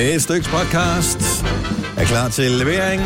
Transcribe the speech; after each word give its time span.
Et 0.00 0.22
stykke 0.22 0.48
podcast 0.48 1.44
er 1.96 2.04
klar 2.04 2.28
til 2.28 2.50
levering. 2.50 3.02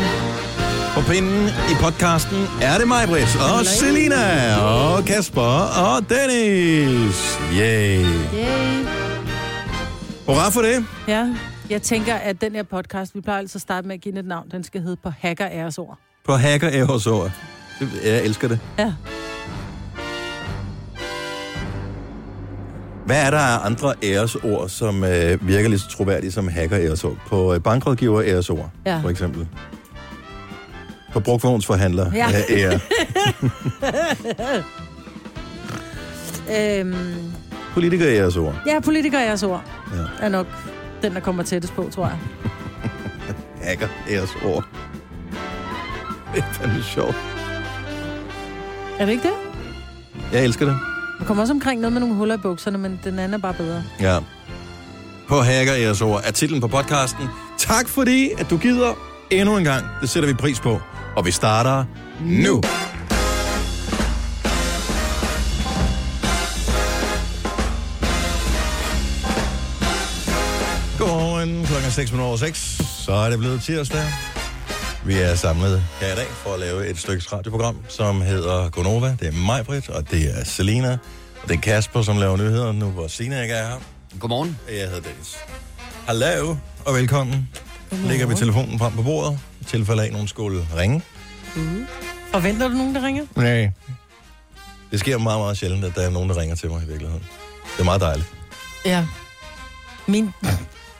På 0.95 1.01
pinden 1.01 1.47
i 1.47 1.75
podcasten 1.81 2.37
er 2.61 2.77
det 2.77 2.87
mig, 2.87 3.07
Britt, 3.07 3.35
og 3.35 3.65
Selina, 3.65 4.55
og 4.61 5.05
Kasper, 5.05 5.41
og 5.85 6.09
Dennis. 6.09 7.39
Yay. 7.53 8.05
Yay. 8.33 8.85
Hurra 10.25 10.49
for 10.49 10.61
det. 10.61 10.85
Ja, 11.07 11.35
jeg 11.69 11.81
tænker, 11.81 12.15
at 12.15 12.41
den 12.41 12.55
her 12.55 12.63
podcast, 12.63 13.15
vi 13.15 13.21
plejer 13.21 13.39
altså 13.39 13.57
at 13.57 13.61
starte 13.61 13.87
med 13.87 13.95
at 13.95 14.01
give 14.01 14.11
den 14.11 14.19
et 14.19 14.25
navn, 14.25 14.49
den 14.51 14.63
skal 14.63 14.81
hedde 14.81 14.97
På 15.03 15.09
Hacker 15.19 15.47
Æresord. 15.51 15.97
På 16.25 16.33
Hacker 16.33 16.69
Æresord. 16.73 17.31
Jeg 18.03 18.23
elsker 18.23 18.47
det. 18.47 18.59
Ja. 18.79 18.93
Hvad 23.05 23.25
er 23.25 23.29
der 23.29 23.37
af 23.37 23.65
andre 23.65 23.93
æresord, 24.03 24.69
som 24.69 25.03
øh, 25.03 25.47
virker 25.47 25.69
lige 25.69 25.79
så 25.79 25.89
troværdige 25.89 26.31
som 26.31 26.47
hacker 26.47 26.77
æresord? 26.79 27.17
På 27.27 27.53
øh, 27.53 27.61
bankrådgiver 27.61 28.21
æresord, 28.23 28.69
Ja. 28.85 28.99
for 29.03 29.09
eksempel. 29.09 29.47
På 31.13 31.19
brugtvognsforhandler 31.19 32.11
Ja. 32.13 32.27
ære. 32.49 32.79
Øhm, 36.79 36.95
Politiker 37.73 38.05
æresord. 38.07 38.55
ja, 38.67 38.79
politiker 38.79 39.19
Æresord 39.21 39.63
Ja. 39.93 40.25
er 40.25 40.29
nok 40.29 40.47
den, 41.01 41.13
der 41.13 41.19
kommer 41.19 41.43
tættest 41.43 41.73
på, 41.73 41.89
tror 41.95 42.05
jeg. 42.05 42.17
Hacker 43.67 43.87
æresord. 44.09 44.65
Det 46.35 46.43
er 46.49 46.53
fandme 46.53 46.83
sjovt. 46.83 47.15
Er 48.99 49.05
det 49.05 49.11
ikke 49.11 49.23
det? 49.23 49.33
Jeg 50.33 50.43
elsker 50.43 50.65
det. 50.65 50.75
Der 51.23 51.27
kommer 51.27 51.43
også 51.43 51.53
omkring 51.53 51.81
noget 51.81 51.93
med 51.93 51.99
nogle 51.99 52.15
huller 52.15 52.35
i 52.35 52.37
bukserne, 52.37 52.77
men 52.77 52.99
den 53.03 53.19
anden 53.19 53.33
er 53.33 53.37
bare 53.37 53.53
bedre. 53.53 53.83
Ja. 53.99 54.19
På 55.27 55.41
Hacker 55.41 55.73
æresord 55.75 56.21
er 56.23 56.31
titlen 56.31 56.61
på 56.61 56.67
podcasten. 56.67 57.27
Tak 57.57 57.87
fordi, 57.87 58.29
at 58.37 58.49
du 58.49 58.57
gider 58.57 58.93
endnu 59.31 59.57
en 59.57 59.63
gang. 59.63 59.85
Det 60.01 60.09
sætter 60.09 60.29
vi 60.29 60.33
pris 60.33 60.59
på. 60.59 60.79
Og 61.15 61.25
vi 61.25 61.31
starter 61.31 61.85
nu. 62.25 62.61
Godmorgen, 70.99 71.65
klokken 71.65 71.87
er 71.87 71.91
6 71.91 72.11
minutter 72.11 72.27
over 72.27 72.37
6. 72.37 72.81
Så 73.05 73.11
er 73.11 73.29
det 73.29 73.39
blevet 73.39 73.61
tirsdag. 73.61 74.03
Vi 75.05 75.13
er 75.13 75.35
samlet 75.35 75.83
her 75.99 76.13
i 76.13 76.15
dag 76.15 76.27
for 76.27 76.53
at 76.53 76.59
lave 76.59 76.87
et 76.87 76.97
stykke 76.97 77.23
radioprogram, 77.31 77.77
som 77.89 78.21
hedder 78.21 78.69
Gonova. 78.69 79.15
Det 79.19 79.27
er 79.27 79.31
mig, 79.31 79.65
Britt, 79.65 79.89
og 79.89 80.11
det 80.11 80.39
er 80.39 80.43
Selina. 80.43 80.91
Og 81.43 81.49
det 81.49 81.57
er 81.57 81.61
Kasper, 81.61 82.01
som 82.01 82.17
laver 82.17 82.37
nyheder 82.37 82.71
nu, 82.71 82.85
hvor 82.85 83.07
Sina 83.07 83.41
ikke 83.41 83.53
er 83.53 83.67
her. 83.67 83.79
Godmorgen. 84.19 84.59
Jeg 84.69 84.87
hedder 84.87 85.01
Dennis. 85.01 85.37
Hallo 86.07 86.55
og 86.85 86.95
velkommen. 86.95 87.49
Lægger 87.91 88.27
vi 88.27 88.35
telefonen 88.35 88.79
frem 88.79 88.93
på 88.93 89.01
bordet, 89.01 89.39
i 89.61 89.63
tilfælde 89.63 90.01
af, 90.01 90.05
at 90.05 90.11
nogen 90.11 90.27
skulle 90.27 90.67
ringe. 90.77 91.01
Forventer 92.31 92.67
du 92.67 92.73
nogen, 92.73 92.95
der 92.95 93.03
ringer? 93.05 93.25
Nej. 93.35 93.71
Det 94.91 94.99
sker 94.99 95.17
meget, 95.17 95.39
meget 95.39 95.57
sjældent, 95.57 95.85
at 95.85 95.95
der 95.95 96.01
er 96.01 96.09
nogen, 96.09 96.29
der 96.29 96.37
ringer 96.37 96.55
til 96.55 96.69
mig 96.69 96.83
i 96.83 96.87
virkeligheden. 96.87 97.23
Det 97.73 97.79
er 97.79 97.83
meget 97.83 98.01
dejligt. 98.01 98.27
Ja. 98.85 99.05
Min, 100.07 100.33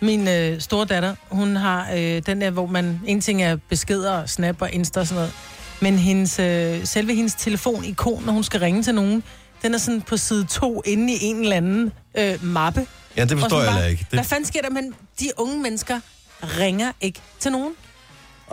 min 0.03 0.27
øh, 0.27 0.61
store 0.61 0.85
datter, 0.85 1.15
hun 1.29 1.55
har 1.55 1.91
øh, 1.93 2.21
den 2.25 2.41
der, 2.41 2.49
hvor 2.49 2.65
man, 2.65 3.01
en 3.05 3.21
ting 3.21 3.43
er 3.43 3.57
beskeder, 3.69 4.25
snap 4.25 4.61
og 4.61 4.71
insta 4.71 4.99
og 4.99 5.07
sådan 5.07 5.15
noget, 5.15 5.33
men 5.81 5.97
hendes, 5.99 6.39
øh, 6.39 6.85
selve 6.85 7.15
hendes 7.15 7.33
telefon-ikon, 7.33 8.23
når 8.25 8.33
hun 8.33 8.43
skal 8.43 8.59
ringe 8.59 8.83
til 8.83 8.95
nogen, 8.95 9.23
den 9.61 9.73
er 9.73 9.77
sådan 9.77 10.01
på 10.01 10.17
side 10.17 10.45
2 10.45 10.81
inde 10.85 11.13
i 11.13 11.17
en 11.21 11.41
eller 11.41 11.55
anden 11.55 11.91
øh, 12.17 12.43
mappe. 12.43 12.87
Ja, 13.17 13.25
det 13.25 13.39
forstår 13.39 13.61
jeg 13.61 13.73
heller 13.73 13.87
ikke. 13.87 14.05
Hvad 14.09 14.19
Det, 14.19 14.27
fanden 14.27 14.45
sker 14.45 14.61
der, 14.61 14.69
men 14.69 14.93
de 15.19 15.29
unge 15.37 15.61
mennesker 15.61 15.99
ringer 16.41 16.91
ikke 17.01 17.19
til 17.39 17.51
nogen? 17.51 17.73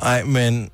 nej, 0.02 0.22
men 0.24 0.70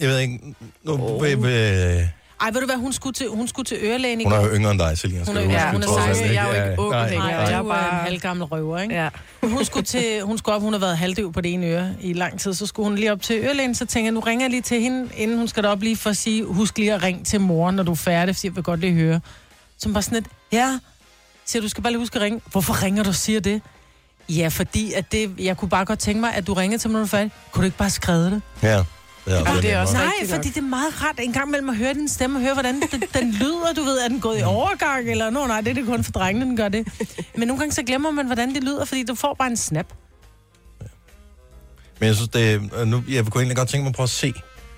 jeg 0.00 0.08
ved 0.08 0.18
ikke... 0.18 0.54
Nu, 0.82 0.92
oh. 0.92 1.22
ved, 1.22 1.36
ved, 1.36 2.06
Ej, 2.40 2.50
ved 2.52 2.60
du 2.60 2.66
hvad, 2.66 2.76
hun 2.76 2.92
skulle 2.92 3.12
til, 3.14 3.28
hun 3.28 3.48
skulle 3.48 3.66
til 3.66 3.78
ørelægen 3.82 4.20
i 4.20 4.24
hun 4.24 4.32
er 4.32 4.40
jo 4.40 4.54
yngre 4.54 4.70
end 4.70 4.78
dig, 4.80 4.98
Selina. 4.98 5.24
Hun 5.26 5.36
er- 5.36 5.44
du 5.44 5.50
ja, 5.50 5.70
hun 5.72 5.82
er 5.82 5.86
trods 5.86 5.98
alt, 6.06 6.16
16. 6.16 6.24
ikke? 6.24 6.34
Jeg 6.42 6.44
er 6.44 6.48
jo 6.48 6.54
ikke 6.54 6.70
Ja, 6.70 6.76
ung 6.78 6.90
nej. 6.90 7.14
Nej, 7.14 7.26
jeg 7.26 7.52
er 7.52 7.62
bare 7.62 7.88
en 7.94 8.04
halvgammel 8.04 8.44
røver, 8.44 8.78
ikke? 8.78 8.94
Ja. 8.94 9.08
Hun 9.42 9.64
skulle, 9.64 9.84
til, 9.86 10.22
hun 10.22 10.38
skulle 10.38 10.56
op, 10.56 10.62
hun 10.62 10.72
har 10.72 10.80
været 10.80 10.98
halvdøv 10.98 11.32
på 11.32 11.40
det 11.40 11.52
ene 11.52 11.66
øre 11.66 11.94
i 12.00 12.12
lang 12.12 12.40
tid, 12.40 12.54
så 12.54 12.66
skulle 12.66 12.88
hun 12.88 12.96
lige 12.96 13.12
op 13.12 13.22
til 13.22 13.36
ørelægen, 13.44 13.74
så 13.74 13.86
tænker 13.86 14.06
jeg, 14.06 14.12
nu 14.12 14.20
ringer 14.20 14.44
jeg 14.44 14.50
lige 14.50 14.62
til 14.62 14.80
hende, 14.80 15.08
inden 15.16 15.38
hun 15.38 15.48
skal 15.48 15.62
derop 15.62 15.82
lige 15.82 15.96
for 15.96 16.10
at 16.10 16.16
sige, 16.16 16.44
husk 16.44 16.78
lige 16.78 16.92
at 16.94 17.02
ringe 17.02 17.24
til 17.24 17.40
mor, 17.40 17.70
når 17.70 17.82
du 17.82 17.90
er 17.92 17.96
færdig, 17.96 18.36
fordi 18.36 18.46
jeg 18.46 18.56
vil 18.56 18.64
godt 18.64 18.80
lige 18.80 18.92
høre. 18.92 19.20
Som 19.78 19.92
bare 19.92 20.02
sådan 20.02 20.18
et, 20.18 20.26
ja, 20.52 20.78
siger 21.46 21.62
du 21.62 21.68
skal 21.68 21.82
bare 21.82 21.92
lige 21.92 22.00
huske 22.00 22.16
at 22.16 22.22
ringe. 22.22 22.40
Hvorfor 22.50 22.82
ringer 22.82 23.02
du 23.02 23.08
og 23.08 23.14
siger 23.14 23.40
det? 23.40 23.62
Ja, 24.28 24.48
fordi 24.48 24.92
at 24.92 25.12
det, 25.12 25.30
jeg 25.38 25.56
kunne 25.56 25.68
bare 25.68 25.84
godt 25.84 25.98
tænke 25.98 26.20
mig, 26.20 26.34
at 26.34 26.46
du 26.46 26.54
ringer 26.54 26.78
til 26.78 26.90
mig, 26.90 26.92
når 26.92 27.00
du 27.00 27.04
er 27.04 27.08
færdig. 27.08 27.30
Kunne 27.52 27.62
du 27.62 27.64
ikke 27.64 27.76
bare 27.78 27.90
skrive 27.90 28.24
det? 28.30 28.42
Ja, 28.62 28.82
det 29.24 29.34
er, 29.34 29.54
Ja, 29.54 29.60
det 29.60 29.72
er 29.72 29.80
også- 29.80 29.94
Nej, 29.94 30.12
fordi 30.28 30.48
det 30.48 30.56
er 30.56 30.60
meget 30.60 31.02
rart 31.02 31.14
en 31.20 31.32
gang 31.32 31.48
imellem 31.48 31.68
at 31.68 31.76
høre 31.76 31.94
din 31.94 32.08
stemme 32.08 32.38
og 32.38 32.42
høre, 32.42 32.52
hvordan 32.52 32.74
den, 32.92 33.02
den 33.14 33.32
lyder. 33.32 33.72
Du 33.76 33.82
ved, 33.82 33.98
er 33.98 34.08
den 34.08 34.20
gået 34.20 34.38
i 34.40 34.42
overgang, 34.42 35.10
eller 35.10 35.30
nå, 35.30 35.46
nej, 35.46 35.60
det 35.60 35.70
er 35.70 35.74
det 35.74 35.86
kun 35.86 36.04
for 36.04 36.12
drengene, 36.12 36.46
den 36.46 36.56
gør 36.56 36.68
det. 36.68 36.86
Men 37.36 37.48
nogle 37.48 37.58
gange 37.60 37.72
så 37.74 37.82
glemmer 37.82 38.10
man, 38.10 38.26
hvordan 38.26 38.54
det 38.54 38.64
lyder, 38.64 38.84
fordi 38.84 39.02
du 39.04 39.14
får 39.14 39.34
bare 39.34 39.48
en 39.50 39.56
snap. 39.56 39.86
Men 41.98 42.06
jeg 42.06 42.14
synes, 42.14 42.28
det 42.28 42.52
er, 42.54 42.84
nu, 42.84 43.02
jeg 43.08 43.24
kunne 43.26 43.40
egentlig 43.42 43.56
godt 43.56 43.68
tænke 43.68 43.82
mig 43.82 43.88
at 43.88 43.94
prøve 43.94 44.04
at 44.04 44.10
se. 44.10 44.32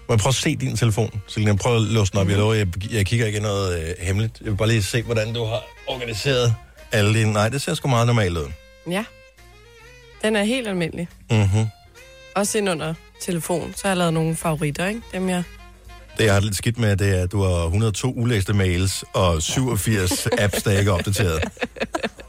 Må 0.09 0.15
jeg 0.15 0.19
prøve 0.19 0.31
at 0.31 0.35
se 0.35 0.57
din 0.57 0.77
telefon? 0.77 1.21
Så 1.27 1.41
jeg 1.41 1.57
prøve 1.57 1.77
at 1.77 1.83
låse 1.83 2.13
den 2.13 2.21
op. 2.21 2.29
Jeg 2.29 2.37
lover, 2.39 2.55
jeg, 2.55 2.93
jeg 2.93 3.07
kigger 3.07 3.27
ikke 3.27 3.41
noget 3.41 3.81
øh, 3.83 3.95
hemmeligt. 4.07 4.41
Jeg 4.41 4.51
vil 4.51 4.57
bare 4.57 4.69
lige 4.69 4.83
se, 4.83 5.03
hvordan 5.03 5.35
du 5.35 5.45
har 5.45 5.61
organiseret 5.89 6.55
alle 6.93 7.19
dine... 7.19 7.33
Nej, 7.33 7.49
det 7.49 7.63
ser 7.63 7.75
sgu 7.75 7.89
meget 7.89 8.07
normalt 8.07 8.39
ud. 8.39 8.47
ja. 8.91 9.05
Den 10.23 10.37
er 10.37 10.43
helt 10.45 10.69
almindelig. 10.69 11.09
Mm-hmm. 11.31 11.67
Også 12.37 12.59
ind 12.59 12.71
under 12.71 12.95
telefon, 13.23 13.73
så 13.77 13.81
har 13.83 13.91
jeg 13.91 13.97
lavet 13.97 14.13
nogle 14.15 14.37
favoritter, 14.37 14.87
ikke? 14.87 15.01
Dem 15.13 15.29
jeg... 15.29 15.43
Det, 16.19 16.25
jeg 16.25 16.35
har 16.35 16.41
lidt 16.41 16.57
skidt 16.57 16.79
med, 16.79 16.97
det 16.97 17.19
er, 17.19 17.23
at 17.23 17.33
du 17.33 17.43
har 17.43 17.65
102 17.65 18.13
ulæste 18.17 18.53
mails 18.53 19.05
og 19.13 19.43
87 19.43 20.27
apps, 20.39 20.63
der 20.63 20.79
ikke 20.79 20.91
er 20.91 20.95
opdateret. 20.95 21.43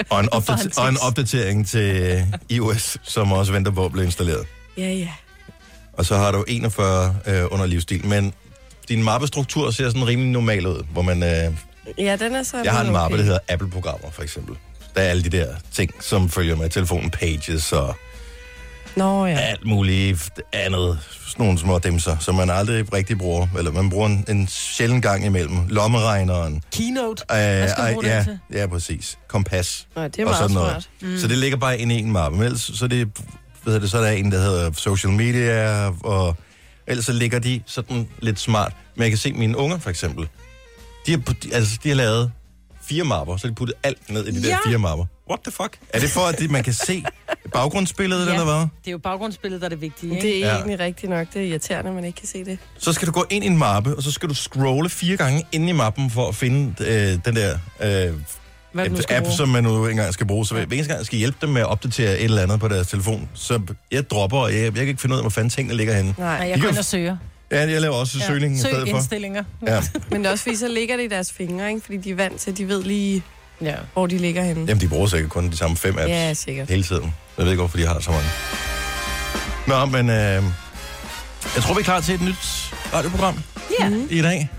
Og 0.10 0.20
en, 0.20 0.30
opdater- 0.34 0.82
og 0.82 0.90
en 0.90 0.98
opdatering 1.02 1.68
til 1.68 2.24
iOS, 2.50 2.98
som 3.04 3.32
også 3.32 3.52
venter 3.52 3.72
på 3.72 3.86
at 3.86 3.92
blive 3.92 4.06
installeret. 4.06 4.46
Ja, 4.78 4.90
ja. 4.94 5.10
Og 5.94 6.06
så 6.06 6.18
har 6.18 6.32
du 6.32 6.44
41 6.48 7.16
øh, 7.28 7.44
under 7.52 7.66
livsstil. 7.66 8.06
Men 8.06 8.34
din 8.90 9.04
mappestruktur 9.04 9.72
ser 9.72 9.90
sådan 9.90 10.08
rimelig 10.08 10.32
normal 10.32 10.68
ud, 10.68 10.84
hvor 10.92 11.02
man... 11.02 11.24
Øh, 11.24 11.54
Ja, 11.98 12.16
den 12.16 12.36
er 12.36 12.44
så... 12.44 12.58
Jeg 12.64 12.72
har 12.74 12.84
en 12.84 12.92
mappe, 12.92 13.14
okay. 13.14 13.18
der 13.18 13.24
hedder 13.24 13.40
Apple-programmer, 13.50 14.12
for 14.12 14.22
eksempel. 14.24 14.56
Der 14.96 15.02
er 15.02 15.10
alle 15.10 15.24
de 15.24 15.30
der 15.30 15.48
ting, 15.72 15.92
som 16.04 16.30
følger 16.30 16.56
med 16.56 16.70
telefonen, 16.70 17.10
pages 17.10 17.72
og 17.72 17.96
Nå 18.96 19.26
ja. 19.26 19.38
alt 19.38 19.66
muligt 19.66 20.30
andet. 20.54 21.00
Sådan 21.28 21.46
nogle 21.46 21.60
små 21.60 21.80
dimser, 21.80 22.18
som 22.20 22.36
man 22.36 22.50
aldrig 22.50 22.94
rigtig 22.94 23.18
bruger. 23.18 23.48
Eller 23.58 23.72
man 23.72 23.90
bruger 23.90 24.08
en, 24.08 24.26
en 24.30 24.48
sjældent 24.48 25.04
gang 25.04 25.26
imellem. 25.26 25.68
Lommeregneren. 25.70 26.62
Keynote. 26.72 27.24
Øh, 27.32 27.38
Hvad 27.38 27.70
skal 27.70 27.96
du 27.96 28.02
ej, 28.02 28.08
ja, 28.10 28.24
til? 28.24 28.40
ja, 28.54 28.68
præcis. 28.68 29.18
Kompas. 29.28 29.88
Nå, 29.96 30.04
det 30.04 30.20
er 30.20 30.26
og 30.26 30.30
meget 30.30 30.38
sådan 30.38 30.50
smart. 30.50 30.90
Mm. 31.02 31.18
Så 31.18 31.28
det 31.28 31.38
ligger 31.38 31.58
bare 31.58 31.80
inde 31.80 31.96
i 31.96 32.00
en 32.00 32.12
mappe. 32.12 32.38
Men 32.38 32.46
ellers, 32.46 32.72
så, 32.74 32.86
er 32.86 32.90
det, 32.90 33.08
hvad 33.64 33.74
hedder 33.74 33.80
det, 33.80 33.92
så 33.92 33.98
er 33.98 34.02
der 34.02 34.12
en, 34.12 34.32
der 34.32 34.40
hedder 34.42 34.72
social 34.72 35.14
media, 35.14 35.88
og 36.04 36.36
ellers 36.88 37.06
så 37.06 37.14
ligger 37.14 37.40
de 37.40 37.62
sådan 37.66 38.08
lidt 38.20 38.40
smart. 38.40 38.74
Men 38.96 39.02
jeg 39.04 39.12
kan 39.12 39.18
se 39.18 39.34
mine 39.34 39.58
unger, 39.58 39.78
for 39.78 39.90
eksempel. 39.90 40.28
De 41.06 41.12
har, 41.12 41.36
altså, 41.54 41.78
de 41.84 41.90
har 41.90 41.96
lavet 41.96 42.32
fire 42.90 43.04
mapper, 43.04 43.38
så 43.38 43.48
de 43.48 43.54
puttet 43.56 43.76
alt 43.84 44.10
ned 44.10 44.28
i 44.28 44.32
de 44.32 44.48
ja. 44.48 44.54
der 44.54 44.58
fire 44.66 44.78
mapper. 44.78 45.06
What 45.30 45.40
the 45.44 45.52
fuck? 45.52 45.78
Er 45.90 46.00
det 46.00 46.10
for, 46.10 46.22
at 46.22 46.40
de, 46.40 46.48
man 46.48 46.64
kan 46.64 46.74
se 46.74 47.04
baggrundsbilledet, 47.54 48.26
ja. 48.26 48.32
eller 48.32 48.46
hvad? 48.46 48.54
Det 48.56 48.68
er 48.88 48.92
jo 48.92 48.98
baggrundsbilledet, 48.98 49.62
der 49.62 49.66
er 49.68 49.70
det 49.70 49.82
vigtige, 49.82 50.16
ikke? 50.16 50.28
Det 50.28 50.36
er 50.44 50.48
Ja. 50.48 50.56
egentlig 50.56 50.80
rigtigt 50.80 51.10
nok. 51.10 51.28
Det 51.34 51.42
er 51.42 51.46
irriterende, 51.46 51.90
at 51.90 51.96
man 51.96 52.06
ikke 52.06 52.20
kan 52.20 52.28
se 52.28 52.46
det. 52.46 52.58
Så 52.78 52.94
skal 52.94 53.08
du 53.08 53.12
gå 53.12 53.26
ind 53.30 53.44
i 53.44 53.48
en 53.48 53.58
mappe, 53.58 53.96
og 53.96 54.04
så 54.04 54.12
skal 54.12 54.30
du 54.30 54.34
scrolle 54.34 54.90
fire 54.90 55.18
gange 55.18 55.44
ind 55.52 55.70
i 55.70 55.72
mappen 55.72 56.10
for 56.10 56.28
at 56.28 56.36
finde 56.36 56.74
øh, 56.80 57.20
den 57.26 57.36
der 57.36 57.54
øh, 57.82 58.14
Hvad 58.72 58.86
app, 59.10 59.24
bruge. 59.24 59.36
som 59.38 59.50
man 59.50 59.64
nu 59.64 59.88
engang 59.88 60.14
skal 60.14 60.28
bruge. 60.28 60.46
Så 60.46 60.54
hver 60.54 60.64
eneste 60.64 60.88
gang 60.88 60.98
jeg 60.98 61.06
skal 61.06 61.18
hjælpe 61.20 61.38
dem 61.42 61.50
med 61.50 61.62
at 61.62 61.68
opdatere 61.68 62.18
et 62.18 62.24
eller 62.24 62.42
andet 62.42 62.60
på 62.60 62.68
deres 62.68 62.88
telefon, 62.88 63.30
så 63.34 63.60
jeg 63.92 64.10
dropper, 64.10 64.38
og 64.38 64.54
jeg, 64.54 64.62
jeg 64.64 64.74
kan 64.74 64.88
ikke 64.88 65.02
finde 65.02 65.14
ud 65.14 65.20
af, 65.20 65.24
hvor 65.24 65.30
fanden 65.30 65.50
tingene 65.50 65.78
ligger 65.78 65.94
henne. 65.96 66.16
Nej, 66.18 66.28
jeg 66.28 66.50
går 66.50 66.62
kan- 66.62 66.70
ind 66.70 66.78
og 66.78 66.86
søger. 66.86 67.18
Ja, 67.54 67.70
jeg 67.72 67.82
laver 67.82 67.96
også 67.96 68.20
søgningen 68.20 68.60
i 68.60 68.62
Søg 68.62 68.72
stedet 68.72 68.90
for. 68.90 68.96
indstillinger. 68.98 69.44
Ja. 69.68 69.82
men 70.12 70.20
det 70.22 70.28
er 70.28 70.32
også 70.32 70.44
fordi, 70.44 70.56
så 70.56 70.68
ligger 70.68 70.98
det 70.98 71.04
i 71.04 71.08
deres 71.08 71.32
fingre, 71.32 71.70
ikke? 71.70 71.82
Fordi 71.82 71.98
de 71.98 72.10
er 72.12 72.16
vant 72.16 72.40
til, 72.40 72.52
at 72.52 72.58
de 72.58 72.68
ved 72.68 72.84
lige, 72.84 73.24
ja. 73.62 73.76
hvor 73.94 74.08
de 74.08 74.18
ligger 74.18 74.44
henne. 74.44 74.66
Jamen, 74.68 74.82
de 74.82 74.88
bruger 74.88 75.08
sikkert 75.08 75.30
kun 75.32 75.52
de 75.52 75.58
samme 75.58 75.78
fem 75.78 75.98
apps 75.98 76.10
Ja, 76.10 76.34
sikkert. 76.34 76.70
hele 76.70 76.84
tiden. 76.84 77.16
Jeg 77.38 77.46
ved 77.46 77.52
ikke, 77.52 77.62
hvorfor 77.62 77.78
de 77.78 77.86
har 77.88 78.00
så 78.00 78.12
mange. 78.12 78.28
Nå, 79.68 79.86
men 79.86 80.10
øh, 80.10 80.44
jeg 81.56 81.64
tror, 81.64 81.74
vi 81.74 81.80
er 81.80 81.84
klar 81.84 82.00
til 82.00 82.16
et 82.16 82.22
nyt 82.22 82.74
radioprogram 82.94 83.44
Ja. 83.80 83.92
i 84.10 84.22
dag. 84.22 84.50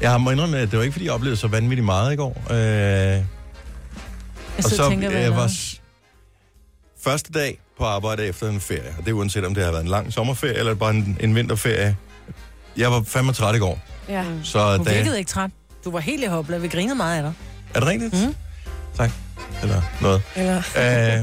Jeg 0.00 0.10
har 0.10 0.18
må 0.18 0.30
indrømme, 0.30 0.58
at 0.58 0.70
det 0.70 0.76
var 0.78 0.82
ikke, 0.82 0.92
fordi 0.92 1.04
jeg 1.04 1.12
oplevede 1.12 1.36
så 1.36 1.48
vanvittigt 1.48 1.84
meget 1.84 2.12
i 2.12 2.16
går. 2.16 2.42
Øh, 2.50 2.56
Jeg 2.56 3.24
og 4.56 4.62
så 4.64 4.88
tænker, 4.88 5.10
jeg 5.10 5.22
jeg 5.22 5.36
var 5.36 5.52
første 7.04 7.32
dag 7.32 7.58
på 7.78 7.84
arbejde 7.84 8.26
efter 8.26 8.48
en 8.48 8.60
ferie. 8.60 8.94
Og 8.98 9.04
det 9.04 9.08
er 9.10 9.12
uanset, 9.14 9.44
om 9.44 9.54
det 9.54 9.64
har 9.64 9.70
været 9.70 9.82
en 9.82 9.88
lang 9.90 10.12
sommerferie 10.12 10.54
eller 10.58 10.74
bare 10.74 10.90
en, 10.90 11.16
en 11.20 11.34
vinterferie. 11.34 11.96
Jeg 12.76 12.90
var 12.92 13.02
fandme 13.06 13.32
træt 13.32 13.56
i 13.56 13.58
går. 13.58 13.80
Ja. 14.08 14.24
Så 14.44 14.76
Du 14.76 14.84
da, 14.84 14.94
virkede 14.94 15.18
ikke 15.18 15.28
træt. 15.30 15.50
Du 15.84 15.90
var 15.90 16.00
helt 16.00 16.24
i 16.24 16.26
hopla. 16.26 16.58
Vi 16.58 16.68
grinede 16.68 16.94
meget 16.96 17.16
af 17.16 17.22
dig. 17.22 17.32
er 17.74 17.80
det 17.80 17.88
rigtigt? 17.88 18.12
Mhm. 18.12 18.34
Tak. 18.96 19.10
Eller 19.62 19.82
noget. 20.00 20.22
Eller, 20.36 20.56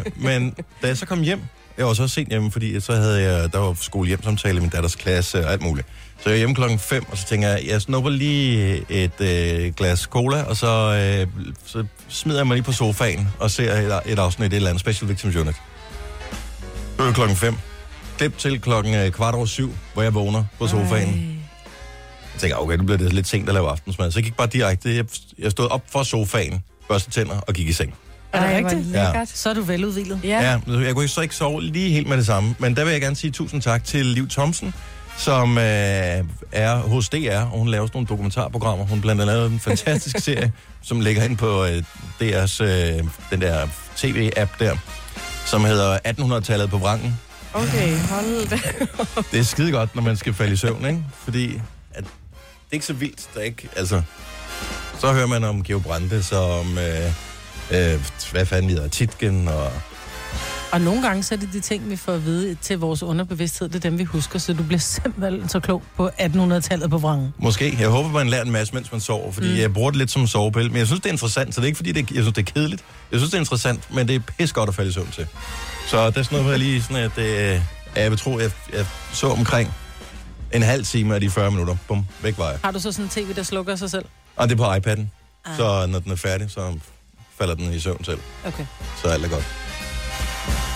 uh, 0.06 0.24
men 0.24 0.56
da 0.82 0.88
jeg 0.88 0.98
så 0.98 1.06
kom 1.06 1.22
hjem 1.22 1.40
Jeg 1.78 1.86
var 1.86 1.94
så 1.94 2.08
sent 2.08 2.30
hjemme, 2.30 2.52
fordi 2.52 2.80
så 2.80 2.96
havde 2.96 3.22
jeg, 3.22 3.54
der 3.54 3.60
var 3.60 3.76
skole 3.82 4.08
hjemsamtale 4.08 4.58
i 4.58 4.62
min 4.62 4.70
datters 4.70 4.96
klasse 4.96 5.46
og 5.46 5.52
alt 5.52 5.62
muligt. 5.62 5.88
Så 6.24 6.30
jeg 6.30 6.34
er 6.34 6.38
hjemme 6.38 6.56
klokken 6.56 6.80
5, 6.80 7.06
og 7.12 7.18
så 7.18 7.26
tænker 7.28 7.48
jeg, 7.48 7.68
jeg 7.68 7.82
snupper 7.82 8.10
lige 8.10 8.86
et 8.90 9.22
øh, 9.22 9.74
glas 9.74 10.00
cola, 10.00 10.44
og 10.44 10.58
så, 10.58 10.68
øh, 10.68 11.28
så 11.66 11.86
smider 12.10 12.40
jeg 12.40 12.48
mig 12.48 12.56
lige 12.56 12.64
på 12.64 12.72
sofaen 12.72 13.28
og 13.40 13.52
ser 13.52 13.74
et, 13.74 14.00
et 14.06 14.20
afsnit 14.20 14.44
af 14.46 14.50
et 14.50 14.56
eller 14.56 14.70
andet 14.70 14.82
Special 14.82 15.10
Victims 15.10 15.36
Unit. 15.36 15.56
Så 16.98 17.02
er 17.02 17.06
det 17.06 17.16
klokken 17.16 17.38
5. 17.38 17.56
Klip 18.18 18.38
til 18.38 18.62
klokken 18.62 18.94
øh, 18.96 19.12
kvart 19.12 19.36
over 19.36 19.46
syv, 19.46 19.76
hvor 19.94 20.04
jeg 20.04 20.14
vågner 20.14 20.44
på 20.60 20.68
sofaen. 20.68 21.10
Ej. 21.10 21.36
Jeg 22.34 22.42
tænker, 22.42 22.58
okay, 22.58 22.78
nu 22.78 22.84
bliver 22.84 22.98
det 22.98 23.14
lidt 23.14 23.28
sent 23.28 23.50
at 23.50 23.56
lave 23.56 23.70
aftensmad. 23.70 24.12
Så 24.12 24.20
jeg 24.20 24.24
gik 24.24 24.38
bare 24.38 24.48
direkte, 24.48 24.96
jeg, 24.96 25.06
jeg 25.40 25.52
stod 25.52 25.72
op 25.72 25.82
fra 25.92 26.04
sofaen, 26.04 26.64
børste 26.90 27.12
tænder 27.12 27.40
og 27.40 27.54
gik 27.54 27.68
i 27.68 27.74
seng. 27.74 27.94
Er 28.34 28.48
det 28.48 28.66
rigtigt? 28.66 28.86
lækkert. 28.86 29.30
Så 29.30 29.50
er 29.50 29.54
du 29.54 29.62
veludvilet. 29.62 30.20
Ja. 30.24 30.60
Ja, 30.68 30.80
jeg 30.80 30.96
kunne 30.96 31.08
så 31.08 31.22
ikke 31.22 31.36
sove 31.36 31.62
lige 31.62 31.92
helt 31.92 32.08
med 32.08 32.18
det 32.18 32.26
samme. 32.26 32.56
Men 32.60 32.76
der 32.76 32.84
vil 32.84 32.92
jeg 32.92 33.02
gerne 33.02 33.16
sige 33.16 33.32
tusind 33.32 33.62
tak 33.62 33.84
til 33.84 34.06
Liv 34.06 34.30
Thomsen, 34.30 34.74
som 35.18 35.58
øh, 35.58 35.64
er 36.52 36.76
hos 36.76 37.10
DR, 37.10 37.38
og 37.38 37.58
hun 37.58 37.68
laver 37.68 37.86
sådan 37.86 37.98
nogle 37.98 38.08
dokumentarprogrammer. 38.08 38.86
Hun 38.86 39.02
blandt 39.02 39.22
andet 39.22 39.36
lavet 39.36 39.52
en 39.52 39.60
fantastisk 39.60 40.20
serie, 40.20 40.52
som 40.82 41.00
ligger 41.00 41.24
ind 41.24 41.38
på 41.38 41.66
øh, 41.66 41.84
DR's, 42.22 42.64
øh, 42.64 43.04
den 43.30 43.42
der 43.42 43.68
tv-app 43.96 44.52
der, 44.60 44.78
som 45.46 45.66
hedder 45.66 45.98
1800-tallet 46.08 46.70
på 46.70 46.78
vrangen. 46.78 47.20
Okay, 47.54 47.98
hold 47.98 48.50
det. 48.50 48.62
Det 49.32 49.40
er 49.40 49.44
skide 49.44 49.72
godt, 49.72 49.96
når 49.96 50.02
man 50.02 50.18
skal 50.18 50.34
falde 50.34 50.54
i 50.54 50.56
søvn, 50.56 50.86
ikke? 50.86 51.04
Fordi 51.24 51.62
at, 51.94 52.04
det 52.04 52.72
er 52.72 52.74
ikke 52.74 52.86
så 52.86 52.94
vildt, 52.94 53.30
der 53.34 53.40
er 53.40 53.44
ikke, 53.44 53.70
altså... 53.76 54.02
Så 55.00 55.14
hører 55.14 55.28
man 55.28 55.44
om 55.44 55.64
Georg 55.64 55.84
Brandes, 55.84 56.32
og 56.32 56.60
om, 56.60 56.78
øh, 56.78 57.06
øh, 57.72 58.02
hvad 58.32 58.46
fanden 58.46 58.70
hedder, 58.70 58.88
Titgen, 58.88 59.48
og 59.48 59.72
Og 60.76 60.82
nogle 60.82 61.02
gange 61.02 61.24
så 61.24 61.36
er 61.36 61.40
det 61.40 61.50
de 61.54 61.60
ting, 61.60 61.90
vi 61.90 61.96
får 61.96 62.14
at 62.14 62.26
vide 62.26 62.56
til 62.62 62.80
vores 62.80 63.04
underbevidsthed, 63.04 63.70
det 63.70 63.76
er 63.76 63.90
dem, 63.90 63.98
vi 63.98 64.04
husker, 64.04 64.40
så 64.40 64.54
du 64.54 64.64
bliver 64.64 64.80
simpelthen 65.04 65.50
så 65.50 65.60
klog 65.60 65.84
på 65.96 66.08
1800-tallet 66.08 66.90
på 66.90 66.98
vrangen. 66.98 67.34
Måske. 67.38 67.78
Jeg 67.80 67.90
håber, 67.90 68.10
man 68.10 68.30
lærer 68.30 68.44
en 68.44 68.52
masse, 68.52 68.74
mens 68.74 68.92
man 68.92 69.02
sover, 69.02 69.32
fordi 69.32 69.52
mm. 69.52 69.58
jeg 69.58 69.74
bruger 69.74 69.92
det 69.92 69.98
lidt 69.98 70.12
som 70.12 70.28
sovepille. 70.28 70.70
Men 70.70 70.78
jeg 70.78 70.88
synes, 70.88 71.02
det 71.02 71.10
er 71.10 71.14
interessant, 71.14 71.56
så 71.56 71.62
det 71.62 71.66
er 71.66 71.68
ikke, 71.68 71.78
fordi 71.78 71.92
det, 71.92 72.12
jeg 72.12 72.24
synes, 72.24 72.34
det 72.34 72.50
er 72.50 72.52
kedeligt. 72.54 72.84
Jeg 73.12 73.20
synes, 73.20 73.32
det 73.32 73.38
er 73.38 73.42
interessant, 73.42 73.94
men 73.94 74.08
det 74.08 74.16
er 74.16 74.20
pis 74.20 74.54
godt 74.54 74.70
at 74.70 74.76
falde 74.76 74.90
i 74.90 74.94
søvn 74.94 75.12
til. 75.12 75.28
Så 75.88 76.10
det 76.10 76.18
er 76.18 76.24
sådan 76.24 76.38
noget, 76.38 76.52
jeg 76.52 76.60
lige 76.60 76.82
sådan, 76.82 76.98
at, 76.98 77.18
øh, 77.18 77.62
jeg 77.96 78.12
vil 78.12 78.20
tro, 78.20 78.40
jeg, 78.40 78.52
jeg 78.74 78.86
så 79.14 79.28
omkring 79.28 79.74
en 80.54 80.62
halv 80.62 80.86
time 80.86 81.16
af 81.16 81.22
de 81.22 81.30
40 81.30 81.52
minutter. 81.52 81.76
Bum, 81.88 82.06
væk 82.22 82.38
var 82.38 82.50
jeg. 82.50 82.60
Har 82.64 82.72
du 82.72 82.80
så 82.80 82.92
sådan 82.92 83.06
en 83.06 83.10
tv, 83.10 83.36
der 83.36 83.44
slukker 83.44 83.76
sig 83.76 83.92
selv? 83.92 84.06
Og 84.36 84.50
det 84.50 84.60
er 84.60 84.80
på 84.80 84.90
iPad'en. 84.90 85.06
Ah. 85.46 85.58
Så 85.58 85.86
når 85.86 86.00
den 86.00 86.12
er 86.12 86.16
færdig, 86.16 86.52
så 86.52 86.74
falder 87.38 87.56
den 87.56 87.74
i 87.74 87.80
søvn 87.80 88.04
selv. 88.04 88.20
Okay. 88.46 88.66
Så 89.02 89.08
alt 89.08 89.26
er 89.26 89.30
godt. 89.30 89.46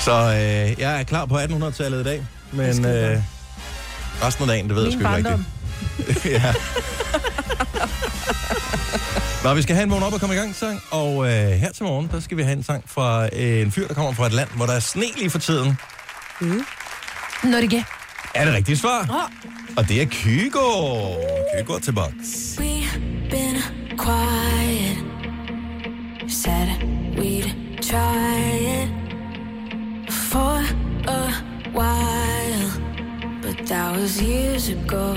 Så 0.02 0.12
øh, 0.12 0.80
jeg 0.80 1.00
er 1.00 1.04
klar 1.04 1.26
på 1.26 1.38
1800-tallet 1.40 2.02
i 2.02 2.04
dag, 2.04 2.26
men 2.52 2.86
øh, 2.86 3.22
resten 4.24 4.44
af 4.44 4.48
dagen, 4.48 4.68
det 4.68 4.76
ved 4.76 4.84
jeg 4.84 4.98
Min 4.98 5.02
sgu 5.06 5.16
ikke 5.16 5.30
rigtigt. 5.30 6.26
ja. 6.44 6.54
Nå, 9.44 9.54
vi 9.54 9.62
skal 9.62 9.76
have 9.76 9.84
en 9.84 9.92
vågen 9.92 10.04
op 10.04 10.14
og 10.14 10.20
komme 10.20 10.36
i 10.36 10.38
gang 10.38 10.56
sang, 10.56 10.82
og 10.92 11.26
øh, 11.26 11.32
her 11.32 11.72
til 11.72 11.84
morgen, 11.84 12.10
der 12.12 12.20
skal 12.20 12.38
vi 12.38 12.44
have 12.44 12.58
en 12.58 12.64
sang 12.64 12.84
fra 12.88 13.26
øh, 13.26 13.62
en 13.62 13.72
fyr, 13.72 13.88
der 13.88 13.94
kommer 13.94 14.14
fra 14.14 14.26
et 14.26 14.34
land, 14.34 14.50
hvor 14.56 14.66
der 14.66 14.74
er 14.74 14.80
sne 14.80 15.06
lige 15.18 15.30
for 15.30 15.40
tiden. 15.40 15.78
Norge. 17.44 17.86
Er 18.36 18.46
det 18.46 18.54
rigtigt 18.54 18.80
svar? 18.80 19.30
Og 19.78 19.90
det 19.90 20.02
er 20.02 20.06
Kygo. 20.06 20.60
Kygo 21.58 21.74
er 21.74 21.80
tilbage. 21.80 22.14
We've 22.58 23.00
been 23.30 23.62
quiet. 23.98 24.98
Said 26.28 26.68
we'd 27.18 27.82
try 27.82 28.40
it 28.84 29.09
for 30.30 30.62
a 31.08 31.32
while, 31.72 32.72
but 33.42 33.58
that 33.66 33.96
was 33.96 34.22
years 34.22 34.70
ago. 34.70 35.16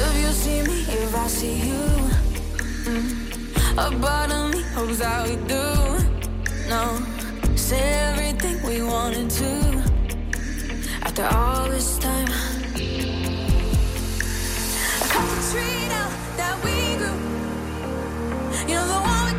If 0.00 0.12
you 0.22 0.30
see 0.32 0.62
me, 0.62 0.78
if 0.88 1.14
I 1.14 1.26
see 1.26 1.56
you, 1.68 1.84
mm, 2.88 3.12
a 3.76 3.90
part 4.00 4.32
of 4.32 4.54
me 4.54 4.62
hopes 4.74 4.98
that 5.00 5.28
we 5.28 5.36
do. 5.54 5.64
No, 6.72 6.82
say 7.56 7.84
everything 8.08 8.56
we 8.66 8.82
wanted 8.82 9.28
to. 9.40 9.52
After 11.02 11.26
all 11.26 11.68
this 11.68 11.98
time. 11.98 12.28
A 15.04 15.08
country 15.14 15.42
tree 15.50 15.88
now 15.94 16.08
that 16.38 16.56
we 16.64 16.76
grew. 17.00 17.18
You 18.66 18.76
know 18.76 18.86
the 18.94 19.00
one 19.12 19.32
we 19.32 19.38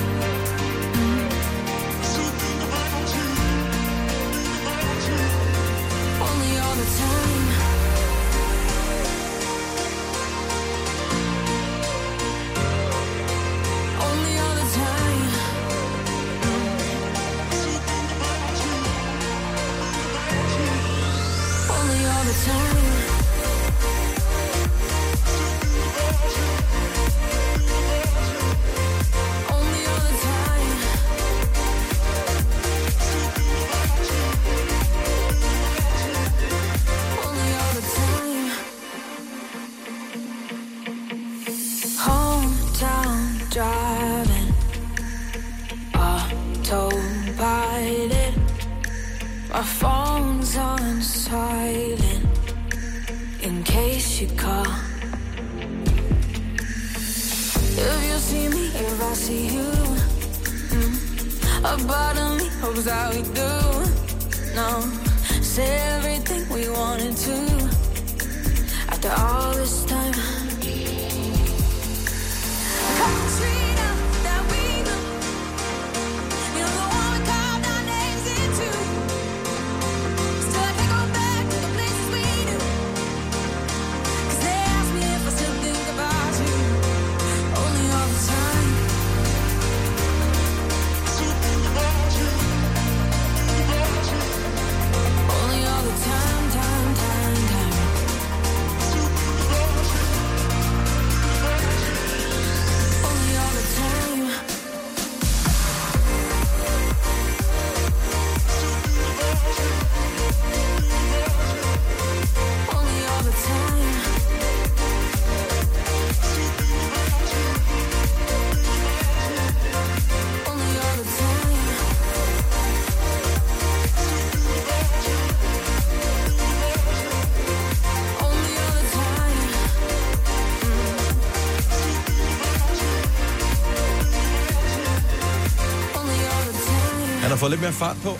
fået 137.41 137.51
lidt 137.51 137.61
mere 137.61 137.73
fart 137.73 137.97
på. 138.03 138.19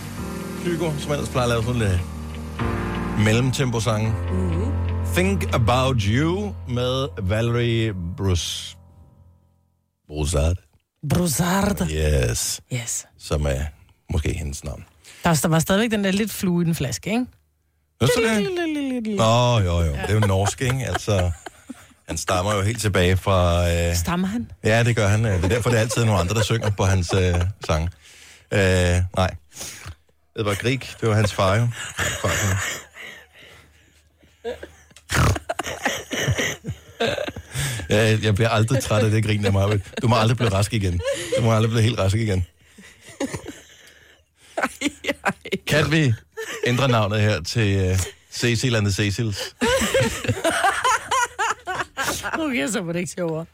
Kygo, 0.64 0.92
som 0.98 1.12
ellers 1.12 1.28
plejer 1.28 1.44
at 1.44 1.48
lave 1.48 1.64
sådan 1.64 1.80
lidt 1.80 2.00
mellemtempo-sange. 3.24 4.10
Mm-hmm. 4.10 4.72
Think 5.14 5.54
About 5.54 6.02
You 6.02 6.54
med 6.68 7.08
Valerie 7.22 7.94
Bruce. 8.16 8.76
Broussard. 10.08 10.56
Broussard. 11.08 11.80
Yes. 11.90 12.60
Yes. 12.72 13.06
Som 13.18 13.46
er 13.46 13.60
måske 14.12 14.32
hendes 14.32 14.64
navn. 14.64 14.84
Der, 15.24 15.40
der 15.42 15.48
var 15.48 15.58
stadigvæk 15.58 15.90
den 15.90 16.04
der 16.04 16.10
lidt 16.10 16.30
flue 16.32 16.62
i 16.62 16.64
den 16.64 16.74
flaske, 16.74 17.10
ikke? 17.10 17.26
Så 18.00 18.20
det? 19.04 19.16
Nå, 19.16 19.58
jo, 19.58 19.80
jo. 19.80 19.92
Det 19.92 20.10
er 20.10 20.14
jo 20.14 20.20
norsk, 20.20 20.60
ikke? 20.60 20.86
Altså, 20.86 21.30
han 22.08 22.16
stammer 22.16 22.54
jo 22.54 22.62
helt 22.62 22.80
tilbage 22.80 23.16
fra... 23.16 23.70
Øh... 23.72 23.96
Stammer 23.96 24.28
han? 24.28 24.50
Ja, 24.64 24.82
det 24.84 24.96
gør 24.96 25.08
han. 25.08 25.24
Det 25.24 25.44
er 25.44 25.48
derfor, 25.48 25.70
det 25.70 25.76
er 25.76 25.80
altid 25.80 26.04
nogle 26.04 26.20
andre, 26.20 26.34
der 26.34 26.42
synger 26.42 26.70
på 26.70 26.84
hans 26.84 27.14
øh, 27.14 27.34
sang. 27.66 27.90
Øh, 28.52 29.02
nej. 29.16 29.34
Det 30.36 30.44
var 30.44 30.54
Grig. 30.54 30.80
Det 31.00 31.08
var 31.08 31.14
hans 31.14 31.32
far 31.32 31.56
jo. 31.56 31.68
Ja, 37.90 38.18
jeg 38.22 38.34
bliver 38.34 38.48
aldrig 38.48 38.82
træt 38.82 39.04
af 39.04 39.10
det 39.10 39.24
grin 39.24 39.44
af 39.44 39.52
mig. 39.52 39.80
Du 40.02 40.08
må 40.08 40.16
aldrig 40.16 40.36
blive 40.36 40.52
rask 40.52 40.72
igen. 40.72 41.00
Du 41.38 41.42
må 41.42 41.54
aldrig 41.54 41.70
blive 41.70 41.82
helt 41.82 41.98
rask 41.98 42.16
igen. 42.16 42.46
Kan 45.66 45.92
vi 45.92 46.14
ændre 46.66 46.88
navnet 46.88 47.20
her 47.20 47.42
til 47.42 47.90
uh, 47.90 47.98
Cecil 48.32 48.74
and 48.74 48.86
the 48.86 48.92
Cecils? 48.92 49.54
Okay, 52.38 52.68
så 52.68 52.80
var 52.80 52.92
det 52.92 52.98
ikke 53.00 53.12
sjovere. 53.12 53.46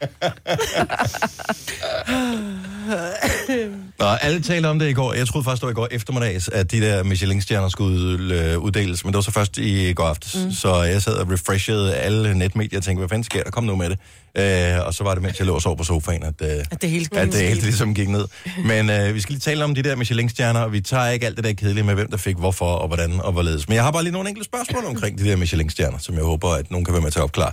Nå, 3.99 4.05
alle 4.05 4.41
talte 4.41 4.67
om 4.67 4.79
det 4.79 4.89
i 4.89 4.93
går. 4.93 5.13
Jeg 5.13 5.27
troede 5.27 5.45
først, 5.45 5.61
det 5.61 5.65
var 5.65 5.71
i 5.71 5.73
går 5.73 5.87
eftermiddags, 5.91 6.47
at 6.47 6.71
de 6.71 6.81
der 6.81 7.03
Michelin-stjerner 7.03 7.69
skulle 7.69 8.35
øh, 8.35 8.59
uddeles, 8.59 9.03
men 9.05 9.13
det 9.13 9.15
var 9.15 9.21
så 9.21 9.31
først 9.31 9.57
i 9.57 9.93
går 9.93 10.03
aftes. 10.03 10.35
Mm. 10.35 10.51
Så 10.51 10.83
jeg 10.83 11.01
sad 11.01 11.13
og 11.13 11.31
refreshede 11.31 11.95
alle 11.95 12.37
netmedier 12.37 12.79
og 12.79 12.83
tænkte, 12.83 12.99
hvad 12.99 13.09
fanden 13.09 13.23
sker 13.23 13.43
der? 13.43 13.51
Kom 13.51 13.63
nu 13.63 13.75
med 13.75 13.89
det. 13.89 13.99
Øh, 14.37 14.85
og 14.85 14.93
så 14.93 15.03
var 15.03 15.13
det, 15.13 15.23
mens 15.23 15.39
jeg 15.39 15.47
lå 15.47 15.53
og 15.55 15.61
sov 15.61 15.77
på 15.77 15.83
sofaen, 15.83 16.23
at, 16.23 16.33
øh, 16.41 16.65
At 16.71 16.81
det 16.81 16.89
hele 16.89 17.07
at 17.11 17.27
det 17.27 17.41
hele 17.41 17.61
ligesom 17.61 17.93
gik 17.93 18.09
ned. 18.09 18.27
Men 18.65 18.89
øh, 18.89 19.15
vi 19.15 19.21
skal 19.21 19.33
lige 19.33 19.39
tale 19.39 19.63
om 19.63 19.75
de 19.75 19.83
der 19.83 19.95
Michelin-stjerner, 19.95 20.59
og 20.59 20.73
vi 20.73 20.81
tager 20.81 21.07
ikke 21.07 21.25
alt 21.25 21.35
det 21.35 21.45
der 21.45 21.53
kedelige 21.53 21.83
med, 21.83 21.95
hvem 21.95 22.09
der 22.11 22.17
fik 22.17 22.35
hvorfor 22.35 22.65
og 22.65 22.87
hvordan 22.87 23.21
og 23.21 23.31
hvorledes. 23.31 23.67
Men 23.67 23.75
jeg 23.75 23.83
har 23.83 23.91
bare 23.91 24.03
lige 24.03 24.13
nogle 24.13 24.29
enkelte 24.29 24.45
spørgsmål 24.45 24.85
omkring 24.85 25.17
de 25.17 25.23
der 25.23 25.35
Michelin-stjerner, 25.35 25.97
som 25.97 26.15
jeg 26.15 26.23
håber, 26.23 26.49
at 26.49 26.71
nogen 26.71 26.85
kan 26.85 26.93
være 26.93 27.03
med 27.03 27.11
til 27.11 27.19
at 27.19 27.23
opklare. 27.23 27.51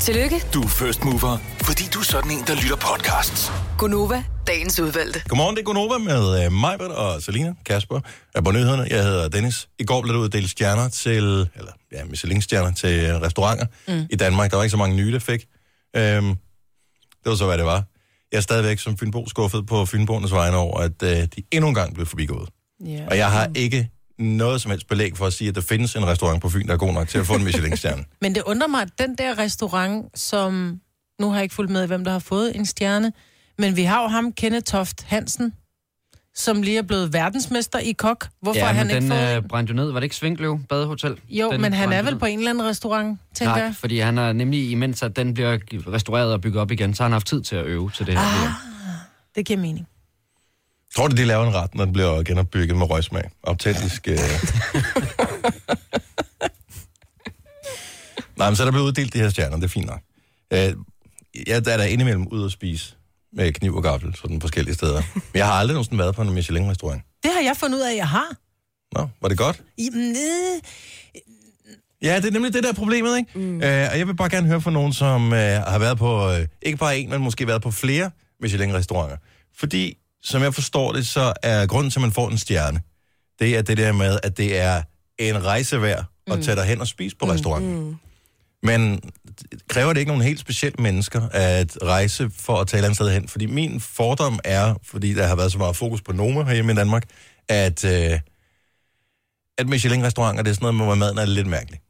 Tillykke, 0.00 0.42
Du 0.54 0.62
er 0.62 0.68
first 0.68 1.04
mover, 1.04 1.38
fordi 1.62 1.84
du 1.94 1.98
er 1.98 2.04
sådan 2.04 2.30
en, 2.30 2.44
der 2.46 2.54
lytter 2.54 2.76
podcasts. 2.76 3.52
Gunova, 3.78 4.22
dagens 4.46 4.80
udvalgte. 4.80 5.22
Godmorgen, 5.28 5.56
det 5.56 5.62
er 5.62 5.64
Gunova 5.64 5.98
med 5.98 6.44
øh, 6.44 6.52
Majbert 6.52 6.90
og 6.90 7.22
Selina, 7.22 7.54
Kasper, 7.64 8.00
er 8.34 8.40
på 8.40 8.50
nyhederne. 8.50 8.86
Jeg 8.90 9.02
hedder 9.02 9.28
Dennis. 9.28 9.68
I 9.78 9.84
går 9.84 10.02
blev 10.02 10.14
der 10.14 10.20
uddelt 10.20 10.50
stjerner 10.50 10.88
til, 10.88 11.22
eller 11.56 11.72
ja, 11.92 12.04
Michelin-stjerner 12.04 12.72
til 12.72 13.04
øh, 13.04 13.20
restauranter 13.20 13.66
mm. 13.88 14.06
i 14.10 14.16
Danmark. 14.16 14.50
Der 14.50 14.56
var 14.56 14.64
ikke 14.64 14.70
så 14.70 14.76
mange 14.76 14.96
nye, 14.96 15.12
der 15.12 15.18
fik. 15.18 15.46
Øhm, 15.96 16.28
det 17.24 17.30
var 17.30 17.34
så, 17.34 17.46
hvad 17.46 17.58
det 17.58 17.66
var. 17.66 17.84
Jeg 18.32 18.36
er 18.36 18.42
stadigvæk 18.42 18.78
som 18.78 18.98
Fynbo 18.98 19.28
skuffet 19.28 19.66
på 19.66 19.86
Fynboernes 19.86 20.32
vegne 20.32 20.56
over, 20.56 20.80
at 20.80 21.02
øh, 21.02 21.10
de 21.10 21.42
endnu 21.50 21.68
en 21.68 21.74
gang 21.74 21.94
blev 21.94 22.06
forbigået. 22.06 22.48
Ja. 22.86 23.06
Og 23.10 23.16
jeg 23.16 23.30
har 23.30 23.50
ikke 23.54 23.90
noget 24.18 24.60
som 24.60 24.70
helst 24.70 24.88
belæg 24.88 25.16
for 25.16 25.26
at 25.26 25.32
sige, 25.32 25.48
at 25.48 25.54
der 25.54 25.60
findes 25.60 25.96
en 25.96 26.06
restaurant 26.06 26.42
på 26.42 26.48
Fyn, 26.48 26.66
der 26.66 26.72
er 26.72 26.78
god 26.78 26.92
nok 26.92 27.08
til 27.08 27.18
at 27.18 27.26
få 27.26 27.34
en 27.34 27.44
Michelin-stjerne. 27.44 28.04
Men 28.22 28.34
det 28.34 28.42
undrer 28.46 28.68
mig, 28.68 28.82
at 28.82 28.88
den 28.98 29.14
der 29.18 29.38
restaurant, 29.38 30.18
som... 30.18 30.80
Nu 31.20 31.28
har 31.28 31.36
jeg 31.36 31.42
ikke 31.42 31.54
fulgt 31.54 31.72
med 31.72 31.86
hvem 31.86 32.04
der 32.04 32.12
har 32.12 32.18
fået 32.18 32.56
en 32.56 32.66
stjerne. 32.66 33.12
Men 33.58 33.76
vi 33.76 33.82
har 33.82 34.02
jo 34.02 34.08
ham, 34.08 34.32
Kenneth 34.32 34.64
Toft 34.64 35.02
Hansen, 35.02 35.52
som 36.34 36.62
lige 36.62 36.78
er 36.78 36.82
blevet 36.82 37.12
verdensmester 37.12 37.78
i 37.78 37.92
kok. 37.92 38.28
Hvorfor 38.42 38.58
ja, 38.60 38.66
har 38.66 38.72
han 38.72 38.86
men 38.86 38.96
ikke 38.96 39.08
den 39.08 39.18
fået... 39.18 39.36
øh, 39.36 39.42
brændte 39.42 39.70
jo 39.70 39.76
ned. 39.76 39.90
Var 39.90 40.00
det 40.00 40.04
ikke 40.04 40.16
Svinkløv 40.16 40.60
Badehotel? 40.68 41.18
Jo, 41.28 41.52
den 41.52 41.60
men 41.60 41.72
han 41.72 41.92
er 41.92 42.02
vel 42.02 42.12
ned. 42.12 42.20
på 42.20 42.26
en 42.26 42.38
eller 42.38 42.50
anden 42.50 42.64
restaurant, 42.68 43.20
tænker 43.34 43.54
Nej, 43.54 43.62
jeg. 43.64 43.74
fordi 43.76 43.98
han 43.98 44.16
har 44.16 44.32
nemlig, 44.32 44.70
imens 44.70 45.02
at 45.02 45.16
den 45.16 45.34
bliver 45.34 45.58
restaureret 45.92 46.32
og 46.32 46.40
bygget 46.40 46.60
op 46.60 46.70
igen, 46.70 46.94
så 46.94 47.02
har 47.02 47.08
han 47.08 47.12
haft 47.12 47.26
tid 47.26 47.42
til 47.42 47.56
at 47.56 47.66
øve 47.66 47.90
til 47.90 48.06
det 48.06 48.14
her. 48.14 48.20
Ah. 48.20 48.50
Det 49.34 49.46
giver 49.46 49.58
mening. 49.58 49.86
Tror 50.96 51.08
du, 51.08 51.16
de 51.16 51.24
laver 51.24 51.46
en 51.46 51.54
ret, 51.54 51.74
når 51.74 51.84
den 51.84 51.92
bliver 51.92 52.22
genopbygget 52.22 52.76
med 52.76 52.90
røgsmag? 52.90 53.30
Autentisk... 53.44 54.08
Øh... 54.08 54.18
Nej, 58.38 58.50
men 58.50 58.56
så 58.56 58.62
er 58.62 58.64
der 58.64 58.72
blevet 58.72 58.86
uddelt 58.86 59.12
de 59.12 59.18
her 59.18 59.30
stjerner, 59.30 59.56
det 59.56 59.64
er 59.64 59.68
fint 59.68 59.86
nok. 59.86 60.00
Øh, 60.52 60.74
jeg 61.46 61.56
er 61.56 61.60
der 61.60 61.84
indimellem 61.84 62.26
ude 62.26 62.44
at 62.44 62.52
spise 62.52 62.96
med 63.36 63.52
kniv 63.52 63.74
og 63.74 63.82
gaffel, 63.82 64.16
sådan 64.16 64.40
forskellige 64.40 64.74
steder. 64.74 65.02
Men 65.14 65.22
jeg 65.34 65.46
har 65.46 65.52
aldrig 65.52 65.74
nogensinde 65.74 65.98
været 65.98 66.14
på 66.14 66.22
en 66.22 66.32
Michelin-restaurant. 66.34 67.02
Det 67.22 67.30
har 67.34 67.40
jeg 67.40 67.56
fundet 67.56 67.78
ud 67.78 67.82
af, 67.82 67.90
at 67.90 67.96
jeg 67.96 68.08
har. 68.08 68.36
Nå, 68.92 69.08
var 69.22 69.28
det 69.28 69.38
godt? 69.38 69.62
Jamen, 69.78 70.10
øh, 70.10 70.62
Ja, 72.02 72.16
det 72.16 72.24
er 72.24 72.30
nemlig 72.30 72.54
det, 72.54 72.62
der 72.62 72.68
er 72.68 72.74
problemet, 72.74 73.18
ikke? 73.18 73.38
Mm. 73.38 73.62
Øh, 73.62 73.88
og 73.92 73.98
jeg 73.98 74.06
vil 74.06 74.16
bare 74.16 74.30
gerne 74.30 74.46
høre 74.46 74.60
fra 74.60 74.70
nogen, 74.70 74.92
som 74.92 75.32
øh, 75.32 75.38
har 75.38 75.78
været 75.78 75.98
på, 75.98 76.30
øh, 76.30 76.46
ikke 76.62 76.78
bare 76.78 76.98
en, 76.98 77.10
men 77.10 77.20
måske 77.22 77.46
været 77.46 77.62
på 77.62 77.70
flere 77.70 78.10
Michelin-restauranter. 78.40 79.16
Fordi, 79.58 79.96
som 80.22 80.42
jeg 80.42 80.54
forstår 80.54 80.92
det, 80.92 81.06
så 81.06 81.32
er 81.42 81.66
grunden 81.66 81.90
til, 81.90 81.98
at 81.98 82.02
man 82.02 82.12
får 82.12 82.28
en 82.30 82.38
stjerne, 82.38 82.80
det 83.38 83.56
er 83.56 83.62
det 83.62 83.76
der 83.76 83.92
med, 83.92 84.18
at 84.22 84.36
det 84.36 84.58
er 84.58 84.82
en 85.18 85.44
rejse 85.44 85.82
værd 85.82 86.04
at 86.26 86.44
tage 86.44 86.56
dig 86.56 86.64
hen 86.64 86.80
og 86.80 86.86
spise 86.86 87.16
på 87.16 87.26
restauranten. 87.26 87.80
Mm. 87.80 87.96
Men 88.62 89.00
kræver 89.68 89.92
det 89.92 90.00
ikke 90.00 90.10
nogle 90.10 90.24
helt 90.24 90.40
specielle 90.40 90.76
mennesker 90.78 91.28
at 91.32 91.78
rejse 91.82 92.30
for 92.36 92.56
at 92.56 92.68
tage 92.68 92.76
et 92.76 92.78
eller 92.78 92.86
andet 92.88 92.96
sted 92.96 93.12
hen? 93.12 93.28
Fordi 93.28 93.46
min 93.46 93.80
fordom 93.80 94.38
er, 94.44 94.74
fordi 94.84 95.14
der 95.14 95.26
har 95.26 95.36
været 95.36 95.52
så 95.52 95.58
meget 95.58 95.76
fokus 95.76 96.02
på 96.02 96.12
Noma 96.12 96.42
herhjemme 96.44 96.72
i 96.72 96.74
Danmark, 96.74 97.04
at, 97.48 97.84
øh, 97.84 98.20
at 99.58 99.66
Michelin-restauranter, 99.66 100.42
det 100.42 100.50
er 100.50 100.54
sådan 100.54 100.74
noget, 100.74 100.88
hvor 100.88 100.94
maden 100.94 101.18
er 101.18 101.26
lidt 101.26 101.46
mærkelig. 101.46 101.80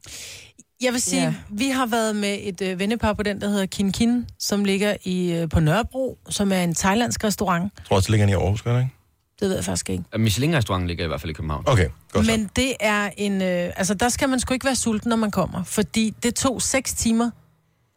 jeg 0.81 0.93
vil 0.93 1.01
sige, 1.01 1.23
ja. 1.23 1.33
vi 1.49 1.69
har 1.69 1.85
været 1.85 2.15
med 2.15 2.37
et 2.41 2.61
øh, 2.61 2.79
vennepar 2.79 3.13
på 3.13 3.23
den, 3.23 3.41
der 3.41 3.47
hedder 3.49 3.65
Kin 3.65 3.91
Kin, 3.91 4.25
som 4.39 4.65
ligger 4.65 4.95
i 5.03 5.31
øh, 5.31 5.49
på 5.49 5.59
Nørrebro, 5.59 6.17
som 6.29 6.51
er 6.51 6.63
en 6.63 6.75
thailandsk 6.75 7.23
restaurant. 7.23 7.63
Jeg 7.77 7.85
tror 7.85 7.95
også, 7.95 8.07
det 8.07 8.11
ligger 8.11 8.27
i 8.27 8.41
Aarhus, 8.41 8.61
gør 8.61 8.73
det 8.73 8.79
ikke? 8.81 8.93
Det 9.39 9.49
ved 9.49 9.55
jeg 9.55 9.65
faktisk 9.65 9.89
ikke. 9.89 10.03
Michelin-restauranten 10.17 10.87
ligger 10.87 11.03
i 11.03 11.07
hvert 11.07 11.21
fald 11.21 11.29
i 11.29 11.33
København. 11.33 11.63
Okay, 11.67 11.87
godt 12.11 12.25
så. 12.25 12.31
Men 12.31 12.49
det 12.55 12.73
er 12.79 13.09
en... 13.17 13.41
Øh, 13.41 13.71
altså, 13.75 13.93
der 13.93 14.09
skal 14.09 14.29
man 14.29 14.39
sgu 14.39 14.53
ikke 14.53 14.65
være 14.65 14.75
sulten, 14.75 15.09
når 15.09 15.15
man 15.15 15.31
kommer. 15.31 15.63
Fordi 15.63 16.13
det 16.23 16.35
tog 16.35 16.61
seks 16.61 16.93
timer 16.93 17.31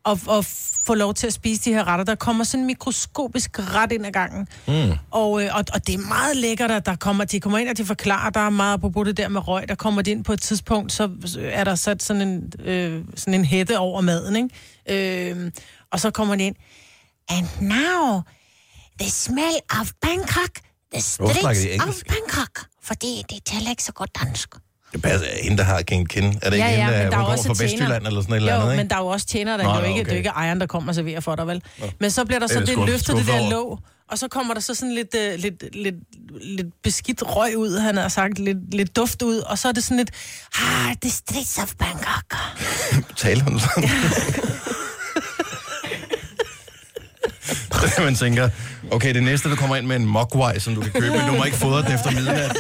at, 0.07 0.19
at 0.30 0.45
få 0.87 0.95
lov 0.95 1.14
til 1.14 1.26
at 1.26 1.33
spise 1.33 1.64
de 1.64 1.75
her 1.75 1.85
retter. 1.87 2.04
Der 2.04 2.14
kommer 2.14 2.45
sådan 2.45 2.61
en 2.61 2.66
mikroskopisk 2.66 3.59
ret 3.59 3.92
ind 3.92 4.07
ad 4.07 4.12
gangen. 4.12 4.49
Mm. 4.69 4.92
Og, 5.11 5.42
øh, 5.45 5.54
og, 5.54 5.64
og 5.75 5.87
det 5.87 5.95
er 5.95 5.99
meget 6.09 6.37
lækkert, 6.37 6.71
at 6.71 6.87
der 6.87 6.97
kommer, 6.97 7.25
de 7.25 7.40
kommer 7.40 7.59
ind, 7.59 7.69
og 7.69 7.76
de 7.76 7.85
forklarer, 7.85 8.30
der 8.30 8.40
er 8.40 8.50
meget 8.50 8.80
på 8.80 9.04
det 9.04 9.16
der 9.16 9.28
med 9.28 9.49
røg. 9.49 9.69
Der 9.69 9.75
kommer 9.75 10.02
de 10.02 10.11
ind 10.11 10.25
på 10.25 10.33
et 10.33 10.42
tidspunkt, 10.42 10.92
så 10.92 11.11
er 11.38 11.64
der 11.64 11.75
sat 11.75 12.02
sådan 12.02 12.28
en, 12.28 12.52
øh, 12.64 13.04
sådan 13.16 13.35
en 13.35 13.45
hætte 13.45 13.78
over 13.78 14.00
maden, 14.00 14.37
ikke? 14.37 15.30
Øh, 15.33 15.50
og 15.92 16.00
så 16.00 16.11
kommer 16.11 16.37
de 16.37 16.45
ind. 16.45 16.57
And 17.28 17.47
now, 17.61 18.21
the 19.00 19.11
smell 19.11 19.57
of 19.80 19.92
Bangkok, 20.00 20.61
the 20.92 21.02
streets 21.02 21.83
of? 21.88 22.02
Bangkok. 22.09 22.66
Fordi 22.83 23.23
de 23.30 23.40
taler 23.40 23.71
ikke 23.71 23.85
så 23.85 23.92
godt 23.92 24.11
dansk. 24.21 24.54
Det 24.92 25.02
passer, 25.02 25.26
hende, 25.42 25.56
der 25.59 25.64
har 25.64 25.82
King 25.82 26.09
Kin. 26.09 26.25
Er 26.42 26.50
det 26.50 26.56
ikke 26.56 26.68
hende, 26.68 26.92
der, 26.92 27.02
hun 27.04 27.12
kommer 27.26 27.42
fra 27.42 27.64
Vestjylland 27.64 28.06
eller 28.06 28.20
sådan 28.23 28.32
et 28.32 28.37
eller 28.37 28.54
jo, 28.54 28.61
andet, 28.61 28.73
ikke? 28.73 28.82
men 28.82 28.90
der 28.90 28.97
er 28.97 29.00
jo 29.00 29.06
også 29.06 29.26
tjener, 29.26 29.56
der 29.56 29.64
Nå, 29.64 29.70
Nå, 29.70 29.75
jo 29.76 29.80
nå, 29.82 29.87
ikke, 29.88 30.00
okay. 30.00 30.04
det 30.04 30.11
er 30.11 30.14
jo 30.14 30.18
ikke 30.18 30.28
ejeren, 30.28 30.61
der 30.61 30.66
kommer 30.66 30.88
og 30.88 30.94
serverer 30.94 31.20
for 31.20 31.37
dig, 31.37 31.47
vel? 31.47 31.62
Men 32.00 32.11
så 32.11 32.25
bliver 32.25 32.38
der 32.38 32.47
Det 32.47 32.54
så 32.56 32.61
det 32.61 32.68
sgu- 32.68 32.85
løftet, 32.85 33.16
det 33.16 33.26
der 33.26 33.40
over. 33.40 33.50
låg, 33.50 33.78
og 34.11 34.18
så 34.18 34.28
kommer 34.28 34.54
der 34.54 34.61
så 34.61 34.75
sådan 34.75 34.94
lidt, 34.94 35.14
uh, 35.14 35.40
lidt, 35.40 35.64
lidt, 35.76 35.94
lidt 36.42 36.66
beskidt 36.82 37.23
røg 37.26 37.56
ud, 37.56 37.78
han 37.78 37.97
har 37.97 38.09
sagt, 38.09 38.38
lidt, 38.38 38.75
lidt 38.75 38.97
duft 38.97 39.23
ud, 39.23 39.38
og 39.38 39.59
så 39.59 39.68
er 39.68 39.73
det 39.73 39.85
sådan 39.85 39.97
lidt, 39.97 40.11
ah, 40.62 40.97
the 41.02 41.11
streets 41.11 41.59
of 41.59 41.73
Bangkok. 41.78 42.35
Taler 43.16 43.44
hun 43.44 43.61
sådan? 43.61 43.88
Så 47.97 48.02
man 48.09 48.14
tænker, 48.14 48.49
okay, 48.90 49.14
det 49.14 49.23
næste, 49.23 49.50
der 49.50 49.56
kommer 49.56 49.76
ind 49.76 49.87
med 49.87 49.97
en 49.97 50.06
mogwai, 50.06 50.61
som 50.61 50.75
du 50.75 50.80
kan 50.80 50.92
købe, 50.92 51.16
men 51.16 51.26
du 51.28 51.32
må 51.37 51.44
ikke 51.44 51.56
fodre 51.56 51.82
den 51.82 51.92
efter 51.92 52.11
midnat. 52.11 52.56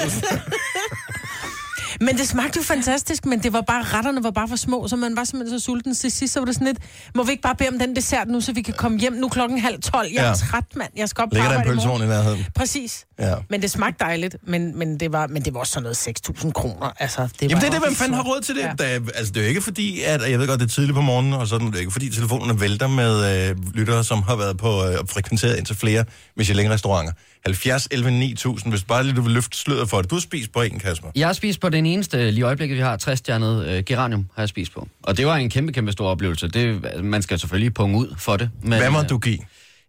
Men 2.00 2.18
det 2.18 2.28
smagte 2.28 2.56
jo 2.56 2.62
fantastisk, 2.62 3.26
men 3.26 3.38
det 3.42 3.52
var 3.52 3.60
bare, 3.60 3.82
retterne 3.82 4.24
var 4.24 4.30
bare 4.30 4.48
for 4.48 4.56
små, 4.56 4.88
så 4.88 4.96
man 4.96 5.16
var 5.16 5.24
simpelthen 5.24 5.60
så 5.60 5.64
sulten 5.64 5.94
til 5.94 6.10
sidst, 6.10 6.32
så 6.34 6.40
var 6.40 6.44
det 6.46 6.54
sådan 6.54 6.66
lidt, 6.66 6.78
må 7.14 7.22
vi 7.22 7.30
ikke 7.30 7.42
bare 7.42 7.54
bede 7.54 7.68
om 7.68 7.78
den 7.78 7.96
dessert 7.96 8.28
nu, 8.28 8.40
så 8.40 8.52
vi 8.52 8.62
kan 8.62 8.74
komme 8.74 8.98
hjem 8.98 9.12
nu 9.12 9.28
klokken 9.28 9.58
halv 9.58 9.80
tolv? 9.82 10.08
Jeg 10.14 10.24
er 10.24 10.28
Ja. 10.28 10.34
træt, 10.34 10.64
mand. 10.76 10.90
Jeg 10.96 11.08
skal 11.08 11.22
op 11.22 11.28
på 11.30 11.34
Ligger 11.34 11.48
der 11.48 11.54
en 11.56 11.60
arbejde 11.60 11.82
i 11.82 11.86
morgen. 11.86 12.00
pølsevogn 12.00 12.24
i 12.24 12.30
nærheden? 12.30 12.46
Præcis. 12.54 13.04
Ja. 13.18 13.34
Men 13.50 13.62
det 13.62 13.70
smagte 13.70 14.04
dejligt, 14.04 14.36
men, 14.46 14.78
men, 14.78 15.00
det, 15.00 15.12
var, 15.12 15.26
men 15.26 15.44
det 15.44 15.54
var 15.54 15.60
også 15.60 15.72
sådan 15.72 15.82
noget 15.82 15.96
6.000 16.46 16.52
kroner. 16.52 16.92
Altså, 16.98 17.22
det 17.22 17.42
Jamen 17.42 17.52
var 17.54 17.60
det 17.60 17.66
er 17.66 17.70
det, 17.70 17.80
hvem 17.80 17.94
fanden 17.94 18.14
har 18.14 18.22
råd 18.22 18.40
til 18.40 18.54
det? 18.54 18.60
Ja. 18.62 18.72
Der, 18.78 18.84
er- 18.84 19.00
altså, 19.14 19.32
det 19.32 19.36
er 19.36 19.42
jo 19.42 19.48
ikke 19.48 19.60
fordi, 19.62 20.02
at 20.02 20.30
jeg 20.30 20.38
ved 20.38 20.46
godt, 20.46 20.60
det 20.60 20.66
er 20.66 20.70
tidligt 20.70 20.94
på 20.94 21.00
morgenen, 21.00 21.32
og 21.32 21.46
sådan, 21.48 21.66
det 21.66 21.74
er 21.74 21.80
ikke 21.80 21.92
fordi, 21.92 22.10
telefonerne 22.10 22.60
vælter 22.60 22.88
med 22.88 23.48
øh, 23.50 23.56
lyttere, 23.74 24.04
som 24.04 24.22
har 24.22 24.36
været 24.36 24.56
på 24.58 24.68
øh, 24.86 24.98
og 25.00 25.08
frekventeret 25.08 25.56
ind 25.56 25.66
til 25.66 25.76
flere 25.76 26.04
Michelin-restauranter. 26.36 27.12
70, 27.46 27.88
11, 27.90 28.10
9000, 28.10 28.72
hvis 28.72 28.84
bare 28.84 29.04
lige 29.04 29.16
du 29.16 29.20
vil 29.22 29.32
løfte 29.32 29.58
sløret 29.58 29.90
for 29.90 30.02
det. 30.02 30.10
Du 30.10 30.14
har 30.14 30.20
spist 30.20 30.52
på 30.52 30.62
en, 30.62 30.78
Kasper. 30.78 31.08
Jeg 31.14 31.28
har 31.28 31.32
spist 31.32 31.60
på 31.60 31.68
den 31.68 31.86
eneste, 31.86 32.30
lige 32.30 32.44
øjeblikket, 32.44 32.76
vi 32.76 32.82
har 32.82 32.96
60-stjernet 33.08 33.66
øh, 33.66 33.82
geranium, 33.84 34.26
har 34.34 34.42
jeg 34.42 34.48
spist 34.48 34.72
på. 34.72 34.88
Og 35.02 35.16
det 35.16 35.26
var 35.26 35.36
en 35.36 35.50
kæmpe, 35.50 35.72
kæmpe 35.72 35.92
stor 35.92 36.08
oplevelse. 36.08 36.48
Det, 36.48 36.80
man 37.04 37.22
skal 37.22 37.38
selvfølgelig 37.38 37.74
punge 37.74 37.98
ud 37.98 38.14
for 38.18 38.36
det. 38.36 38.50
Men, 38.62 38.78
Hvad 38.78 38.90
må 38.90 38.98
øh, 39.02 39.08
du 39.08 39.18
give? 39.18 39.38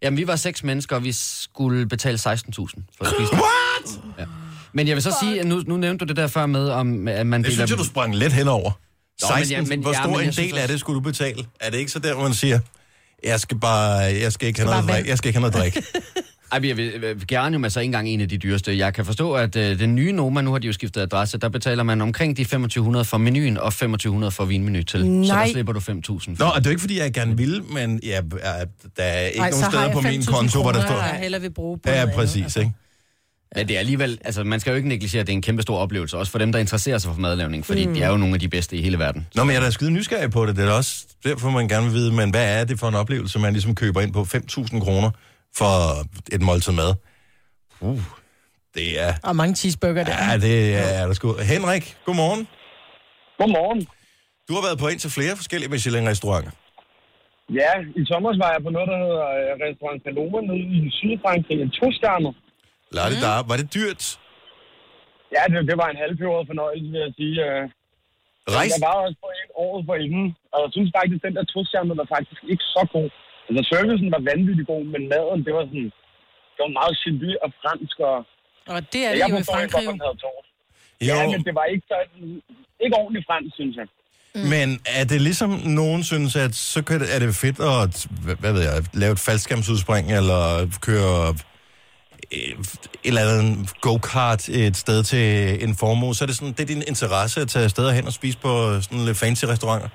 Jamen, 0.02 0.16
vi 0.16 0.26
var 0.26 0.36
seks 0.36 0.64
mennesker, 0.64 0.96
og 0.96 1.04
vi 1.04 1.12
skulle 1.12 1.86
betale 1.86 2.14
16.000 2.16 2.22
for 2.22 3.04
at 3.04 3.10
spise. 3.16 3.32
What? 3.32 4.00
Ja. 4.18 4.24
Men 4.72 4.88
jeg 4.88 4.94
vil 4.96 5.02
så 5.02 5.16
sige, 5.22 5.40
at 5.40 5.46
nu, 5.46 5.62
nu 5.66 5.76
nævnte 5.76 6.04
du 6.04 6.08
det 6.08 6.16
der 6.16 6.26
før 6.26 6.46
med, 6.46 6.68
om 6.68 7.08
at 7.08 7.26
man 7.26 7.42
Det 7.44 7.52
synes 7.52 7.70
jeg, 7.70 7.78
du 7.78 7.84
sprang 7.84 8.16
lidt 8.16 8.32
henover. 8.32 8.70
Nå, 9.22 9.28
men 9.36 9.44
16, 9.46 9.50
ja, 9.50 9.62
men- 9.76 9.80
hvor 9.80 9.92
ja, 9.92 10.02
stor 10.02 10.16
men 10.18 10.26
en 10.26 10.32
del 10.32 10.58
af 10.58 10.68
det 10.68 10.80
skulle 10.80 10.94
du 10.94 11.00
betale? 11.00 11.44
Er 11.60 11.70
det 11.70 11.78
ikke 11.78 11.90
så 11.92 11.98
der, 11.98 12.14
hvor 12.14 12.22
man 12.22 12.34
siger, 12.34 12.58
jeg 13.24 13.40
skal 13.40 13.58
bare, 13.58 13.90
jeg 13.98 14.32
skal 14.32 14.48
ikke 14.48 14.60
have 14.60 14.68
bare 14.70 14.82
noget 14.82 14.96
drik, 14.98 15.08
jeg 15.08 15.18
skal 15.18 15.28
ikke 15.28 15.40
have 15.40 15.50
noget 15.50 15.74
drik. 15.74 15.84
Ej, 16.52 16.60
jeg 16.68 16.76
vil, 16.76 16.92
Geranium 17.28 17.64
er 17.64 17.68
så 17.68 17.80
ikke 17.80 17.88
engang 17.88 18.08
en 18.08 18.20
af 18.20 18.28
de 18.28 18.38
dyreste. 18.38 18.78
Jeg 18.78 18.94
kan 18.94 19.04
forstå, 19.04 19.32
at 19.32 19.56
øh, 19.56 19.78
den 19.78 19.94
nye 19.94 20.12
Noma, 20.12 20.40
nu 20.40 20.50
har 20.52 20.58
de 20.58 20.66
jo 20.66 20.72
skiftet 20.72 21.00
adresse, 21.00 21.38
der 21.38 21.48
betaler 21.48 21.82
man 21.82 22.00
omkring 22.00 22.36
de 22.36 22.44
2500 22.44 23.04
for 23.04 23.18
menuen 23.18 23.58
og 23.58 23.72
2500 23.72 24.30
for 24.30 24.44
vinmenu 24.44 24.82
til. 24.82 25.00
Så 25.00 25.06
Nej. 25.06 25.44
der 25.44 25.52
slipper 25.52 25.72
du 25.72 25.80
5000. 25.80 26.36
Nå, 26.38 26.44
og 26.44 26.54
det 26.56 26.66
er 26.66 26.70
jo 26.70 26.70
ikke, 26.70 26.80
fordi 26.80 26.98
jeg 26.98 27.12
gerne 27.12 27.36
vil, 27.36 27.62
men 27.72 28.00
ja, 28.02 28.20
er- 28.40 28.64
der 28.96 29.02
er 29.02 29.20
ikke 29.26 29.40
Ej, 29.40 29.50
nogen 29.50 29.64
så 29.64 29.70
steder 29.70 29.92
på 29.92 30.00
min 30.00 30.20
5.000 30.20 30.32
konto, 30.32 30.62
hvor 30.62 30.72
der 30.72 30.80
står... 30.86 30.94
Jeg 30.96 31.18
hellere 31.22 31.40
vil 31.42 31.50
bruge 31.52 31.78
på 31.78 31.90
Ja, 31.90 32.00
andet. 32.00 32.14
præcis, 32.14 32.42
Altså. 32.42 32.60
ikke? 32.60 32.72
Men 33.56 33.68
det 33.68 33.74
er 33.74 33.78
alligevel, 33.78 34.18
altså 34.24 34.44
man 34.44 34.60
skal 34.60 34.70
jo 34.70 34.76
ikke 34.76 34.88
negligere, 34.88 35.20
at 35.20 35.26
det 35.26 35.32
er 35.32 35.36
en 35.36 35.42
kæmpe 35.42 35.62
stor 35.62 35.76
oplevelse, 35.78 36.16
også 36.16 36.32
for 36.32 36.38
dem, 36.38 36.52
der 36.52 36.58
interesserer 36.58 36.98
sig 36.98 37.14
for 37.14 37.20
madlavning, 37.20 37.66
fordi 37.66 37.86
mm. 37.86 37.94
de 37.94 38.02
er 38.02 38.08
jo 38.10 38.16
nogle 38.16 38.34
af 38.34 38.40
de 38.40 38.48
bedste 38.48 38.76
i 38.76 38.82
hele 38.82 38.98
verden. 38.98 39.26
Nå, 39.34 39.44
men 39.44 39.54
jeg 39.54 39.60
er 39.60 39.64
da 39.64 39.70
skide 39.70 39.90
nysgerrig 39.90 40.30
på 40.30 40.46
det. 40.46 40.56
Det 40.56 40.62
er 40.62 40.66
da 40.66 40.72
også 40.74 41.04
derfor, 41.24 41.50
man 41.50 41.68
gerne 41.68 41.84
vil 41.86 41.94
vide, 41.94 42.12
men 42.12 42.30
hvad 42.30 42.60
er 42.60 42.64
det 42.64 42.78
for 42.78 42.88
en 42.88 42.94
oplevelse, 42.94 43.38
man 43.38 43.52
ligesom 43.52 43.74
køber 43.74 44.00
ind 44.00 44.12
på 44.12 44.22
5.000 44.34 44.80
kroner 44.80 45.10
for 45.60 45.72
et 46.34 46.42
måltid 46.48 46.72
mad? 46.72 46.92
Uh, 47.80 48.00
det 48.74 49.00
er... 49.04 49.10
Og 49.28 49.36
mange 49.36 49.54
cheeseburger 49.60 50.04
der. 50.04 50.16
Ja, 50.24 50.32
det 50.46 50.56
er 51.00 51.06
der 51.06 51.14
sgu. 51.18 51.28
Henrik, 51.52 51.84
godmorgen. 52.06 52.42
Godmorgen. 53.38 53.80
Du 54.48 54.52
har 54.56 54.62
været 54.68 54.78
på 54.82 54.88
ind 54.92 55.00
til 55.04 55.10
flere 55.18 55.34
forskellige 55.40 55.70
Michelin-restauranter. 55.74 56.52
Ja, 57.60 57.72
i 58.00 58.02
sommer 58.10 58.30
var 58.44 58.50
jeg 58.54 58.62
på 58.66 58.70
noget, 58.76 58.88
der 58.92 58.98
hedder 59.04 59.26
øh, 59.38 59.50
Restaurant 59.64 60.00
Paloma 60.06 60.38
nede 60.48 60.64
i 60.76 60.78
Sydfrankrig. 60.98 61.56
En 61.66 61.70
to-stjerner. 61.78 62.32
Lad 62.96 63.06
det 63.12 63.20
der. 63.26 63.36
Var 63.50 63.56
det 63.60 63.68
dyrt? 63.78 64.02
Ja, 65.36 65.42
det, 65.52 65.58
det 65.70 65.76
var 65.82 65.88
en 65.90 66.00
halvpjordet 66.04 66.44
fornøjelse, 66.50 66.88
vil 66.94 67.00
jeg 67.06 67.12
sige. 67.20 67.36
øh. 67.48 67.62
Rejs? 68.56 68.70
Jeg 68.74 68.80
var 68.88 68.94
også 69.04 69.18
på 69.24 69.28
en 69.40 69.50
året 69.64 69.82
for 69.88 69.96
inden, 70.04 70.26
og 70.52 70.58
jeg 70.64 70.70
synes 70.76 70.90
faktisk, 70.98 71.18
at 71.20 71.26
den 71.26 71.34
der 71.38 71.44
to-stjerner 71.52 71.94
var 72.02 72.08
faktisk 72.16 72.40
ikke 72.52 72.66
så 72.76 72.82
god. 72.94 73.08
Altså, 73.48 73.62
servicen 73.72 74.08
var 74.14 74.22
vanvittig 74.30 74.64
god, 74.72 74.84
men 74.94 75.02
maden, 75.12 75.40
det 75.46 75.52
var 75.58 75.64
sådan... 75.70 75.90
Det 76.54 76.60
var 76.66 76.72
meget 76.80 76.94
gelé 77.04 77.30
og 77.44 77.50
fransk, 77.62 77.96
og... 78.10 78.16
Og 78.74 78.80
det 78.92 79.00
er 79.06 79.10
det 79.12 79.18
jeg 79.22 79.28
jo 79.30 79.36
i 79.42 79.44
Frankrig. 79.52 79.86
den 79.92 80.00
havde 80.04 80.18
tort. 80.24 80.46
Jo, 81.08 81.14
Ja, 81.18 81.26
men 81.32 81.40
det 81.48 81.54
var 81.60 81.66
ikke 81.74 81.86
sådan... 81.92 82.42
Ikke 82.84 82.94
ordentligt 83.02 83.26
fransk, 83.30 83.54
synes 83.60 83.76
jeg. 83.80 83.88
men 84.52 84.68
er 84.98 85.04
det 85.04 85.20
ligesom 85.20 85.50
nogen 85.80 86.04
synes, 86.04 86.36
at 86.36 86.54
så 86.54 86.82
kan 86.84 87.00
det, 87.00 87.14
er 87.14 87.18
det 87.18 87.34
fedt 87.44 87.58
at, 87.60 88.06
hvad, 88.40 88.52
ved 88.52 88.62
jeg, 88.62 88.84
lave 89.02 89.12
et 89.12 89.18
faldskærmsudspring, 89.18 90.12
eller 90.18 90.42
køre 90.80 91.34
øh, 92.32 92.38
et 92.38 92.88
eller 93.04 93.20
andet 93.20 93.80
go-kart 93.80 94.48
et 94.48 94.76
sted 94.76 95.02
til 95.04 95.26
en 95.64 95.76
formue, 95.76 96.14
så 96.14 96.24
er 96.24 96.26
det 96.26 96.36
sådan, 96.36 96.52
det 96.52 96.60
er 96.60 96.66
din 96.74 96.82
interesse 96.88 97.40
at 97.40 97.48
tage 97.48 97.64
afsted 97.64 97.90
hen 97.92 98.06
og 98.06 98.12
spise 98.12 98.38
på 98.38 98.80
sådan 98.80 99.04
lidt 99.04 99.18
fancy 99.18 99.44
restauranter? 99.44 99.88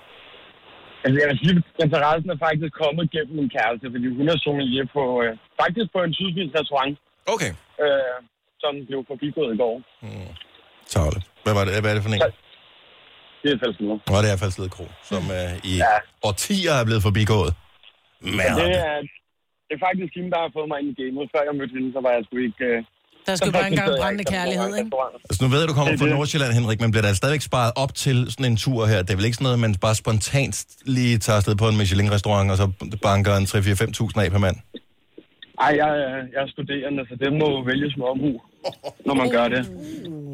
Altså, 1.04 1.18
jeg 1.22 1.28
vil 1.30 1.38
sige, 1.42 1.54
at 1.58 1.84
interessen 1.86 2.30
er 2.36 2.40
faktisk 2.48 2.74
kommet 2.84 3.06
gennem 3.16 3.34
min 3.40 3.50
kæreste, 3.56 3.86
fordi 3.94 4.08
hun 4.20 4.26
er 4.34 4.38
sommelier 4.46 4.86
på... 4.98 5.04
Øh, 5.24 5.32
faktisk 5.62 5.88
på 5.96 6.00
en 6.08 6.14
sydfynsk 6.20 6.54
restaurant, 6.60 6.96
Okay. 7.36 7.52
øh, 7.84 8.18
som 8.64 8.72
blev 8.90 9.00
forbigået 9.12 9.52
i 9.56 9.58
går. 9.64 9.76
Tavle. 10.94 11.20
Hvad, 11.44 11.54
var 11.58 11.64
det, 11.66 11.72
hvad 11.82 11.92
er 11.92 11.98
det 11.98 12.04
for 12.06 12.12
en? 12.16 12.22
Det 13.44 13.50
er 13.54 13.84
noget. 13.88 14.02
Nå, 14.12 14.16
det 14.24 14.30
er 14.34 14.38
Falsled 14.44 14.70
Kro, 14.76 14.86
som 15.12 15.22
uh, 15.40 15.54
i 15.72 15.74
Ja. 15.86 15.96
årtier 16.30 16.74
er 16.82 16.86
blevet 16.90 17.04
forbigået. 17.10 17.52
Men, 18.38 18.50
Det 18.62 18.70
er, 18.88 18.96
det 19.68 19.74
er 19.78 19.82
faktisk 19.88 20.12
hende, 20.18 20.30
der 20.34 20.40
har 20.46 20.52
fået 20.58 20.68
mig 20.72 20.78
ind 20.82 20.90
i 20.94 20.96
gamet. 21.02 21.26
Før 21.34 21.42
jeg 21.48 21.56
mødte 21.60 21.74
hende, 21.78 21.90
så 21.96 22.00
var 22.06 22.12
jeg 22.16 22.22
sgu 22.26 22.36
ikke... 22.50 22.66
Øh, 22.72 22.80
Der 23.28 23.36
skal 23.36 23.48
så 23.48 23.52
bare 23.52 23.68
engang 23.68 23.92
brændende 24.00 24.24
kærlighed, 24.24 24.78
ikke? 24.78 24.92
altså, 25.30 25.44
nu 25.44 25.50
ved 25.50 25.60
jeg, 25.60 25.68
du 25.68 25.74
kommer 25.74 25.94
er 25.94 25.98
fra. 25.98 26.06
Nordsjælland, 26.06 26.54
Henrik, 26.54 26.82
men 26.82 26.92
bliver 26.92 27.02
der 27.02 27.14
stadigvæk 27.14 27.42
sparet 27.42 27.72
op 27.76 27.96
til 27.96 28.28
sådan 28.30 28.46
en 28.46 28.58
tur 28.58 28.86
her? 28.86 29.02
Det 29.02 29.10
er 29.10 29.16
vel 29.16 29.26
ikke 29.26 29.36
sådan 29.36 29.44
noget, 29.44 29.60
man 29.60 29.76
bare 29.76 29.96
spontant 29.96 30.66
lige 30.86 31.18
tager 31.18 31.38
afsted 31.38 31.56
på 31.56 31.68
en 31.70 31.78
Michelin-restaurant, 31.78 32.52
og 32.52 32.58
så 32.58 32.72
banker 33.02 33.36
en 33.36 33.44
3-4-5.000 33.44 34.22
af 34.22 34.32
per 34.32 34.38
mand? 34.38 34.56
Ej, 35.62 35.74
jeg, 35.82 35.90
jeg 36.34 36.42
er 36.42 36.48
studerende, 36.48 37.06
så 37.10 37.16
det 37.20 37.34
må 37.34 37.66
vælges 37.66 37.98
med 37.98 38.06
omhu, 38.06 38.42
når 39.06 39.14
man 39.14 39.30
gør 39.30 39.48
det. 39.48 39.70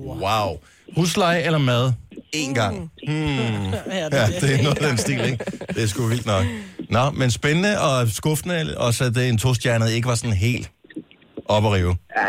Wow. 0.05 0.57
Husleje 0.95 1.41
eller 1.41 1.59
mad? 1.59 1.93
En 2.33 2.53
gang. 2.53 2.91
Hmm. 3.07 3.73
Ja, 3.91 4.05
det 4.41 4.53
er 4.53 4.63
noget 4.63 4.77
af 4.77 4.87
den 4.89 4.97
stil, 4.97 5.25
ikke? 5.25 5.45
Det 5.69 5.83
er 5.83 5.87
sgu 5.87 6.07
vildt 6.07 6.25
nok. 6.25 6.45
Nå, 6.89 7.11
men 7.11 7.31
spændende 7.31 7.79
og 7.81 8.07
skuffende, 8.07 8.73
også 8.77 9.03
at 9.03 9.15
det 9.15 9.29
en 9.29 9.37
to-stjernet 9.37 9.91
ikke 9.91 10.07
var 10.07 10.15
sådan 10.15 10.35
helt 10.35 10.71
op 11.45 11.65
at 11.65 11.71
rive. 11.71 11.95
Ja, 12.17 12.25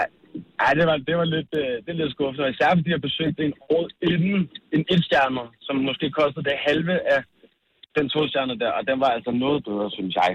ja 0.62 0.68
det, 0.78 0.84
var, 0.90 0.96
det 1.08 1.14
var 1.20 1.26
lidt, 1.36 1.50
øh, 1.62 1.72
det 1.84 1.90
er 1.94 1.98
lidt 2.02 2.12
skuffende. 2.16 2.50
Især 2.54 2.68
fordi 2.78 2.90
jeg 2.96 3.02
besøgte 3.08 3.40
en 3.48 3.54
år 3.76 3.84
inden 4.10 4.40
en 4.76 4.82
etstjerner, 4.94 5.46
som 5.66 5.74
måske 5.88 6.06
kostede 6.20 6.44
det 6.48 6.56
halve 6.68 6.94
af 7.14 7.20
den 7.96 8.06
to-stjerner 8.14 8.56
der, 8.62 8.70
og 8.78 8.82
den 8.90 8.96
var 9.04 9.10
altså 9.16 9.30
noget 9.44 9.60
bedre, 9.68 9.88
synes 9.98 10.14
jeg. 10.22 10.30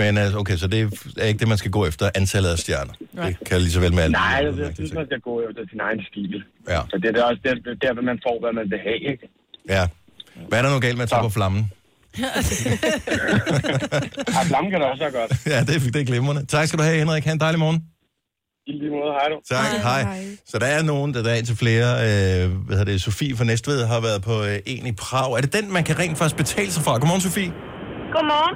Men 0.00 0.18
altså, 0.22 0.36
okay, 0.42 0.56
så 0.62 0.66
det 0.72 0.78
er 1.22 1.26
ikke 1.30 1.40
det, 1.42 1.48
man 1.48 1.58
skal 1.62 1.70
gå 1.78 1.82
efter, 1.90 2.04
antallet 2.20 2.50
af 2.56 2.58
stjerner. 2.64 2.94
Nej. 3.12 3.28
Det 3.38 3.48
kan 3.48 3.60
lige 3.60 3.70
så 3.76 3.80
vel 3.80 3.94
med 3.94 4.02
alt. 4.02 4.12
Nej, 4.12 4.42
det, 4.42 4.54
man 4.56 4.64
jeg 4.64 4.74
synes, 4.74 4.92
man 5.00 5.06
skal 5.06 5.20
gå 5.20 5.34
efter 5.48 5.62
sin 5.70 5.80
egen 5.80 6.00
stil. 6.10 6.42
Ja, 6.68 6.80
Så 6.90 6.96
det 7.02 7.08
er 7.08 7.12
da 7.12 7.22
også 7.22 7.40
der, 7.44 7.54
der, 7.84 7.92
hvor 7.96 8.02
man 8.10 8.18
får, 8.26 8.36
hvad 8.42 8.52
man 8.60 8.66
vil 8.72 8.78
have, 8.88 9.00
ikke? 9.12 9.24
ja. 9.68 9.84
Hvad 10.48 10.58
er 10.58 10.62
der 10.62 10.70
nu 10.74 10.80
galt 10.80 10.96
med 10.96 11.02
at 11.02 11.08
tage 11.08 11.22
på 11.22 11.34
flammen? 11.38 11.62
Ja, 14.34 14.40
flamme 14.50 14.70
kan 14.70 14.80
det 14.80 14.88
også 14.90 15.02
være 15.04 15.12
godt. 15.20 15.30
Ja, 15.46 15.60
det, 15.60 15.74
er- 15.76 15.90
det 15.94 16.00
er 16.00 16.04
glimrende. 16.04 16.46
Tak 16.46 16.66
skal 16.66 16.78
du 16.78 16.84
have, 16.84 16.98
Henrik. 16.98 17.24
Ha' 17.24 17.32
en 17.32 17.40
dejlig 17.40 17.58
morgen. 17.58 17.84
I 18.66 18.72
lige 18.80 18.90
måde, 18.96 19.12
hej 19.18 19.26
du. 19.32 19.36
Tak, 19.54 19.66
hej. 19.82 20.02
hej. 20.02 20.24
Så 20.50 20.58
der 20.58 20.66
er 20.76 20.82
nogen, 20.82 21.14
der 21.14 21.20
er 21.30 21.34
en 21.34 21.44
til 21.50 21.56
flere. 21.64 21.88
Øh, 22.06 22.42
hvad 22.66 22.76
hedder 22.78 22.92
det? 22.92 23.02
Sofie 23.02 23.36
fra 23.36 23.44
Næstved 23.44 23.86
har 23.92 24.00
været 24.08 24.20
på 24.22 24.34
øh, 24.48 24.58
en 24.72 24.86
i 24.86 24.92
Prag. 24.92 25.32
Er 25.36 25.40
det 25.46 25.52
den, 25.58 25.72
man 25.72 25.84
kan 25.88 25.98
rent 25.98 26.18
faktisk 26.18 26.36
betale 26.36 26.70
sig 26.72 26.82
fra? 26.86 26.92
Godmorgen, 26.98 27.20
Sofie. 27.28 27.50
Godmorgen. 28.14 28.54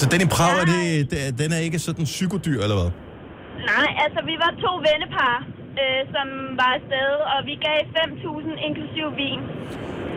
Så 0.00 0.06
den 0.12 0.20
i 0.26 0.28
Prag, 0.36 0.52
er 0.62 0.64
det, 0.74 1.10
det, 1.10 1.38
den 1.38 1.52
er 1.52 1.58
ikke 1.66 1.78
sådan 1.78 2.04
psykodyr, 2.04 2.60
eller 2.64 2.76
hvad? 2.80 2.90
Nej, 3.72 3.88
altså 4.04 4.20
vi 4.30 4.34
var 4.44 4.50
to 4.64 4.72
vennepar, 4.88 5.36
øh, 5.80 6.00
som 6.14 6.26
var 6.60 6.70
afsted, 6.78 7.10
og 7.32 7.38
vi 7.48 7.54
gav 7.66 7.78
5.000 7.96 8.66
inklusiv 8.68 9.06
vin. 9.22 9.40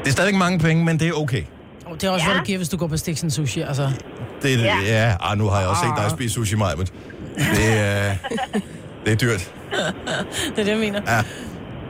Det 0.01 0.07
er 0.07 0.11
stadigvæk 0.17 0.39
mange 0.45 0.59
penge, 0.59 0.85
men 0.85 0.99
det 0.99 1.07
er 1.07 1.13
okay. 1.13 1.43
Og 1.85 2.01
det 2.01 2.03
er 2.07 2.11
også, 2.11 2.25
Ja. 2.25 2.31
hvad 2.31 2.39
du 2.39 2.45
giver, 2.45 2.57
hvis 2.57 2.69
du 2.69 2.77
går 2.77 2.87
på 2.87 2.97
Stiksen 2.97 3.31
Sushi. 3.31 3.61
Altså, 3.61 3.85
Det 4.41 4.53
er, 4.53 4.57
ja. 4.63 4.77
Ja. 4.85 5.15
ah, 5.31 5.37
nu 5.37 5.45
har 5.47 5.59
jeg 5.59 5.67
også 5.69 5.81
set 5.85 5.93
dig 6.03 6.11
spise 6.11 6.33
sushi, 6.33 6.55
Maja, 6.55 6.75
men 6.75 6.87
det 7.57 7.67
er, 7.79 8.15
det 9.03 9.11
er 9.15 9.19
dyrt. 9.25 9.43
det 10.53 10.59
er 10.61 10.65
det, 10.67 10.73
jeg 10.77 10.83
mener. 10.87 10.99
Ja, 11.13 11.19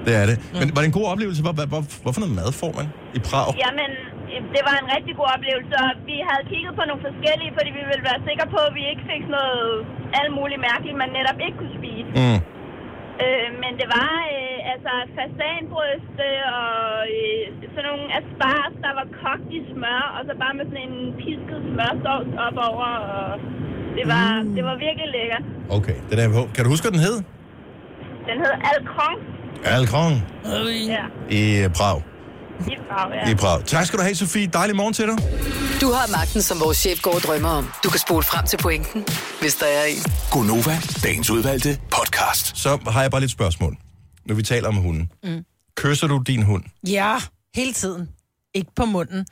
det 0.06 0.14
er 0.22 0.26
det. 0.30 0.36
Men 0.60 0.66
var 0.76 0.80
det 0.82 0.88
en 0.92 0.98
god 1.00 1.08
oplevelse? 1.14 1.40
Hvor, 1.46 1.54
hvor, 1.58 1.66
hvor, 1.74 1.82
hvorfor 2.04 2.20
noget 2.24 2.36
mad 2.42 2.50
får 2.62 2.72
man 2.80 2.88
i 3.18 3.20
Prag? 3.30 3.48
Jamen, 3.64 3.92
øh, 4.32 4.40
det 4.56 4.62
var 4.68 4.76
en 4.84 4.88
rigtig 4.96 5.14
god 5.20 5.28
oplevelse, 5.36 5.74
og 5.84 5.90
vi 6.10 6.18
havde 6.30 6.44
kigget 6.52 6.74
på 6.80 6.84
nogle 6.90 7.02
forskellige, 7.08 7.52
fordi 7.58 7.70
vi 7.80 7.84
ville 7.92 8.04
være 8.10 8.20
sikre 8.30 8.46
på, 8.56 8.60
at 8.68 8.74
vi 8.80 8.84
ikke 8.92 9.04
fik 9.12 9.22
sådan 9.26 9.38
noget 9.42 9.74
alt 10.20 10.32
muligt 10.40 10.62
mærkeligt, 10.70 10.96
man 11.04 11.12
netop 11.20 11.40
ikke 11.46 11.58
kunne 11.62 11.76
spise. 11.80 12.10
Mm. 12.22 12.40
Øh, 13.24 13.50
men 13.64 13.72
det 13.80 13.88
var 13.98 14.12
øh, 14.36 14.53
altså 14.72 14.94
fasanbryste 15.18 16.28
og 16.62 16.78
øh, 17.20 17.44
sådan 17.74 17.88
nogle 17.90 18.06
asparges, 18.18 18.76
der 18.86 18.92
var 19.00 19.06
kogt 19.22 19.48
i 19.58 19.60
smør, 19.72 20.02
og 20.16 20.22
så 20.28 20.34
bare 20.44 20.54
med 20.60 20.66
sådan 20.72 20.84
en 20.90 20.98
pisket 21.22 21.60
smørsovs 21.70 22.32
op 22.48 22.58
over. 22.70 22.90
Og 23.16 23.30
det 23.98 24.06
var, 24.14 24.28
mm. 24.42 24.54
det 24.56 24.64
var 24.70 24.76
virkelig 24.88 25.08
lækkert. 25.18 25.46
Okay, 25.78 25.98
det 26.08 26.14
er 26.16 26.20
der 26.22 26.28
på. 26.38 26.42
Kan 26.56 26.62
du 26.66 26.70
huske, 26.74 26.84
hvad 26.86 26.94
den 26.98 27.04
hed? 27.08 27.18
Den 28.30 28.38
hed 28.44 28.54
Alcron. 28.72 29.18
Alcron 29.78 30.14
Ja, 30.96 31.04
i 31.40 31.42
øh, 31.64 31.70
Prag. 31.78 31.98
i 32.74 32.76
Prag, 32.90 33.08
ja. 33.16 33.32
I 33.32 33.36
Prag. 33.36 33.58
Tak 33.66 33.86
skal 33.86 34.00
du 34.00 34.04
have, 34.04 34.16
Sofie. 34.16 34.48
Dejlig 34.48 34.76
morgen 34.76 34.94
til 34.94 35.06
dig. 35.08 35.18
Du 35.82 35.88
har 35.98 36.18
magten, 36.18 36.42
som 36.42 36.58
vores 36.66 36.78
chef 36.78 37.02
går 37.02 37.12
og 37.20 37.22
drømmer 37.28 37.50
om. 37.50 37.66
Du 37.84 37.90
kan 37.90 38.00
spole 38.00 38.24
frem 38.24 38.46
til 38.46 38.58
pointen, 38.58 39.06
hvis 39.42 39.56
der 39.56 39.66
er 39.66 39.86
en. 39.94 40.02
Gonova, 40.32 40.76
dagens 41.04 41.30
udvalgte 41.30 41.70
podcast. 41.98 42.58
Så 42.64 42.70
har 42.94 43.02
jeg 43.02 43.12
bare 43.12 43.22
lidt 43.22 43.32
spørgsmål. 43.32 43.74
Nu 44.26 44.36
vi 44.36 44.44
taler 44.44 44.68
om 44.68 44.76
hunden. 44.76 45.12
Mm. 45.24 45.46
Kysser 45.76 46.08
du 46.08 46.24
din 46.28 46.44
hund? 46.44 46.64
Ja, 46.88 47.18
hele 47.56 47.74
tiden. 47.74 48.10
Ikke 48.54 48.72
på 48.76 48.86
munden. 48.86 49.26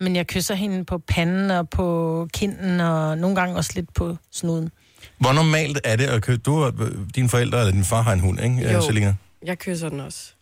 Men 0.00 0.16
jeg 0.16 0.26
kysser 0.26 0.54
hende 0.54 0.84
på 0.84 0.98
panden 0.98 1.50
og 1.50 1.70
på 1.70 2.28
kinden, 2.34 2.80
og 2.80 3.18
nogle 3.18 3.36
gange 3.36 3.56
også 3.56 3.70
lidt 3.74 3.94
på 3.94 4.16
snuden. 4.30 4.70
Hvor 5.18 5.32
normalt 5.32 5.80
er 5.84 5.96
det 5.96 6.04
at 6.04 6.22
kysse? 6.22 6.40
Du 6.40 6.70
dine 7.14 7.28
forældre 7.28 7.58
eller 7.60 7.72
din 7.72 7.84
far 7.84 8.02
har 8.02 8.12
en 8.12 8.20
hund, 8.20 8.40
ikke, 8.40 8.56
Jo. 8.62 8.68
jo. 8.70 8.80
Selina? 8.82 9.14
Jeg 9.46 9.58
kysser 9.58 9.88
den 9.88 10.00
også. 10.00 10.32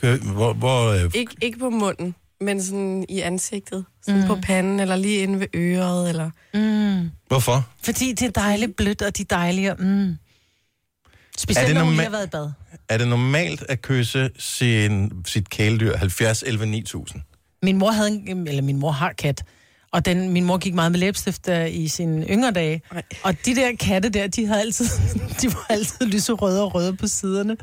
Kø- 0.00 0.16
Hvor, 0.18 0.52
hvor, 0.52 0.88
øh, 0.90 1.04
Ik- 1.04 1.34
ikke 1.42 1.58
på 1.58 1.70
munden, 1.70 2.14
men 2.40 2.62
sådan 2.62 3.04
i 3.08 3.20
ansigtet. 3.20 3.84
Sådan 4.02 4.20
mm. 4.20 4.26
på 4.26 4.38
panden, 4.42 4.80
eller 4.80 4.96
lige 4.96 5.18
inde 5.18 5.40
ved 5.40 5.46
øret, 5.54 6.08
eller... 6.08 6.30
Mm. 6.54 7.10
hvorfor? 7.28 7.68
Fordi 7.82 8.12
det 8.12 8.22
er 8.22 8.30
dejligt 8.30 8.76
blødt, 8.76 9.02
og 9.02 9.16
de 9.16 9.22
er 9.22 9.26
dejlige. 9.30 9.74
Mm. 9.78 10.16
Specielt 11.38 11.62
Er 11.64 11.66
det 11.66 11.74
når 11.74 11.84
hun 11.84 11.92
norma- 11.94 11.96
lige 11.96 12.02
har 12.04 12.10
været 12.10 12.26
i 12.26 12.30
bad. 12.30 12.50
Er 12.88 12.98
det 12.98 13.08
normalt 13.08 13.64
at 13.68 13.82
kysse 13.82 14.30
sin, 14.38 15.12
sit 15.26 15.50
kæledyr 15.50 15.96
70 15.96 16.42
11 16.46 16.66
9000? 16.66 17.22
Min 17.62 17.78
mor 17.78 17.90
havde 17.90 18.08
en, 18.26 18.48
eller 18.48 18.62
min 18.62 18.76
mor 18.78 18.90
har 18.90 19.12
kat, 19.12 19.44
og 19.92 20.04
den, 20.04 20.28
min 20.28 20.44
mor 20.44 20.58
gik 20.58 20.74
meget 20.74 20.92
med 20.92 21.00
læbestift 21.00 21.48
øh, 21.48 21.74
i 21.74 21.88
sine 21.88 22.26
yngre 22.26 22.50
dage. 22.50 22.82
Ej. 22.92 23.02
Og 23.22 23.34
de 23.46 23.54
der 23.54 23.76
katte 23.80 24.08
der, 24.08 24.26
de, 24.26 24.46
havde 24.46 24.60
altid, 24.60 24.86
de 25.42 25.46
var 25.52 25.66
altid 25.68 26.06
lyserøde 26.06 26.62
og 26.62 26.74
røde 26.74 26.96
på 26.96 27.06
siderne. 27.06 27.56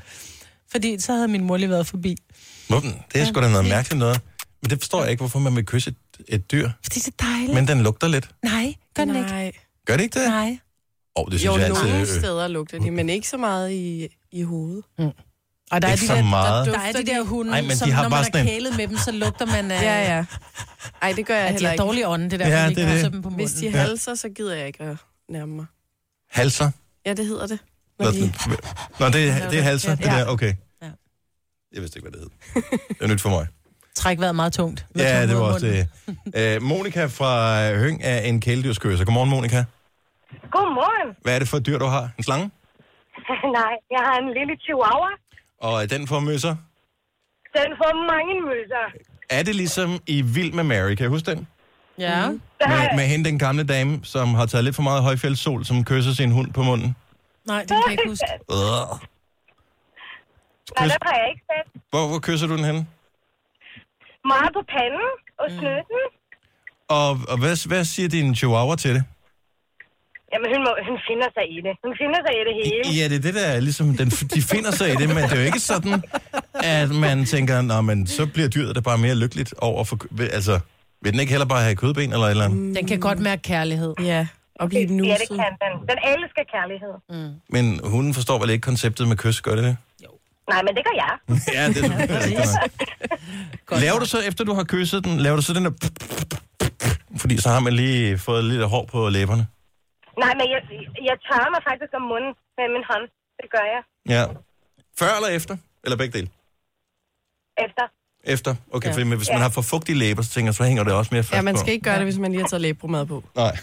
Fordi 0.71 0.99
så 0.99 1.13
havde 1.13 1.27
min 1.27 1.43
mor 1.43 1.57
lige 1.57 1.69
været 1.69 1.87
forbi. 1.87 2.15
Hvorfor? 2.67 2.87
Det 3.13 3.21
er 3.21 3.25
sgu 3.25 3.41
da 3.41 3.49
noget 3.49 3.65
mærkeligt 3.69 3.99
noget. 3.99 4.19
Men 4.61 4.69
det 4.69 4.79
forstår 4.79 5.01
jeg 5.01 5.11
ikke, 5.11 5.21
hvorfor 5.21 5.39
man 5.39 5.55
vil 5.55 5.65
kysse 5.65 5.89
et, 5.89 6.25
et 6.27 6.51
dyr. 6.51 6.69
Fordi 6.83 6.99
det 6.99 7.07
er 7.07 7.25
dejligt. 7.25 7.53
Men 7.53 7.67
den 7.67 7.81
lugter 7.81 8.07
lidt. 8.07 8.29
Nej, 8.43 8.73
gør 8.95 9.05
den 9.05 9.15
ikke. 9.15 9.29
Nej. 9.29 9.51
Gør 9.85 9.97
det 9.97 10.03
ikke 10.03 10.19
det? 10.19 10.27
Nej. 10.27 10.57
Åh, 11.15 11.23
oh, 11.23 11.31
det 11.31 11.33
Jo, 11.33 11.37
synes 11.39 11.57
jeg 11.57 11.65
altid... 11.65 11.83
nogle 11.83 11.99
øh, 12.01 12.07
steder 12.07 12.47
lugter 12.47 12.79
de, 12.79 12.91
men 12.91 13.09
ikke 13.09 13.27
så 13.27 13.37
meget 13.37 13.71
i, 13.71 14.07
i 14.31 14.43
hovedet. 14.43 14.83
Og 15.71 15.81
der 15.81 15.87
er, 15.87 15.91
Ikke 15.91 16.01
de 16.01 16.07
så 16.07 16.15
der, 16.15 16.23
meget. 16.23 16.65
der, 16.65 16.71
der 16.73 16.79
er 16.79 16.91
de 16.91 17.05
der 17.05 17.23
hunde, 17.23 17.51
Ej, 17.51 17.61
men 17.61 17.69
de 17.69 17.75
som 17.77 17.91
har 17.91 18.03
når 18.03 18.09
bare 18.09 18.19
man 18.19 18.25
sådan 18.25 18.39
er 18.39 18.41
en- 18.41 18.47
kælet 18.47 18.77
med 18.77 18.87
dem, 18.87 18.97
så 18.97 19.11
lugter 19.11 19.45
man 19.45 19.71
af... 19.71 19.81
Ja, 19.83 20.15
ja. 20.17 20.25
Ej, 21.01 21.13
det 21.15 21.25
gør 21.25 21.35
jeg 21.35 21.43
At 21.43 21.49
de 21.49 21.53
heller 21.53 21.67
har 21.69 21.73
ikke. 21.73 21.81
dårlig 21.83 22.07
ånde, 22.07 22.29
det 22.29 22.39
der, 22.39 22.47
Ja, 22.47 22.63
ja, 22.63 22.69
det 22.69 22.79
er 22.83 22.93
det. 23.03 23.13
dem 23.13 23.21
på 23.21 23.29
Hvis 23.29 23.53
munden. 23.55 23.71
de 23.73 23.77
halser, 23.77 24.15
så 24.15 24.29
gider 24.29 24.55
jeg 24.55 24.67
ikke 24.67 24.83
at 24.83 24.97
nærme 25.29 25.55
mig. 25.55 25.65
Halser? 26.31 26.71
Ja, 27.05 27.13
det 27.13 27.25
hedder 27.25 27.47
det. 27.47 27.59
Nå, 27.99 28.05
Når 28.05 28.11
de... 28.11 28.33
Nå 28.99 29.09
det, 29.09 29.29
er- 29.29 29.49
det 29.49 29.59
er 29.59 29.63
halser, 29.63 29.95
det 29.95 30.05
Ja. 30.05 30.11
der, 30.19 30.25
okay. 30.25 30.53
Ja. 30.81 30.87
Jeg 31.73 31.81
vidste 31.81 31.99
ikke, 31.99 32.09
hvad 32.09 32.19
det 32.21 32.29
hed. 32.55 32.61
Det 32.89 32.95
er 33.01 33.07
nyt 33.07 33.21
for 33.21 33.29
mig. 33.29 33.47
Træk 33.95 34.19
vejret 34.19 34.35
meget 34.35 34.53
tungt. 34.53 34.85
Ja, 34.97 35.27
det 35.27 35.35
var 35.35 35.41
også 35.41 35.65
det. 35.67 35.87
Øh, 36.35 36.61
Monika 36.61 37.05
fra 37.05 37.69
Høng 37.75 37.99
er 38.03 38.19
en 38.19 38.39
kæledyrskyser. 38.41 39.05
Godmorgen, 39.05 39.29
Monika. 39.29 39.63
Godmorgen. 40.51 41.15
Hvad 41.21 41.35
er 41.35 41.39
det 41.39 41.47
for 41.47 41.57
et 41.57 41.65
dyr, 41.65 41.77
du 41.77 41.85
har? 41.85 42.09
En 42.17 42.23
slange? 42.23 42.51
Nej, 43.59 43.73
jeg 43.95 44.01
har 44.07 44.15
en 44.23 44.29
lille 44.37 44.53
chihuahua. 44.63 45.11
Og 45.61 45.83
er 45.83 45.87
den 45.87 46.07
for 46.07 46.19
møsser? 46.19 46.55
Den 47.57 47.69
får 47.79 47.91
mange 48.13 48.33
møsser. 48.41 48.85
Er 49.29 49.43
det 49.43 49.55
ligesom 49.55 49.89
i 50.07 50.21
Vild 50.21 50.53
med 50.53 50.63
Mary? 50.63 50.89
Kan 50.95 50.99
jeg 51.03 51.09
huske 51.09 51.31
den? 51.31 51.47
Ja. 51.97 52.07
Der 52.59 52.67
Med, 52.67 52.95
med 52.95 53.05
hende, 53.07 53.25
den 53.29 53.39
gamle 53.39 53.63
dame, 53.63 53.99
som 54.03 54.33
har 54.33 54.45
taget 54.45 54.63
lidt 54.63 54.75
for 54.75 54.83
meget 54.83 55.03
højfjeldssol, 55.03 55.65
som 55.65 55.85
kysser 55.85 56.11
sin 56.13 56.31
hund 56.31 56.53
på 56.53 56.63
munden. 56.63 56.95
Nej, 57.47 57.59
det 57.61 57.69
kan 57.69 57.83
jeg 57.85 57.91
ikke 57.91 58.09
huske. 58.09 58.25
Øh. 58.55 58.87
Nej, 60.79 60.87
Kys, 60.87 60.93
den 60.93 61.01
har 61.07 61.15
jeg 61.21 61.29
ikke 61.29 61.43
set. 61.49 61.81
hvor, 61.89 62.07
hvor 62.07 62.19
kysser 62.19 62.47
du 62.47 62.55
den 62.57 62.65
henne? 62.65 62.87
Meget 64.25 64.51
på 64.53 64.61
panden 64.75 65.07
og 65.39 65.47
snøden. 65.49 66.03
Og, 66.89 67.09
og 67.31 67.37
hvad, 67.39 67.67
hvad 67.67 67.83
siger 67.85 68.09
din 68.09 68.35
chihuahua 68.35 68.75
til 68.75 68.95
det? 68.95 69.03
Jamen, 70.33 70.47
hun, 70.53 70.61
må, 70.67 70.71
hun 70.89 70.97
finder 71.09 71.27
sig 71.37 71.45
i 71.55 71.57
det. 71.65 71.73
Hun 71.85 71.93
finder 72.01 72.19
sig 72.25 72.33
i 72.39 72.43
det 72.49 72.55
hele. 72.61 72.83
Ja, 72.99 73.03
det 73.09 73.15
er 73.15 73.21
det, 73.27 73.33
der 73.33 73.45
er 73.55 73.59
ligesom, 73.59 73.97
den, 73.97 74.09
de 74.09 74.41
finder 74.41 74.71
sig 74.71 74.87
i 74.93 74.95
det, 74.95 75.07
men 75.07 75.17
det 75.17 75.31
er 75.31 75.35
jo 75.35 75.45
ikke 75.51 75.59
sådan, 75.59 76.03
at 76.63 76.89
man 77.05 77.25
tænker, 77.25 77.61
nå, 77.61 77.81
men 77.81 78.07
så 78.07 78.25
bliver 78.25 78.47
dyret 78.49 78.75
da 78.75 78.81
bare 78.81 78.97
mere 78.97 79.15
lykkeligt 79.15 79.53
over 79.57 79.83
for, 79.83 79.97
altså, 80.33 80.59
vil 81.01 81.11
den 81.13 81.19
ikke 81.19 81.31
heller 81.31 81.45
bare 81.45 81.63
have 81.63 81.75
kødben 81.75 82.13
eller 82.13 82.25
et 82.25 82.31
eller 82.31 82.45
andet? 82.45 82.75
Den 82.75 82.87
kan 82.87 82.99
godt 82.99 83.19
mærke 83.19 83.41
kærlighed. 83.41 83.93
Ja, 84.03 84.27
og 84.55 84.69
blive 84.69 84.81
Ja, 84.81 84.87
det 84.87 84.95
nuset. 84.97 85.27
kan 85.29 85.51
den. 85.63 85.73
Den 85.89 85.97
elsker 86.11 86.43
kærlighed. 86.55 86.93
Men 87.49 87.79
hunden 87.83 88.13
forstår 88.13 88.39
vel 88.39 88.49
ikke 88.49 88.61
konceptet 88.61 89.07
med 89.07 89.17
kys, 89.17 89.41
gør 89.41 89.55
det 89.55 89.63
det? 89.63 89.77
Nej, 90.49 90.61
men 90.63 90.75
det 90.75 90.83
gør 90.85 90.95
jeg. 90.95 91.13
Ja, 91.57 91.67
det 91.67 91.77
er 91.85 91.89
nok. 93.71 93.81
Laver 93.81 93.99
du 93.99 94.05
så, 94.05 94.17
efter 94.27 94.43
du 94.43 94.53
har 94.53 94.63
kysset 94.63 95.05
den, 95.05 95.17
laver 95.17 95.35
du 95.35 95.41
så 95.41 95.53
den 95.53 95.65
der... 95.65 95.71
Fordi 97.17 97.37
så 97.37 97.49
har 97.49 97.59
man 97.59 97.73
lige 97.73 98.17
fået 98.17 98.43
lidt 98.45 98.63
hår 98.69 98.85
på 98.91 99.09
læberne. 99.09 99.47
Nej, 100.23 100.33
men 100.39 100.45
jeg, 100.53 100.61
jeg 101.09 101.15
tørrer 101.27 101.49
mig 101.55 101.61
faktisk 101.69 101.91
om 101.99 102.01
munden 102.11 102.31
med 102.57 102.65
min 102.75 102.83
hånd. 102.91 103.05
Det 103.41 103.47
gør 103.55 103.65
jeg. 103.73 103.81
Ja. 104.15 104.23
Før 104.99 105.11
eller 105.17 105.29
efter? 105.39 105.57
Eller 105.83 105.97
begge 105.97 106.13
dele? 106.17 106.29
Efter. 107.65 107.85
Efter. 108.23 108.55
Okay, 108.75 108.87
Ja. 108.87 108.91
ja. 108.91 108.95
fordi 109.03 109.15
hvis 109.15 109.29
man 109.35 109.41
har 109.41 109.49
for 109.49 109.61
fugtige 109.61 109.97
læber, 110.03 110.21
så 110.21 110.29
tænker 110.29 110.47
jeg, 110.47 110.55
så 110.55 110.63
hænger 110.63 110.83
det 110.83 110.93
også 110.93 111.09
mere 111.15 111.23
fast 111.23 111.33
Ja, 111.37 111.41
man 111.41 111.55
på. 111.55 111.59
skal 111.59 111.73
ikke 111.73 111.83
gøre 111.83 111.95
det, 111.95 112.03
hvis 112.03 112.17
man 112.17 112.31
lige 112.31 112.41
har 112.41 112.47
taget 112.47 112.61
læbromad 112.61 113.05
på. 113.05 113.23
Nej. 113.35 113.57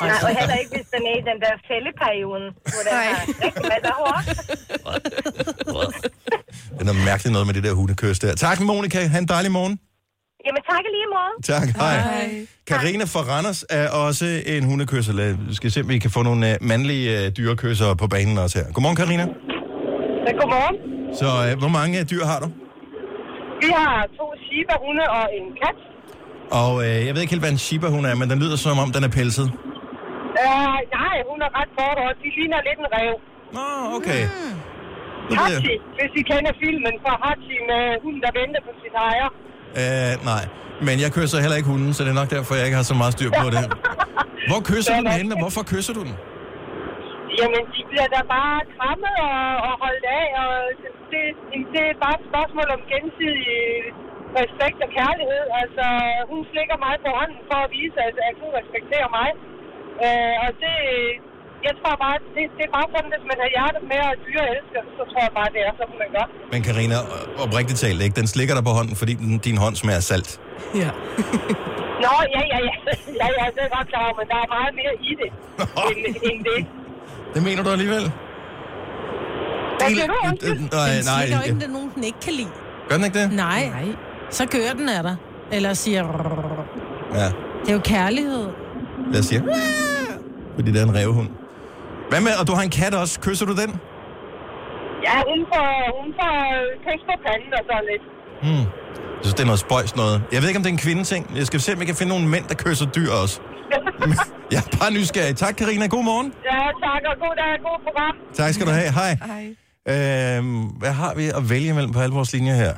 Nej, 0.00 0.10
og 0.22 0.28
heller 0.40 0.54
ikke, 0.54 0.70
hvis 0.76 0.86
den 0.94 1.02
er 1.10 1.14
i 1.20 1.22
den 1.30 1.38
der 1.44 1.52
fældeperioden, 1.68 2.46
hvor 2.72 2.82
den 2.86 2.92
Nej. 2.92 3.04
har 3.04 3.26
rigtig 3.44 3.62
masser 3.72 3.92
af 3.94 3.98
hår. 4.02 4.16
Det 6.72 6.80
er 6.80 6.84
noget 6.84 7.04
mærkeligt 7.04 7.32
noget 7.32 7.46
med 7.46 7.54
det 7.54 7.62
der 7.64 7.72
hundekøs 7.72 8.18
der. 8.18 8.34
Tak, 8.34 8.60
Monika. 8.60 9.06
Ha' 9.06 9.18
en 9.18 9.28
dejlig 9.28 9.52
morgen. 9.52 9.80
Jamen, 10.46 10.62
tak 10.70 10.84
lige 10.96 11.08
måde. 11.16 11.32
Tak, 11.52 11.68
hej. 11.82 11.96
Karina 12.70 13.04
fra 13.14 13.22
Randers 13.32 13.60
er 13.80 13.86
også 14.06 14.26
en 14.54 14.64
hundekysser. 14.70 15.12
Lad- 15.20 15.36
Vi 15.48 15.54
skal 15.60 15.70
se, 15.72 15.80
om 15.84 15.88
vi 15.88 15.98
kan 16.04 16.10
få 16.16 16.22
nogle 16.28 16.44
uh, 16.50 16.54
mandlige 16.70 17.06
uh, 17.18 17.26
dyrekysser 17.36 17.88
på 18.02 18.06
banen 18.14 18.36
også 18.44 18.54
her. 18.60 18.66
Godmorgen, 18.74 18.98
Karina. 19.02 19.24
Så 20.24 20.30
godmorgen. 20.40 20.76
Så 21.20 21.28
uh, 21.44 21.50
hvor 21.62 21.72
mange 21.78 21.96
dyr 22.12 22.24
har 22.32 22.38
du? 22.44 22.48
Vi 23.62 23.68
har 23.78 23.94
to 24.18 24.26
shiba-hunde 24.46 25.04
og 25.18 25.24
en 25.38 25.46
kat. 25.62 25.76
Og 26.60 26.70
uh, 26.74 26.98
jeg 27.06 27.12
ved 27.14 27.20
ikke 27.22 27.32
helt, 27.34 27.44
hvad 27.46 27.52
en 27.58 27.62
shiba 27.66 27.86
hun 27.96 28.04
er, 28.10 28.14
men 28.20 28.26
den 28.32 28.38
lyder 28.44 28.56
som 28.64 28.76
om, 28.84 28.88
den 28.96 29.02
er 29.08 29.12
pelset. 29.18 29.46
Uh, 30.44 30.76
nej, 30.98 31.16
hun 31.30 31.38
er 31.46 31.50
ret 31.58 31.70
kort, 31.78 31.98
og 32.04 32.10
de 32.22 32.28
ligner 32.36 32.58
lidt 32.68 32.78
en 32.84 32.88
rev. 32.96 33.14
Nå, 33.56 33.66
okay. 33.98 34.22
Mm. 34.26 34.56
Hachi, 35.40 35.74
hvis 35.98 36.12
I 36.20 36.22
kender 36.30 36.52
filmen 36.64 36.94
fra 37.04 37.12
Hachi 37.24 37.56
med 37.70 37.82
hunden, 38.02 38.20
der 38.26 38.32
venter 38.40 38.60
på 38.66 38.72
sit 38.82 38.94
ejer. 39.08 39.30
Øh, 39.80 40.12
nej, 40.32 40.44
men 40.86 40.94
jeg 41.04 41.10
kysser 41.16 41.38
heller 41.44 41.58
ikke 41.60 41.70
hunden, 41.74 41.90
så 41.94 42.00
det 42.04 42.10
er 42.14 42.20
nok 42.22 42.30
derfor, 42.36 42.52
jeg 42.58 42.66
ikke 42.68 42.80
har 42.82 42.88
så 42.92 42.96
meget 43.02 43.12
styr 43.16 43.30
på 43.42 43.46
det. 43.54 43.64
Hvor 44.50 44.60
kysser 44.70 44.92
du 44.96 45.00
den 45.04 45.16
henne, 45.18 45.30
og 45.34 45.40
hvorfor 45.42 45.62
kysser 45.72 45.94
du 45.98 46.02
den? 46.08 46.14
Jamen, 47.38 47.62
de 47.74 47.80
bliver 47.90 48.08
da 48.16 48.20
bare 48.36 48.56
krammet 48.76 49.14
og, 49.28 49.40
og 49.68 49.74
holdt 49.84 50.06
af, 50.20 50.26
og 50.42 50.52
det, 51.12 51.22
det 51.74 51.82
er 51.92 51.96
bare 52.04 52.16
et 52.20 52.26
spørgsmål 52.30 52.68
om 52.76 52.80
gensidig 52.92 53.56
respekt 54.40 54.78
og 54.86 54.90
kærlighed. 54.98 55.44
Altså, 55.62 55.86
hun 56.30 56.40
slikker 56.50 56.76
mig 56.86 56.94
på 57.04 57.10
hånden 57.18 57.40
for 57.50 57.58
at 57.66 57.70
vise, 57.76 57.98
at, 58.08 58.14
at 58.28 58.36
hun 58.42 58.50
respekterer 58.60 59.10
mig. 59.18 59.28
Øh, 60.04 60.34
og 60.44 60.50
det, 60.62 60.76
jeg 61.66 61.74
tror 61.80 61.94
bare, 62.04 62.16
det, 62.34 62.44
det 62.58 62.64
er 62.68 62.72
bare 62.78 62.88
sådan, 62.94 63.08
hvis 63.14 63.24
man 63.30 63.36
har 63.42 63.48
hjertet 63.56 63.82
med 63.92 64.00
og 64.10 64.14
dyre 64.26 64.44
elsker, 64.54 64.80
så 64.96 65.02
tror 65.10 65.20
jeg 65.26 65.32
bare, 65.40 65.48
det 65.54 65.60
er 65.68 65.72
sådan, 65.80 65.96
man 66.04 66.10
gør. 66.16 66.26
Men 66.52 66.60
Karina, 66.68 66.96
oprigtigt 67.44 67.78
talt, 67.84 68.00
ikke? 68.06 68.16
den 68.20 68.26
slikker 68.34 68.54
dig 68.58 68.64
på 68.68 68.72
hånden, 68.78 68.94
fordi 69.02 69.12
den, 69.22 69.30
din 69.48 69.56
hånd 69.64 69.74
smager 69.82 70.02
salt. 70.10 70.28
Ja. 70.82 70.90
Nå, 72.04 72.12
ja, 72.36 72.42
ja, 72.52 72.58
ja. 72.68 72.74
Ja, 73.20 73.26
ja, 73.38 73.44
det 73.54 73.60
er 73.66 73.70
godt 73.76 73.88
klar, 73.92 74.06
men 74.18 74.24
der 74.32 74.38
er 74.44 74.48
meget 74.56 74.72
mere 74.80 74.92
i 75.08 75.10
det, 75.20 75.30
end, 75.90 76.16
end 76.28 76.38
det. 76.48 76.60
Det 77.34 77.40
mener 77.48 77.62
du 77.66 77.70
alligevel? 77.76 78.04
Hvad 79.78 79.88
siger 79.90 80.06
du? 80.06 80.14
Undskyld. 80.28 80.60
Nej, 80.72 80.88
Den 80.96 81.04
nej. 81.04 81.38
jo 81.38 81.42
ikke, 81.46 81.58
det 81.60 81.68
er 81.70 81.74
nogen, 81.78 81.90
den 81.94 82.04
ikke 82.04 82.20
kan 82.26 82.32
lide. 82.32 82.52
Gør 82.88 82.96
den 82.96 83.04
ikke 83.04 83.18
det? 83.18 83.32
Nej. 83.32 83.62
Nej. 83.68 83.84
Så 84.30 84.46
gør 84.46 84.72
den 84.78 84.88
af 84.88 85.02
dig. 85.02 85.16
Eller 85.52 85.72
siger... 85.74 86.00
Ja, 87.14 87.24
Det 87.62 87.68
er 87.68 87.72
jo 87.72 87.80
kærlighed. 87.84 88.46
lad 89.12 89.20
os 89.20 89.26
sige. 89.26 89.42
Fordi 90.54 90.70
det 90.72 90.80
er 90.80 90.86
en 90.86 90.94
revhund. 90.94 91.28
Hvad 92.10 92.20
med, 92.20 92.32
og 92.40 92.46
du 92.48 92.52
har 92.58 92.62
en 92.62 92.74
kat 92.80 92.94
også. 92.94 93.14
Kysser 93.20 93.46
du 93.46 93.54
den? 93.62 93.70
Ja, 95.06 95.16
hun 95.30 95.40
får, 95.52 95.68
hun 96.00 96.08
får 96.20 96.34
kys 96.84 97.02
på 97.08 97.14
panden 97.26 97.50
og 97.58 97.62
sådan 97.68 97.84
lidt. 97.92 98.04
Hmm. 98.44 98.66
Jeg 99.16 99.22
synes, 99.24 99.34
det 99.34 99.42
er 99.46 99.50
noget 99.52 99.60
spøjs 99.66 99.96
noget. 99.96 100.16
Jeg 100.32 100.38
ved 100.40 100.48
ikke, 100.48 100.58
om 100.60 100.64
det 100.64 100.70
er 100.72 100.76
en 100.78 100.84
kvindeting. 100.88 101.22
Jeg 101.36 101.46
skal 101.46 101.60
se, 101.60 101.72
om 101.72 101.78
jeg 101.78 101.86
kan 101.86 101.96
finde 102.00 102.12
nogle 102.14 102.28
mænd, 102.28 102.44
der 102.50 102.54
kysser 102.64 102.86
dyr 102.86 103.10
også. 103.22 103.40
Jeg 104.52 104.58
er 104.64 104.76
bare 104.80 104.92
nysgerrig. 104.92 105.36
Tak, 105.36 105.54
Karina. 105.60 105.86
God 105.86 106.04
morgen. 106.04 106.32
Ja, 106.50 106.60
tak, 106.84 107.02
og 107.10 107.16
god 107.24 107.34
dag, 107.42 107.52
god 107.68 107.78
program. 107.86 108.14
Tak 108.34 108.54
skal 108.54 108.66
du 108.66 108.72
have. 108.80 108.90
Hej. 109.00 109.12
Hej. 109.30 109.44
Øhm, 109.92 110.62
hvad 110.80 110.92
har 110.92 111.14
vi 111.14 111.24
at 111.28 111.50
vælge 111.50 111.72
mellem 111.74 111.92
på 111.92 112.00
alle 112.00 112.14
vores 112.14 112.32
linjer 112.32 112.54
her? 112.54 112.74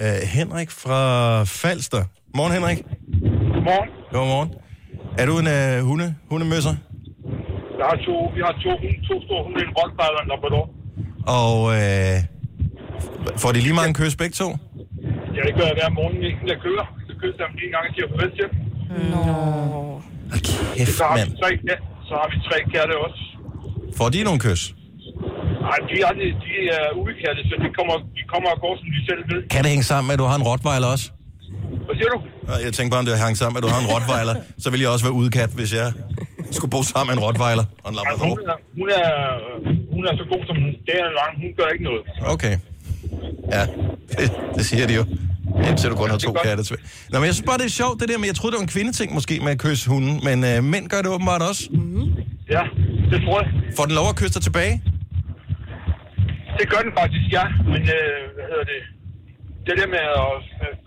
Øh, 0.00 0.28
Henrik 0.28 0.70
fra 0.70 1.00
Falster. 1.44 2.04
Morgen, 2.36 2.52
Henrik. 2.52 2.78
Godmorgen. 2.78 3.88
Godmorgen. 4.12 4.50
Er 5.18 5.26
du 5.26 5.38
en 5.38 5.46
øh, 5.46 5.84
hunde, 5.88 6.14
hundemøsser? 6.30 6.74
Jeg 7.82 7.88
har 7.92 7.98
to, 8.08 8.14
vi 8.36 8.40
har 8.46 8.54
to, 8.64 8.72
to 9.08 9.14
store 9.26 9.40
hunde, 9.44 9.60
en 9.68 9.72
rottweiler 9.78 10.18
og 10.20 10.24
en 10.26 10.30
labrador. 10.34 10.64
Og 11.40 11.56
øh, 11.78 12.16
får 13.42 13.50
de 13.54 13.60
lige 13.66 13.76
mange 13.80 13.94
kys 14.00 14.14
begge 14.22 14.34
to? 14.42 14.48
Ja, 15.36 15.40
det 15.48 15.54
gør 15.58 15.66
jeg 15.70 15.76
hver 15.80 15.90
morgen, 15.98 16.16
inden 16.30 16.48
jeg 16.52 16.58
kører. 16.66 16.86
Så 17.08 17.12
kysser 17.20 17.40
jeg 17.42 17.48
dem 17.50 17.56
lige 17.60 17.68
en 17.70 17.74
gang 17.76 17.84
og 17.88 17.92
siger 17.96 18.06
farvel 18.12 18.30
til 18.38 18.44
dem. 18.50 18.56
Hold 20.32 20.42
kæft, 20.76 20.94
Så 20.98 21.04
har, 21.08 21.14
vi 21.16 21.20
mand. 21.20 21.30
tre, 21.42 21.50
ja, 21.70 21.76
så 22.08 22.12
har 22.20 22.26
vi 22.32 22.36
tre 22.48 22.56
katte 22.74 22.94
også. 23.06 23.20
Får 23.98 24.08
de 24.14 24.18
nogle 24.28 24.40
kys? 24.46 24.62
Nej, 25.68 25.78
de 25.90 25.94
er, 26.08 26.12
de 26.46 26.54
er 26.78 26.84
ugekatte, 27.00 27.40
så 27.50 27.54
de 27.64 27.68
kommer, 27.78 27.94
de 28.18 28.22
kommer 28.32 28.48
og 28.54 28.58
går, 28.64 28.74
som 28.80 28.86
de 28.96 29.00
selv 29.10 29.22
ved. 29.32 29.40
Kan 29.54 29.60
det 29.64 29.70
hænge 29.74 29.86
sammen 29.92 30.06
med, 30.08 30.14
at 30.16 30.20
du 30.22 30.26
har 30.32 30.36
en 30.42 30.46
rottweiler 30.50 30.88
også? 30.94 31.06
Hvad 31.86 31.94
siger 31.98 32.10
du? 32.14 32.18
Jeg 32.66 32.72
tænkte 32.76 32.90
bare, 32.94 33.02
om 33.02 33.06
det 33.06 33.18
hang 33.26 33.36
sammen 33.36 33.56
at 33.58 33.62
du 33.66 33.68
har 33.74 33.80
en 33.84 33.88
rottweiler. 33.94 34.34
Så 34.62 34.66
ville 34.70 34.82
jeg 34.84 34.90
også 34.94 35.04
være 35.08 35.16
udekat, 35.22 35.50
hvis 35.58 35.70
jeg 35.80 35.88
skulle 36.56 36.70
bo 36.76 36.80
sammen 36.82 37.08
med 37.10 37.14
en 37.18 37.22
rottweiler 37.26 37.64
og 37.84 37.88
en 37.92 37.98
Altså, 38.10 38.24
hun, 38.24 38.38
labrador. 38.38 38.52
er, 38.52 38.58
hun, 38.80 38.88
er, 39.00 39.10
hun 39.94 40.02
er 40.08 40.12
så 40.20 40.24
god 40.32 40.42
som 40.48 40.56
dagen 40.88 41.04
er 41.10 41.14
lang. 41.20 41.32
Hun 41.44 41.50
gør 41.58 41.68
ikke 41.74 41.84
noget. 41.90 42.02
Okay. 42.34 42.54
Ja, 43.56 43.62
det, 44.18 44.26
det 44.56 44.64
siger 44.70 44.86
de 44.90 44.94
jo. 45.00 45.04
Indtil 45.68 45.90
du 45.90 45.96
kun 45.96 46.08
har 46.10 46.16
det 46.18 46.24
to 46.28 46.32
katte. 46.44 46.62
Nå, 47.10 47.18
men 47.18 47.26
jeg 47.28 47.34
synes 47.34 47.46
bare, 47.50 47.58
det 47.58 47.64
er 47.72 47.76
sjovt, 47.82 48.00
det 48.00 48.08
der 48.08 48.18
med, 48.18 48.26
jeg 48.32 48.34
troede, 48.34 48.52
det 48.52 48.58
var 48.60 48.66
en 48.68 48.74
kvindeting 48.76 49.08
måske 49.18 49.34
med 49.44 49.52
at 49.56 49.60
kysse 49.66 49.84
hunden, 49.90 50.14
men 50.28 50.36
øh, 50.50 50.64
mænd 50.64 50.84
gør 50.92 51.00
det 51.04 51.10
åbenbart 51.16 51.42
også. 51.50 51.62
Ja, 52.56 52.62
det 53.10 53.18
tror 53.24 53.36
jeg. 53.42 53.48
Får 53.76 53.84
den 53.88 53.94
lov 54.00 54.06
at 54.12 54.16
kysse 54.16 54.34
dig 54.34 54.42
tilbage? 54.48 54.74
Det 56.58 56.66
gør 56.72 56.80
den 56.86 56.92
faktisk, 57.00 57.24
ja. 57.36 57.44
Men 57.72 57.82
øh, 57.96 58.18
hvad 58.36 58.46
hedder 58.50 58.66
det? 58.72 58.80
Det 59.66 59.74
der 59.80 59.86
med 59.96 60.04
at 60.22 60.32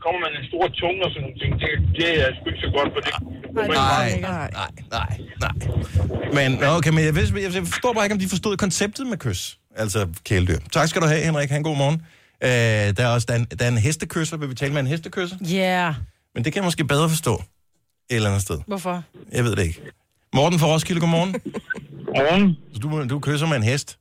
komme 0.03 0.17
med 0.23 0.29
en 0.39 0.45
stor 0.49 0.65
tunge 0.81 0.99
og 1.05 1.09
sådan 1.11 1.21
nogle 1.25 1.37
ting, 1.41 1.51
det, 1.61 1.69
det 1.97 2.09
er 2.21 2.27
sgu 2.35 2.45
ikke 2.51 2.61
så 2.67 2.71
godt, 2.77 2.89
for 2.95 3.01
det... 3.05 3.11
Nej, 3.55 3.67
Nej. 3.67 4.19
nej, 4.21 4.49
nej, 4.91 5.11
nej. 5.45 5.55
Men, 6.37 6.63
okay, 6.77 6.89
men 6.89 7.05
jeg, 7.05 7.15
vidste, 7.15 7.41
jeg 7.43 7.67
forstår 7.73 7.93
bare 7.93 8.05
ikke, 8.05 8.13
om 8.13 8.19
de 8.19 8.29
forstod 8.29 8.57
konceptet 8.57 9.07
med 9.07 9.17
kys. 9.17 9.59
Altså 9.75 10.07
kæledyr. 10.23 10.57
Tak 10.71 10.87
skal 10.87 11.01
du 11.01 11.07
have, 11.07 11.21
Henrik. 11.21 11.49
Ha' 11.49 11.57
en 11.57 11.63
god 11.63 11.77
morgen. 11.77 12.01
Øh, 12.43 12.49
der, 12.97 13.03
er 13.03 13.07
også, 13.07 13.25
der, 13.29 13.33
er 13.33 13.37
en, 13.37 13.45
der 13.59 13.65
er 13.65 13.69
en 13.69 13.77
hestekysser. 13.77 14.37
Vil 14.37 14.49
vi 14.49 14.55
tale 14.55 14.73
med 14.73 14.81
en 14.81 14.87
hestekysser? 14.87 15.37
Ja. 15.41 15.55
Yeah. 15.55 15.93
Men 16.35 16.45
det 16.45 16.53
kan 16.53 16.59
jeg 16.59 16.65
måske 16.65 16.85
bedre 16.85 17.09
forstå 17.09 17.33
et 17.33 18.15
eller 18.15 18.29
andet 18.29 18.41
sted. 18.41 18.59
Hvorfor? 18.67 19.03
Jeg 19.31 19.43
ved 19.43 19.55
det 19.55 19.63
ikke. 19.63 19.81
Morten 20.33 20.59
fra 20.59 20.67
Roskilde, 20.67 21.01
godmorgen. 21.01 21.31
Godmorgen. 22.05 22.57
Så 22.73 22.79
du, 22.79 23.07
du 23.07 23.19
kysser 23.19 23.47
med 23.47 23.57
en 23.57 23.63
hest? 23.63 23.97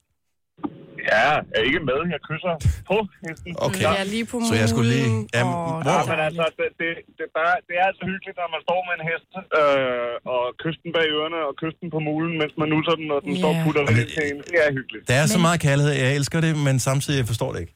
Ja, 1.12 1.28
jeg 1.52 1.58
er 1.60 1.64
ikke 1.68 1.80
med. 1.90 1.98
Jeg 2.14 2.20
kysser 2.30 2.54
på 2.90 2.96
hesten. 3.24 3.50
Okay. 3.66 3.84
Er 4.02 4.06
lige 4.14 4.26
på 4.32 4.36
Så 4.50 4.54
jeg 4.62 4.68
skulle 4.72 4.88
lige... 4.94 5.08
mulen, 5.10 5.28
Jamen, 5.36 5.54
og- 5.54 5.82
hvor, 5.84 5.98
Ja, 5.98 6.10
men 6.12 6.18
altså, 6.28 6.44
det, 6.58 6.66
det, 6.80 6.90
det, 7.16 7.24
er 7.28 7.32
bare, 7.40 7.54
det 7.68 7.74
er 7.80 7.84
altså 7.90 8.02
hyggeligt, 8.12 8.36
når 8.42 8.48
man 8.54 8.60
står 8.66 8.80
med 8.88 8.94
en 8.98 9.04
hest 9.10 9.28
øh, 9.60 10.12
og 10.34 10.42
kysten 10.62 10.88
bag 10.96 11.06
ørerne 11.16 11.38
og 11.48 11.52
kysten 11.62 11.86
på 11.94 11.98
mulen, 12.08 12.32
mens 12.40 12.52
man 12.60 12.68
nusser 12.74 12.94
den, 13.00 13.06
og 13.16 13.20
den 13.26 13.32
Ja. 13.34 13.40
står 13.42 13.50
og 13.54 13.58
putter 13.64 13.82
lidt 13.98 14.10
til 14.16 14.22
en. 14.30 14.36
Det 14.52 14.58
er 14.66 14.70
hyggeligt. 14.78 15.02
der 15.10 15.16
er 15.22 15.26
så 15.36 15.38
meget 15.46 15.58
kærlighed. 15.66 15.92
Jeg 16.04 16.10
elsker 16.18 16.38
det, 16.46 16.52
men 16.66 16.74
samtidig 16.88 17.16
jeg 17.22 17.28
forstår 17.32 17.50
det 17.54 17.60
ikke. 17.64 17.74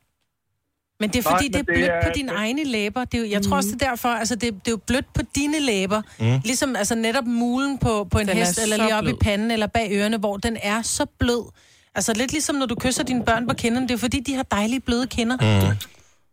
Men 1.01 1.09
det 1.12 1.19
er 1.23 1.27
fordi, 1.33 1.47
Nej, 1.49 1.53
det 1.55 1.61
er 1.61 1.64
men 1.67 1.67
det 1.67 1.75
blødt 1.88 2.03
på 2.05 2.09
er- 2.12 2.19
dine 2.21 2.33
egne 2.45 2.64
læber. 2.77 3.03
Det 3.11 3.14
er, 3.19 3.23
jo- 3.25 3.31
jeg 3.37 3.43
tror 3.43 3.57
også, 3.61 3.71
det 3.75 3.83
er 3.83 3.88
derfor, 3.91 4.09
altså 4.23 4.35
det, 4.35 4.43
det 4.62 4.69
er 4.73 4.77
jo 4.79 4.83
blødt 4.91 5.09
på 5.14 5.23
dine 5.38 5.59
læber. 5.61 6.01
Mm. 6.21 6.41
Ligesom 6.45 6.77
altså 6.77 6.95
netop 6.95 7.25
mulen 7.45 7.79
på, 7.79 7.93
på 8.12 8.19
en 8.19 8.27
Den 8.29 8.37
er 8.37 8.41
hest, 8.45 8.62
eller 8.62 8.77
lige 8.77 8.95
op 8.99 9.05
i 9.05 9.07
blød. 9.07 9.17
panden, 9.27 9.51
eller 9.51 9.67
bag 9.67 9.88
ørerne, 9.93 10.17
hvor 10.25 10.37
den 10.37 10.57
er 10.62 10.83
så 10.83 11.07
blød. 11.21 11.45
Altså 11.94 12.12
lidt 12.20 12.33
ligesom 12.37 12.57
når 12.57 12.66
du 12.72 12.77
kysser 12.85 13.05
dine 13.11 13.24
børn 13.29 13.44
på 13.48 13.55
kinderne. 13.62 13.88
Det 13.88 13.94
er 13.94 14.05
fordi, 14.07 14.20
de 14.29 14.35
har 14.35 14.46
dejlige 14.59 14.83
bløde 14.87 15.07
kinder. 15.16 15.37
Mm. 15.46 15.72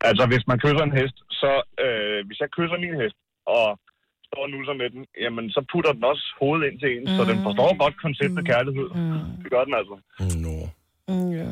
Altså, 0.10 0.24
hvis 0.32 0.44
man 0.50 0.58
kysser 0.64 0.84
en 0.90 0.98
hest, 1.00 1.18
så 1.42 1.52
øh, 1.86 2.20
hvis 2.28 2.40
jeg 2.44 2.50
kysser 2.58 2.78
min 2.86 2.96
hest 3.02 3.18
og 3.56 3.66
står 4.28 4.42
og 4.46 4.50
nusser 4.54 4.76
med 4.82 4.90
den, 4.94 5.02
jamen 5.24 5.46
så 5.56 5.60
putter 5.72 5.92
den 5.98 6.04
også 6.12 6.26
hovedet 6.42 6.64
ind 6.68 6.78
til 6.80 6.90
en, 6.96 7.04
mm. 7.08 7.16
så 7.18 7.22
den 7.32 7.40
forstår 7.48 7.70
godt 7.84 7.96
konceptet 8.06 8.44
kærlighed. 8.52 8.88
Mm. 9.00 9.24
Det 9.44 9.50
gør 9.54 9.64
den 9.68 9.76
altså. 9.82 9.96
Nå. 10.46 10.58
Mm, 11.12 11.32
ja. 11.40 11.50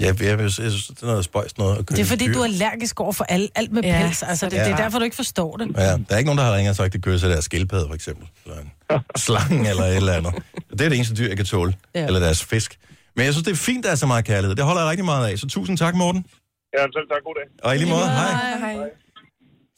Ja, 0.00 0.06
jeg, 0.06 0.20
jeg, 0.22 0.38
jeg 0.40 0.50
synes, 0.50 0.86
det 0.86 1.02
er 1.02 1.06
noget 1.06 1.24
spøjs 1.24 1.58
noget 1.58 1.78
at 1.78 1.86
kysse 1.86 1.96
Det 2.02 2.06
er 2.06 2.08
fordi, 2.08 2.26
dyr. 2.26 2.32
du 2.32 2.40
er 2.40 2.44
allergisk 2.44 3.00
over 3.00 3.12
for 3.12 3.24
alt, 3.24 3.50
alt 3.54 3.72
med 3.72 3.82
Ja, 3.82 4.02
pels. 4.06 4.22
Altså, 4.22 4.46
det, 4.46 4.52
Ja. 4.56 4.64
det 4.64 4.72
er 4.72 4.76
derfor, 4.76 4.98
du 4.98 5.04
ikke 5.04 5.16
forstår 5.16 5.56
det. 5.56 5.76
Ja, 5.76 5.82
der 5.82 6.04
er 6.10 6.16
ikke 6.18 6.26
nogen, 6.28 6.38
der 6.38 6.44
har 6.44 6.54
ringet 6.56 6.70
og 6.70 6.76
sagt, 6.76 6.86
at 6.86 6.92
det 6.92 7.02
kysser 7.02 7.28
deres 7.28 7.44
skildpadde, 7.44 7.86
for 7.88 7.94
eksempel. 7.94 8.28
Eller 8.46 8.56
en 8.58 9.00
slange 9.16 9.68
eller 9.70 9.82
et 9.84 9.96
eller 9.96 10.12
andet. 10.12 10.34
Det 10.70 10.80
er 10.80 10.88
det 10.88 10.96
eneste 10.96 11.14
dyr, 11.14 11.28
jeg 11.28 11.36
kan 11.36 11.46
tåle. 11.46 11.74
Ja. 11.94 12.06
Eller 12.06 12.20
deres 12.20 12.44
fisk. 12.44 12.78
Men 13.16 13.24
jeg 13.24 13.34
synes, 13.34 13.44
det 13.44 13.52
er 13.52 13.56
fint, 13.56 13.84
der 13.84 13.90
er 13.90 13.94
så 13.94 14.06
meget 14.06 14.24
kærlighed. 14.24 14.56
Det 14.56 14.64
holder 14.64 14.80
jeg 14.82 14.90
rigtig 14.90 15.04
meget 15.04 15.28
af. 15.32 15.38
Så 15.38 15.46
tusind 15.46 15.78
tak, 15.78 15.94
Morten. 15.94 16.24
Ja, 16.78 16.82
selv 16.82 17.08
tak. 17.12 17.22
God 17.24 17.34
dag. 17.34 17.64
Og 17.68 17.74
i 17.74 17.78
lige 17.78 17.88
måde, 17.90 18.04
hej. 18.08 18.58
Hej. 18.58 18.76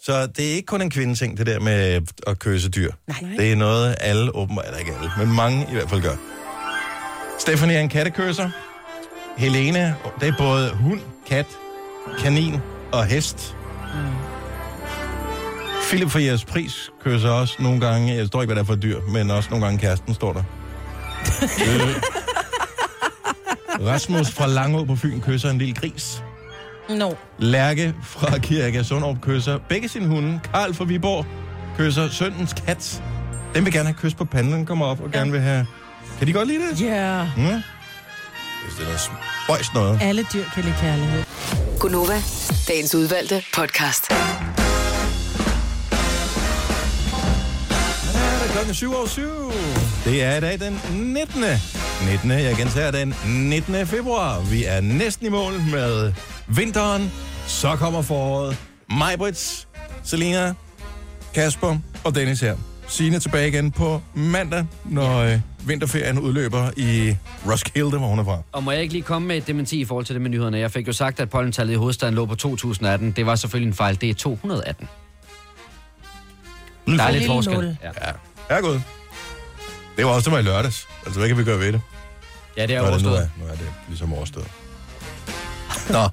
Så 0.03 0.27
det 0.27 0.51
er 0.51 0.55
ikke 0.55 0.67
kun 0.67 0.83
en 0.83 0.91
kvindeting, 0.91 1.39
det 1.39 1.47
der 1.47 1.61
med 1.61 2.03
at 2.27 2.39
kysse 2.39 2.69
dyr. 2.71 2.93
Nej. 3.09 3.31
Det 3.37 3.53
er 3.53 3.57
noget, 3.57 3.97
alle 4.01 4.35
åbenbart, 4.37 4.65
eller 4.67 4.79
ikke 4.79 4.93
alle, 5.01 5.11
men 5.19 5.37
mange 5.37 5.67
i 5.71 5.73
hvert 5.73 5.91
fald 5.91 6.03
gør. 6.03 6.17
Stephanie 7.39 7.77
er 7.77 7.81
en 7.81 7.89
kattekysser. 7.89 8.51
Helene, 9.41 9.95
det 10.21 10.29
er 10.29 10.33
både 10.39 10.71
hund, 10.75 11.01
kat, 11.27 11.47
kanin 12.19 12.61
og 12.93 13.05
hest. 13.07 13.57
Mm. 13.95 14.01
Philip 15.89 16.11
fra 16.11 16.21
jeres 16.21 16.45
pris 16.45 16.91
kysser 17.05 17.31
også 17.31 17.57
nogle 17.59 17.81
gange, 17.81 18.15
jeg 18.15 18.27
står 18.27 18.43
ikke, 18.43 18.55
hvad 18.55 18.65
det 18.65 18.71
er 18.71 18.75
for 18.75 18.81
dyr, 18.81 19.01
men 19.09 19.31
også 19.31 19.51
nogle 19.51 19.67
gange 19.67 19.79
kæresten 19.79 20.15
står 20.15 20.33
der. 20.33 20.43
Øh. 21.67 22.03
Rasmus 23.87 24.31
fra 24.31 24.47
Langå 24.47 24.85
på 24.85 24.97
Fyn 24.97 25.21
kysser 25.21 25.51
en 25.51 25.59
lille 25.59 25.75
gris. 25.75 26.23
No. 26.89 27.11
Lærke 27.39 27.95
fra 28.03 28.39
Kirke 28.39 28.85
Sundrup 28.85 29.21
kysser 29.21 29.59
begge 29.69 29.89
sine 29.89 30.07
hunde. 30.07 30.41
Karl 30.53 30.75
fra 30.75 30.85
Viborg 30.85 31.27
kysser 31.79 32.09
søndens 32.09 32.53
kat. 32.53 33.03
Den 33.55 33.65
vil 33.65 33.73
gerne 33.73 33.87
have 33.87 33.97
kys 33.97 34.15
på 34.15 34.25
panden, 34.25 34.53
den 34.53 34.67
kommer 34.67 34.87
op 34.87 35.01
og 35.01 35.11
gerne 35.11 35.33
vil 35.33 35.41
have... 35.41 35.67
Kan 36.19 36.27
de 36.27 36.33
godt 36.33 36.49
lide 36.49 36.71
det? 36.71 36.81
Ja. 36.81 36.87
Yeah. 36.87 37.55
Mm. 37.55 37.63
Hvis 38.65 38.75
det 38.75 38.83
er 38.83 38.87
noget 38.87 39.01
spøjs 39.45 39.75
noget. 39.75 39.99
Alle 40.03 40.27
dyr 40.35 40.45
kan 40.55 40.65
lide 40.65 40.75
kærlighed. 40.81 41.25
Gunova, 41.81 42.23
dagens 42.69 42.95
udvalgte 42.95 43.43
podcast. 43.55 44.11
Ja, 44.11 44.17
det 48.41 48.49
er 48.49 48.53
klokken 48.53 48.75
7 48.75 48.95
over 48.95 49.07
7. 49.07 49.23
Det 50.05 50.23
er 50.23 50.37
i 50.37 50.41
dag 50.41 50.61
den 50.61 50.81
19. 50.93 51.45
19. 52.11 52.31
Jeg 52.31 52.57
gentager 52.57 52.91
den 52.91 53.15
19. 53.27 53.87
februar. 53.87 54.41
Vi 54.41 54.65
er 54.65 54.81
næsten 54.81 55.27
i 55.27 55.29
mål 55.29 55.53
med 55.53 56.13
vinteren. 56.47 57.13
Så 57.47 57.77
kommer 57.77 58.03
foråret. 58.03 58.57
Majbrits, 58.91 59.69
Selina, 60.05 60.55
Kasper 61.35 61.77
og 62.05 62.15
Dennis 62.15 62.41
her. 62.41 62.57
Signe 62.89 63.19
tilbage 63.19 63.49
igen 63.49 63.71
på 63.73 64.03
mandag, 64.15 64.67
når 64.85 65.19
øh, 65.19 65.41
vinterferien 65.67 66.19
udløber 66.19 66.71
i 66.77 67.17
Roskilde, 67.47 67.99
hvor 67.99 68.09
hun 68.09 68.19
er 68.19 68.25
fra. 68.25 68.39
Og 68.53 68.63
må 68.63 68.71
jeg 68.71 68.83
ikke 68.83 68.95
lige 68.95 69.03
komme 69.03 69.29
med 69.29 69.37
et 69.37 69.47
dementi 69.47 69.81
i 69.81 69.85
forhold 69.85 70.07
til 70.07 70.15
det 70.15 70.23
med 70.23 70.31
nyhederne? 70.31 70.59
Jeg 70.59 70.71
fik 70.71 70.89
jo 70.89 70.93
sagt, 70.93 71.21
at 71.21 71.31
pollentallet 71.31 71.73
i 71.73 71.77
hovedstaden 71.77 72.15
lå 72.15 72.27
på 72.27 72.35
2018. 72.35 73.11
Det 73.11 73.27
var 73.27 73.35
selvfølgelig 73.35 73.69
en 73.69 73.75
fejl. 73.75 74.01
Det 74.01 74.11
er 74.11 74.15
218. 74.15 74.89
Der 76.87 77.03
er 77.03 77.11
lidt 77.11 77.27
forskel. 77.27 77.55
nul. 77.55 77.77
Ja. 77.83 77.89
Ja, 78.07 78.13
herregud. 78.51 78.81
Det 79.97 80.05
var 80.05 80.11
også, 80.11 80.31
det 80.31 80.33
var 80.33 80.39
i 80.39 80.43
lørdags. 80.43 80.89
Altså, 81.05 81.21
hvad 81.21 81.29
kan 81.29 81.39
vi 81.39 81.45
gøre 81.45 81.59
ved 81.59 81.73
det? 81.73 81.81
ja, 82.57 82.67
det 82.67 82.77
er 82.77 82.81
det 82.81 82.83
nu 82.83 82.85
er. 82.87 82.91
overstået. 82.91 83.31
Nu 83.41 83.45
er 83.47 83.51
det 83.51 83.67
ligesom 83.89 84.15
overstået. 84.15 84.47
Nå, 85.97 86.09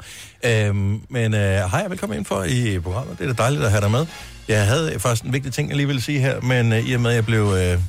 øhm, 0.49 1.01
men 1.09 1.33
øh, 1.33 1.39
hej 1.39 1.81
og 1.85 1.89
velkommen 1.89 2.17
ind 2.17 2.25
for 2.25 2.43
i 2.43 2.79
programmet. 2.79 3.19
Det 3.19 3.29
er 3.29 3.33
da 3.33 3.43
dejligt 3.43 3.63
at 3.63 3.71
have 3.71 3.81
dig 3.81 3.91
med. 3.91 4.05
Jeg 4.47 4.67
havde 4.67 4.99
faktisk 4.99 5.23
en 5.23 5.33
vigtig 5.33 5.53
ting, 5.53 5.69
jeg 5.69 5.77
lige 5.77 5.87
ville 5.87 6.01
sige 6.01 6.19
her, 6.19 6.41
men 6.41 6.73
øh, 6.73 6.79
i 6.79 6.93
og 6.93 7.01
med, 7.01 7.09
at 7.09 7.15
jeg 7.15 7.25
blev 7.25 7.41
øh, 7.43 7.79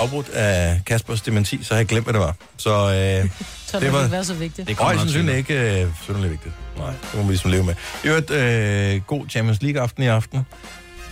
afbrudt 0.00 0.28
af 0.28 0.80
Kaspers 0.86 1.20
dementi, 1.22 1.64
så 1.64 1.74
har 1.74 1.78
jeg 1.78 1.86
glemt, 1.86 2.06
hvad 2.06 2.12
det 2.12 2.20
var. 2.20 2.34
Så 2.56 2.70
øh, 2.70 3.30
Så 3.66 3.78
det, 3.78 3.82
Det 3.86 3.92
var- 3.92 4.00
ikke 4.00 4.12
være 4.12 4.24
så 4.24 4.34
vigtigt. 4.34 4.68
Det 4.68 4.76
kommer 4.76 4.88
højst 4.94 5.00
sandsynligt 5.00 5.36
ikke 5.36 5.82
øh, 5.82 5.88
synderligt 6.02 6.30
vigtigt. 6.30 6.54
Nej, 6.78 6.90
det 6.90 7.14
må 7.14 7.22
vi 7.22 7.28
ligesom 7.28 7.50
leve 7.50 7.64
med. 7.64 7.74
I 8.04 8.08
øvrigt, 8.08 8.30
øh, 8.30 9.02
god 9.06 9.28
Champions 9.28 9.62
League-aften 9.62 10.02
i 10.02 10.06
aften. 10.06 10.46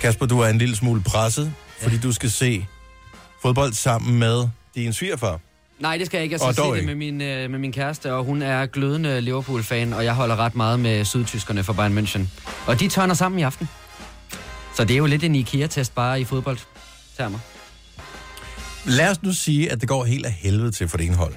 Kasper, 0.01 0.27
du 0.27 0.41
er 0.41 0.49
en 0.49 0.59
lille 0.59 0.77
smule 0.77 1.03
presset, 1.03 1.53
fordi 1.83 1.99
du 1.99 2.13
skal 2.13 2.31
se 2.31 2.67
fodbold 3.43 3.73
sammen 3.73 4.19
med 4.19 4.49
din 4.75 4.93
svigerfar. 4.93 5.41
Nej, 5.79 5.97
det 5.97 6.07
skal 6.07 6.19
jeg 6.19 6.23
ikke. 6.25 6.33
Jeg 6.35 6.41
skal 6.41 6.55
se 6.55 6.63
det 6.63 6.77
ikke. 6.77 6.87
med 6.87 6.95
min, 6.95 7.21
øh, 7.21 7.51
med 7.51 7.59
min 7.59 7.73
kæreste, 7.73 8.13
og 8.15 8.25
hun 8.25 8.43
er 8.43 8.67
glødende 8.67 9.21
Liverpool-fan, 9.21 9.93
og 9.93 10.05
jeg 10.05 10.15
holder 10.15 10.37
ret 10.37 10.55
meget 10.55 10.81
med 10.81 11.05
sydtyskerne 11.05 11.65
fra 11.65 11.73
Bayern 11.73 11.99
München. 11.99 12.21
Og 12.67 12.81
de 12.81 12.89
tørner 12.89 13.15
sammen 13.15 13.39
i 13.39 13.43
aften. 13.43 13.69
Så 14.77 14.85
det 14.85 14.95
er 14.95 14.99
jo 14.99 15.07
lidt 15.07 15.25
en 15.25 15.35
IKEA-test 15.35 15.95
bare 15.95 16.21
i 16.21 16.25
fodboldtermer. 16.25 17.39
Lad 18.87 19.11
os 19.11 19.23
nu 19.23 19.33
sige, 19.33 19.73
at 19.73 19.81
det 19.81 19.89
går 19.89 20.05
helt 20.05 20.27
af 20.27 20.33
helvede 20.33 20.71
til 20.71 20.89
for 20.89 20.97
det 20.97 21.07
ene 21.07 21.17
hold. 21.17 21.35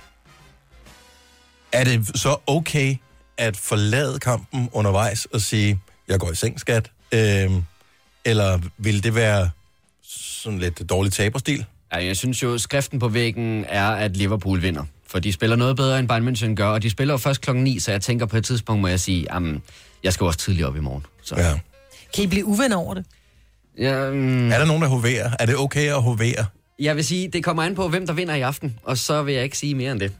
Er 1.71 1.84
det 1.84 2.12
så 2.19 2.36
okay 2.47 2.95
at 3.38 3.58
forlade 3.58 4.19
kampen 4.19 4.69
undervejs 4.71 5.25
og 5.25 5.41
sige, 5.41 5.79
jeg 6.08 6.19
går 6.19 6.32
i 6.32 6.36
seng, 6.36 6.60
skat? 6.60 6.91
Øhm, 7.12 7.63
eller 8.25 8.60
vil 8.77 9.03
det 9.03 9.15
være 9.15 9.49
sådan 10.03 10.60
lidt 10.60 10.89
dårlig 10.89 11.13
taberstil? 11.13 11.65
Ja, 11.93 12.06
jeg 12.06 12.17
synes 12.17 12.43
jo, 12.43 12.58
skriften 12.58 12.99
på 12.99 13.08
væggen 13.08 13.65
er, 13.69 13.88
at 13.88 14.17
Liverpool 14.17 14.62
vinder. 14.62 14.84
For 15.08 15.19
de 15.19 15.34
spiller 15.34 15.56
noget 15.56 15.75
bedre, 15.75 15.99
end 15.99 16.08
Bayern 16.08 16.27
München 16.27 16.56
gør, 16.56 16.67
og 16.67 16.84
de 16.84 16.89
spiller 16.89 17.13
jo 17.13 17.17
først 17.17 17.41
klokken 17.41 17.63
9, 17.63 17.79
så 17.79 17.91
jeg 17.91 18.01
tænker 18.01 18.25
på 18.25 18.38
et 18.38 18.45
tidspunkt, 18.45 18.82
må 18.82 18.88
jeg 18.88 18.99
sige, 18.99 19.27
jamen, 19.34 19.62
jeg 20.03 20.13
skal 20.13 20.25
også 20.25 20.39
tidligt 20.39 20.67
op 20.67 20.75
i 20.75 20.79
morgen. 20.79 21.06
Så. 21.23 21.36
Ja. 21.38 21.60
Kan 22.15 22.23
I 22.23 22.27
blive 22.27 22.45
uvenner 22.45 22.77
over 22.77 22.93
det? 22.93 23.06
Ja, 23.77 24.10
mm, 24.12 24.51
Er 24.51 24.58
der 24.58 24.65
nogen, 24.65 24.82
der 24.82 24.88
hoverer? 24.88 25.32
Er 25.39 25.45
det 25.45 25.58
okay 25.58 25.89
at 25.89 26.01
hovere? 26.01 26.45
Jeg 26.84 26.96
vil 26.96 27.06
sige, 27.06 27.28
det 27.28 27.43
kommer 27.43 27.63
an 27.63 27.76
på, 27.76 27.88
hvem 27.89 28.08
der 28.08 28.13
vinder 28.13 28.36
i 28.36 28.41
aften, 28.41 28.80
og 28.84 28.98
så 28.98 29.24
vil 29.24 29.34
jeg 29.34 29.43
ikke 29.43 29.58
sige 29.58 29.76
mere 29.76 29.91
end 29.91 30.00
det. 30.00 30.12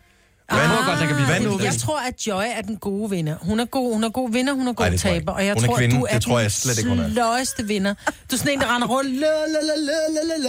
Hvad, 0.49 0.60
Jeg 0.62 0.69
tror 0.69 0.86
godt, 0.89 0.99
der 0.99 1.06
kan 1.06 1.15
blive 1.15 1.26
hvad 1.28 1.39
nu, 1.39 1.60
jeg 1.63 1.73
tror, 1.73 1.99
at 2.08 2.28
Joy 2.28 2.43
er 2.56 2.62
den 2.62 2.78
gode 2.78 3.10
vinder. 3.10 3.36
Hun 3.41 3.60
er 3.60 3.65
god, 3.65 3.93
hun 3.93 4.04
er 4.04 4.10
god 4.10 4.32
vinder, 4.32 4.54
hun 4.54 4.67
er 4.67 4.73
god 4.73 4.86
Ej, 4.86 4.97
taber. 4.97 5.32
Og 5.32 5.45
jeg 5.45 5.54
Hun 5.54 5.63
tror, 5.63 5.78
kvinde. 5.78 5.95
du 5.95 6.04
er 6.10 6.13
Det 6.13 6.21
tror 6.23 6.39
jeg 6.39 6.43
den 6.43 6.52
slet 6.52 6.78
ikke, 6.78 6.89
hun 6.89 6.99
er. 6.99 7.10
sløjeste 7.12 7.67
vinder. 7.67 7.93
Du 7.93 8.12
er 8.32 8.38
sådan 8.38 8.54
en, 8.54 8.60
der 8.60 8.76
render 8.76 8.88
rundt. 8.88 9.19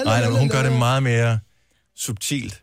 Nej, 0.05 0.20
nej, 0.20 0.38
hun 0.40 0.48
gør 0.48 0.62
det 0.62 0.72
meget 0.72 1.03
mere 1.03 1.38
subtilt. 1.96 2.62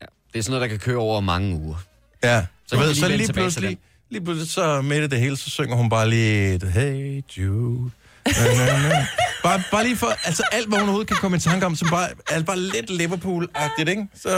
Ja, 0.00 0.06
det 0.32 0.38
er 0.38 0.42
sådan 0.42 0.50
noget, 0.50 0.62
der 0.62 0.68
kan 0.68 0.78
køre 0.78 0.96
over 0.96 1.20
mange 1.20 1.56
uger. 1.56 1.76
Ja, 2.24 2.46
Så 2.66 2.76
ved, 2.76 2.94
så 2.94 3.08
lige 3.08 3.32
pludselig, 3.32 3.78
lige 4.10 4.24
pludselig, 4.24 4.50
så 4.50 4.82
midt 4.82 5.04
i 5.04 5.06
det 5.06 5.20
hele, 5.20 5.36
så 5.36 5.50
synger 5.50 5.76
hun 5.76 5.88
bare 5.90 6.10
lige 6.10 6.54
et 6.54 6.62
Hey 6.72 7.22
Jude. 7.38 7.90
Bare, 9.42 9.62
bare 9.70 9.84
lige 9.84 9.96
for, 9.96 10.12
altså 10.24 10.42
alt, 10.52 10.68
hvad 10.68 10.78
hun 10.78 10.88
overhovedet 10.88 11.08
kan 11.08 11.16
komme 11.16 11.36
i 11.36 11.40
tanke 11.40 11.66
om, 11.66 11.76
som 11.76 11.88
bare, 11.88 12.08
er 12.30 12.42
bare 12.42 12.58
lidt 12.58 12.90
Liverpool-agtigt, 12.90 13.88
ikke? 13.90 14.06
Så... 14.22 14.30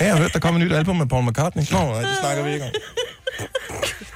Ja, 0.00 0.04
jeg 0.04 0.12
har 0.12 0.16
hørt, 0.18 0.32
der 0.32 0.38
kommer 0.38 0.60
et 0.60 0.66
nyt 0.66 0.72
album 0.76 0.96
med 0.96 1.06
Paul 1.06 1.24
McCartney. 1.24 1.62
Nå, 1.70 1.78
nej, 1.78 2.00
det 2.00 2.10
snakker 2.20 2.44
vi 2.44 2.52
ikke 2.52 2.64
om. 2.64 2.70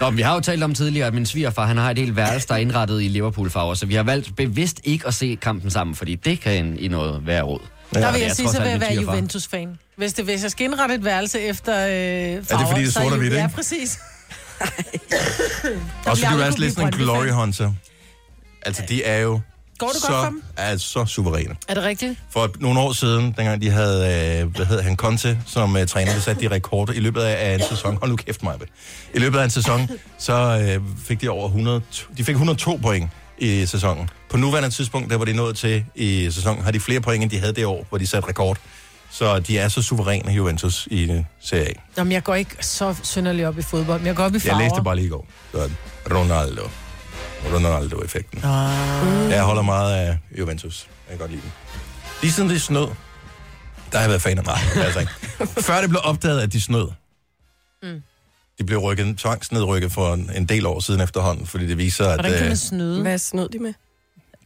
Nå, 0.00 0.11
vi 0.11 0.22
har 0.22 0.35
jo 0.35 0.40
talt 0.40 0.62
om 0.62 0.74
tidligere, 0.74 1.07
at 1.07 1.14
min 1.14 1.26
svigerfar, 1.26 1.66
han 1.66 1.76
har 1.76 1.90
et 1.90 1.98
helt 1.98 2.16
værelse, 2.16 2.48
der 2.48 2.55
er 2.55 2.59
indrettet 2.59 3.02
i 3.02 3.09
Liverpool-farver, 3.09 3.74
så 3.74 3.87
vi 3.87 3.94
har 3.94 4.02
valgt 4.02 4.37
bevidst 4.37 4.81
ikke 4.85 5.07
at 5.07 5.14
se 5.14 5.38
kampen 5.42 5.70
sammen, 5.70 5.96
fordi 5.96 6.14
det 6.14 6.40
kan 6.40 6.76
i 6.79 6.88
noget 6.88 7.26
være 7.26 7.42
råd. 7.42 7.61
Der 7.94 8.00
vil 8.00 8.14
det 8.14 8.22
er 8.22 8.26
jeg 8.26 8.37
sige, 8.37 8.48
så 8.48 8.61
vil 8.62 8.70
jeg 8.70 8.81
være. 8.81 8.94
Juventus-fan. 8.94 9.79
Hvis, 9.96 10.12
det, 10.12 10.24
hvis 10.24 10.42
jeg 10.42 10.50
skal 10.50 10.64
indrette 10.64 10.94
et 10.94 11.05
værelse 11.05 11.40
efter 11.40 11.72
øh, 11.72 12.44
farver, 12.44 12.66
fordi 12.66 12.81
det 12.81 12.88
er 12.88 12.92
sort 12.92 13.12
og 13.12 13.18
hvidt, 13.18 13.33
ikke? 13.33 13.42
Ja, 13.42 13.48
præcis. 13.55 13.98
Og 16.06 16.16
så 16.16 16.22
kan 16.26 16.38
du 16.38 16.44
kunne 16.44 16.58
lidt 16.58 16.74
sådan 16.74 16.94
en 16.94 16.98
glory 16.98 17.28
hunter. 17.28 17.72
Altså, 18.62 18.82
de 18.88 19.04
er 19.04 19.18
jo 19.20 19.40
Går 19.78 19.88
det 19.88 19.96
så, 19.96 20.06
godt 20.08 20.18
for 20.18 20.24
dem? 20.24 20.42
er 20.56 20.76
så 20.76 21.04
suveræne. 21.04 21.56
Er 21.68 21.74
det 21.74 21.82
rigtigt? 21.82 22.18
For 22.30 22.50
nogle 22.60 22.80
år 22.80 22.92
siden, 22.92 23.24
dengang 23.24 23.62
de 23.62 23.70
havde, 23.70 24.40
øh, 24.42 24.56
hvad 24.56 24.66
hedder 24.66 24.82
han, 24.82 24.96
Conte 24.96 25.38
som 25.46 25.76
øh, 25.76 25.86
træner, 25.86 26.12
der 26.12 26.20
satte 26.20 26.48
de 26.48 26.54
rekorder 26.54 26.92
i 26.92 27.00
løbet 27.00 27.20
af 27.20 27.54
en 27.54 27.60
sæson. 27.70 27.96
Hold 27.96 28.10
nu 28.10 28.16
kæft 28.16 28.42
mig. 28.42 28.54
I 29.14 29.18
løbet 29.18 29.38
af 29.38 29.44
en 29.44 29.50
sæson, 29.50 29.88
så 30.18 30.32
øh, 30.32 30.82
fik 31.04 31.20
de 31.20 31.28
over 31.28 31.46
100, 31.46 31.80
de 32.16 32.24
fik 32.24 32.34
102 32.34 32.76
point 32.76 33.10
i 33.38 33.66
sæsonen. 33.66 34.10
På 34.30 34.36
nuværende 34.36 34.70
tidspunkt, 34.70 35.10
der 35.10 35.16
var 35.16 35.24
de 35.24 35.32
nået 35.32 35.56
til 35.56 35.84
i 35.94 36.30
sæsonen, 36.30 36.64
har 36.64 36.70
de 36.70 36.80
flere 36.80 37.00
point, 37.00 37.22
end 37.22 37.30
de 37.30 37.38
havde 37.38 37.52
det 37.52 37.66
år, 37.66 37.86
hvor 37.88 37.98
de 37.98 38.06
satte 38.06 38.28
rekord. 38.28 38.58
Så 39.10 39.38
de 39.40 39.58
er 39.58 39.68
så 39.68 39.82
suveræne, 39.82 40.32
Juventus, 40.32 40.88
i 40.90 41.10
øh, 41.12 41.24
Serie 41.40 41.68
A. 41.68 41.72
Jamen, 41.96 42.12
jeg 42.12 42.22
går 42.22 42.34
ikke 42.34 42.56
så 42.60 42.94
synderligt 43.02 43.46
op 43.48 43.58
i 43.58 43.62
fodbold, 43.62 44.00
men 44.00 44.06
jeg 44.06 44.16
går 44.16 44.24
op 44.24 44.34
i 44.34 44.38
farver. 44.38 44.60
Jeg 44.60 44.70
læste 44.70 44.82
bare 44.84 44.96
lige 44.96 45.06
i 45.06 45.10
går. 45.10 45.26
Så 45.52 45.70
Ronaldo. 46.10 46.62
Ronaldo-effekten. 47.54 48.38
Ah. 48.44 49.30
Jeg 49.30 49.42
holder 49.42 49.62
meget 49.62 49.94
af 49.94 50.18
Juventus. 50.38 50.86
Jeg 51.08 51.10
kan 51.10 51.18
godt 51.18 51.30
lide 51.30 51.42
dem. 51.42 51.50
Lige 52.22 52.32
siden 52.32 52.50
det 52.50 52.62
snød, 52.62 52.86
der 53.92 53.98
har 53.98 54.00
jeg 54.00 54.08
været 54.08 54.22
fan 54.22 54.38
af 54.38 54.44
mig. 54.44 54.58
Altså 54.84 55.00
ikke. 55.00 55.12
Før 55.68 55.80
det 55.80 55.88
blev 55.88 56.00
opdaget, 56.04 56.40
at 56.40 56.52
de 56.52 56.60
snød. 56.60 56.88
Mm. 57.82 58.02
De 58.58 58.64
blev 58.64 58.78
rykket, 58.78 59.18
tvangsnedrykket 59.18 59.92
for 59.92 60.14
en, 60.14 60.30
en 60.36 60.46
del 60.46 60.66
år 60.66 60.80
siden 60.80 61.00
efterhånden, 61.00 61.46
fordi 61.46 61.66
det 61.66 61.78
viser, 61.78 62.08
at 62.08 62.14
Hvordan 62.14 62.32
kan 62.32 62.42
øh, 62.42 62.48
man 62.48 62.56
snyde? 62.56 63.02
Hvad 63.02 63.18
snød 63.18 63.48
de 63.48 63.58
med? 63.58 63.74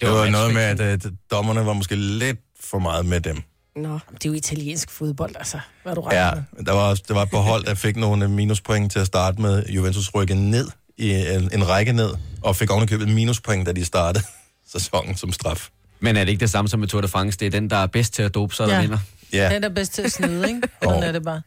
det 0.00 0.10
var 0.10 0.28
noget 0.28 0.54
med, 0.54 0.62
at, 0.62 0.80
at 0.80 1.06
dommerne 1.30 1.66
var 1.66 1.72
måske 1.72 1.96
lidt 1.96 2.38
for 2.60 2.78
meget 2.78 3.06
med 3.06 3.20
dem. 3.20 3.42
Nå. 3.76 3.92
Det 3.92 4.24
er 4.24 4.28
jo 4.28 4.32
italiensk 4.32 4.90
fodbold, 4.90 5.36
altså. 5.38 5.60
Hvad 5.82 5.94
du 5.94 6.00
regner 6.00 6.26
Ja, 6.26 6.30
med? 6.56 6.64
der 6.64 6.72
var, 6.72 6.80
også- 6.90 7.02
der 7.08 7.14
var 7.14 7.22
et 7.22 7.30
behold, 7.30 7.64
der 7.64 7.74
fik 7.74 7.96
nogle 7.96 8.28
minuspoint 8.28 8.92
til 8.92 8.98
at 8.98 9.06
starte 9.06 9.40
med. 9.42 9.66
Juventus 9.68 10.14
rykkede 10.14 10.50
ned 10.50 10.68
i 10.98 11.10
en, 11.10 11.50
en 11.54 11.68
række 11.68 11.92
ned, 11.92 12.10
og 12.42 12.56
fik 12.56 12.70
ovenikøbet 12.70 13.08
minuspoint, 13.08 13.66
da 13.66 13.72
de 13.72 13.84
startede 13.84 14.24
sæsonen 14.72 15.16
som 15.16 15.32
straf. 15.32 15.68
Men 16.00 16.16
er 16.16 16.24
det 16.24 16.30
ikke 16.32 16.40
det 16.40 16.50
samme 16.50 16.68
som 16.68 16.80
med 16.80 16.88
Tour 16.88 17.00
de 17.00 17.08
France? 17.08 17.38
Det 17.38 17.46
er 17.46 17.50
den, 17.50 17.70
der 17.70 17.76
er 17.76 17.86
bedst 17.86 18.14
til 18.14 18.22
at 18.22 18.34
dope 18.34 18.54
sig, 18.54 18.68
der 18.68 18.74
Ja. 18.74 18.80
vinder. 18.80 18.98
Ja. 19.32 19.50
Den 19.54 19.64
er 19.64 19.68
bedst 19.68 19.92
til 19.94 20.02
at 20.02 20.12
snyde, 20.12 20.48
ikke? 20.48 20.60
Sådan 20.82 21.02
er 21.02 21.12
det 21.12 21.22
bare. 21.24 21.42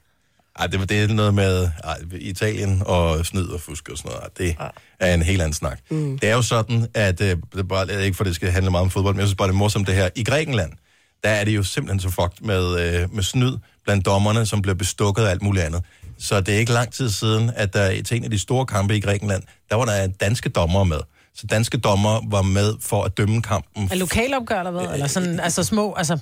Ej, 0.59 0.67
det, 0.67 0.79
var- 0.79 0.85
det 0.85 1.03
er 1.03 1.07
noget 1.07 1.33
med 1.33 1.69
ej, 1.83 1.97
Italien 2.13 2.81
og 2.85 3.25
snyd 3.25 3.47
og 3.47 3.61
fusk 3.61 3.89
og 3.89 3.97
sådan 3.97 4.11
noget. 4.11 4.23
Ej, 4.23 4.29
Det 4.69 4.73
er 4.99 5.13
en 5.13 5.21
helt 5.21 5.41
anden 5.41 5.53
snak. 5.53 5.79
Mm. 5.91 6.19
Det 6.19 6.29
er 6.29 6.33
jo 6.35 6.41
sådan, 6.41 6.87
at 6.93 7.21
øh, 7.21 7.27
det 7.27 7.59
er 7.59 7.63
bare, 7.63 8.05
ikke 8.05 8.17
for, 8.17 8.23
det 8.23 8.35
skal 8.35 8.51
handle 8.51 8.71
meget 8.71 8.83
om 8.83 8.89
fodbold, 8.89 9.15
men 9.15 9.19
jeg 9.19 9.27
synes 9.27 9.37
bare, 9.37 9.47
det 9.47 9.53
er 9.53 9.57
morsomt 9.57 9.87
det 9.87 9.95
her. 9.95 10.09
I 10.15 10.23
Grækenland, 10.23 10.71
der 11.23 11.29
er 11.29 11.43
det 11.43 11.55
jo 11.55 11.63
simpelthen 11.63 11.99
så 11.99 12.09
fucked 12.09 12.45
med, 12.45 12.79
øh, 12.79 13.15
med 13.15 13.23
snyd 13.23 13.57
blandt 13.83 14.05
dommerne, 14.05 14.45
som 14.45 14.61
bliver 14.61 14.75
bestukket 14.75 15.25
og 15.25 15.31
alt 15.31 15.41
muligt 15.41 15.65
andet. 15.65 15.83
Så 16.17 16.41
det 16.41 16.53
er 16.53 16.59
ikke 16.59 16.71
lang 16.71 16.93
tid 16.93 17.09
siden, 17.09 17.51
at 17.55 17.73
der 17.73 18.03
til 18.03 18.17
en 18.17 18.23
af 18.23 18.31
de 18.31 18.39
store 18.39 18.65
kampe 18.65 18.97
i 18.97 18.99
Grækenland, 18.99 19.43
der 19.69 19.75
var 19.75 19.85
der 19.85 20.07
danske 20.07 20.49
dommere 20.49 20.85
med. 20.85 20.99
Så 21.35 21.47
danske 21.47 21.77
dommer 21.77 22.29
var 22.29 22.41
med 22.41 22.73
for 22.81 23.03
at 23.03 23.17
dømme 23.17 23.41
kampen 23.41 23.89
Er 23.91 23.95
lokalopgør 23.95 24.59
eller 24.59 24.71
hvad? 24.71 24.93
Eller 24.93 25.07
sådan, 25.07 25.39
altså 25.39 25.63
små, 25.63 25.93
altså 25.93 26.17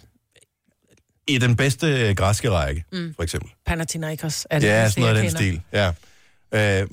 i 1.28 1.38
den 1.38 1.56
bedste 1.56 1.88
øh, 1.88 2.16
græske 2.16 2.52
række, 2.52 2.84
mm. 2.92 3.14
for 3.16 3.24
eksempel. 3.24 3.52
Panathinaikos 3.66 4.48
er 4.50 4.60
det 4.60 4.68
Ja, 4.68 4.90
sådan 4.90 5.02
noget 5.02 5.16
af 5.18 5.24
den 5.24 5.32
stil. 5.32 5.62
Ja. 5.74 5.92
Øh, 6.54 6.88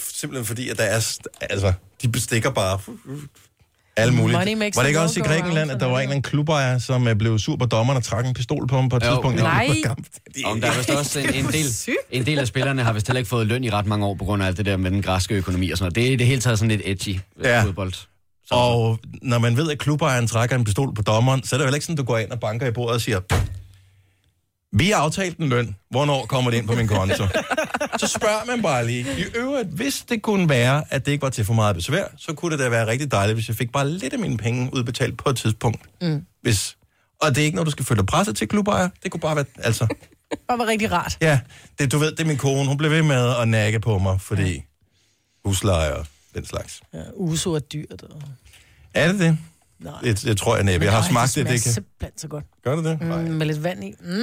simpelthen 0.00 0.46
fordi, 0.46 0.68
at 0.68 0.78
der 0.78 0.84
er... 0.84 1.18
Altså, 1.40 1.72
de 2.02 2.08
bestikker 2.08 2.50
bare 2.50 2.78
alle 3.96 4.14
mulige. 4.14 4.38
Money 4.38 4.54
makes 4.54 4.76
Var 4.76 4.82
det 4.82 4.88
ikke 4.88 5.00
også 5.00 5.20
i 5.20 5.22
Grækenland, 5.22 5.70
at 5.70 5.80
der 5.80 5.86
var 5.86 5.94
en 5.96 6.00
eller 6.02 6.10
anden 6.10 6.22
klubejer, 6.22 6.78
som 6.78 7.08
øh, 7.08 7.16
blev 7.16 7.38
sur 7.38 7.56
på 7.56 7.66
dommeren 7.66 7.96
og 7.96 8.04
trak 8.04 8.26
en 8.26 8.34
pistol 8.34 8.66
på 8.68 8.76
ham 8.76 8.88
på 8.88 8.96
et 8.96 9.02
Jo. 9.04 9.08
tidspunkt? 9.10 9.38
Nej. 9.38 9.66
Det 9.74 9.76
var 9.84 9.94
kamp. 9.94 10.06
Om 10.44 10.60
der 10.60 10.70
er 10.70 10.76
vist 10.76 10.90
også 10.90 11.18
en, 11.20 11.34
en, 11.34 11.44
del, 11.44 11.66
en 12.10 12.26
del 12.26 12.38
af 12.38 12.46
spillerne 12.46 12.82
har 12.82 12.92
vist 12.92 13.06
heller 13.08 13.18
ikke 13.18 13.28
fået 13.28 13.46
løn 13.46 13.64
i 13.64 13.70
ret 13.70 13.86
mange 13.86 14.06
år 14.06 14.14
på 14.14 14.24
grund 14.24 14.42
af 14.42 14.46
alt 14.46 14.56
det 14.56 14.66
der 14.66 14.76
med 14.76 14.90
den 14.90 15.02
græske 15.02 15.34
økonomi 15.34 15.70
og 15.70 15.78
sådan 15.78 15.84
noget. 15.84 15.94
Det 15.94 16.06
er 16.08 16.12
i 16.12 16.16
det 16.16 16.26
hele 16.26 16.40
taget 16.40 16.58
sådan 16.58 16.70
lidt 16.70 16.82
edgy 16.84 17.20
Ja. 17.44 17.48
ja. 17.56 17.62
fodbold. 17.64 17.92
Så, 17.92 18.54
Og 18.54 18.98
når 19.22 19.38
man 19.38 19.56
ved, 19.56 19.70
at 19.70 19.78
klubejeren 19.78 20.26
trækker 20.26 20.56
en 20.56 20.64
pistol 20.64 20.94
på 20.94 21.02
dommeren, 21.02 21.42
så 21.42 21.56
er 21.56 21.58
det 21.58 21.62
jo 21.64 21.66
heller 21.66 21.76
ikke 21.76 21.84
sådan, 21.86 21.94
at 21.94 21.98
du 21.98 22.04
går 22.04 22.18
ind 22.18 22.30
og 22.30 22.40
banker 22.40 22.66
i 22.66 22.70
bordet 22.70 22.94
og 22.94 23.00
siger, 23.00 23.20
vi 24.76 24.90
har 24.90 24.96
aftalt 25.00 25.38
en 25.38 25.48
løn. 25.48 25.76
Hvornår 25.90 26.26
kommer 26.26 26.50
det 26.50 26.58
ind 26.58 26.66
på 26.66 26.74
min 26.74 26.88
konto? 26.88 27.26
så 27.98 28.06
spørger 28.06 28.44
man 28.46 28.62
bare 28.62 28.86
lige. 28.86 29.06
I 29.18 29.24
øvrigt, 29.34 29.68
hvis 29.68 30.04
det 30.08 30.22
kunne 30.22 30.48
være, 30.48 30.84
at 30.90 31.06
det 31.06 31.12
ikke 31.12 31.22
var 31.22 31.30
til 31.30 31.44
for 31.44 31.54
meget 31.54 31.76
besvær, 31.76 32.04
så 32.16 32.32
kunne 32.32 32.50
det 32.50 32.58
da 32.58 32.68
være 32.68 32.86
rigtig 32.86 33.10
dejligt, 33.12 33.36
hvis 33.36 33.48
jeg 33.48 33.56
fik 33.56 33.72
bare 33.72 33.88
lidt 33.90 34.12
af 34.12 34.18
mine 34.18 34.36
penge 34.36 34.70
udbetalt 34.72 35.18
på 35.18 35.28
et 35.30 35.36
tidspunkt. 35.36 35.80
Mm. 36.02 36.22
Hvis... 36.42 36.76
Og 37.22 37.34
det 37.34 37.40
er 37.40 37.44
ikke 37.44 37.54
noget, 37.56 37.66
du 37.66 37.70
skal 37.70 37.84
følge 37.84 38.06
presset 38.06 38.36
til 38.36 38.48
klubejer. 38.48 38.88
Det 39.02 39.10
kunne 39.10 39.20
bare 39.20 39.36
være... 39.36 39.44
Altså, 39.58 39.86
Det 40.30 40.38
var 40.48 40.66
rigtig 40.66 40.92
rart. 40.92 41.16
ja, 41.20 41.40
det, 41.78 41.92
du 41.92 41.98
ved, 41.98 42.10
det 42.10 42.20
er 42.20 42.24
min 42.24 42.36
kone. 42.36 42.68
Hun 42.68 42.76
blev 42.76 42.90
ved 42.90 43.02
med 43.02 43.36
at 43.40 43.48
nakke 43.48 43.80
på 43.80 43.98
mig, 43.98 44.20
fordi 44.20 44.62
husleje 45.44 45.92
og 45.92 46.06
den 46.34 46.46
slags. 46.46 46.80
Ja, 46.94 47.02
uso 47.14 47.54
er 47.54 47.58
dyrt. 47.58 48.02
Og... 48.02 48.22
Er 48.94 49.12
det 49.12 49.20
det? 49.20 49.38
Nej. 49.78 50.00
Det, 50.02 50.22
det 50.22 50.36
tror 50.38 50.54
jeg 50.56 50.64
næppe. 50.64 50.84
Jeg 50.86 50.92
har 50.94 51.02
smagt 51.02 51.34
det. 51.34 51.46
det. 51.46 51.52
Det 51.52 51.62
kan... 51.62 51.72
simpelthen 51.72 52.18
så 52.18 52.28
godt. 52.28 52.44
Gør 52.64 52.76
det 52.76 52.84
det? 52.84 53.00
Mm, 53.00 53.08
med 53.08 53.46
lidt 53.46 53.62
vand 53.64 53.84
i. 53.84 53.94
Mm. 54.00 54.16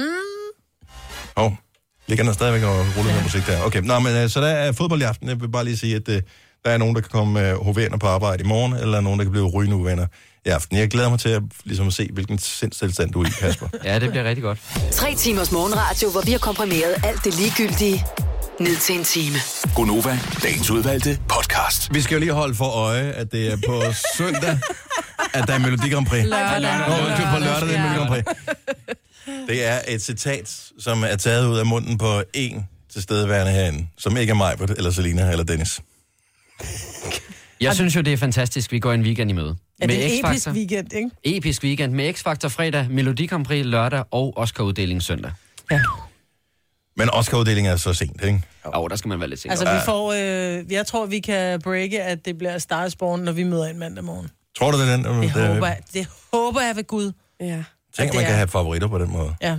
Hov, 1.36 1.56
ligger 2.06 2.24
der 2.24 2.32
stadigvæk 2.32 2.62
og 2.62 2.76
ruller 2.96 3.14
med 3.14 3.22
musik 3.22 3.46
der. 3.46 3.62
Okay, 3.62 3.80
Nå, 3.80 3.98
men 3.98 4.16
øh, 4.16 4.28
så 4.30 4.40
der 4.40 4.46
er 4.46 4.72
fodbold 4.72 5.00
i 5.00 5.04
aften. 5.04 5.28
Jeg 5.28 5.40
vil 5.40 5.48
bare 5.48 5.64
lige 5.64 5.78
sige, 5.78 5.96
at 5.96 6.08
øh, 6.08 6.22
der 6.64 6.70
er 6.70 6.78
nogen, 6.78 6.94
der 6.94 7.00
kan 7.00 7.10
komme 7.10 7.48
øh, 7.50 7.64
hovener 7.64 7.96
på 7.96 8.06
arbejde 8.06 8.44
i 8.44 8.46
morgen, 8.46 8.72
eller 8.72 9.00
nogen, 9.00 9.18
der 9.18 9.24
kan 9.24 9.32
blive 9.32 9.48
rygende 9.48 9.76
uvenner 9.76 10.06
i 10.46 10.48
aften. 10.48 10.76
Jeg 10.76 10.88
glæder 10.88 11.10
mig 11.10 11.18
til 11.18 11.28
at, 11.28 11.42
ligesom 11.64 11.86
at 11.86 11.92
se, 11.92 12.08
hvilken 12.12 12.38
sindstilstand 12.38 13.12
du 13.12 13.22
er 13.22 13.26
i, 13.26 13.30
Kasper. 13.40 13.68
ja, 13.84 13.98
det 13.98 14.10
bliver 14.10 14.24
rigtig 14.24 14.42
godt. 14.42 14.58
Tre 14.90 15.14
timers 15.14 15.52
morgenradio, 15.52 16.10
hvor 16.10 16.20
vi 16.20 16.32
har 16.32 16.38
komprimeret 16.38 16.94
alt 17.04 17.24
det 17.24 17.34
ligegyldige 17.38 18.04
ned 18.60 18.76
til 18.76 18.98
en 18.98 19.04
time. 19.04 19.36
Gonova, 19.74 20.18
dagens 20.42 20.70
udvalgte 20.70 21.18
podcast. 21.28 21.94
Vi 21.94 22.00
skal 22.00 22.14
jo 22.14 22.20
lige 22.20 22.32
holde 22.32 22.54
for 22.54 22.70
øje, 22.70 23.12
at 23.12 23.32
det 23.32 23.52
er 23.52 23.56
på 23.66 23.82
søndag, 24.18 24.58
at 25.34 25.44
der 25.46 25.54
er 25.54 25.58
Melodi 25.58 25.88
Grand 25.88 26.06
Prix. 26.06 26.24
Lørdag. 26.24 26.60
Nå, 26.60 26.94
undskyld, 27.06 27.26
på 27.32 27.38
lørdag, 27.38 27.68
det 27.68 27.76
er 27.76 27.82
Melodi 27.82 27.96
Grand 27.96 28.08
Prix. 28.08 28.24
Det 29.48 29.64
er 29.64 29.80
et 29.88 30.02
citat, 30.02 30.70
som 30.78 31.02
er 31.02 31.16
taget 31.16 31.48
ud 31.48 31.58
af 31.58 31.66
munden 31.66 31.98
på 31.98 32.22
en 32.34 32.68
tilstedeværende 32.92 33.52
herinde, 33.52 33.88
som 33.98 34.16
ikke 34.16 34.30
er 34.30 34.34
mig, 34.34 34.56
eller 34.76 34.90
Selina, 34.90 35.30
eller 35.30 35.44
Dennis. 35.44 35.80
Jeg 37.60 37.74
synes 37.74 37.96
jo, 37.96 38.00
det 38.00 38.12
er 38.12 38.16
fantastisk, 38.16 38.72
vi 38.72 38.78
går 38.78 38.92
en 38.92 39.02
weekend 39.02 39.30
i 39.30 39.32
møde. 39.32 39.56
Er 39.80 39.86
det 39.86 40.04
en 40.18 40.24
X-Factor. 40.24 40.28
episk 40.28 40.48
weekend, 40.48 40.92
ikke? 40.92 41.10
Episk 41.24 41.62
weekend 41.62 41.92
med 41.92 42.14
X-Factor 42.14 42.48
fredag, 42.48 42.86
Melodi 42.90 43.26
Grand 43.26 43.44
Prix 43.44 43.64
lørdag 43.66 44.04
og 44.10 44.32
Oscar-uddeling 44.36 45.02
søndag. 45.02 45.32
Ja. 45.70 45.80
Men 46.96 47.10
Oscar-uddelingen 47.10 47.72
er 47.72 47.76
så 47.76 47.94
sent, 47.94 48.24
ikke? 48.24 48.42
Og 48.64 48.90
der 48.90 48.96
skal 48.96 49.08
man 49.08 49.20
være 49.20 49.28
lidt 49.28 49.40
sikker. 49.40 49.52
Altså, 49.52 49.74
vi 49.74 49.80
får... 49.84 50.12
Øh, 50.12 50.72
jeg 50.72 50.86
tror, 50.86 51.06
vi 51.06 51.20
kan 51.20 51.60
breake, 51.60 52.02
at 52.02 52.24
det 52.24 52.38
bliver 52.38 52.58
Stars 52.58 52.96
Born, 52.96 53.20
når 53.20 53.32
vi 53.32 53.42
møder 53.42 53.66
en 53.66 53.78
mandag 53.78 54.04
morgen. 54.04 54.30
Tror 54.58 54.70
du, 54.70 54.80
det 54.80 54.88
er 54.88 54.96
den? 54.96 55.04
Det 55.04 55.30
håber 55.30 55.66
jeg, 55.66 55.78
det 55.94 56.06
håber 56.32 56.60
jeg 56.60 56.76
ved 56.76 56.84
Gud. 56.84 57.12
Ja. 57.40 57.64
Tænk, 57.96 58.08
at 58.08 58.14
man 58.14 58.24
kan 58.24 58.32
er- 58.32 58.36
have 58.36 58.48
favoritter 58.48 58.88
på 58.88 58.98
den 58.98 59.12
måde. 59.12 59.34
Ja. 59.42 59.56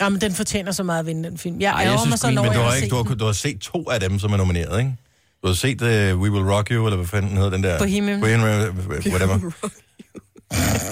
Jamen, 0.00 0.20
den 0.20 0.32
fortjener 0.34 0.72
så 0.72 0.82
meget 0.82 1.00
at 1.00 1.06
vinde, 1.06 1.28
den 1.28 1.38
film. 1.38 1.60
Jeg, 1.60 1.70
Ej, 1.72 1.80
jeg 1.90 1.98
synes 1.98 2.10
mig 2.10 2.18
så, 2.18 2.30
når 2.30 2.42
Men 2.42 2.52
du 2.52 2.58
har, 2.58 2.74
ikke, 2.74 2.84
set 2.86 2.90
du, 2.90 2.96
har, 3.02 3.14
du 3.14 3.24
har 3.24 3.32
set 3.32 3.58
to 3.60 3.90
af 3.90 4.00
dem, 4.00 4.18
som 4.18 4.32
er 4.32 4.36
nomineret, 4.36 4.78
ikke? 4.78 4.96
Du 5.42 5.46
har 5.48 5.54
set 5.54 5.82
uh, 5.82 5.88
We 6.20 6.30
Will 6.30 6.44
Rock 6.52 6.68
You, 6.70 6.84
eller 6.86 6.96
hvad 6.96 7.06
fanden 7.06 7.36
hedder 7.36 7.50
den 7.50 7.62
der? 7.62 7.78
Bohemian. 7.78 8.20
Bohemian, 8.20 8.68
whatever. 9.06 9.38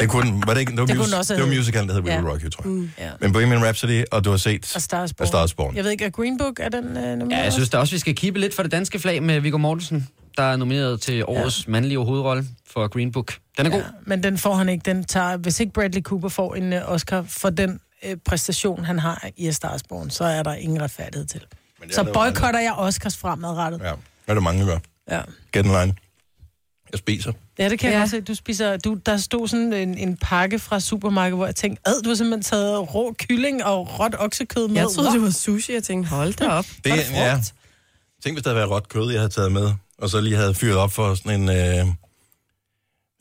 Det 0.01 0.09
kunne, 0.09 0.43
var 0.47 0.53
det 0.55 0.61
ikke, 0.61 0.73
det 0.73 0.81
var, 0.81 0.87
Det 0.87 0.97
mus, 0.97 1.07
den 1.07 1.15
også 1.15 1.35
det 1.35 1.43
var 1.43 1.49
musical, 1.49 1.87
der 1.89 1.93
hed 1.95 2.01
We 2.03 2.11
Ja. 2.13 2.17
Will 2.19 2.29
Rock 2.31 2.43
You, 2.43 2.51
tror 2.51 2.63
jeg. 2.65 2.73
Mm. 2.73 2.91
Men 3.21 3.33
Bohemian 3.33 3.65
Rhapsody, 3.65 4.03
og 4.13 4.25
du 4.25 4.31
har 4.31 4.37
set 4.37 4.73
Og 4.75 4.83
Stars 4.83 5.13
Born. 5.15 5.27
Star 5.29 5.45
is 5.45 5.55
Born. 5.55 5.77
Jeg 5.77 5.85
ved 5.85 5.91
ikke, 5.91 6.05
er 6.05 6.11
Green 6.11 6.39
Book, 6.39 6.61
er 6.61 6.69
den 6.69 6.85
øh, 6.85 6.93
nomineret? 6.95 7.31
Ja, 7.31 7.45
jeg 7.45 7.53
synes 7.53 7.69
da 7.69 7.79
også, 7.79 7.95
vi 7.95 7.99
skal 7.99 8.15
kippe 8.15 8.41
lidt 8.41 8.55
for 8.55 8.63
det 8.63 8.73
danske 8.73 8.99
flag 8.99 9.23
med 9.23 9.41
Viggo 9.41 9.59
Mortensen, 9.59 10.09
der 10.37 10.43
er 10.43 10.57
nomineret 10.57 11.01
til 11.01 11.25
årets 11.25 11.67
ja. 11.67 11.71
mandlige 11.71 11.99
hovedrolle 11.99 12.45
for 12.67 12.89
Green 12.89 13.13
Book. 13.13 13.39
Den 13.59 13.67
er 13.67 13.71
god. 13.71 13.79
Ja, 13.79 13.87
men 14.03 14.23
den 14.23 14.39
får 14.39 14.55
han 14.55 14.69
ikke. 14.69 14.83
Den 14.85 15.05
tager, 15.05 15.37
hvis 15.37 15.61
ikke 15.61 15.73
Bradley 15.73 16.03
Cooper 16.03 16.29
får 16.29 16.55
en 16.55 16.73
uh, 16.73 16.79
Oscar 16.87 17.23
for 17.23 17.51
den 17.51 17.81
uh, 18.07 18.13
præstation, 18.25 18.85
han 18.85 18.99
har 18.99 19.29
i 19.37 19.47
A 19.49 19.51
Star 19.51 19.75
is 19.75 19.83
Born, 19.83 20.11
så 20.11 20.25
er 20.25 20.43
der 20.43 20.55
ingen 20.55 20.83
retfærdighed 20.83 21.27
til. 21.27 21.41
Men 21.81 21.89
det 21.89 21.95
Så 21.95 22.03
der 22.03 22.13
boykotter 22.13 22.61
jeg 22.61 22.73
Oscars 22.73 23.17
fremadrettet. 23.17 23.81
Ja, 23.81 23.85
hvad 23.85 23.95
er 24.29 24.35
det 24.35 24.43
mange, 24.43 24.61
der 24.61 24.67
gør? 24.67 24.79
Ja. 25.11 25.21
Get 25.53 25.67
in 25.67 25.73
line. 25.73 25.95
Jeg 26.93 26.99
spiser. 26.99 27.33
Ja, 27.59 27.69
det 27.69 27.79
kan 27.79 27.93
ja. 27.93 27.99
Jeg 27.99 28.11
se. 28.11 28.21
Du 28.21 28.35
spiser, 28.35 28.77
du, 28.77 28.95
der 29.07 29.17
stod 29.17 29.49
sådan 29.49 29.73
en, 29.73 29.99
en 29.99 30.17
pakke 30.17 30.59
fra 30.59 30.81
supermarkedet, 30.81 31.39
hvor 31.39 31.47
jeg 31.47 31.57
tænkte, 31.57 31.89
ad, 31.89 32.03
du 32.03 32.09
har 32.09 32.17
simpelthen 32.17 32.43
taget 32.43 32.95
rå 32.95 33.15
kylling 33.19 33.65
og 33.65 34.01
råt 34.01 34.15
oksekød 34.19 34.69
med. 34.69 34.77
Jeg 34.77 34.87
troede, 34.95 35.13
det 35.13 35.23
var 35.23 35.31
sushi. 35.31 35.75
Jeg 35.75 35.83
tænkte, 35.83 36.11
hold 36.11 36.35
da 36.35 36.49
op. 36.49 36.65
Det, 36.65 36.85
det 36.85 37.11
ja. 37.13 37.41
Tænk, 38.25 38.37
hvis 38.37 38.43
der 38.43 38.51
havde 38.51 38.57
været 38.57 38.71
råt 38.71 38.89
kød, 38.89 39.11
jeg 39.11 39.21
havde 39.21 39.33
taget 39.33 39.53
med, 39.53 39.73
og 39.99 40.11
så 40.11 40.21
lige 40.21 40.37
havde 40.37 40.55
fyret 40.55 40.77
op 40.77 40.93
for 40.93 41.15
sådan 41.15 41.41
en... 41.41 41.49
Øh, 41.49 41.87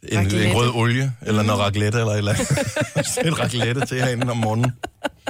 en, 0.04 0.18
en 0.18 0.26
Raclette. 0.26 0.54
rød 0.54 0.72
olie, 0.76 1.14
eller 1.22 1.44
noget 1.44 1.62
raclette, 1.62 2.00
eller 2.00 2.12
et 2.12 2.18
eller 2.18 2.34
andet. 2.34 2.50
en 3.28 3.40
raclette 3.40 3.86
til 3.86 3.98
herinde 3.98 4.32
om 4.32 4.38
morgenen. 4.38 4.72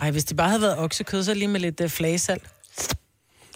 Ej, 0.01 0.11
hvis 0.11 0.23
det 0.23 0.37
bare 0.37 0.49
havde 0.49 0.61
været 0.61 0.77
oksekød, 0.77 1.23
så 1.23 1.33
lige 1.33 1.47
med 1.47 1.59
lidt 1.59 1.81
uh, 1.81 1.89
flagesalt. 1.89 2.43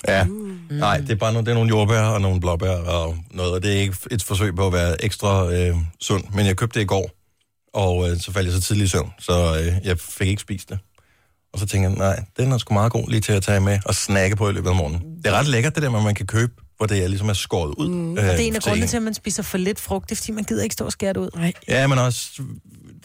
Ja, 0.07 0.25
nej, 0.69 0.97
det 0.97 1.09
er 1.09 1.15
bare 1.15 1.33
nogle, 1.33 1.45
det 1.45 1.51
er 1.51 1.55
nogle 1.55 1.69
jordbær 1.69 2.01
og 2.01 2.21
nogle 2.21 2.39
blåbær 2.39 2.71
og 2.71 3.17
noget, 3.31 3.53
og 3.53 3.63
det 3.63 3.71
er 3.77 3.81
ikke 3.81 3.95
et 4.11 4.23
forsøg 4.23 4.55
på 4.55 4.67
at 4.67 4.73
være 4.73 5.03
ekstra 5.05 5.53
øh, 5.53 5.75
sund, 6.01 6.23
men 6.33 6.45
jeg 6.45 6.57
købte 6.57 6.79
det 6.79 6.85
i 6.85 6.87
går, 6.87 7.11
og 7.73 8.09
øh, 8.09 8.17
så 8.19 8.31
faldt 8.31 8.45
jeg 8.47 8.53
så 8.53 8.61
tidligt 8.61 8.85
i 8.85 8.89
søvn, 8.89 9.13
så 9.19 9.59
øh, 9.59 9.87
jeg 9.87 9.99
fik 9.99 10.27
ikke 10.27 10.41
spist 10.41 10.69
det. 10.69 10.79
Og 11.53 11.59
så 11.59 11.65
tænkte 11.65 11.89
jeg, 11.89 11.97
nej, 11.97 12.23
den 12.37 12.51
er 12.51 12.57
sgu 12.57 12.73
meget 12.73 12.91
god 12.91 13.09
lige 13.09 13.21
til 13.21 13.33
at 13.33 13.43
tage 13.43 13.59
med 13.59 13.79
og 13.85 13.95
snakke 13.95 14.35
på 14.35 14.49
i 14.49 14.53
løbet 14.53 14.69
af 14.69 14.75
morgenen. 14.75 15.17
Det 15.17 15.27
er 15.27 15.31
ret 15.31 15.47
lækkert 15.47 15.75
det 15.75 15.83
der 15.83 15.89
med, 15.89 15.99
at 15.99 16.05
man 16.05 16.15
kan 16.15 16.27
købe 16.27 16.53
hvor 16.79 16.87
det 16.87 17.03
er, 17.03 17.07
ligesom 17.07 17.29
er 17.29 17.33
skåret 17.33 17.75
ud. 17.77 17.89
Mm. 17.89 18.11
Og 18.11 18.17
det 18.17 18.31
er 18.31 18.37
en 18.37 18.55
af 18.55 18.61
grundene 18.61 18.87
til, 18.87 18.97
at 18.97 19.03
man 19.03 19.13
spiser 19.13 19.43
for 19.43 19.57
lidt 19.57 19.79
frugt, 19.79 20.09
det 20.09 20.15
er 20.15 20.19
fordi, 20.19 20.31
man 20.31 20.43
gider 20.43 20.63
ikke 20.63 20.73
stå 20.73 20.85
og 20.85 20.91
skære 20.91 21.13
det 21.13 21.19
ud. 21.19 21.29
Nej. 21.35 21.53
Ja, 21.67 21.87
men 21.87 21.97
også 21.97 22.41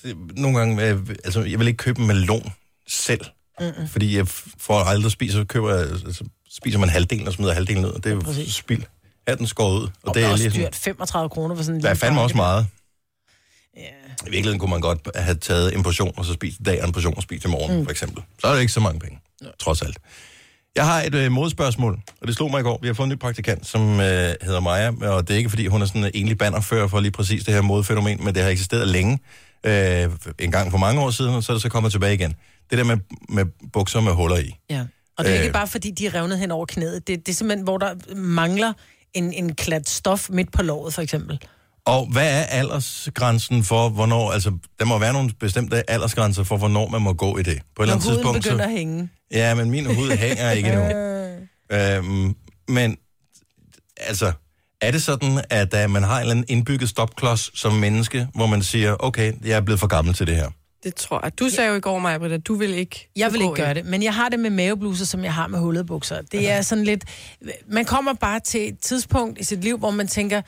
det, 0.02 0.16
nogle 0.36 0.58
gange, 0.58 0.88
øh, 0.88 0.98
altså 1.24 1.42
jeg 1.42 1.58
vil 1.58 1.66
ikke 1.68 1.76
købe 1.78 2.00
en 2.00 2.06
melon 2.06 2.52
selv, 2.88 3.24
Mm-mm. 3.60 3.88
fordi 3.88 4.16
jeg 4.16 4.28
får 4.58 4.78
aldrig 4.78 5.12
spise, 5.12 5.32
så 5.32 5.44
køber 5.44 5.74
jeg, 5.74 5.80
altså, 5.90 6.24
spiser 6.50 6.78
man 6.78 6.88
halvdelen 6.88 7.26
og 7.28 7.32
smider 7.32 7.52
halvdelen 7.52 7.84
ud, 7.84 7.90
og 7.90 8.04
det 8.04 8.10
er 8.10 8.14
jo 8.14 8.20
præcis. 8.20 8.54
spild. 8.54 8.82
Er 9.26 9.34
den 9.34 9.46
skåret 9.46 9.80
ud? 9.80 9.82
Og, 9.82 9.90
Og 10.02 10.14
det 10.14 10.22
er 10.24 10.28
også 10.28 10.44
lige 10.44 10.52
sådan, 10.52 10.66
dyrt, 10.66 10.74
35 10.74 11.28
kroner 11.28 11.56
for 11.56 11.62
sådan 11.62 11.76
en 11.76 11.82
der 11.82 11.90
er 11.90 11.94
fandme 11.94 12.20
også 12.20 12.36
meget. 12.36 12.66
I 13.76 14.30
virkeligheden 14.30 14.58
kunne 14.58 14.70
man 14.70 14.80
godt 14.80 15.08
have 15.14 15.34
taget 15.34 15.74
en 15.74 15.82
portion, 15.82 16.12
og 16.16 16.24
så 16.24 16.32
spist 16.32 16.60
i 16.60 16.62
dag, 16.62 16.80
og 16.82 16.86
en 16.86 16.92
portion 16.92 17.14
og 17.16 17.22
spist 17.22 17.44
i 17.44 17.48
morgen, 17.48 17.78
mm. 17.78 17.84
for 17.84 17.90
eksempel. 17.90 18.22
Så 18.40 18.46
er 18.46 18.52
det 18.54 18.60
ikke 18.60 18.72
så 18.72 18.80
mange 18.80 19.00
penge, 19.00 19.18
trods 19.60 19.82
alt. 19.82 19.98
Jeg 20.76 20.86
har 20.86 21.02
et 21.02 21.14
øh, 21.14 21.32
modspørgsmål, 21.32 22.00
og 22.20 22.26
det 22.26 22.36
slog 22.36 22.50
mig 22.50 22.60
i 22.60 22.62
går. 22.62 22.78
Vi 22.82 22.86
har 22.86 22.94
fået 22.94 23.06
en 23.06 23.12
ny 23.12 23.18
praktikant, 23.18 23.66
som 23.66 24.00
øh, 24.00 24.34
hedder 24.42 24.60
Maja, 24.60 24.88
og 24.88 25.28
det 25.28 25.34
er 25.34 25.38
ikke, 25.38 25.50
fordi 25.50 25.66
hun 25.66 25.82
er 25.82 25.86
sådan 25.86 26.04
en 26.04 26.10
enlig 26.14 26.38
bannerfører 26.38 26.88
for 26.88 27.00
lige 27.00 27.12
præcis 27.12 27.44
det 27.44 27.54
her 27.54 27.60
modefænomen, 27.62 28.24
men 28.24 28.34
det 28.34 28.42
har 28.42 28.50
eksisteret 28.50 28.88
længe, 28.88 29.18
øh, 29.64 30.10
en 30.38 30.50
gang 30.50 30.70
for 30.70 30.78
mange 30.78 31.00
år 31.00 31.10
siden, 31.10 31.34
og 31.34 31.44
så 31.44 31.52
er 31.52 31.54
det 31.54 31.62
så 31.62 31.68
kommet 31.68 31.92
tilbage 31.92 32.14
igen. 32.14 32.34
Det 32.70 32.78
der 32.78 32.84
med, 32.84 32.96
med 33.28 33.44
bukser 33.72 34.00
med 34.00 34.12
huller 34.12 34.36
i. 34.36 34.56
Ja. 34.70 34.84
Og 35.18 35.24
det 35.24 35.32
er 35.32 35.38
Øh. 35.38 35.42
ikke 35.42 35.52
bare, 35.52 35.66
fordi 35.66 35.90
de 35.90 36.06
er 36.06 36.14
revnet 36.14 36.38
hen 36.38 36.50
over 36.50 36.66
knæet. 36.66 37.06
Det, 37.08 37.26
det 37.26 37.32
er 37.32 37.36
simpelthen, 37.36 37.64
hvor 37.64 37.78
der 37.78 37.94
mangler 38.16 38.72
en, 39.14 39.32
en 39.32 39.54
klat 39.54 39.88
stof 39.88 40.30
midt 40.30 40.52
på 40.52 40.62
låret, 40.62 40.94
for 40.94 41.02
eksempel. 41.02 41.40
Og 41.86 42.06
hvad 42.12 42.38
er 42.38 42.42
aldersgrænsen 42.42 43.64
for, 43.64 43.88
hvornår, 43.88 44.32
altså, 44.32 44.52
der 44.78 44.84
må 44.84 44.98
være 44.98 45.12
nogle 45.12 45.30
bestemte 45.40 45.90
aldersgrænser 45.90 46.44
for, 46.44 46.56
hvornår 46.56 46.88
man 46.88 47.02
må 47.02 47.12
gå 47.12 47.38
i 47.38 47.42
det. 47.42 47.62
På 47.76 47.82
et 47.82 47.86
eller 47.86 47.94
Når 47.94 48.02
andet 48.02 48.04
huden 48.04 48.16
tidspunkt, 48.16 48.42
begynder 48.42 48.64
så... 48.64 48.70
at 48.70 48.70
hænge. 48.70 49.08
Ja, 49.32 49.54
men 49.54 49.70
min 49.70 49.86
hud 49.86 50.10
hænger 50.16 50.50
ikke 50.50 50.68
endnu. 50.72 50.84
Øhm, 51.72 52.34
men 52.68 52.96
altså, 53.96 54.32
er 54.80 54.90
det 54.90 55.02
sådan, 55.02 55.40
at 55.50 55.84
uh, 55.84 55.90
man 55.90 56.02
har 56.02 56.16
en 56.16 56.20
eller 56.20 56.30
anden 56.30 56.44
indbygget 56.48 56.88
stopklods 56.88 57.60
som 57.60 57.72
menneske, 57.72 58.28
hvor 58.34 58.46
man 58.46 58.62
siger, 58.62 58.96
okay, 58.98 59.32
jeg 59.44 59.56
er 59.56 59.60
blevet 59.60 59.80
for 59.80 59.86
gammel 59.86 60.14
til 60.14 60.26
det 60.26 60.36
her? 60.36 60.50
Det 60.84 60.94
tror 60.94 61.20
jeg. 61.22 61.38
Du 61.38 61.48
sagde 61.48 61.70
jo 61.70 61.76
i 61.76 61.80
går, 61.80 61.98
Maja, 61.98 62.34
at 62.34 62.46
du 62.46 62.54
vil 62.54 62.74
ikke 62.74 63.10
Jeg 63.16 63.32
vil 63.32 63.40
ikke 63.40 63.54
gøre 63.54 63.74
det, 63.74 63.84
men 63.84 64.02
jeg 64.02 64.14
har 64.14 64.28
det 64.28 64.40
med 64.40 64.50
mavebluser, 64.50 65.04
som 65.04 65.24
jeg 65.24 65.34
har 65.34 65.46
med 65.46 65.58
hullede 65.58 65.84
bukser. 65.84 66.22
Det 66.32 66.50
er 66.50 66.62
sådan 66.62 66.84
lidt... 66.84 67.04
Man 67.68 67.84
kommer 67.84 68.14
bare 68.14 68.40
til 68.40 68.68
et 68.68 68.78
tidspunkt 68.78 69.40
i 69.40 69.44
sit 69.44 69.64
liv, 69.64 69.78
hvor 69.78 69.90
man 69.90 70.08
tænker, 70.08 70.42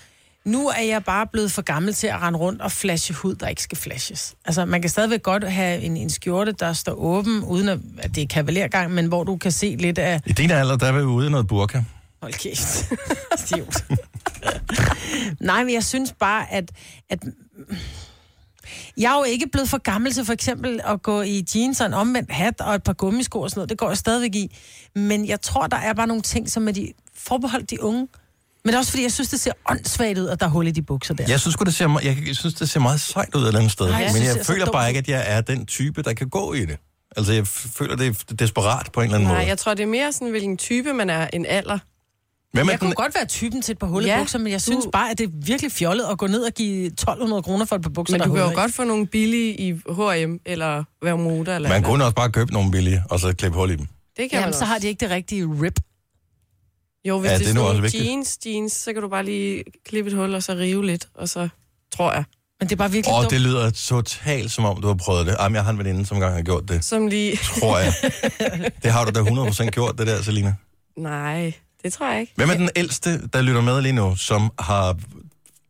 nu 0.47 0.69
er 0.69 0.83
jeg 0.83 1.05
bare 1.05 1.27
blevet 1.27 1.53
for 1.53 1.63
gammel 1.63 1.95
til 1.95 2.07
at 2.07 2.23
rende 2.23 2.39
rundt 2.39 2.63
og 2.63 2.73
flashe 2.73 3.15
hud, 3.15 3.35
der 3.35 3.49
ikke 3.49 3.63
skal 3.63 3.79
flashes. 3.79 4.35
Altså, 4.45 4.65
man 4.65 4.81
kan 4.81 4.91
stadigvæk 4.91 5.23
godt 5.23 5.51
have 5.51 5.81
en, 5.81 5.97
en 5.97 6.11
skjorte, 6.11 6.53
der 6.53 6.73
står 6.73 6.93
åben, 6.93 7.43
uden 7.43 7.69
at, 7.69 7.79
at 7.99 8.15
det 8.15 8.23
er 8.23 8.27
kavalergang, 8.27 8.93
men 8.93 9.07
hvor 9.07 9.25
du 9.25 9.37
kan 9.37 9.53
se 9.53 9.77
lidt 9.79 9.99
af... 9.99 10.21
I 10.27 10.33
din 10.33 10.51
alder, 10.51 10.77
der 10.77 10.87
er 10.87 10.93
vi 10.93 11.03
ude 11.03 11.27
i 11.27 11.31
noget 11.31 11.47
burka. 11.47 11.83
Hold 12.23 12.33
kæft. 12.33 12.93
Idiot. 13.53 13.85
Nej, 15.41 15.65
men 15.65 15.75
jeg 15.75 15.85
synes 15.85 16.15
bare, 16.19 16.53
at, 16.53 16.71
at... 17.11 17.19
Jeg 18.97 19.13
er 19.13 19.19
jo 19.19 19.25
ikke 19.25 19.47
blevet 19.53 19.69
for 19.69 19.79
gammel 19.79 20.13
til 20.13 20.25
for 20.25 20.33
eksempel 20.33 20.81
at 20.85 21.03
gå 21.03 21.23
i 21.23 21.45
jeans 21.55 21.81
og 21.81 21.87
en 21.87 21.95
omvendt 21.95 22.33
hat 22.33 22.61
og 22.61 22.75
et 22.75 22.83
par 22.83 22.93
gummisko 22.93 23.41
og 23.41 23.51
sådan 23.51 23.59
noget. 23.59 23.71
Det 23.71 23.79
går 23.79 23.89
jeg 23.89 23.97
stadigvæk 23.97 24.35
i. 24.35 24.57
Men 24.95 25.27
jeg 25.27 25.41
tror, 25.41 25.67
der 25.67 25.77
er 25.77 25.93
bare 25.93 26.07
nogle 26.07 26.23
ting, 26.23 26.51
som 26.51 26.69
er 26.69 26.73
de 26.73 26.93
forbeholdt 27.15 27.71
de 27.71 27.83
unge. 27.83 28.09
Men 28.67 28.73
det 28.73 28.75
er 28.75 28.79
også 28.79 28.91
fordi, 28.91 29.03
jeg 29.03 29.13
synes, 29.13 29.29
det 29.29 29.41
ser 29.41 29.53
åndssvagt 29.71 30.19
ud, 30.19 30.27
at 30.29 30.41
der 30.41 30.47
er 30.47 30.51
hul 30.51 30.67
i 30.67 30.71
de 30.71 30.83
bukser 30.83 31.15
der. 31.15 31.25
Jeg 31.29 31.41
synes, 31.41 31.57
det 31.57 31.75
ser, 31.75 32.01
jeg, 32.05 32.17
jeg 32.27 32.37
synes, 32.37 32.55
det 32.55 32.71
ser 32.71 32.81
meget 32.81 33.01
sejt 33.01 33.35
ud 33.35 33.43
et 33.43 33.47
eller 33.47 33.59
andet 33.61 33.73
sted. 33.73 33.87
Nej, 33.87 33.95
jeg 33.97 34.05
men 34.07 34.11
synes, 34.15 34.27
jeg 34.29 34.37
er 34.41 34.45
så 34.45 34.53
føler 34.53 34.73
bare 34.73 34.89
ikke, 34.89 34.99
at 34.99 35.09
jeg 35.09 35.25
er 35.27 35.41
den 35.41 35.67
type, 35.67 36.03
der 36.03 36.13
kan 36.13 36.29
gå 36.29 36.53
i 36.55 36.61
det. 36.61 36.77
Altså, 37.17 37.33
jeg 37.33 37.47
føler, 37.47 37.97
det 37.97 38.07
er 38.31 38.35
desperat 38.35 38.89
på 38.93 39.01
en 39.01 39.05
eller 39.05 39.15
anden 39.17 39.29
Nej, 39.29 39.37
måde. 39.39 39.49
jeg 39.49 39.59
tror, 39.59 39.75
det 39.75 39.83
er 39.83 39.87
mere 39.87 40.13
sådan, 40.13 40.31
hvilken 40.31 40.57
type 40.57 40.93
man 40.93 41.11
er 41.11 41.27
en 41.33 41.47
alder. 41.47 41.79
Hvem 42.53 42.67
er 42.69 42.73
jeg 42.73 42.81
den, 42.81 42.89
kunne 42.89 42.95
godt 42.95 43.15
være 43.15 43.27
typen 43.27 43.63
til 43.63 43.73
et 43.73 43.79
par 43.79 43.87
hullede 43.87 44.13
Ja, 44.13 44.19
bukser, 44.19 44.39
men 44.39 44.53
jeg 44.53 44.61
synes 44.61 44.85
du- 44.85 44.91
bare, 44.91 45.11
at 45.11 45.19
det 45.19 45.25
er 45.27 45.31
virkelig 45.47 45.73
fjollet 45.73 46.05
at 46.11 46.19
gå 46.19 46.27
ned 46.27 46.41
og 46.43 46.53
give 46.53 46.87
1200 46.87 47.43
kroner 47.43 47.65
for 47.65 47.77
et 47.77 47.83
par 47.83 47.91
bukser, 47.91 48.15
Men 48.15 48.21
der 48.21 48.27
du 48.27 48.35
kan 48.35 48.43
jo 48.43 48.51
godt 48.55 48.75
få 48.75 48.85
nogle 48.85 49.07
billige 49.07 49.61
i 49.61 49.73
H&M 49.73 50.37
eller 50.47 50.85
Vermuda. 51.03 51.55
Eller 51.55 51.69
Man 51.69 51.77
eller. 51.77 51.89
kunne 51.89 52.05
også 52.05 52.15
bare 52.15 52.31
købe 52.31 52.53
nogle 52.53 52.71
billige, 52.71 53.03
og 53.11 53.21
så 53.21 53.33
klippe 53.35 53.59
hul 53.59 53.71
i 53.71 53.77
dem. 53.77 53.87
Det 53.87 53.89
kan 54.17 54.29
Jamen, 54.33 54.45
man 54.45 54.53
så 54.53 54.57
også. 54.57 54.65
har 54.65 54.79
de 54.79 54.87
ikke 54.87 55.01
det 55.01 55.11
rigtige 55.11 55.47
rip. 55.63 55.81
Jo, 57.09 57.19
hvis 57.19 57.29
Ja, 57.29 57.35
det 57.35 57.41
det 57.41 57.47
er 57.47 57.55
sådan 57.55 57.63
også 57.69 57.97
nogle 57.97 58.09
jeans, 58.11 58.39
jeans, 58.47 58.73
så 58.73 58.93
kan 58.93 59.03
du 59.03 59.09
bare 59.09 59.25
lige 59.25 59.65
klippe 59.87 60.11
et 60.11 60.17
hul, 60.17 60.35
og 60.35 60.43
så 60.43 60.53
rive 60.53 60.87
lidt, 60.87 61.09
og 61.15 61.29
så 61.29 61.49
tror 61.97 62.13
jeg. 62.13 62.25
Men 62.61 62.69
det 62.69 62.75
er 62.75 62.77
bare 62.77 62.91
virkelig 62.91 63.15
Og 63.15 63.23
dumt. 63.23 63.31
det 63.31 63.41
lyder 63.41 63.71
totalt 63.71 64.53
som 64.53 64.65
om, 64.65 64.81
du 64.81 64.87
har 64.87 64.95
prøvet 64.95 65.27
det. 65.27 65.37
Jamen, 65.41 65.57
jeg 65.57 65.65
har 65.65 65.71
en 65.73 65.79
veninde, 65.79 66.07
som 66.07 66.17
engang 66.17 66.35
har 66.35 66.43
gjort 66.43 66.69
det. 66.69 66.85
Som 66.85 67.07
lige... 67.07 67.37
Tror 67.61 67.79
jeg. 67.79 67.93
Det 68.83 68.93
har 68.93 69.05
du 69.05 69.11
da 69.11 69.21
100% 69.31 69.71
gjort, 69.71 69.99
det 69.99 70.07
der, 70.07 70.23
Selina. 70.23 70.55
Nej, 70.99 71.53
det 71.83 71.93
tror 71.93 72.11
jeg 72.11 72.21
ikke. 72.21 72.33
Hvem 72.37 72.51
er 72.51 72.55
den 72.55 72.71
ældste, 72.77 73.29
der 73.33 73.43
lytter 73.43 73.61
med 73.61 73.81
lige 73.83 73.93
nu, 73.93 74.17
som 74.17 74.51
har 74.59 74.97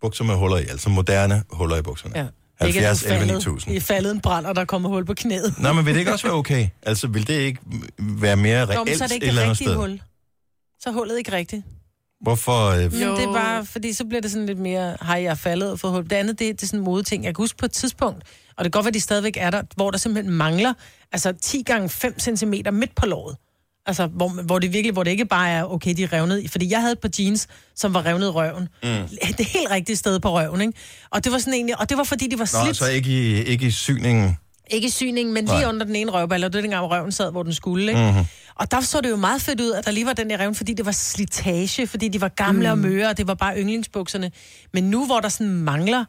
bukser 0.00 0.24
med 0.24 0.34
huller 0.34 0.56
i, 0.56 0.60
altså 0.60 0.88
moderne 0.88 1.42
huller 1.50 1.76
i 1.76 1.82
bukserne? 1.82 2.18
Ja. 2.18 2.26
70 2.60 3.02
Ikke, 3.02 3.14
at 3.14 3.20
11 3.22 3.26
du 3.26 3.28
er 3.28 3.40
faldet, 3.40 3.46
9000. 3.46 3.74
I 3.74 3.76
er 3.76 3.80
faldet 3.80 4.10
en 4.12 4.20
brand, 4.20 4.46
og 4.46 4.56
der 4.56 4.64
kommer 4.64 4.88
hul 4.88 5.04
på 5.04 5.14
knæet. 5.14 5.54
Nå, 5.58 5.72
men 5.72 5.86
vil 5.86 5.94
det 5.94 6.00
ikke 6.00 6.12
også 6.12 6.26
være 6.26 6.36
okay? 6.36 6.68
Altså, 6.82 7.06
vil 7.06 7.26
det 7.26 7.34
ikke 7.34 7.60
være 7.98 8.36
mere 8.36 8.66
Nå, 8.66 8.72
men 8.72 8.78
reelt 8.78 8.98
så 8.98 9.04
er 9.04 9.08
det 9.08 9.14
et 9.16 9.22
ikke 9.22 9.26
eller 9.26 9.42
andet 9.42 9.50
rigtige 9.50 9.68
sted? 9.68 9.76
hul. 9.76 10.00
Så 10.80 10.88
er 10.88 10.92
hullet 10.92 11.18
ikke 11.18 11.32
rigtigt. 11.32 11.62
Hvorfor? 12.20 12.66
Øh, 12.70 12.92
Men 12.92 13.02
Jo. 13.02 13.16
det 13.16 13.24
er 13.24 13.32
bare, 13.32 13.66
fordi 13.66 13.92
så 13.92 14.04
bliver 14.04 14.20
det 14.20 14.30
sådan 14.30 14.46
lidt 14.46 14.58
mere, 14.58 14.96
har 15.00 15.16
jeg 15.16 15.38
faldet 15.38 15.70
og 15.72 15.80
fået 15.80 15.92
hul. 15.92 16.04
Det 16.04 16.12
andet, 16.12 16.38
det, 16.38 16.54
det 16.60 16.62
er 16.62 16.66
sådan 16.66 16.80
en 16.80 16.84
modeting. 16.84 17.24
Jeg 17.24 17.34
kan 17.34 17.42
huske 17.42 17.58
på 17.58 17.64
et 17.66 17.72
tidspunkt, 17.72 18.22
og 18.56 18.64
det 18.64 18.72
kan 18.72 18.78
godt 18.78 18.84
være, 18.84 18.92
de 18.92 19.00
stadigvæk 19.00 19.36
er 19.40 19.50
der, 19.50 19.62
hvor 19.76 19.90
der 19.90 19.98
simpelthen 19.98 20.34
mangler, 20.34 20.72
altså 21.12 21.32
10 21.32 21.62
gange 21.62 21.88
5 21.88 22.18
cm 22.18 22.54
midt 22.72 22.94
på 22.94 23.06
låret. 23.06 23.36
Altså, 23.88 24.06
hvor, 24.06 24.28
hvor 24.42 24.58
det 24.58 24.72
virkelig, 24.72 24.92
hvor 24.92 25.02
det 25.02 25.10
ikke 25.10 25.24
bare 25.24 25.48
er, 25.50 25.64
okay, 25.64 25.94
de 25.96 26.02
er 26.02 26.12
revnet. 26.12 26.42
i- 26.42 26.48
Fordi 26.48 26.70
jeg 26.70 26.80
havde 26.80 26.92
et 26.92 26.98
par 26.98 27.10
jeans, 27.18 27.48
som 27.74 27.94
var 27.94 28.06
revnet 28.06 28.26
i 28.26 28.30
røven. 28.30 28.68
Mm. 28.82 28.88
Det 29.38 29.46
helt 29.46 29.70
rigtige 29.70 29.96
sted 29.96 30.20
på 30.20 30.30
røven, 30.38 30.60
ikke? 30.60 30.72
Og 31.10 31.24
det 31.24 31.32
var 31.32 31.38
sådan 31.38 31.54
egentlig, 31.54 31.80
og 31.80 31.88
det 31.88 31.96
var 31.98 32.04
fordi, 32.04 32.28
de 32.28 32.38
var 32.38 32.50
Nå, 32.58 32.64
slidt. 32.64 32.76
så 32.76 32.86
ikke 32.90 33.10
i, 33.10 33.42
ikke 33.42 33.66
i 33.66 33.70
syningen. 33.70 34.36
Ikke 34.70 34.86
i 34.86 34.90
syningen, 34.90 35.34
men 35.34 35.44
lige 35.44 35.60
Nej. 35.60 35.68
Under 35.68 35.86
den 35.86 35.96
ene 35.96 36.10
røvballe, 36.10 36.46
og 36.46 36.52
det 36.52 36.58
var 36.58 36.62
dengang, 36.62 36.90
røven 36.90 37.12
sad, 37.12 37.30
hvor 37.30 37.42
den 37.42 37.54
skulle, 37.54 37.88
ikke? 37.88 38.12
Mhm. 38.12 38.24
Og 38.54 38.70
der 38.70 38.80
så 38.80 39.00
det 39.00 39.10
jo 39.10 39.16
meget 39.16 39.42
fedt 39.42 39.60
ud, 39.60 39.70
at 39.70 39.84
der 39.84 39.90
lige 39.90 40.06
var 40.06 40.12
den 40.12 40.30
der 40.30 40.40
revne, 40.40 40.54
fordi 40.54 40.74
det 40.74 40.86
var 40.86 40.92
slitage, 40.92 41.86
fordi 41.86 42.08
de 42.08 42.20
var 42.20 42.28
gamle 42.28 42.66
mm. 42.66 42.72
og 42.72 42.78
møre, 42.78 43.08
og 43.08 43.16
det 43.18 43.26
var 43.26 43.34
bare 43.34 43.58
yndlingsbukserne. 43.58 44.32
Men 44.72 44.90
nu, 44.90 45.06
hvor 45.06 45.20
der 45.20 45.28
sådan 45.28 45.52
mangler, 45.52 46.04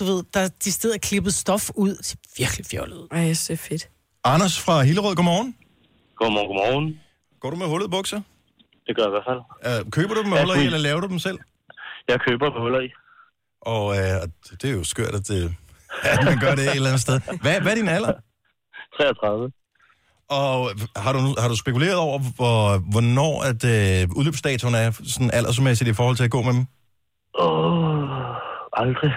du 0.00 0.04
ved, 0.04 0.22
der 0.34 0.48
de 0.64 0.72
steder 0.72 0.98
klippet 0.98 1.34
stof 1.34 1.70
ud, 1.74 1.96
det 1.96 2.06
ser 2.06 2.16
virkelig 2.38 2.66
fjollet 2.66 2.96
ud. 2.96 3.08
Ej, 3.10 3.30
er 3.30 3.56
fedt. 3.68 3.88
Anders 4.24 4.60
fra 4.60 4.82
Hillerød, 4.82 5.14
godmorgen. 5.14 5.56
Godmorgen, 6.16 6.48
godmorgen. 6.48 7.00
Går 7.40 7.50
du 7.50 7.56
med 7.56 7.66
hullede 7.66 7.90
bukser? 7.90 8.20
Det 8.86 8.96
gør 8.96 9.02
jeg 9.02 9.10
i 9.12 9.16
hvert 9.16 9.28
fald. 9.30 9.84
Uh, 9.84 9.90
køber 9.90 10.14
du 10.14 10.22
dem 10.22 10.30
med 10.30 10.38
huller 10.38 10.54
i, 10.54 10.64
eller 10.64 10.78
laver 10.78 11.00
du 11.00 11.08
dem 11.08 11.18
selv? 11.18 11.38
Jeg 12.08 12.20
køber 12.20 12.50
på 12.50 12.60
huller 12.60 12.80
i. 12.80 12.88
Og 13.60 13.86
uh, 13.86 13.96
det 14.62 14.70
er 14.70 14.74
jo 14.74 14.84
skørt, 14.84 15.14
at, 15.14 15.28
det, 15.28 15.54
at 16.02 16.24
man 16.24 16.38
gør 16.38 16.54
det 16.54 16.64
et 16.64 16.74
eller 16.74 16.88
andet 16.88 17.00
sted. 17.00 17.20
Hvad, 17.42 17.60
hvad 17.60 17.72
er 17.72 17.76
din 17.76 17.88
alder? 17.88 18.12
33. 18.96 19.52
Og 20.28 20.70
har 20.96 21.12
du, 21.12 21.18
har 21.38 21.48
du 21.48 21.56
spekuleret 21.56 21.96
over, 21.96 22.18
hvor, 22.36 22.78
hvornår 22.92 23.34
at, 23.50 23.60
uh, 23.64 24.16
udløbsdatoen 24.18 24.74
er 24.74 24.90
sådan 25.04 25.30
aldersmæssigt 25.30 25.90
i 25.90 25.94
forhold 25.94 26.16
til 26.16 26.24
at 26.24 26.30
gå 26.30 26.42
med 26.42 26.52
dem? 26.52 26.66
Åh, 27.38 27.48
oh, 27.48 28.82
aldrig. 28.82 29.12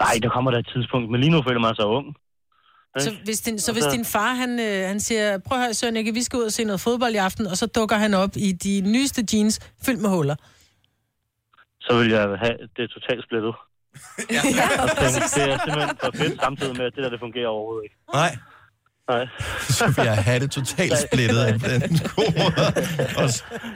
Nej, 0.00 0.14
der 0.22 0.28
kommer 0.28 0.50
der 0.50 0.58
et 0.58 0.70
tidspunkt, 0.74 1.10
men 1.10 1.20
lige 1.20 1.30
nu 1.30 1.42
føler 1.48 1.60
man 1.60 1.74
sig 1.74 1.86
ung. 1.86 2.06
Så 2.98 3.10
hvis 3.24 3.40
din, 3.40 3.58
så 3.58 3.72
hvis 3.72 3.84
din 3.84 4.04
far, 4.04 4.34
han, 4.34 4.60
øh, 4.60 4.88
han 4.88 5.00
siger, 5.00 5.38
prøv 5.38 5.58
at 5.58 5.64
høre, 5.64 5.74
Søren, 5.74 6.14
vi 6.14 6.22
skal 6.22 6.36
ud 6.36 6.44
og 6.44 6.52
se 6.52 6.64
noget 6.64 6.80
fodbold 6.80 7.14
i 7.14 7.16
aften, 7.16 7.46
og 7.46 7.56
så 7.56 7.66
dukker 7.66 7.96
han 7.96 8.14
op 8.14 8.30
i 8.36 8.52
de 8.52 8.82
nyeste 8.92 9.24
jeans, 9.32 9.72
fyldt 9.86 10.00
med 10.00 10.10
huller. 10.10 10.36
Så 11.80 11.98
vil 11.98 12.08
jeg 12.10 12.22
have 12.44 12.56
det 12.76 12.90
totalt 12.90 13.24
splittet. 13.24 13.54
ja, 14.36 14.42
og 14.84 14.88
tænke, 15.00 15.20
det 15.36 15.44
er 15.52 15.58
simpelthen 15.64 15.96
for 16.04 16.10
fedt, 16.20 16.40
samtidig 16.46 16.74
med, 16.78 16.84
at 16.88 16.92
det 16.96 17.02
der, 17.04 17.10
det 17.14 17.20
fungerer 17.26 17.48
overhovedet 17.56 17.84
ikke. 17.86 17.96
Nej, 18.20 18.32
Nej. 19.12 19.24
så 19.78 19.84
vil 19.96 20.04
jeg 20.12 20.18
have 20.28 20.40
det 20.44 20.50
totalt 20.58 20.94
splittet 21.06 21.40
af 21.46 21.48
en 21.54 21.60
god 22.18 22.30
måde. 22.42 22.66
Og, 23.22 23.26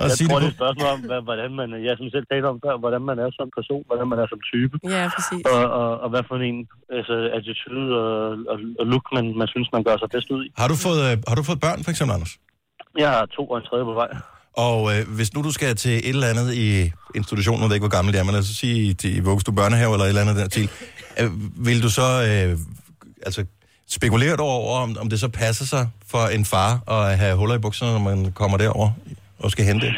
og 0.03 0.07
Jeg 0.09 0.17
sige 0.19 0.29
tror, 0.29 0.39
det 0.39 0.43
det 0.43 0.49
er 0.49 0.55
et 0.55 0.61
spørgsmål 0.61 0.89
om, 0.97 1.01
hvad- 1.11 1.23
hvordan 1.29 1.51
man, 1.61 1.69
jeg 1.89 1.95
som 2.01 2.07
selv 2.15 2.27
talte 2.33 2.47
om 2.53 2.59
før, 2.65 2.75
hvordan 2.85 3.03
man 3.11 3.17
er 3.25 3.29
som 3.39 3.49
person, 3.59 3.83
hvordan 3.89 4.07
man 4.13 4.19
er 4.25 4.27
som 4.33 4.41
type, 4.53 4.75
Ja, 4.97 5.05
præcis. 5.17 5.45
og, 5.55 5.63
og, 5.81 5.91
og 6.05 6.09
hvad 6.13 6.23
for 6.29 6.37
en 6.53 6.59
altså, 6.99 7.15
attitude 7.39 7.89
og, 8.03 8.15
og, 8.53 8.57
og 8.81 8.85
look, 8.93 9.05
man, 9.17 9.25
man 9.41 9.49
synes, 9.55 9.69
man 9.77 9.83
gør 9.89 9.97
sig 10.03 10.09
bedst 10.15 10.29
ud 10.37 10.43
i. 10.47 10.49
Har 10.63 10.69
du, 10.73 10.77
fået, 10.87 11.01
øh, 11.09 11.15
har 11.31 11.37
du 11.41 11.43
fået 11.51 11.61
børn, 11.67 11.79
for 11.85 11.91
eksempel, 11.95 12.13
Anders? 12.17 12.35
Jeg 13.03 13.11
har 13.17 13.23
to 13.37 13.43
og 13.53 13.57
en 13.61 13.65
tredje 13.71 13.85
på 13.91 13.95
vej. 14.03 14.11
Og 14.57 14.99
øh, 14.99 15.09
hvis 15.17 15.35
nu 15.35 15.43
du 15.43 15.51
skal 15.51 15.77
til 15.77 15.91
et 15.91 16.09
eller 16.09 16.27
andet 16.27 16.55
i 16.55 16.93
institutionen, 17.15 17.61
nu 17.61 17.67
ved 17.67 17.73
jeg 17.73 17.77
ikke, 17.77 17.89
hvor 17.89 17.97
gammel 17.97 18.13
det 18.13 18.21
er, 18.21 18.25
men 18.25 18.33
lad 18.33 18.41
os 18.41 18.47
sige 18.47 18.97
i, 19.05 19.09
i 19.17 19.21
vuggestue 19.21 19.55
børnehave 19.55 19.93
eller 19.93 20.05
et 20.05 20.09
eller 20.09 20.21
andet 20.21 20.37
der 20.37 20.49
til, 20.49 20.71
øh, 21.21 21.31
vil 21.67 21.83
du 21.83 21.91
så 21.91 22.09
øh, 22.29 22.59
altså, 23.27 23.45
spekulere 23.89 24.37
du 24.37 24.43
over, 24.43 24.81
om, 24.81 24.97
om 25.01 25.09
det 25.09 25.21
så 25.21 25.29
passer 25.29 25.65
sig 25.65 25.91
for 26.11 26.25
en 26.37 26.45
far 26.45 26.91
at 26.95 27.19
have 27.19 27.37
huller 27.37 27.55
i 27.55 27.59
bukserne, 27.59 27.93
når 27.93 27.99
man 28.11 28.33
kommer 28.33 28.57
derover 28.59 28.91
og 29.39 29.51
skal 29.51 29.65
hente 29.65 29.87
det? 29.87 29.95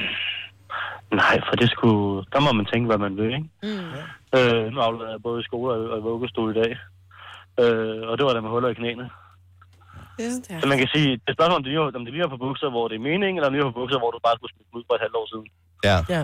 Nej, 1.12 1.40
for 1.48 1.56
det 1.56 1.70
skulle... 1.70 2.24
Der 2.32 2.40
må 2.40 2.52
man 2.52 2.66
tænke, 2.72 2.86
hvad 2.86 2.98
man 2.98 3.16
vil, 3.16 3.34
ikke? 3.34 3.48
Mm. 3.62 4.38
Øh, 4.38 4.72
nu 4.72 4.80
afleverer 4.80 5.10
jeg 5.10 5.22
både 5.22 5.40
i 5.40 5.44
skole 5.44 5.74
og, 5.74 5.90
og 5.90 5.98
i 5.98 6.02
vuggestue 6.02 6.50
i 6.50 6.58
dag. 6.62 6.72
Øh, 7.62 8.08
og 8.08 8.18
det 8.18 8.26
var 8.26 8.32
der 8.32 8.40
med 8.40 8.50
huller 8.50 8.68
i 8.68 8.74
knæene. 8.74 9.10
Ja. 10.18 10.60
Så 10.62 10.66
man 10.72 10.78
kan 10.82 10.88
sige, 10.94 11.10
det 11.22 11.28
er 11.30 11.36
spørgsmål, 11.38 11.56
om 11.58 11.62
det 11.64 11.70
lige 11.72 11.82
er, 11.82 11.98
om 12.00 12.04
det 12.06 12.12
lige 12.14 12.24
er 12.28 12.32
på 12.36 12.42
bukser, 12.46 12.68
hvor 12.74 12.84
det 12.88 12.96
er 13.00 13.04
meningen, 13.10 13.36
eller 13.36 13.48
om 13.48 13.52
det 13.52 13.58
lige 13.58 13.68
er 13.68 13.72
på 13.72 13.80
bukser, 13.80 13.98
hvor 14.02 14.10
du 14.16 14.18
bare 14.26 14.36
skulle 14.38 14.52
smide 14.54 14.76
ud 14.78 14.84
for 14.88 14.94
et 14.98 15.02
halvt 15.04 15.16
år 15.20 15.26
siden. 15.32 15.46
Ja. 15.88 15.96
Ja. 16.14 16.22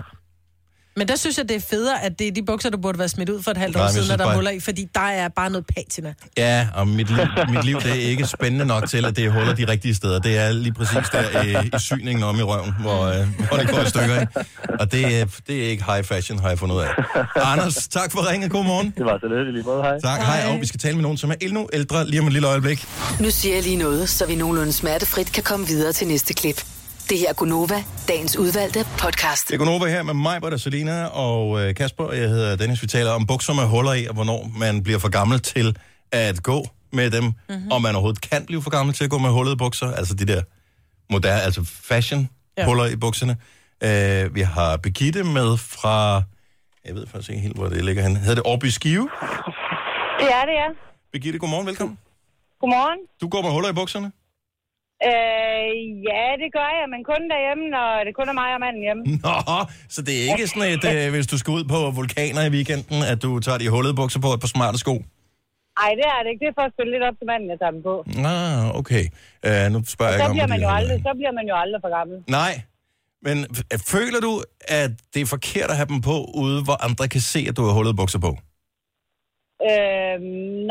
Men 0.96 1.08
der 1.08 1.16
synes 1.16 1.38
jeg, 1.38 1.48
det 1.48 1.56
er 1.56 1.60
federe, 1.60 2.02
at 2.04 2.18
det 2.18 2.28
er 2.28 2.32
de 2.32 2.42
bukser, 2.42 2.70
der 2.70 2.76
burde 2.76 2.98
være 2.98 3.08
smidt 3.08 3.28
ud 3.28 3.42
for 3.42 3.50
et 3.50 3.56
halvt 3.56 3.76
Nej, 3.76 3.84
år 3.84 3.88
siden, 3.90 4.08
når 4.08 4.16
der 4.16 4.24
er 4.24 4.28
bare- 4.28 4.34
huller 4.36 4.50
i, 4.50 4.60
fordi 4.60 4.86
der 4.94 5.00
er 5.00 5.28
bare 5.28 5.50
noget 5.50 5.66
patina. 5.76 6.14
Ja, 6.36 6.68
og 6.74 6.88
mit 6.88 7.08
liv, 7.10 7.18
mit 7.54 7.64
liv 7.64 7.80
det 7.80 7.90
er 7.90 7.94
ikke 7.94 8.26
spændende 8.26 8.64
nok 8.66 8.88
til, 8.88 9.04
at 9.04 9.16
det 9.16 9.24
er 9.24 9.30
huller 9.30 9.54
de 9.54 9.64
rigtige 9.68 9.94
steder. 9.94 10.18
Det 10.18 10.38
er 10.38 10.52
lige 10.52 10.72
præcis 10.72 11.08
der 11.12 11.42
i, 11.42 11.66
i 11.66 11.78
syningen 11.78 12.22
om 12.24 12.38
i 12.38 12.42
røven, 12.42 12.74
hvor, 12.80 13.04
øh, 13.04 13.26
hvor 13.48 13.56
det 13.56 13.68
går 13.68 13.80
i 13.80 13.88
stykker. 13.88 14.20
Ikke? 14.20 14.32
Og 14.80 14.92
det, 14.92 15.20
er- 15.20 15.26
det 15.46 15.64
er 15.66 15.68
ikke 15.70 15.84
high 15.84 16.04
fashion, 16.04 16.38
har 16.38 16.48
jeg 16.48 16.58
fundet 16.58 16.76
ud 16.76 16.80
af. 16.80 16.88
Anders, 17.36 17.88
tak 17.88 18.12
for 18.12 18.30
ringet. 18.30 18.50
God 18.50 18.64
morgen. 18.64 18.94
Det 18.98 19.04
var 19.04 19.18
så 19.20 19.26
lidt 19.44 19.54
lige 19.54 19.64
måde. 19.64 19.82
Hej. 19.82 20.00
Tak, 20.00 20.20
hej. 20.20 20.52
Og 20.54 20.60
vi 20.60 20.66
skal 20.66 20.80
tale 20.80 20.94
med 20.94 21.02
nogen, 21.02 21.18
som 21.18 21.30
er 21.30 21.34
endnu 21.40 21.68
ældre 21.72 22.06
lige 22.06 22.20
om 22.20 22.26
et 22.26 22.32
lille 22.32 22.48
øjeblik. 22.48 22.84
Nu 23.20 23.30
siger 23.30 23.54
jeg 23.54 23.64
lige 23.64 23.76
noget, 23.76 24.08
så 24.08 24.26
vi 24.26 24.34
nogenlunde 24.34 24.72
smertefrit 24.72 25.32
kan 25.32 25.42
komme 25.42 25.66
videre 25.66 25.92
til 25.92 26.06
næste 26.06 26.34
klip. 26.34 26.62
Det 27.10 27.18
her 27.18 27.28
er 27.28 27.32
Gunova, 27.32 27.84
dagens 28.08 28.36
udvalgte 28.36 28.86
podcast. 28.98 29.48
Det 29.48 29.54
er 29.54 29.58
Gunova 29.58 29.86
her 29.86 30.02
med 30.02 30.14
mig, 30.14 30.40
Britta, 30.40 30.58
Selina 30.58 31.04
og 31.04 31.60
øh, 31.60 31.74
Kasper. 31.74 32.04
og 32.04 32.16
Jeg 32.16 32.28
hedder 32.28 32.56
Dennis. 32.56 32.82
Vi 32.82 32.86
taler 32.86 33.10
om 33.10 33.26
bukser 33.26 33.54
med 33.54 33.64
huller 33.64 33.92
i, 33.92 34.06
og 34.06 34.14
hvornår 34.14 34.50
man 34.58 34.82
bliver 34.82 34.98
for 34.98 35.08
gammel 35.08 35.40
til 35.40 35.78
at 36.12 36.42
gå 36.42 36.66
med 36.92 37.10
dem. 37.10 37.24
Mm-hmm. 37.24 37.70
Og 37.70 37.82
man 37.82 37.94
overhovedet 37.94 38.30
kan 38.30 38.46
blive 38.46 38.62
for 38.62 38.70
gammel 38.70 38.94
til 38.94 39.04
at 39.04 39.10
gå 39.10 39.18
med 39.18 39.30
hullede 39.30 39.56
bukser. 39.56 39.92
Altså 39.92 40.14
de 40.14 40.24
der 40.24 40.42
moderne, 41.12 41.42
altså 41.42 41.64
fashion 41.64 42.28
ja. 42.58 42.66
huller 42.66 42.86
i 42.86 42.96
bukserne. 42.96 43.36
Uh, 43.84 44.34
vi 44.34 44.40
har 44.40 44.76
Birgitte 44.76 45.24
med 45.24 45.56
fra, 45.56 46.22
jeg 46.84 46.94
ved 46.94 47.06
faktisk 47.06 47.30
ikke 47.30 47.42
helt, 47.42 47.56
hvor 47.56 47.68
det 47.68 47.84
ligger 47.84 48.02
henne. 48.02 48.18
Hedder 48.18 48.34
det 48.34 48.42
Årby 48.46 48.64
Skive? 48.64 49.10
Det 50.20 50.28
er 50.32 50.44
det, 50.44 50.52
ja. 50.52 50.68
Birgitte, 51.12 51.38
godmorgen, 51.38 51.66
velkommen. 51.66 51.98
Godmorgen. 52.60 52.98
Du 53.20 53.28
går 53.28 53.42
med 53.42 53.50
huller 53.50 53.68
i 53.68 53.72
bukserne? 53.72 54.12
Øh, 55.08 55.70
ja, 56.10 56.24
det 56.42 56.48
gør 56.58 56.70
jeg, 56.78 56.86
men 56.94 57.00
kun 57.10 57.22
derhjemme, 57.32 57.64
når 57.76 57.88
det 58.06 58.12
kun 58.18 58.26
er 58.32 58.36
mig 58.42 58.50
og 58.56 58.60
manden 58.64 58.82
hjemme. 58.86 59.02
Nå, 59.26 59.36
så 59.94 60.00
det 60.06 60.14
er 60.18 60.24
ikke 60.32 60.46
sådan 60.52 60.68
et, 60.76 60.84
øh, 60.92 61.04
hvis 61.14 61.26
du 61.32 61.36
skal 61.40 61.50
ud 61.58 61.64
på 61.74 61.78
vulkaner 62.00 62.42
i 62.48 62.50
weekenden, 62.56 62.98
at 63.12 63.18
du 63.24 63.30
tager 63.44 63.58
de 63.62 63.68
hullede 63.74 63.94
bukser 64.00 64.20
på 64.26 64.30
et 64.36 64.40
par 64.44 64.50
smarte 64.56 64.78
sko? 64.84 64.94
Nej, 65.80 65.90
det 65.98 66.06
er 66.14 66.20
det 66.22 66.28
ikke. 66.32 66.42
Det 66.44 66.50
er 66.52 66.56
for 66.60 66.66
at 66.70 66.74
spille 66.76 66.90
lidt 66.94 67.04
op 67.08 67.16
til 67.20 67.26
manden, 67.32 67.46
jeg 67.52 67.58
tager 67.62 67.74
dem 67.76 67.82
på. 67.90 67.94
Ah, 68.32 68.62
okay. 68.80 69.04
Uh, 69.48 69.66
nu 69.72 69.76
spørger 69.94 70.12
Og 70.12 70.16
jeg 70.16 70.20
så 70.20 70.24
ikke 70.24 70.32
om 70.32 70.36
bliver, 70.36 70.48
det 70.48 70.54
man 70.54 70.62
jo 70.66 70.70
aldrig, 70.78 70.96
så 71.06 71.12
bliver 71.20 71.34
man 71.38 71.46
jo 71.50 71.54
aldrig 71.62 71.80
for 71.84 71.90
gammel. 71.98 72.16
Nej, 72.40 72.52
men 73.26 73.36
føler 73.94 74.20
du, 74.26 74.32
at 74.80 74.92
det 75.12 75.20
er 75.22 75.28
forkert 75.36 75.68
at 75.72 75.76
have 75.80 75.90
dem 75.92 76.00
på 76.10 76.16
ude, 76.44 76.58
hvor 76.66 76.76
andre 76.86 77.04
kan 77.14 77.22
se, 77.32 77.40
at 77.50 77.54
du 77.58 77.62
har 77.66 77.72
hullede 77.78 77.96
bukser 78.02 78.20
på? 78.26 78.32
Øh, 79.70 80.16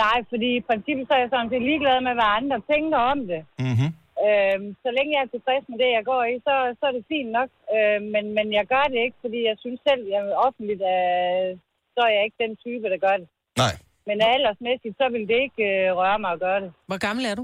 nej, 0.03 0.17
fordi 0.31 0.49
i 0.59 0.63
princippet 0.69 1.03
så 1.07 1.13
er 1.17 1.21
jeg 1.23 1.31
sådan 1.33 1.49
set 1.53 1.63
ligeglad 1.69 1.97
med, 2.07 2.13
hvad 2.19 2.29
andre 2.39 2.57
tænker 2.71 2.99
om 3.13 3.19
det. 3.31 3.41
Mm-hmm. 3.67 3.89
Øh, 4.25 4.57
så 4.83 4.89
længe 4.97 5.11
jeg 5.15 5.21
er 5.25 5.31
tilfreds 5.35 5.65
med 5.71 5.77
det, 5.83 5.89
jeg 5.97 6.03
går 6.11 6.23
i, 6.33 6.35
så, 6.47 6.53
så 6.79 6.83
er 6.89 6.93
det 6.97 7.03
fint 7.13 7.31
nok. 7.37 7.49
Øh, 7.75 7.99
men, 8.13 8.23
men 8.37 8.47
jeg 8.57 8.65
gør 8.73 8.85
det 8.93 8.99
ikke, 9.05 9.17
fordi 9.25 9.39
jeg 9.49 9.55
synes 9.63 9.79
selv, 9.89 10.03
jeg 10.13 10.19
er 10.27 10.37
offentligt, 10.47 10.81
øh, 10.95 11.47
så 11.95 11.99
er 12.07 12.11
jeg 12.15 12.23
ikke 12.27 12.39
den 12.45 12.53
type, 12.65 12.85
der 12.93 12.99
gør 13.07 13.15
det. 13.21 13.27
Nej. 13.63 13.73
Men 14.07 14.17
aldersmæssigt, 14.33 14.95
så 15.01 15.05
vil 15.13 15.23
det 15.31 15.37
ikke 15.45 15.63
øh, 15.71 15.85
røre 16.01 16.19
mig 16.23 16.31
at 16.35 16.39
gøre 16.45 16.59
det. 16.63 16.69
Hvor 16.89 16.99
gammel 17.07 17.23
er 17.31 17.35
du? 17.39 17.43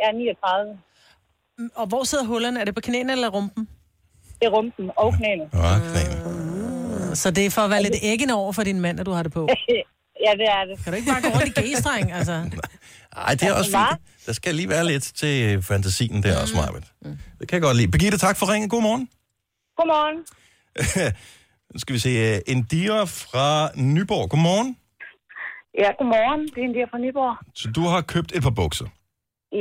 Jeg 0.00 0.06
er 0.12 0.12
39. 0.12 0.78
Mm, 1.58 1.70
Og 1.80 1.86
hvor 1.90 2.02
sidder 2.10 2.26
hullerne? 2.32 2.56
Er 2.60 2.64
det 2.68 2.74
på 2.78 2.84
knæene 2.88 3.12
eller 3.16 3.28
rumpen? 3.36 3.62
Det 4.38 4.44
er 4.50 4.52
rumpen 4.58 4.86
og 5.02 5.08
knæene. 5.18 5.44
Ja, 5.64 5.72
knæene. 5.90 7.16
Så 7.22 7.30
det 7.36 7.42
er 7.46 7.50
for 7.50 7.62
at 7.66 7.70
være 7.74 7.82
lidt 7.82 7.98
æggende 8.02 8.34
over 8.34 8.52
for 8.52 8.62
din 8.62 8.80
mand, 8.80 9.00
at 9.00 9.06
du 9.06 9.10
har 9.16 9.22
det 9.22 9.32
på. 9.32 9.42
ja, 10.26 10.32
det 10.40 10.46
er 10.58 10.62
det. 10.68 10.74
Kan 10.84 10.92
du 10.92 10.96
ikke 10.96 11.10
bare 11.12 11.22
gå 11.26 11.28
rundt 11.38 11.48
i 11.58 11.60
g-streng, 11.60 12.12
altså? 12.18 12.32
Ej, 13.26 13.32
det 13.38 13.42
er 13.48 13.54
også 13.60 13.70
fint. 13.78 14.00
Der 14.30 14.34
skal 14.34 14.54
lige 14.54 14.70
være 14.76 14.86
lidt 14.92 15.06
til 15.22 15.62
fantasien 15.70 16.22
der 16.22 16.32
også, 16.42 16.54
Marvind. 16.60 16.86
Det 17.38 17.44
kan 17.48 17.54
jeg 17.56 17.62
godt 17.68 17.76
lide. 17.76 17.90
Birgitte, 17.94 18.18
tak 18.26 18.36
for 18.38 18.46
ringen. 18.52 18.68
God 18.74 18.82
morgen. 18.88 19.04
Godmorgen. 19.78 20.18
Nu 21.72 21.76
skal 21.82 21.92
vi 21.96 22.00
se. 22.06 22.12
Indira 22.52 23.02
fra 23.22 23.46
Nyborg. 23.92 24.24
Godmorgen. 24.32 24.70
Ja, 25.82 25.88
godmorgen. 25.98 26.42
Det 26.52 26.58
er 26.62 26.66
en 26.68 26.74
der 26.78 26.86
fra 26.92 26.98
Nyborg. 27.04 27.34
Så 27.60 27.66
du 27.76 27.82
har 27.92 28.00
købt 28.14 28.30
et 28.36 28.42
par 28.46 28.54
bukser. 28.60 28.86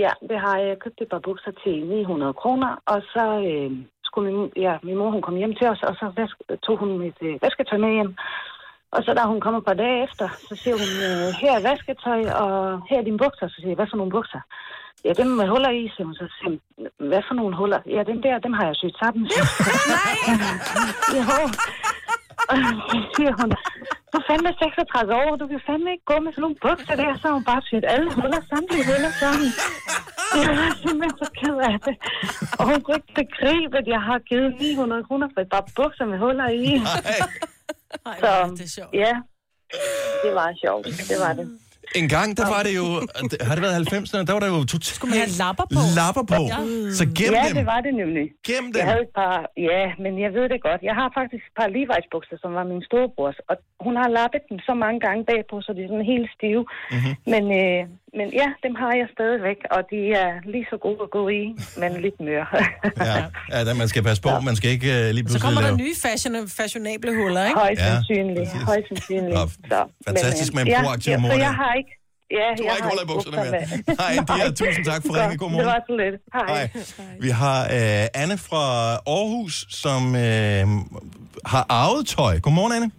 Ja, 0.03 0.11
det 0.29 0.37
har 0.45 0.55
jeg 0.65 0.73
købt 0.83 0.97
et 1.03 1.09
par 1.13 1.21
bukser 1.27 1.51
til 1.63 1.75
900 1.87 2.33
kroner, 2.41 2.71
og 2.91 2.99
så 3.13 3.25
øh, 3.49 3.69
skulle 4.07 4.25
min, 4.29 4.39
ja, 4.65 4.73
min 4.87 4.97
mor 4.99 5.09
hun 5.15 5.21
kom 5.27 5.35
hjem 5.41 5.53
til 5.59 5.67
os, 5.73 5.81
og 5.89 5.93
så 5.99 6.05
vask, 6.19 6.35
tog 6.65 6.75
hun 6.81 6.91
mit 7.05 7.19
øh, 7.27 7.33
vasketøj 7.43 7.77
med 7.85 7.91
hjem. 7.97 8.11
Og 8.91 9.03
så 9.05 9.13
da 9.13 9.21
hun 9.31 9.41
kommer 9.41 9.59
par 9.59 9.73
dage 9.73 10.03
efter, 10.03 10.27
så 10.47 10.53
siger 10.61 10.75
hun, 10.81 10.91
øh, 11.07 11.27
her 11.41 11.53
er 11.57 11.65
vasketøj, 11.69 12.21
og 12.43 12.53
her 12.89 12.97
er 12.99 13.07
dine 13.09 13.21
bukser. 13.23 13.47
Så 13.47 13.55
siger 13.55 13.71
jeg, 13.71 13.79
hvad 13.79 13.89
for 13.91 13.97
nogle 13.97 14.15
bukser? 14.17 14.41
Ja, 15.05 15.11
dem 15.13 15.27
med 15.39 15.47
huller 15.53 15.71
i, 15.81 15.83
siger 15.93 16.05
hun 16.09 16.15
så. 16.15 16.25
Siger, 16.37 16.57
hvad 17.09 17.21
for 17.27 17.35
nogle 17.39 17.55
huller? 17.55 17.79
Ja, 17.95 18.01
dem 18.11 18.21
der, 18.21 18.39
dem 18.45 18.53
har 18.53 18.65
jeg 18.65 18.75
syet 18.75 18.95
sammen. 19.03 19.23
Nej! 19.95 20.15
jo. 21.17 21.37
Og 22.49 22.55
så 22.89 22.97
siger 23.15 23.33
hun, 23.39 23.49
du 24.11 24.15
er 24.21 24.25
fandme 24.29 24.51
36 24.59 25.15
år, 25.23 25.31
du 25.41 25.47
kan 25.51 25.61
fandme 25.67 25.91
ikke 25.91 26.07
gå 26.11 26.15
med 26.19 26.31
sådan 26.31 26.41
nogle 26.45 26.61
bukser 26.65 26.95
der. 27.01 27.09
Så 27.19 27.25
har 27.27 27.35
hun 27.39 27.47
bare 27.51 27.61
syet 27.67 27.85
alle 27.93 28.09
huller, 28.17 28.41
samtlige 28.51 28.85
huller 28.89 29.13
sammen. 29.21 29.49
Jeg 30.35 30.49
var 30.59 30.71
simpelthen 30.83 31.17
så 31.23 31.27
ked 31.39 31.57
af 31.69 31.77
det. 31.85 31.95
Og 32.59 32.63
hun 32.69 32.81
kunne 32.81 32.97
ikke 32.99 33.13
begribe, 33.21 33.77
at 33.81 33.87
jeg 33.95 34.01
har 34.09 34.19
givet 34.19 34.49
900 34.59 35.03
kroner 35.07 35.27
for 35.33 35.41
et 35.41 35.49
par 35.49 35.65
bukser 35.75 36.05
med 36.05 36.17
huller 36.23 36.49
i. 36.49 36.71
Så, 38.19 38.81
ja, 38.93 39.13
det 40.23 40.31
var 40.39 40.49
sjovt. 40.63 40.85
Det 40.85 41.17
var 41.25 41.33
det. 41.33 41.45
En 42.01 42.09
gang, 42.15 42.29
der 42.39 42.47
var 42.55 42.61
det 42.67 42.73
jo... 42.81 42.85
Har 43.47 43.53
det 43.57 43.63
været 43.67 43.77
90'erne? 43.93 44.25
Der 44.27 44.33
var 44.37 44.41
der 44.45 44.51
jo 44.55 44.61
totalt... 44.73 44.95
Skulle 44.97 45.11
man 45.11 45.19
have 45.25 45.35
lapper 45.43 45.67
på? 45.75 45.81
Lapper 45.99 46.25
på. 46.33 46.41
Ja. 46.53 46.59
Så 46.99 47.03
gem 47.19 47.33
ja, 47.37 47.43
dem. 47.47 47.55
det 47.59 47.65
var 47.73 47.79
det 47.87 47.93
nemlig. 48.01 48.25
Gem 48.49 48.63
Jeg 48.67 48.73
dem. 48.75 48.83
havde 48.91 49.03
et 49.09 49.13
par, 49.19 49.35
ja, 49.69 49.83
men 50.03 50.11
jeg 50.23 50.31
ved 50.37 50.45
det 50.53 50.59
godt. 50.67 50.81
Jeg 50.89 50.95
har 50.99 51.07
faktisk 51.19 51.43
et 51.49 51.55
par 51.59 51.67
Levi's 51.77 52.07
bukser, 52.13 52.37
som 52.43 52.51
var 52.57 52.65
min 52.71 52.81
storebrors, 52.89 53.37
og 53.49 53.55
hun 53.85 53.93
har 54.01 54.09
lappet 54.19 54.41
dem 54.49 54.57
så 54.69 54.73
mange 54.83 54.99
gange 55.05 55.21
bagpå, 55.31 55.55
så 55.65 55.69
de 55.75 55.81
er 55.83 55.89
sådan 55.91 56.11
helt 56.13 56.29
stive. 56.37 56.63
Mm-hmm. 56.93 57.13
Men, 57.33 57.43
øh, 57.61 57.81
men 58.17 58.27
ja, 58.41 58.47
dem 58.65 58.73
har 58.81 58.91
jeg 59.01 59.07
stadigvæk, 59.17 59.59
og 59.75 59.81
de 59.91 59.99
er 60.23 60.29
lige 60.53 60.65
så 60.71 60.77
gode 60.85 60.99
at 61.07 61.11
gå 61.17 61.23
i, 61.41 61.43
men 61.81 61.89
lidt 62.05 62.17
møre. 62.27 62.47
Ja, 63.09 63.15
ja 63.53 63.59
der, 63.65 63.73
man 63.73 63.87
skal 63.87 64.03
passe 64.03 64.21
på. 64.27 64.29
Man 64.49 64.55
skal 64.59 64.69
ikke 64.75 64.87
uh, 64.87 64.95
lige 64.95 65.17
Så 65.17 65.23
pludselig 65.23 65.41
kommer 65.41 65.61
der 65.61 65.67
lave... 65.67 65.77
nye 65.85 65.95
fashion, 66.05 66.33
fashionable 66.59 67.11
huller, 67.19 67.43
ikke? 67.45 67.59
Højst 67.59 67.81
sandsynligt, 67.81 68.49
højst 68.71 68.87
sandsynligt. 68.91 69.35
Så, 69.71 69.79
fantastisk 70.07 70.53
med 70.53 70.61
en 70.61 70.67
ja, 70.67 70.81
proaktiv 70.83 71.11
ja, 71.11 71.17
mor 71.17 71.29
Så 71.29 71.35
der. 71.35 71.41
jeg 71.47 71.55
har 71.63 71.73
ikke... 71.81 71.91
Ja, 72.39 72.47
Du 72.57 72.63
har 72.63 72.69
jeg 72.69 72.77
ikke 72.77 72.89
huller 72.91 73.05
i 73.07 73.09
bukserne 73.13 73.37
bukser 73.37 73.51
mere. 73.51 73.95
Nej, 74.01 74.11
India, 74.19 74.51
tusind 74.61 74.85
tak 74.85 75.01
for 75.05 75.13
ringe. 75.19 75.37
Godmorgen. 75.37 75.65
Det 75.65 75.73
var 75.73 75.81
så 75.89 75.93
lidt. 76.03 76.15
Hej. 76.37 76.47
Hej. 76.55 77.19
Vi 77.25 77.29
har 77.29 77.59
uh, 77.63 78.21
Anne 78.21 78.37
fra 78.37 78.63
Aarhus, 79.15 79.55
som 79.83 80.01
uh, 80.07 80.21
har 81.53 81.63
arvet 81.69 82.07
tøj. 82.07 82.39
Godmorgen, 82.39 82.73
Anne. 82.77 82.91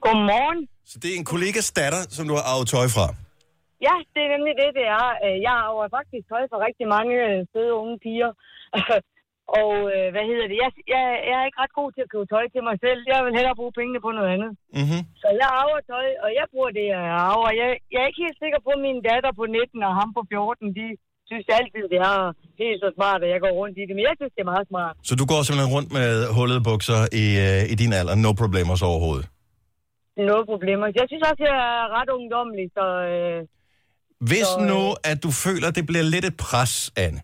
Godmorgen. 0.00 0.68
Så 0.86 0.98
det 1.02 1.08
er 1.12 1.16
en 1.16 1.24
kollegas 1.24 1.70
datter, 1.72 2.02
som 2.10 2.28
du 2.28 2.34
har 2.34 2.42
arvet 2.52 2.68
tøj 2.68 2.88
fra. 2.88 3.06
Ja, 3.86 3.94
det 4.14 4.20
er 4.22 4.30
nemlig 4.34 4.54
det, 4.62 4.70
det 4.78 4.86
er. 4.98 5.06
Øh, 5.24 5.36
Jeg 5.46 5.54
har 5.58 5.66
jo 5.72 5.78
faktisk 5.98 6.24
tøj 6.32 6.44
for 6.52 6.58
rigtig 6.66 6.86
mange 6.96 7.14
øh, 7.28 7.38
søde 7.52 7.72
unge 7.80 7.96
piger. 8.04 8.32
Og 9.60 9.72
øh, 9.94 10.06
hvad 10.14 10.24
hedder 10.30 10.46
det? 10.50 10.56
Jeg, 10.64 10.70
jeg, 10.94 11.04
jeg 11.28 11.36
er 11.40 11.46
ikke 11.48 11.62
ret 11.62 11.78
god 11.80 11.90
til 11.92 12.02
at 12.04 12.12
købe 12.12 12.26
tøj 12.34 12.44
til 12.54 12.62
mig 12.68 12.76
selv. 12.84 13.00
Jeg 13.12 13.20
vil 13.24 13.36
hellere 13.38 13.58
bruge 13.60 13.76
pengene 13.78 14.00
på 14.06 14.10
noget 14.16 14.30
andet. 14.34 14.50
Mm-hmm. 14.78 15.02
Så 15.22 15.28
jeg 15.40 15.48
arver 15.60 15.80
tøj, 15.92 16.08
og 16.24 16.28
jeg 16.38 16.46
bruger 16.52 16.70
det, 16.78 16.86
jeg 16.94 17.02
arver. 17.28 17.50
Jeg, 17.60 17.68
jeg 17.92 18.00
er 18.02 18.08
ikke 18.10 18.24
helt 18.26 18.38
sikker 18.44 18.60
på, 18.66 18.70
at 18.76 18.80
min 18.86 18.98
datter 19.08 19.32
på 19.40 19.44
19 19.46 19.88
og 19.88 19.92
ham 20.00 20.08
på 20.16 20.22
14, 20.30 20.78
de 20.78 20.86
synes 21.30 21.46
altid, 21.58 21.84
det 21.92 22.00
er 22.10 22.18
helt 22.62 22.78
så 22.84 22.88
smart, 22.96 23.20
at 23.24 23.30
jeg 23.34 23.40
går 23.44 23.52
rundt 23.60 23.76
i 23.80 23.82
det. 23.88 23.94
Men 23.96 24.04
jeg 24.08 24.14
synes, 24.18 24.32
det 24.36 24.42
er 24.46 24.52
meget 24.54 24.66
smart. 24.72 24.94
Så 25.08 25.12
du 25.20 25.24
går 25.32 25.40
simpelthen 25.42 25.74
rundt 25.76 25.90
med 25.98 26.08
hullede 26.36 26.62
bukser 26.70 27.00
i, 27.22 27.24
i 27.72 27.74
din 27.82 27.92
alder. 27.98 28.14
No 28.24 28.30
problemer 28.42 28.74
så 28.80 28.86
overhovedet. 28.92 29.26
No 30.30 30.38
problemer. 30.52 30.86
Jeg 31.00 31.06
synes 31.10 31.24
også, 31.30 31.42
jeg 31.48 31.56
er 31.72 31.86
ret 31.98 32.10
ungdommelig, 32.18 32.66
så... 32.78 32.84
Øh, 33.14 33.40
Hvis 34.20 34.46
Så, 34.46 34.60
øh, 34.60 34.66
nu, 34.66 34.80
at 35.04 35.22
du 35.22 35.30
føler, 35.30 35.66
at 35.68 35.74
det 35.78 35.86
bliver 35.86 36.02
lidt 36.02 36.24
et 36.24 36.36
pres, 36.36 36.90
Anne, 36.96 37.20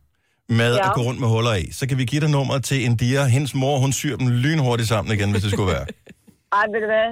med 0.49 0.73
Ja. 0.77 0.87
at 0.87 0.95
gå 0.95 1.01
rundt 1.09 1.21
med 1.21 1.29
huller 1.29 1.55
i, 1.55 1.67
så 1.79 1.83
kan 1.89 1.97
vi 1.99 2.05
give 2.05 2.21
dig 2.25 2.31
nummeret 2.37 2.65
til 2.65 2.79
India. 2.89 3.21
Hendes 3.37 3.55
mor, 3.55 3.77
hun 3.85 3.93
syr 3.93 4.17
dem 4.17 4.29
lynhurtigt 4.45 4.89
sammen 4.89 5.11
igen, 5.17 5.31
hvis 5.33 5.43
det 5.43 5.51
skulle 5.53 5.73
være. 5.77 5.87
Ej, 6.59 6.65
ved 6.73 6.81
du 6.85 6.89
hvad? 6.95 7.09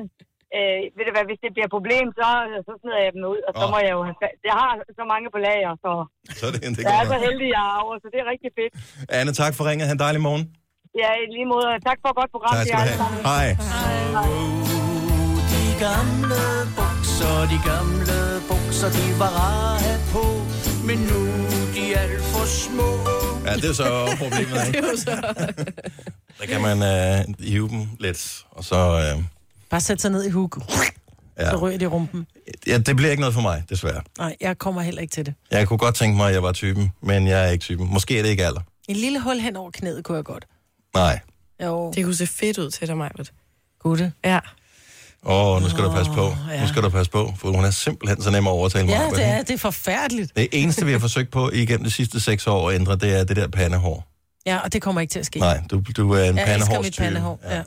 Øh, 0.57 0.79
ved 0.97 1.05
du 1.09 1.13
hvad, 1.17 1.25
hvis 1.31 1.41
det 1.45 1.51
bliver 1.55 1.69
et 1.71 1.75
problem, 1.79 2.07
så, 2.21 2.29
så 2.67 2.73
smider 2.81 3.01
jeg 3.07 3.11
dem 3.17 3.23
ud, 3.35 3.41
og 3.49 3.53
så 3.61 3.65
Åh. 3.65 3.71
må 3.73 3.79
jeg 3.87 3.93
jo 3.97 4.01
have... 4.09 4.17
Jeg 4.51 4.57
har 4.63 4.71
så 5.01 5.05
mange 5.13 5.27
på 5.35 5.39
lager, 5.49 5.73
så 5.85 5.91
Så 6.39 6.43
er 6.49 6.53
det, 6.55 6.61
det 6.77 6.83
jeg 6.93 6.97
er 7.03 7.07
så 7.15 7.19
heldig, 7.27 7.49
jeg 7.57 7.65
arver, 7.77 7.95
så 8.03 8.07
det 8.13 8.19
er 8.25 8.27
rigtig 8.35 8.51
fedt. 8.59 8.73
Anne, 9.19 9.33
tak 9.43 9.53
for 9.57 9.63
ringet. 9.69 9.85
Ha' 9.89 9.95
en 9.99 10.03
dejlig 10.07 10.21
morgen. 10.29 10.45
Ja, 11.03 11.11
i 11.23 11.25
lige 11.37 11.49
måde. 11.55 11.69
Tak 11.89 11.99
for 12.03 12.09
et 12.13 12.17
godt 12.21 12.31
program. 12.35 12.53
Tak 12.57 12.67
skal 12.67 12.79
du 12.79 12.85
have. 12.89 12.99
sammen. 13.03 13.21
Hej. 13.31 13.47
De 15.53 15.63
gamle 15.87 16.43
bukser, 16.79 17.37
de 17.53 17.59
gamle 17.71 18.17
bukser, 18.49 18.58
de 18.87 19.19
var 19.19 19.29
rare 19.29 19.99
på, 20.13 20.23
men 20.87 20.99
nu 20.99 21.27
de 21.75 21.95
er 21.95 21.99
alt 22.01 22.23
for 22.23 22.47
små. 22.47 22.91
Ja, 23.47 23.57
det 23.57 23.65
er 23.65 23.73
så 23.73 24.17
problemet, 24.19 24.67
ikke? 24.67 24.79
Det 24.79 24.85
er 24.85 24.91
jo 24.91 24.97
så... 24.97 25.35
Der 26.41 26.47
kan 26.47 26.61
man 26.61 26.77
uh, 26.79 27.35
hive 27.45 27.69
dem 27.69 27.89
lidt, 28.01 28.45
og 28.51 28.65
så... 28.65 29.13
Uh, 29.17 29.25
Bare 29.71 29.81
sætte 29.81 30.03
sig 30.03 30.11
ned 30.11 30.25
i 30.25 30.31
huk. 30.31 30.59
Ja. 31.39 31.51
Så 31.51 31.57
ryger 31.57 31.79
det 31.79 31.85
i 31.85 31.89
rumpen. 31.89 32.27
ja, 32.67 32.79
det 32.79 32.97
bliver 32.97 33.11
ikke 33.11 33.21
noget 33.21 33.35
for 33.35 33.41
mig, 33.41 33.65
desværre. 33.69 34.03
Nej, 34.19 34.37
jeg 34.41 34.59
kommer 34.59 34.83
heller 34.83 35.01
ikke 35.03 35.13
til 35.13 35.27
det. 35.27 35.35
Jeg 35.51 35.69
kunne 35.69 35.79
godt 35.79 35.95
tænke 35.95 36.17
mig, 36.17 36.29
at 36.29 36.35
jeg 36.35 36.43
var 36.43 36.53
typen, 36.53 36.93
men 37.03 37.27
jeg 37.29 37.47
er 37.47 37.51
ikke 37.51 37.63
typen. 37.63 37.93
Måske 37.93 38.19
er 38.19 38.23
det 38.23 38.31
ikke 38.31 38.47
alder. 38.47 38.61
En 38.89 38.97
lille 38.97 39.21
hul 39.21 39.37
hen 39.39 39.57
over 39.57 39.71
knæet 39.71 40.05
kunne 40.05 40.17
jeg 40.17 40.25
godt. 40.25 40.45
Nej. 40.95 41.21
Jo. 41.65 41.93
Det 41.95 42.05
kunne 42.05 42.15
se 42.17 42.27
fedt 42.27 42.59
ud 42.59 42.71
til 42.71 42.89
dig, 42.89 42.97
Majbert. 42.97 43.33
Gutte. 43.79 44.13
Ja. 44.25 44.39
Åh, 45.27 45.57
oh, 45.57 45.63
nu 45.63 45.69
skal 45.69 45.85
du 45.85 45.91
passe 45.91 46.13
på. 46.13 46.35
ja. 46.53 46.61
Nu 46.61 46.69
skal 46.69 46.83
du 46.83 46.89
passe 46.89 47.11
på, 47.13 47.35
for 47.39 47.51
hun 47.51 47.65
er 47.65 47.71
simpelthen 47.71 48.23
så 48.23 48.31
nem 48.31 48.47
at 48.47 48.51
overtale 48.51 48.87
mig. 48.87 48.93
Ja, 48.93 49.17
det 49.17 49.25
er, 49.25 49.43
det 49.43 49.51
er 49.51 49.59
forfærdeligt. 49.59 50.37
Det 50.37 50.49
eneste, 50.53 50.87
vi 50.87 50.93
har 50.93 50.99
forsøgt 50.99 51.31
på 51.31 51.51
igennem 51.53 51.85
de 51.85 51.91
sidste 51.91 52.21
seks 52.21 52.47
år 52.47 52.69
at 52.69 52.75
ændre, 52.75 52.97
det 52.97 53.19
er 53.21 53.25
det 53.25 53.37
der 53.37 53.49
pandehår. 53.49 54.05
Ja, 54.47 54.59
og 54.59 54.73
det 54.73 54.83
kommer 54.83 55.01
ikke 55.01 55.13
til 55.13 55.19
at 55.19 55.27
ske. 55.27 55.39
Nej, 55.39 55.61
du, 55.71 55.83
du 55.97 56.13
er 56.13 56.25
en 56.25 56.37
jeg 56.37 56.81
mit 56.83 56.97
pandehår. 56.99 57.41
Ja. 57.51 57.63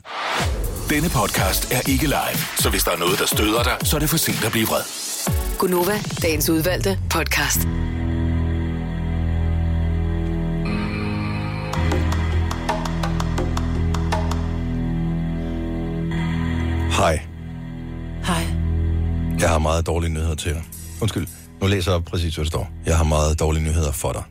Denne 0.90 1.08
podcast 1.08 1.72
er 1.72 1.90
ikke 1.90 2.04
live, 2.06 2.38
så 2.58 2.70
hvis 2.70 2.84
der 2.84 2.90
er 2.90 2.96
noget, 2.96 3.18
der 3.18 3.26
støder 3.26 3.62
dig, 3.62 3.76
så 3.82 3.96
er 3.96 4.00
det 4.00 4.10
for 4.10 4.16
sent 4.16 4.44
at 4.44 4.52
blive 4.52 4.66
vred. 4.66 4.82
Gunova, 5.58 6.00
dagens 6.22 6.50
udvalgte 6.50 6.98
podcast. 7.10 7.58
Hej. 16.96 17.31
Hej. 18.24 18.46
Jeg 19.40 19.48
har 19.50 19.58
meget 19.58 19.86
dårlige 19.86 20.12
nyheder 20.12 20.34
til 20.34 20.54
dig. 20.54 20.62
Undskyld, 21.00 21.26
nu 21.60 21.66
læser 21.66 21.92
jeg 21.92 22.04
præcis, 22.04 22.34
hvad 22.34 22.44
der 22.44 22.48
står. 22.48 22.70
Jeg 22.86 22.96
har 22.96 23.04
meget 23.04 23.40
dårlige 23.40 23.64
nyheder 23.64 23.92
for 23.92 24.12
dig. 24.12 24.22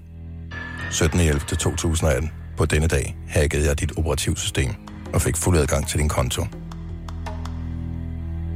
17.11.2018. 0.92 2.28
På 2.58 2.66
denne 2.66 2.88
dag 2.88 3.16
hackede 3.30 3.68
jeg 3.68 3.80
dit 3.80 3.92
operativsystem 3.98 4.72
og 5.14 5.22
fik 5.22 5.38
fuld 5.38 5.58
adgang 5.58 5.88
til 5.88 6.00
din 6.00 6.10
konto. 6.10 6.46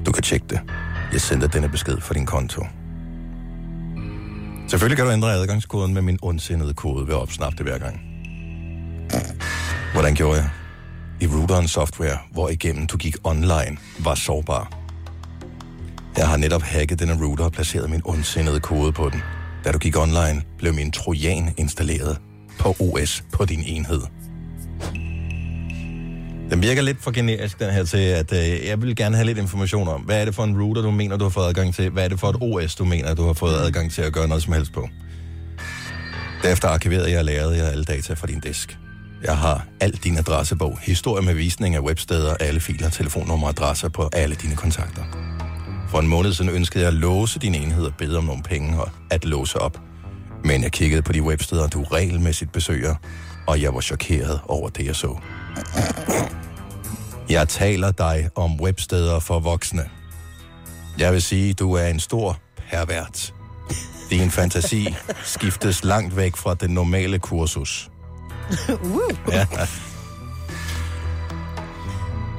Du 0.06 0.12
kan 0.12 0.24
tjekke 0.24 0.46
det. 0.50 0.60
Jeg 1.14 1.22
sender 1.22 1.48
denne 1.48 1.70
besked 1.70 2.02
for 2.02 2.14
din 2.14 2.26
konto. 2.26 2.66
Selvfølgelig 4.68 4.98
kan 4.98 5.06
du 5.06 5.12
ændre 5.12 5.34
adgangskoden 5.34 5.94
med 5.94 6.02
min 6.02 6.20
ondsindede 6.22 6.74
kode 6.74 7.08
ved 7.08 7.14
at 7.14 7.22
opsnappe 7.22 7.58
det 7.58 7.66
hver 7.66 7.78
gang. 7.78 8.02
Hvordan 9.94 10.16
gjorde 10.16 10.38
jeg? 10.40 10.50
I 11.22 11.28
routeren 11.28 11.68
software, 11.68 12.18
hvor 12.32 12.50
igennem 12.50 12.88
du 12.88 12.98
gik 12.98 13.16
online, 13.24 13.78
var 14.00 14.16
sårbar. 14.16 14.85
Jeg 16.18 16.28
har 16.28 16.38
netop 16.38 16.62
hacket 16.62 17.00
denne 17.00 17.26
router 17.26 17.44
og 17.44 17.52
placeret 17.52 17.90
min 17.90 18.02
ondsindede 18.06 18.60
kode 18.60 18.92
på 18.92 19.10
den. 19.10 19.22
Da 19.64 19.72
du 19.72 19.78
gik 19.78 19.98
online, 19.98 20.42
blev 20.58 20.74
min 20.74 20.92
trojan 20.92 21.54
installeret 21.58 22.18
på 22.60 22.76
OS 22.80 23.24
på 23.34 23.46
din 23.46 23.64
enhed. 23.66 24.02
Den 26.50 26.62
virker 26.62 26.82
lidt 26.82 27.04
for 27.04 27.12
generisk, 27.12 27.60
den 27.60 27.72
her, 27.72 27.84
til 27.84 27.98
at 27.98 28.34
øh, 28.34 28.68
jeg 28.68 28.82
vil 28.82 28.96
gerne 28.96 29.16
have 29.16 29.26
lidt 29.26 29.38
information 29.38 29.88
om, 29.88 30.02
hvad 30.02 30.22
er 30.22 30.26
det 30.26 30.36
for 30.36 30.44
en 30.44 30.62
router, 30.62 30.82
du 30.82 30.92
mener, 30.92 31.18
du 31.18 31.26
har 31.26 31.30
fået 31.30 31.48
adgang 31.48 31.76
til? 31.76 31.90
Hvad 31.90 32.04
er 32.04 32.08
det 32.08 32.20
for 32.20 32.30
et 32.30 32.38
OS, 32.42 32.76
du 32.76 32.86
mener, 32.86 33.14
du 33.14 33.26
har 33.26 33.34
fået 33.34 33.54
adgang 33.54 33.92
til 33.92 34.02
at 34.02 34.14
gøre 34.14 34.28
noget 34.28 34.44
som 34.44 34.54
helst 34.54 34.74
på? 34.74 34.90
Derefter 36.44 36.68
arkiverede 36.68 37.12
jeg 37.12 37.20
og 37.20 37.26
lærede 37.26 37.58
jeg 37.58 37.72
alle 37.72 37.84
data 37.84 38.14
fra 38.14 38.28
din 38.28 38.40
disk. 38.40 38.78
Jeg 39.24 39.38
har 39.38 39.66
al 39.80 39.92
din 39.92 40.18
adressebog, 40.18 40.80
historie 40.82 41.26
med 41.26 41.34
visning 41.34 41.76
af 41.76 41.80
websteder, 41.80 42.34
alle 42.40 42.60
filer, 42.60 42.90
telefonnumre 42.90 43.48
og 43.48 43.50
adresser 43.50 43.90
på 43.90 44.10
alle 44.14 44.36
dine 44.36 44.56
kontakter. 44.56 45.04
For 45.90 46.00
en 46.00 46.08
måned 46.08 46.34
siden 46.34 46.52
ønskede 46.52 46.84
jeg 46.84 46.88
at 46.88 46.94
låse 46.94 47.40
din 47.40 47.56
enhed 47.56 47.86
og 47.86 47.94
bede 47.98 48.18
om 48.18 48.24
nogle 48.24 48.44
penge 48.44 48.82
og 48.82 48.90
at 49.10 49.26
låse 49.26 49.60
op. 49.60 49.80
Men 50.44 50.64
jeg 50.64 50.72
kiggede 50.72 51.02
på 51.02 51.14
de 51.14 51.22
websteder, 51.22 51.68
du 51.68 51.84
regelmæssigt 51.84 52.52
besøger, 52.52 52.96
og 53.48 53.62
jeg 53.62 53.74
var 53.74 53.82
chokeret 53.82 54.40
over 54.48 54.70
det, 54.70 54.86
jeg 54.86 54.96
så. 54.96 55.18
Jeg 57.30 57.48
taler 57.48 57.92
dig 57.92 58.30
om 58.36 58.62
websteder 58.62 59.20
for 59.20 59.40
voksne. 59.40 59.90
Jeg 60.98 61.14
vil 61.14 61.22
sige, 61.22 61.54
du 61.54 61.74
er 61.74 61.88
en 61.88 62.00
stor 62.00 62.38
pervert. 62.70 63.34
Din 64.10 64.32
fantasi 64.32 64.96
skiftes 65.36 65.84
langt 65.84 66.16
væk 66.16 66.36
fra 66.36 66.54
den 66.56 66.70
normale 66.70 67.20
kursus. 67.20 67.90
Ja. 69.32 69.48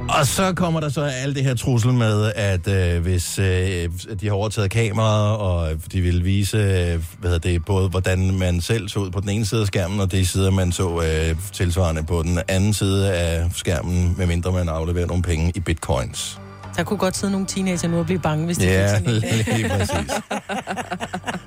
Og 0.08 0.26
så 0.26 0.52
kommer 0.56 0.80
der 0.80 0.88
så 0.88 1.02
alt 1.02 1.36
det 1.36 1.44
her 1.44 1.54
trussel 1.54 1.92
med, 1.92 2.32
at 2.34 2.68
øh, 2.68 3.02
hvis 3.02 3.38
øh, 3.38 3.88
de 4.20 4.26
har 4.26 4.32
overtaget 4.32 4.70
kameraet, 4.70 5.36
og 5.36 5.68
de 5.92 6.00
vil 6.00 6.24
vise, 6.24 6.56
øh, 6.56 7.02
hvad 7.18 7.38
det, 7.40 7.64
både 7.64 7.88
hvordan 7.88 8.38
man 8.38 8.60
selv 8.60 8.88
så 8.88 8.98
ud 8.98 9.10
på 9.10 9.20
den 9.20 9.28
ene 9.28 9.46
side 9.46 9.60
af 9.60 9.66
skærmen, 9.66 10.00
og 10.00 10.12
de 10.12 10.26
sider, 10.26 10.50
man 10.50 10.72
så 10.72 11.02
øh, 11.02 11.36
tilsvarende 11.52 12.02
på 12.02 12.22
den 12.22 12.38
anden 12.48 12.74
side 12.74 13.12
af 13.12 13.50
skærmen, 13.54 14.14
medmindre 14.18 14.52
man 14.52 14.68
afleverer 14.68 15.06
nogle 15.06 15.22
penge 15.22 15.52
i 15.54 15.60
bitcoins. 15.60 16.38
Der 16.76 16.82
kunne 16.84 16.98
godt 16.98 17.16
sidde 17.16 17.32
nogle 17.32 17.46
teenager 17.46 17.88
nu 17.88 17.98
og 17.98 18.06
blive 18.06 18.18
bange, 18.18 18.46
hvis 18.46 18.56
de 18.58 18.64
Ja, 18.64 18.88
sådan 18.88 19.12
lige 19.56 19.68
præcis. 19.68 20.10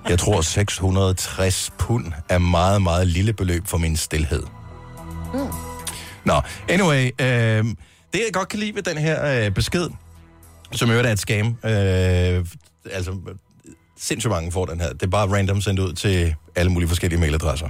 Jeg 0.10 0.20
tror, 0.20 0.42
660 0.42 1.72
pund 1.78 2.06
er 2.30 2.38
meget, 2.38 2.82
meget 2.82 3.08
lille 3.08 3.34
beløb 3.34 3.68
for 3.68 3.78
min 3.78 3.98
stillhed. 3.98 4.44
Mm. 5.34 5.40
Nå, 6.26 6.42
anyway, 6.70 7.10
øh, 7.22 7.66
det 8.14 8.20
jeg 8.20 8.34
godt 8.34 8.50
kan 8.50 8.60
lide 8.60 8.76
ved 8.76 8.84
den 8.84 8.98
her 8.98 9.46
øh, 9.46 9.52
besked, 9.52 9.90
som 10.72 10.88
jo 10.90 10.94
øvrigt 10.94 11.08
er 11.08 11.12
et 11.12 11.20
scam, 11.20 11.48
øh, 11.48 12.46
altså 12.92 13.16
sindssygt 13.98 14.32
mange 14.32 14.52
får 14.52 14.66
den 14.66 14.82
her, 14.82 14.94
det 14.94 15.04
er 15.04 15.08
bare 15.08 15.28
random 15.28 15.62
sendt 15.62 15.80
ud 15.80 15.94
til 15.94 16.36
alle 16.56 16.72
mulige 16.72 16.88
forskellige 16.88 17.20
mailadresser. 17.20 17.68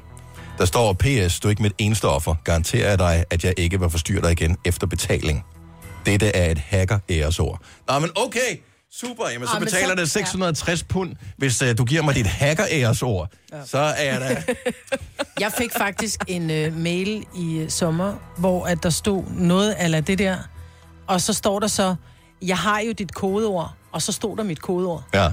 Der 0.57 0.65
står, 0.65 0.93
PS, 0.93 1.39
du 1.39 1.47
er 1.47 1.49
ikke 1.49 1.61
mit 1.61 1.75
eneste 1.77 2.05
offer. 2.05 2.35
Garanterer 2.43 2.89
jeg 2.89 2.99
dig, 2.99 3.25
at 3.29 3.43
jeg 3.43 3.53
ikke 3.57 3.79
vil 3.79 3.89
forstyrre 3.89 4.21
dig 4.21 4.31
igen 4.31 4.57
efter 4.65 4.87
betaling. 4.87 5.45
Dette 6.05 6.35
er 6.35 6.51
et 6.51 6.57
hacker-æresord. 6.57 7.61
Nå, 7.87 7.99
men 7.99 8.09
okay, 8.15 8.59
super. 8.93 9.29
Jamen, 9.29 9.47
så 9.47 9.53
Ah, 9.55 9.61
betaler 9.61 9.95
det 9.95 10.09
660 10.11 10.83
pund, 10.83 11.15
hvis 11.37 11.61
uh, 11.61 11.67
du 11.77 11.83
giver 11.85 12.01
mig 12.01 12.15
dit 12.15 12.27
hacker-æresord. 12.27 13.27
Så 13.65 13.77
er 13.77 14.03
jeg 14.13 14.21
da... 14.21 14.43
Jeg 15.39 15.51
fik 15.57 15.71
faktisk 15.77 16.19
en 16.27 16.51
øh, 16.51 16.77
mail 16.77 17.23
i 17.35 17.57
øh, 17.57 17.69
sommer, 17.69 18.13
hvor 18.37 18.65
at 18.65 18.83
der 18.83 18.89
stod 18.89 19.23
noget 19.31 19.71
af 19.71 20.03
det 20.05 20.19
der, 20.19 20.37
og 21.07 21.21
så 21.21 21.33
står 21.33 21.59
der 21.59 21.67
så, 21.67 21.95
jeg 22.41 22.57
har 22.57 22.79
jo 22.79 22.91
dit 22.91 23.13
kodeord, 23.13 23.73
og 23.91 24.01
så 24.01 24.11
stod 24.11 24.37
der 24.37 24.43
mit 24.43 24.61
kodeord. 24.61 25.03
Ja. 25.13 25.31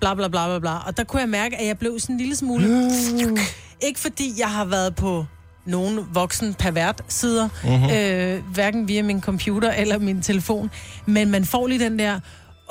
Bla 0.00 0.14
bla 0.14 0.28
bla 0.28 0.46
bla 0.46 0.58
bla. 0.58 0.76
Og 0.86 0.96
der 0.96 1.04
kunne 1.04 1.20
jeg 1.20 1.28
mærke, 1.28 1.56
at 1.56 1.66
jeg 1.66 1.78
blev 1.78 2.00
sådan 2.00 2.14
en 2.14 2.18
lille 2.20 2.36
smule... 2.36 2.90
Ikke 3.86 4.00
fordi 4.00 4.34
jeg 4.38 4.50
har 4.50 4.64
været 4.64 4.94
på 4.94 5.26
nogen 5.66 5.98
voksen 6.12 6.54
pervert 6.54 7.02
sider, 7.08 7.48
Mhm. 7.64 7.72
mm-hmm. 7.72 7.90
øh, 7.90 8.52
hverken 8.54 8.88
via 8.88 9.02
min 9.02 9.20
computer 9.20 9.72
eller 9.72 9.98
min 9.98 10.22
telefon, 10.22 10.70
men 11.06 11.30
man 11.30 11.44
får 11.44 11.66
lige 11.66 11.84
den 11.84 11.98
der, 11.98 12.20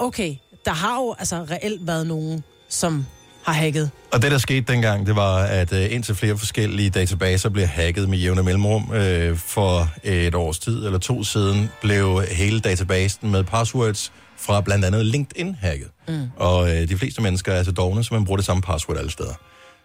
okay, 0.01 0.35
der 0.65 0.71
har 0.71 0.95
jo 0.95 1.15
altså 1.19 1.45
reelt 1.51 1.87
været 1.87 2.07
nogen, 2.07 2.43
som 2.69 3.05
har 3.43 3.53
hacket. 3.53 3.89
Og 4.11 4.21
det, 4.21 4.31
der 4.31 4.37
skete 4.37 4.73
dengang, 4.73 5.05
det 5.07 5.15
var, 5.15 5.37
at 5.37 5.71
uh, 5.71 5.93
indtil 5.93 6.15
flere 6.15 6.37
forskellige 6.37 6.89
databaser 6.89 7.49
blev 7.49 7.65
hacket 7.65 8.09
med 8.09 8.17
jævne 8.17 8.43
mellemrum. 8.43 8.83
Uh, 8.83 9.37
for 9.37 9.89
et 10.03 10.35
års 10.35 10.59
tid 10.59 10.85
eller 10.85 10.99
to 10.99 11.23
siden 11.23 11.69
blev 11.81 12.21
hele 12.31 12.59
databasen 12.59 13.31
med 13.31 13.43
passwords 13.43 14.11
fra 14.37 14.61
blandt 14.61 14.85
andet 14.85 15.05
LinkedIn 15.05 15.55
hacket. 15.61 15.87
Mm. 16.07 16.29
Og 16.35 16.61
uh, 16.61 16.69
de 16.69 16.97
fleste 16.97 17.21
mennesker 17.21 17.53
er 17.53 17.63
så 17.63 17.71
dogne, 17.71 18.03
så 18.03 18.13
man 18.13 18.25
bruger 18.25 18.37
det 18.37 18.45
samme 18.45 18.61
password 18.61 18.97
alle 18.97 19.11
steder. 19.11 19.33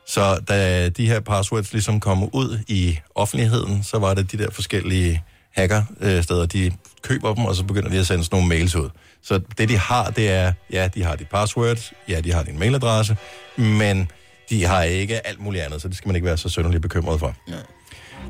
Så 0.08 0.38
da 0.48 0.88
de 0.88 1.06
her 1.06 1.20
passwords 1.20 1.72
ligesom 1.72 2.00
kom 2.00 2.34
ud 2.34 2.58
i 2.68 2.98
offentligheden, 3.14 3.84
så 3.84 3.98
var 3.98 4.14
det 4.14 4.32
de 4.32 4.38
der 4.38 4.50
forskellige 4.50 5.22
hacker-steder, 5.56 6.46
de 6.46 6.72
køber 7.02 7.34
dem, 7.34 7.44
og 7.44 7.54
så 7.56 7.64
begynder 7.64 7.90
de 7.90 7.98
at 7.98 8.06
sende 8.06 8.24
sådan 8.24 8.36
nogle 8.36 8.48
mails 8.48 8.74
ud. 8.74 8.88
Så 9.26 9.40
det, 9.58 9.68
de 9.68 9.76
har, 9.78 10.10
det 10.10 10.30
er, 10.30 10.52
ja, 10.72 10.88
de 10.94 11.02
har 11.04 11.16
dit 11.16 11.28
password, 11.28 11.92
ja, 12.08 12.20
de 12.20 12.32
har 12.32 12.42
din 12.42 12.58
mailadresse, 12.58 13.16
men 13.56 14.10
de 14.50 14.64
har 14.64 14.82
ikke 14.82 15.26
alt 15.26 15.40
muligt 15.40 15.64
andet, 15.64 15.82
så 15.82 15.88
det 15.88 15.96
skal 15.96 16.08
man 16.08 16.16
ikke 16.16 16.26
være 16.26 16.36
så 16.36 16.48
sønderligt 16.48 16.82
bekymret 16.82 17.20
for. 17.20 17.34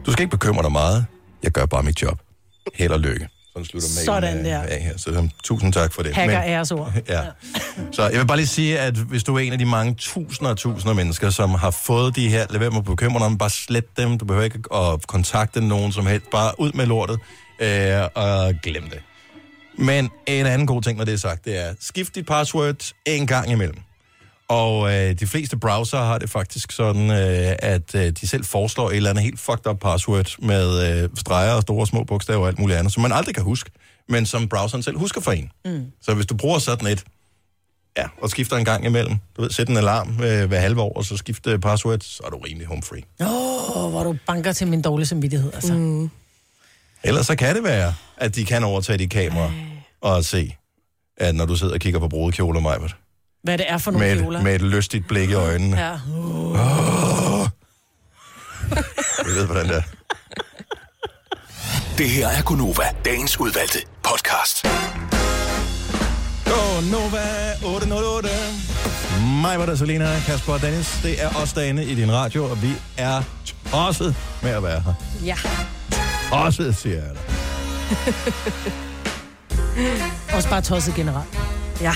Du 0.06 0.12
skal 0.12 0.22
ikke 0.22 0.30
bekymre 0.30 0.62
dig 0.62 0.72
meget. 0.72 1.06
Jeg 1.42 1.50
gør 1.52 1.66
bare 1.66 1.82
mit 1.82 2.02
job. 2.02 2.18
Held 2.74 2.92
og 2.92 3.00
lykke. 3.00 3.28
Sådan 3.52 3.64
slutter 3.64 3.88
mailen 3.88 4.04
Sådan 4.04 4.38
af- 4.46 4.68
der. 4.68 4.74
af 4.76 4.80
her. 4.82 4.96
Så 4.98 5.10
um, 5.10 5.30
tusind 5.44 5.72
tak 5.72 5.92
for 5.92 6.02
det. 6.02 6.14
Hacker 6.14 6.40
Men- 6.40 6.48
æresord. 6.50 6.92
Ja. 7.08 7.20
Så 7.92 8.08
jeg 8.08 8.18
vil 8.20 8.26
bare 8.26 8.36
lige 8.36 8.46
sige, 8.46 8.78
at 8.78 8.94
hvis 8.94 9.24
du 9.24 9.34
er 9.36 9.40
en 9.40 9.52
af 9.52 9.58
de 9.58 9.64
mange 9.64 9.94
tusinder 9.94 10.50
og 10.50 10.56
tusinder 10.56 10.90
af 10.90 10.96
mennesker, 10.96 11.30
som 11.30 11.50
har 11.50 11.70
fået 11.70 12.16
de 12.16 12.28
her, 12.28 12.46
lad 12.50 12.58
være 12.58 12.70
med 12.70 12.78
at 12.78 12.84
bekymre 12.84 13.18
dig 13.18 13.26
om, 13.26 13.38
bare 13.38 13.50
slet 13.50 13.96
dem. 13.96 14.18
Du 14.18 14.24
behøver 14.24 14.44
ikke 14.44 14.58
at 14.74 15.06
kontakte 15.06 15.60
nogen 15.60 15.92
som 15.92 16.06
helst. 16.06 16.30
Bare 16.30 16.60
ud 16.60 16.72
med 16.72 16.86
lortet 16.86 17.18
øh, 17.60 18.00
og 18.14 18.54
glem 18.62 18.90
det. 18.90 18.98
Men 19.78 20.10
en 20.26 20.46
anden 20.46 20.66
god 20.66 20.82
ting, 20.82 20.98
når 20.98 21.04
det 21.04 21.14
er 21.14 21.18
sagt, 21.18 21.44
det 21.44 21.58
er, 21.58 21.74
skift 21.80 22.14
dit 22.14 22.26
password 22.26 22.92
en 23.06 23.26
gang 23.26 23.50
imellem. 23.50 23.78
Og 24.48 24.94
øh, 24.94 25.14
de 25.20 25.26
fleste 25.26 25.56
browser 25.56 25.98
har 25.98 26.18
det 26.18 26.30
faktisk 26.30 26.72
sådan, 26.72 27.10
øh, 27.10 27.56
at 27.58 27.94
øh, 27.94 28.12
de 28.20 28.28
selv 28.28 28.44
foreslår 28.44 28.90
et 28.90 28.96
eller 28.96 29.10
andet 29.10 29.24
helt 29.24 29.40
fucked 29.40 29.66
up 29.66 29.78
password 29.80 30.34
med 30.38 31.02
øh, 31.02 31.10
streger 31.16 31.52
og 31.52 31.62
store 31.62 31.80
og 31.80 31.86
små 31.86 32.04
bogstaver 32.04 32.40
og 32.40 32.48
alt 32.48 32.58
muligt 32.58 32.78
andet, 32.78 32.92
som 32.92 33.02
man 33.02 33.12
aldrig 33.12 33.34
kan 33.34 33.44
huske, 33.44 33.70
men 34.08 34.26
som 34.26 34.48
browseren 34.48 34.82
selv 34.82 34.98
husker 34.98 35.20
for 35.20 35.32
en. 35.32 35.50
Mm. 35.64 35.86
Så 36.02 36.14
hvis 36.14 36.26
du 36.26 36.36
bruger 36.36 36.58
sådan 36.58 36.86
et, 36.86 37.04
ja, 37.96 38.04
og 38.22 38.30
skifter 38.30 38.56
en 38.56 38.64
gang 38.64 38.84
imellem, 38.84 39.16
du 39.36 39.42
ved, 39.42 39.50
sæt 39.50 39.68
en 39.68 39.76
alarm 39.76 40.08
øh, 40.22 40.48
hver 40.48 40.60
halve 40.60 40.80
år, 40.80 40.92
og 40.92 41.04
så 41.04 41.16
skifte 41.16 41.58
password, 41.58 42.00
så 42.00 42.22
er 42.26 42.30
du 42.30 42.36
rimelig 42.36 42.66
home 42.66 42.82
free. 42.82 43.02
Åh, 43.20 43.84
oh, 43.84 43.90
hvor 43.90 44.04
du 44.04 44.16
banker 44.26 44.52
til 44.52 44.66
min 44.66 44.82
dårlige 44.82 45.06
samvittighed, 45.06 45.52
altså. 45.54 45.74
Mm. 45.74 46.10
Ellers 47.04 47.26
så 47.26 47.36
kan 47.36 47.54
det 47.56 47.64
være, 47.64 47.94
at 48.16 48.34
de 48.34 48.44
kan 48.44 48.64
overtage 48.64 48.98
dit 48.98 49.10
kamera 49.10 49.50
og 50.00 50.24
se, 50.24 50.56
at 51.16 51.34
når 51.34 51.46
du 51.46 51.56
sidder 51.56 51.74
og 51.74 51.80
kigger 51.80 52.00
på 52.00 52.08
brudekjoler, 52.08 52.60
Majbert, 52.60 52.96
Hvad 53.42 53.58
det 53.58 53.66
er 53.70 53.78
for 53.78 53.90
nogle 53.90 54.06
med, 54.06 54.22
kjoler. 54.22 54.38
et- 54.38 54.44
med 54.44 54.54
et 54.54 54.62
lystigt 54.62 55.08
blik 55.08 55.30
i 55.30 55.34
øjnene. 55.34 55.80
Ja. 55.80 55.92
Oh. 56.18 57.46
Jeg 59.26 59.34
ved, 59.34 59.46
hvordan 59.46 59.68
det 59.68 59.76
er. 59.76 59.82
Det 61.98 62.10
her 62.10 62.28
er 62.28 62.42
Gunova, 62.42 62.82
dagens 63.04 63.40
udvalgte 63.40 63.78
podcast. 64.04 64.66
Nova 66.90 67.52
808. 67.64 68.28
Mig 69.42 69.58
var 69.58 69.66
der, 69.66 69.74
Selina, 69.76 70.20
Kasper 70.26 70.52
og 70.52 70.62
Dennis. 70.62 71.00
Det 71.02 71.22
er 71.22 71.28
os 71.42 71.52
derinde 71.52 71.84
i 71.84 71.94
din 71.94 72.12
radio, 72.12 72.44
og 72.44 72.62
vi 72.62 72.68
er 72.96 73.22
tosset 73.70 74.16
med 74.42 74.50
at 74.50 74.62
være 74.62 74.80
her. 74.80 74.94
Ja. 75.24 75.36
Tosset, 76.30 76.76
siger 76.76 76.94
jeg 76.94 77.10
dig. 77.14 77.22
Også 80.36 80.48
bare 80.48 80.60
tosset 80.60 80.94
generelt. 80.94 81.38
Ja. 81.80 81.92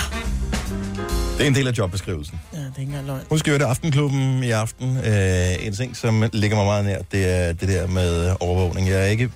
Det 1.38 1.44
er 1.44 1.46
en 1.46 1.54
del 1.54 1.68
af 1.68 1.72
jobbeskrivelsen. 1.78 2.40
Ja, 2.52 2.58
det 2.58 2.64
er 2.64 2.80
ikke 2.80 2.82
engang 2.82 3.06
løgn. 3.06 3.20
Husk 3.30 3.48
at 3.48 3.50
høre 3.50 3.58
det 3.58 3.64
Aftenklubben 3.64 4.42
i 4.44 4.50
aften. 4.50 4.96
Øh, 4.96 5.66
en 5.66 5.74
ting, 5.74 5.96
som 5.96 6.24
ligger 6.32 6.56
mig 6.56 6.66
meget 6.66 6.84
nær, 6.84 6.98
det 7.12 7.30
er 7.30 7.52
det 7.52 7.68
der 7.68 7.86
med 7.86 8.36
overvågning. 8.40 8.88
Jeg, 8.88 9.00
er 9.00 9.06
ikke, 9.06 9.30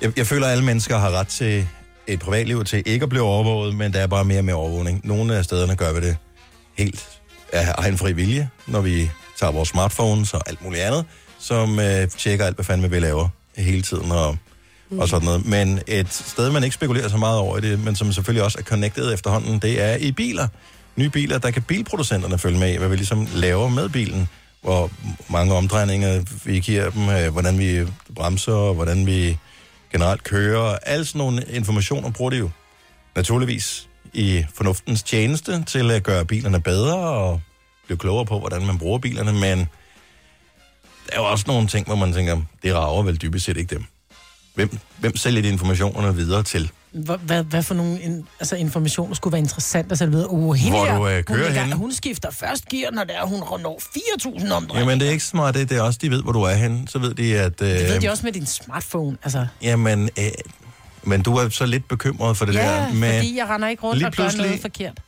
jeg, 0.00 0.18
jeg 0.18 0.26
føler, 0.26 0.46
at 0.46 0.52
alle 0.52 0.64
mennesker 0.64 0.98
har 0.98 1.10
ret 1.10 1.28
til 1.28 1.68
et 2.06 2.20
privatliv 2.20 2.64
til 2.64 2.82
ikke 2.86 3.02
at 3.02 3.08
blive 3.08 3.22
overvåget, 3.22 3.74
men 3.74 3.92
der 3.92 4.00
er 4.00 4.06
bare 4.06 4.24
mere 4.24 4.38
og 4.38 4.44
mere 4.44 4.56
overvågning. 4.56 5.00
Nogle 5.04 5.36
af 5.36 5.44
stederne 5.44 5.76
gør 5.76 5.92
vi 5.92 6.00
det 6.00 6.16
helt 6.78 7.08
af 7.52 7.74
egen 7.78 7.98
fri 7.98 8.12
vilje, 8.12 8.50
når 8.66 8.80
vi 8.80 9.10
tager 9.40 9.52
vores 9.52 9.68
smartphones 9.68 10.34
og 10.34 10.40
alt 10.46 10.64
muligt 10.64 10.82
andet, 10.82 11.04
som 11.38 11.78
øh, 11.78 12.08
tjekker 12.08 12.46
alt, 12.46 12.56
hvad 12.56 12.64
fanden 12.64 12.90
vi 12.90 12.98
laver 12.98 13.28
hele 13.56 13.82
tiden 13.82 14.10
og, 14.12 14.36
og 14.98 15.08
sådan 15.08 15.24
noget. 15.24 15.46
Men 15.46 15.80
et 15.86 16.12
sted, 16.12 16.50
man 16.50 16.64
ikke 16.64 16.74
spekulerer 16.74 17.08
så 17.08 17.16
meget 17.16 17.38
over 17.38 17.58
i 17.58 17.60
det, 17.60 17.80
men 17.80 17.96
som 17.96 18.12
selvfølgelig 18.12 18.44
også 18.44 18.58
er 18.58 18.62
connected 18.62 19.14
efterhånden, 19.14 19.58
det 19.58 19.82
er 19.82 19.96
i 19.96 20.12
biler. 20.12 20.48
Nye 20.96 21.10
biler, 21.10 21.38
der 21.38 21.50
kan 21.50 21.62
bilproducenterne 21.62 22.38
følge 22.38 22.58
med 22.58 22.74
i, 22.74 22.76
hvad 22.76 22.88
vi 22.88 22.96
ligesom 22.96 23.28
laver 23.34 23.68
med 23.68 23.88
bilen, 23.88 24.28
hvor 24.62 24.90
mange 25.28 25.54
omdrejninger 25.54 26.22
vi 26.44 26.60
giver 26.60 26.90
dem, 26.90 27.08
øh, 27.08 27.32
hvordan 27.32 27.58
vi 27.58 27.86
bremser, 28.14 28.72
hvordan 28.72 29.06
vi 29.06 29.38
generelt 29.92 30.24
kører. 30.24 30.78
Alle 30.82 31.04
sådan 31.04 31.18
nogle 31.18 31.44
informationer 31.48 32.10
bruger 32.10 32.30
de 32.30 32.36
jo 32.36 32.50
naturligvis 33.16 33.88
i 34.12 34.44
fornuftens 34.54 35.02
tjeneste 35.02 35.64
til 35.64 35.90
at 35.90 36.02
gøre 36.02 36.24
bilerne 36.24 36.60
bedre 36.60 36.96
og 36.96 37.40
blive 37.86 37.98
klogere 37.98 38.26
på, 38.26 38.38
hvordan 38.38 38.66
man 38.66 38.78
bruger 38.78 38.98
bilerne, 38.98 39.32
men 39.32 39.68
der 41.06 41.12
er 41.16 41.20
jo 41.20 41.24
også 41.30 41.44
nogle 41.46 41.68
ting, 41.68 41.86
hvor 41.86 41.94
man 41.96 42.12
tænker, 42.12 42.40
det 42.62 42.74
rager 42.74 43.02
vel 43.02 43.22
dybest 43.22 43.44
set 43.44 43.56
ikke 43.56 43.74
dem. 43.74 43.84
Hvem, 44.54 44.78
hvem 44.98 45.16
sælger 45.16 45.42
de 45.42 45.48
informationerne 45.48 46.16
videre 46.16 46.42
til? 46.42 46.70
Hvad, 46.92 47.18
hvad, 47.18 47.44
hvad 47.44 47.62
for 47.62 47.74
nogle 47.74 48.00
in, 48.00 48.26
altså 48.40 48.56
informationer 48.56 49.14
skulle 49.14 49.32
være 49.32 49.38
interessant 49.40 49.92
at 49.92 49.98
sætte 49.98 50.12
videre? 50.12 50.30
Uh, 50.30 50.54
hende 50.54 50.76
Hvor 50.78 50.86
her, 50.86 50.96
du, 50.98 51.08
øh, 51.08 51.14
hun, 51.16 51.22
kører 51.24 51.38
lægger- 51.46 51.60
henne. 51.62 51.76
hun 51.76 51.92
skifter 51.92 52.30
først 52.30 52.68
gear, 52.68 52.90
når 52.90 53.04
det 53.04 53.16
er, 53.16 53.26
hun 53.26 53.38
når 53.62 53.80
4.000 53.96 54.28
omdrejninger. 54.52 54.78
Jamen, 54.78 55.00
det 55.00 55.06
er 55.08 55.12
ikke 55.12 55.24
så 55.24 55.36
meget 55.36 55.54
det. 55.54 55.68
Det 55.68 55.76
er 55.78 55.82
også, 55.82 55.98
de 56.02 56.10
ved, 56.10 56.22
hvor 56.22 56.32
du 56.32 56.42
er 56.42 56.54
henne. 56.54 56.88
Så 56.88 56.98
ved 56.98 57.14
de, 57.14 57.38
at... 57.38 57.62
Øh, 57.62 57.68
Det 57.68 57.88
ved 57.88 58.00
de 58.00 58.10
også 58.10 58.22
med 58.26 58.32
din 58.32 58.46
smartphone. 58.46 59.16
Altså, 59.22 59.46
Jamen, 59.62 60.10
øh, 60.18 60.24
men 61.02 61.22
du 61.22 61.36
er 61.36 61.48
så 61.48 61.66
lidt 61.66 61.88
bekymret 61.88 62.36
for 62.36 62.44
det 62.44 62.54
ja, 62.54 62.60
der. 62.60 62.92
Men 62.92 63.12
fordi 63.14 63.36
jeg 63.38 63.48
render 63.48 63.68
ikke 63.68 63.82
rundt 63.82 63.98
lige 63.98 64.06
og 64.08 64.12
gør 64.12 64.30
noget 64.36 64.60
forkert. 64.60 65.00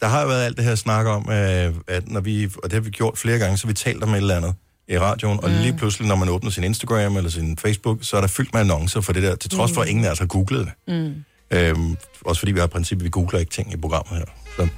der 0.00 0.06
har 0.08 0.22
jo 0.22 0.28
været 0.28 0.44
alt 0.44 0.56
det 0.56 0.64
her 0.64 0.74
snak 0.74 1.06
om, 1.06 1.30
øh, 1.30 1.74
at 1.88 2.08
når 2.08 2.20
vi... 2.20 2.44
Og 2.44 2.62
det 2.62 2.72
har 2.72 2.80
vi 2.80 2.90
gjort 2.90 3.18
flere 3.18 3.38
gange, 3.38 3.58
så 3.58 3.66
vi 3.66 3.72
talt 3.72 4.02
om 4.02 4.10
et 4.10 4.16
eller 4.16 4.36
andet 4.36 4.54
i 4.88 4.98
radioen, 4.98 5.44
og 5.44 5.50
lige 5.50 5.72
pludselig, 5.76 6.08
når 6.08 6.16
man 6.16 6.28
åbner 6.28 6.50
sin 6.50 6.64
Instagram 6.64 7.16
eller 7.16 7.30
sin 7.30 7.58
Facebook, 7.58 7.98
så 8.02 8.16
er 8.16 8.20
der 8.20 8.28
fyldt 8.28 8.52
med 8.52 8.60
annoncer 8.60 9.00
for 9.00 9.12
det 9.12 9.22
der, 9.22 9.36
til 9.36 9.50
trods 9.50 9.72
for, 9.72 9.82
at 9.82 9.88
ingen 9.88 10.04
af 10.04 10.10
os 10.10 10.18
har 10.18 10.26
googlet 10.26 10.66
det. 10.66 10.94
Mm. 10.94 11.14
Øhm, 11.50 11.96
også 12.24 12.38
fordi 12.38 12.52
vi 12.52 12.58
har 12.58 12.66
i 12.66 12.70
princippet, 12.70 13.04
vi 13.04 13.10
googler 13.10 13.40
ikke 13.40 13.52
ting 13.52 13.72
i 13.72 13.76
programmet 13.76 14.18
her. 14.18 14.24
Så 14.56 14.68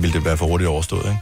vil 0.00 0.12
det 0.12 0.24
være 0.24 0.36
for 0.36 0.46
hurtigt 0.46 0.68
overstået, 0.68 1.16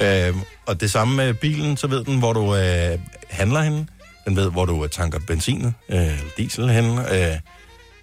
ikke? 0.00 0.28
Øhm, 0.28 0.40
og 0.66 0.80
det 0.80 0.90
samme 0.90 1.16
med 1.16 1.34
bilen, 1.34 1.76
så 1.76 1.86
ved 1.86 2.04
den, 2.04 2.18
hvor 2.18 2.32
du 2.32 2.56
øh, 2.56 2.98
handler 3.30 3.60
henne. 3.62 3.86
Den 4.24 4.36
ved, 4.36 4.50
hvor 4.50 4.64
du 4.64 4.84
øh, 4.84 4.90
tanker 4.90 5.18
benzin, 5.26 5.74
øh, 5.88 6.20
diesel 6.36 6.68
henne. 6.70 7.14
Øh, 7.14 7.38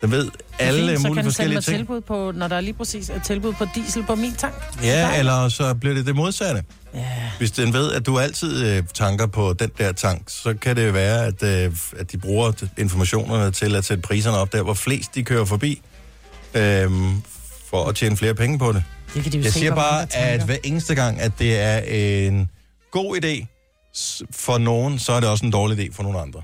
den 0.01 0.11
ved 0.11 0.29
alle 0.59 0.89
Fint, 0.89 1.01
så 1.01 1.07
mulige 1.07 1.15
kan 1.15 1.23
den 1.25 1.31
sende 1.33 1.53
forskellige 1.53 1.55
mig 1.55 1.63
ting. 1.63 1.77
tilbud 1.77 2.01
på, 2.01 2.31
når 2.35 2.47
der 2.47 2.55
er 2.55 2.61
lige 2.61 2.73
præcis 2.73 3.09
et 3.09 3.21
tilbud 3.23 3.53
på 3.53 3.65
diesel 3.75 4.03
på 4.03 4.15
min 4.15 4.33
tank. 4.33 4.53
Ja, 4.83 5.19
eller 5.19 5.49
så 5.49 5.73
bliver 5.73 5.95
det 5.95 6.05
det 6.05 6.15
modsatte. 6.15 6.63
Ja. 6.97 7.31
Hvis 7.37 7.51
den 7.51 7.73
ved, 7.73 7.93
at 7.93 8.05
du 8.05 8.19
altid 8.19 8.65
øh, 8.65 8.83
tanker 8.93 9.25
på 9.27 9.53
den 9.53 9.71
der 9.77 9.91
tank, 9.91 10.21
så 10.27 10.53
kan 10.61 10.75
det 10.75 10.93
være, 10.93 11.25
at, 11.25 11.43
øh, 11.43 11.75
at 11.97 12.11
de 12.11 12.17
bruger 12.17 12.51
informationerne 12.77 13.51
til 13.51 13.75
at 13.75 13.85
sætte 13.85 14.01
priserne 14.01 14.37
op 14.37 14.53
der, 14.53 14.61
hvor 14.63 14.73
flest 14.73 15.15
de 15.15 15.23
kører 15.23 15.45
forbi, 15.45 15.81
øh, 16.53 16.91
for 17.69 17.85
at 17.85 17.95
tjene 17.95 18.17
flere 18.17 18.35
penge 18.35 18.59
på 18.59 18.71
det. 18.71 18.83
Det 19.13 19.23
kan 19.23 19.31
de 19.31 19.37
jo 19.37 19.43
Jeg 19.43 19.53
se, 19.53 19.59
siger 19.59 19.75
bare, 19.75 20.07
at 20.15 20.43
hver 20.43 20.57
eneste 20.63 20.95
gang, 20.95 21.19
at 21.19 21.31
det 21.39 21.59
er 21.59 21.77
en 21.77 22.49
god 22.91 23.17
idé 23.23 23.45
for 24.31 24.57
nogen, 24.57 24.99
så 24.99 25.11
er 25.11 25.19
det 25.19 25.29
også 25.29 25.45
en 25.45 25.51
dårlig 25.51 25.79
idé 25.79 25.95
for 25.95 26.03
nogle 26.03 26.19
andre. 26.19 26.41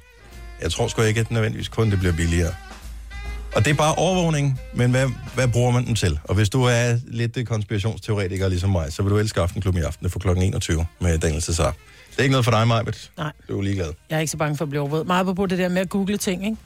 Jeg 0.61 0.71
tror 0.71 0.87
sgu 0.87 1.01
ikke, 1.01 1.19
at 1.19 1.31
nødvendigvis 1.31 1.67
kun 1.67 1.91
det 1.91 1.99
bliver 1.99 2.13
billigere. 2.13 2.53
Og 3.55 3.65
det 3.65 3.71
er 3.71 3.75
bare 3.75 3.95
overvågning, 3.95 4.59
men 4.73 4.91
hvad, 4.91 5.09
hvad 5.35 5.47
bruger 5.47 5.71
man 5.71 5.85
den 5.85 5.95
til? 5.95 6.19
Og 6.23 6.35
hvis 6.35 6.49
du 6.49 6.63
er 6.63 6.97
lidt 7.07 7.37
øh, 7.37 7.45
konspirationsteoretiker 7.45 8.47
ligesom 8.47 8.69
mig, 8.69 8.93
så 8.93 9.03
vil 9.03 9.11
du 9.11 9.17
elske 9.17 9.41
Aftenklubben 9.41 9.83
i 9.83 9.85
aften. 9.85 10.09
For 10.09 10.19
kl. 10.19 10.27
21 10.27 10.85
med 10.99 11.19
Daniel 11.19 11.41
Cesar. 11.41 11.75
Det 12.11 12.19
er 12.19 12.23
ikke 12.23 12.31
noget 12.31 12.45
for 12.45 12.51
dig, 12.51 12.67
Majbet. 12.67 13.11
Nej. 13.17 13.31
Du 13.49 13.57
er 13.57 13.61
ligeglad. 13.61 13.93
Jeg 14.09 14.15
er 14.15 14.19
ikke 14.19 14.31
så 14.31 14.37
bange 14.37 14.57
for 14.57 14.65
at 14.65 14.69
blive 14.69 14.81
overvåget. 14.81 15.07
Meget 15.07 15.35
på 15.35 15.45
det 15.45 15.57
der 15.57 15.69
med 15.69 15.81
at 15.81 15.89
google 15.89 16.17
ting, 16.17 16.45
ikke? 16.45 16.57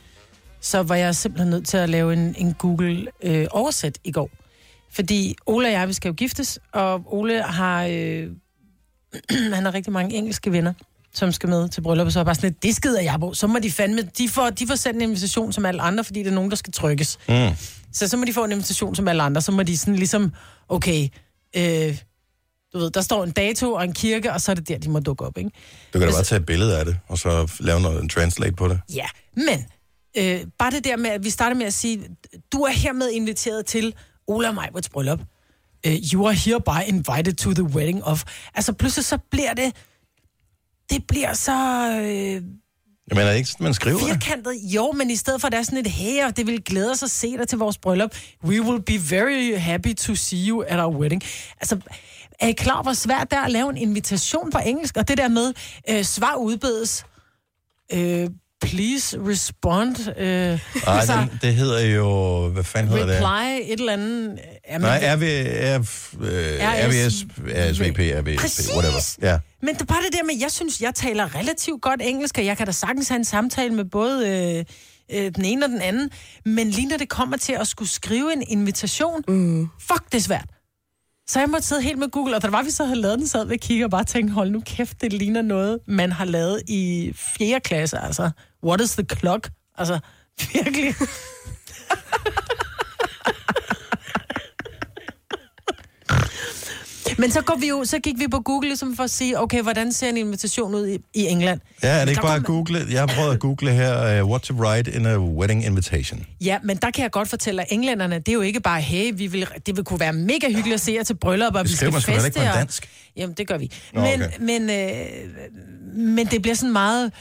Så 0.62 0.84
var 0.84 0.96
jeg 0.96 1.16
simpelthen 1.16 1.50
nødt 1.50 1.68
til 1.68 1.78
at 1.78 1.90
lave 1.90 2.14
en, 2.14 2.36
en 2.38 2.54
Google-oversæt 2.54 3.98
i 4.04 4.12
går. 4.12 4.30
Fordi 4.92 5.36
Ole 5.46 5.68
og 5.68 5.72
jeg, 5.72 5.88
vi 5.88 5.94
skal 5.94 6.10
jo 6.10 6.14
giftes, 6.14 6.60
og 6.74 7.04
Ole 7.06 7.42
har, 7.42 7.86
øh, 7.86 8.28
han 9.54 9.66
har 9.66 9.74
rigtig 9.74 9.94
mange 9.94 10.16
engelske 10.16 10.52
venner, 10.52 10.74
som 11.18 11.32
skal 11.32 11.50
med 11.50 11.70
til 11.70 11.82
bryllup, 11.82 12.06
og 12.06 12.12
så 12.12 12.20
er 12.20 12.22
jeg 12.22 12.26
bare 12.26 12.36
sådan 12.36 12.50
lidt, 12.50 12.64
det 12.64 12.76
skider 12.76 13.02
jeg 13.02 13.20
på. 13.20 13.34
Så 13.34 13.48
må 13.48 13.60
de 13.60 13.72
fandme, 13.72 14.02
de 14.02 14.30
får, 14.30 14.50
de 14.50 14.68
får 14.68 14.76
sendt 14.76 14.96
en 14.96 15.02
invitation 15.10 15.54
som 15.54 15.66
alle 15.66 15.82
andre, 15.82 16.04
fordi 16.04 16.20
det 16.20 16.28
er 16.28 16.34
nogen, 16.34 16.50
der 16.50 16.56
skal 16.56 16.74
trykkes. 16.74 17.18
Mm. 17.30 17.50
Så 17.94 18.08
så 18.08 18.18
må 18.18 18.26
de 18.26 18.34
få 18.34 18.44
en 18.44 18.52
invitation 18.52 18.96
som 18.96 19.08
alle 19.08 19.24
andre. 19.24 19.42
Så 19.42 19.52
må 19.52 19.64
de 19.64 19.78
sådan 19.78 19.96
ligesom, 19.96 20.34
okay, 20.70 21.08
øh, 21.56 21.98
du 22.74 22.80
ved, 22.80 22.92
der 22.92 23.02
står 23.02 23.24
en 23.24 23.32
dato 23.32 23.74
og 23.74 23.84
en 23.84 23.94
kirke, 23.94 24.34
og 24.34 24.42
så 24.42 24.52
er 24.52 24.56
det 24.56 24.68
der, 24.68 24.78
de 24.78 24.90
må 24.90 25.00
dukke 25.00 25.26
op, 25.26 25.38
ikke? 25.38 25.52
Du 25.94 26.00
kan 26.00 26.08
da 26.08 26.14
bare 26.14 26.24
tage 26.24 26.40
et 26.40 26.46
billede 26.46 26.80
af 26.80 26.86
det, 26.86 26.98
og 27.08 27.18
så 27.18 27.52
lave 27.60 27.82
noget, 27.82 28.02
en 28.02 28.10
translate 28.10 28.54
på 28.54 28.68
det. 28.68 28.80
Ja, 28.94 29.08
men 29.36 29.66
øh, 30.18 30.46
bare 30.60 30.72
det 30.72 30.84
der 30.84 30.98
med, 30.98 31.10
at 31.10 31.24
vi 31.24 31.30
starter 31.30 31.56
med 31.56 31.66
at 31.66 31.74
sige, 31.74 32.02
du 32.52 32.62
er 32.62 32.72
hermed 32.72 33.10
inviteret 33.12 33.66
til 33.66 33.94
Ola 34.28 34.52
Majbrits 34.52 34.90
bryllup. 34.90 35.20
Uh, 35.88 35.94
you 36.14 36.28
are 36.28 36.34
hereby 36.34 36.90
invited 36.90 37.34
to 37.34 37.54
the 37.54 37.64
wedding 37.64 38.04
of... 38.04 38.24
Altså 38.56 38.74
pludselig 38.74 39.06
så 39.06 39.18
bliver 39.32 39.54
det... 39.54 39.74
Det 40.90 41.08
bliver 41.08 41.34
så... 41.34 41.52
Øh, 42.02 42.44
Jeg 43.10 43.16
mener 43.16 43.32
ikke, 43.32 43.50
sådan, 43.50 43.64
man 43.64 43.74
skriver 43.74 43.98
det. 44.00 44.08
firkantet. 44.14 44.54
Jo, 44.76 44.92
men 44.92 45.10
i 45.10 45.16
stedet 45.16 45.42
for, 45.42 45.46
at 45.48 45.52
der 45.52 45.58
er 45.60 45.64
sådan 45.64 45.80
et 45.80 45.88
her, 45.88 46.32
det 46.32 46.48
vil 46.48 46.64
glæde 46.64 46.92
os 46.92 47.04
at 47.04 47.12
se 47.12 47.38
dig 47.38 47.48
til 47.48 47.58
vores 47.58 47.78
bryllup. 47.78 48.12
We 48.44 48.62
will 48.62 48.82
be 48.82 48.94
very 49.10 49.58
happy 49.58 49.96
to 49.96 50.16
see 50.16 50.48
you 50.50 50.62
at 50.62 50.80
our 50.80 50.98
wedding. 51.00 51.22
Altså, 51.62 51.80
er 52.40 52.48
I 52.48 52.52
klar, 52.52 52.84
hvor 52.84 52.94
svært 52.94 53.32
det 53.32 53.38
er 53.38 53.42
at 53.44 53.52
lave 53.52 53.70
en 53.70 53.78
invitation 53.78 54.52
på 54.52 54.58
engelsk? 54.66 54.98
Og 54.98 55.08
det 55.08 55.18
der 55.18 55.28
med, 55.28 55.54
øh, 55.90 56.04
svar 56.04 56.36
udbedes, 56.36 57.06
øh, 57.94 58.30
please 58.62 59.18
respond, 59.28 60.10
øh, 60.18 60.60
Nej, 60.86 61.06
den, 61.06 61.40
det 61.42 61.54
hedder 61.56 61.86
jo... 61.86 62.48
Hvad 62.48 62.64
fanden 62.64 62.92
hedder 62.92 63.06
det? 63.06 63.16
reply, 63.16 63.72
et 63.74 63.80
eller 63.80 63.94
andet. 63.94 64.40
Ja, 64.70 64.78
Nej, 64.78 65.16
RV, 65.16 65.24
RF, 65.80 66.14
øh, 66.14 66.60
RVS, 66.62 67.26
RSVP, 67.72 68.00
RV, 68.00 68.38
Præcis. 68.38 68.70
whatever. 68.76 69.16
Ja. 69.22 69.40
Men 69.62 69.74
det 69.74 69.82
er 69.82 69.86
bare 69.86 70.02
det 70.02 70.14
der 70.14 70.24
med, 70.24 70.36
jeg 70.40 70.52
synes, 70.52 70.82
jeg 70.82 70.96
taler 70.96 71.36
relativt 71.36 71.82
godt 71.82 72.02
engelsk, 72.04 72.38
og 72.38 72.46
jeg 72.46 72.58
kan 72.58 72.66
da 72.66 72.72
sagtens 72.72 73.08
have 73.10 73.18
en 73.18 73.26
samtale 73.26 73.74
med 73.74 73.86
både 73.86 74.30
øh, 74.30 74.66
øh, 75.20 75.32
den 75.36 75.46
ene 75.46 75.66
og 75.66 75.70
den 75.70 75.82
anden. 75.82 76.10
Men 76.46 76.70
lige 76.70 76.88
når 76.88 76.98
det 76.98 77.10
kommer 77.10 77.38
til 77.38 77.54
at 77.54 77.68
skulle 77.68 77.90
skrive 77.90 78.34
en 78.34 78.44
invitation, 78.48 79.24
mm. 79.28 79.68
fuck, 79.82 80.04
det 80.12 80.18
er 80.18 80.22
svært. 80.22 80.46
Så 81.30 81.40
jeg 81.40 81.50
måtte 81.50 81.68
sidde 81.68 81.82
helt 81.82 82.00
med 82.00 82.10
Google, 82.12 82.36
og 82.36 82.42
da 82.42 82.48
var, 82.48 82.64
vi 82.64 82.70
så 82.72 82.84
havde 82.86 83.02
lavet 83.02 83.20
den, 83.20 83.28
sad 83.28 83.46
vi 83.46 83.54
og 83.54 83.60
kiggede 83.60 83.86
og 83.86 83.92
bare 83.92 84.04
tænkte, 84.04 84.34
hold 84.34 84.50
nu 84.52 84.62
kæft, 84.66 85.02
det 85.02 85.14
ligner 85.14 85.42
noget, 85.42 85.80
man 85.88 86.12
har 86.12 86.26
lavet 86.26 86.62
i 86.68 87.12
4. 87.16 87.60
klasse, 87.60 87.98
altså. 88.00 88.30
What 88.64 88.82
is 88.82 88.92
the 88.92 89.06
clock? 89.20 89.50
Altså, 89.78 90.00
virkelig. 90.54 90.96
Men 97.20 97.32
så, 97.32 97.42
går 97.42 97.56
vi 97.56 97.68
jo, 97.68 97.86
så 97.86 98.00
gik 98.00 98.20
vi 98.20 98.28
på 98.28 98.40
Google 98.40 98.70
ligesom 98.70 98.96
for 98.96 99.04
at 99.04 99.12
sige, 99.12 99.40
okay, 99.40 99.62
hvordan 99.62 99.94
ser 99.94 100.10
en 100.10 100.18
invitation 100.18 100.76
ud 100.76 100.88
i, 100.88 100.98
i 101.14 101.26
England? 101.26 101.62
Ja, 101.84 101.88
er 101.90 102.00
det 102.06 102.10
ikke 102.12 102.22
bare 102.22 102.40
kom- 102.44 102.56
google? 102.66 102.86
Jeg 102.92 103.00
har 103.00 103.08
prøvet 103.08 103.34
at 103.34 103.40
google 103.40 103.72
her, 103.72 104.22
uh, 104.24 104.30
what 104.30 104.42
to 104.42 104.54
write 104.54 104.92
in 104.92 105.06
a 105.06 105.18
wedding 105.20 105.66
invitation. 105.66 106.26
Ja, 106.42 106.58
men 106.64 106.78
der 106.78 106.92
kan 106.92 107.04
jeg 107.04 107.12
godt 107.12 107.30
fortælle, 107.30 107.62
at 107.62 107.68
englænderne, 107.72 108.16
det 108.20 108.28
er 108.30 108.34
jo 108.34 108.42
ikke 108.42 108.60
bare, 108.60 108.82
hey, 108.82 109.12
vi 109.16 109.28
vil, 109.28 109.48
det 109.66 109.76
vil 109.78 109.84
kunne 109.86 110.00
være 110.00 110.14
mega 110.14 110.48
hyggeligt 110.48 110.74
at 110.74 110.82
se 110.82 110.92
jer 110.92 111.04
til 111.04 111.14
bryllup, 111.18 111.56
og 111.56 111.64
vi 111.64 111.70
skal 111.70 111.92
man 111.92 112.02
feste. 112.02 112.26
ikke 112.28 112.38
på 112.38 112.44
en 112.44 112.48
og- 112.50 112.56
dansk. 112.56 112.90
Jamen, 113.16 113.36
det 113.36 113.48
gør 113.48 113.58
vi. 113.58 113.72
Nå, 113.94 114.02
men, 114.02 114.22
okay. 114.22 114.32
men, 114.40 114.70
øh, 114.70 115.06
men 115.96 116.28
det 116.28 116.42
bliver 116.42 116.56
sådan 116.56 116.74
meget, 116.74 117.12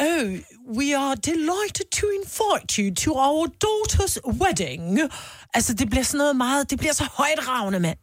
oh, 0.00 0.30
we 0.78 0.96
are 0.96 1.14
delighted 1.24 1.84
to 1.92 2.06
invite 2.22 2.82
you 2.82 2.94
to 2.94 3.12
our 3.18 3.46
daughter's 3.64 4.16
wedding. 4.42 4.98
Altså, 5.54 5.74
det 5.74 5.90
bliver 5.90 6.02
sådan 6.04 6.18
noget 6.18 6.36
meget, 6.36 6.70
det 6.70 6.78
bliver 6.78 6.92
så 6.94 7.04
højt 7.12 7.48
ravne, 7.48 7.78
mand. 7.80 7.98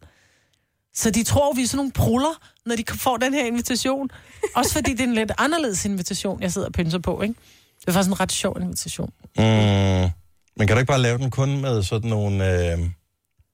Så 0.96 1.10
de 1.12 1.24
tror, 1.24 1.54
vi 1.54 1.62
er 1.64 1.68
sådan 1.68 1.78
nogle 1.78 1.92
pruller, 1.92 2.40
når 2.66 2.76
de 2.76 2.84
får 2.96 3.18
den 3.18 3.34
her 3.34 3.46
invitation. 3.46 4.10
Også 4.56 4.74
fordi 4.74 4.92
det 4.92 5.00
er 5.00 5.04
en 5.08 5.14
lidt 5.14 5.32
anderledes 5.38 5.86
invitation, 5.86 6.42
jeg 6.42 6.52
sidder 6.52 6.68
og 6.68 6.74
pynser 6.74 7.00
på, 7.00 7.22
ikke? 7.22 7.36
Det 7.82 7.88
er 7.88 7.92
faktisk 7.92 8.10
en 8.12 8.20
ret 8.20 8.32
sjov 8.32 8.58
invitation. 8.62 9.10
Mm, 9.38 9.44
men 10.58 10.68
kan 10.68 10.68
du 10.68 10.76
ikke 10.78 10.86
bare 10.86 11.00
lave 11.02 11.18
den 11.18 11.30
kun 11.32 11.62
med 11.62 11.84
sådan 11.84 12.10
nogle... 12.10 12.72
Øh, 12.72 12.80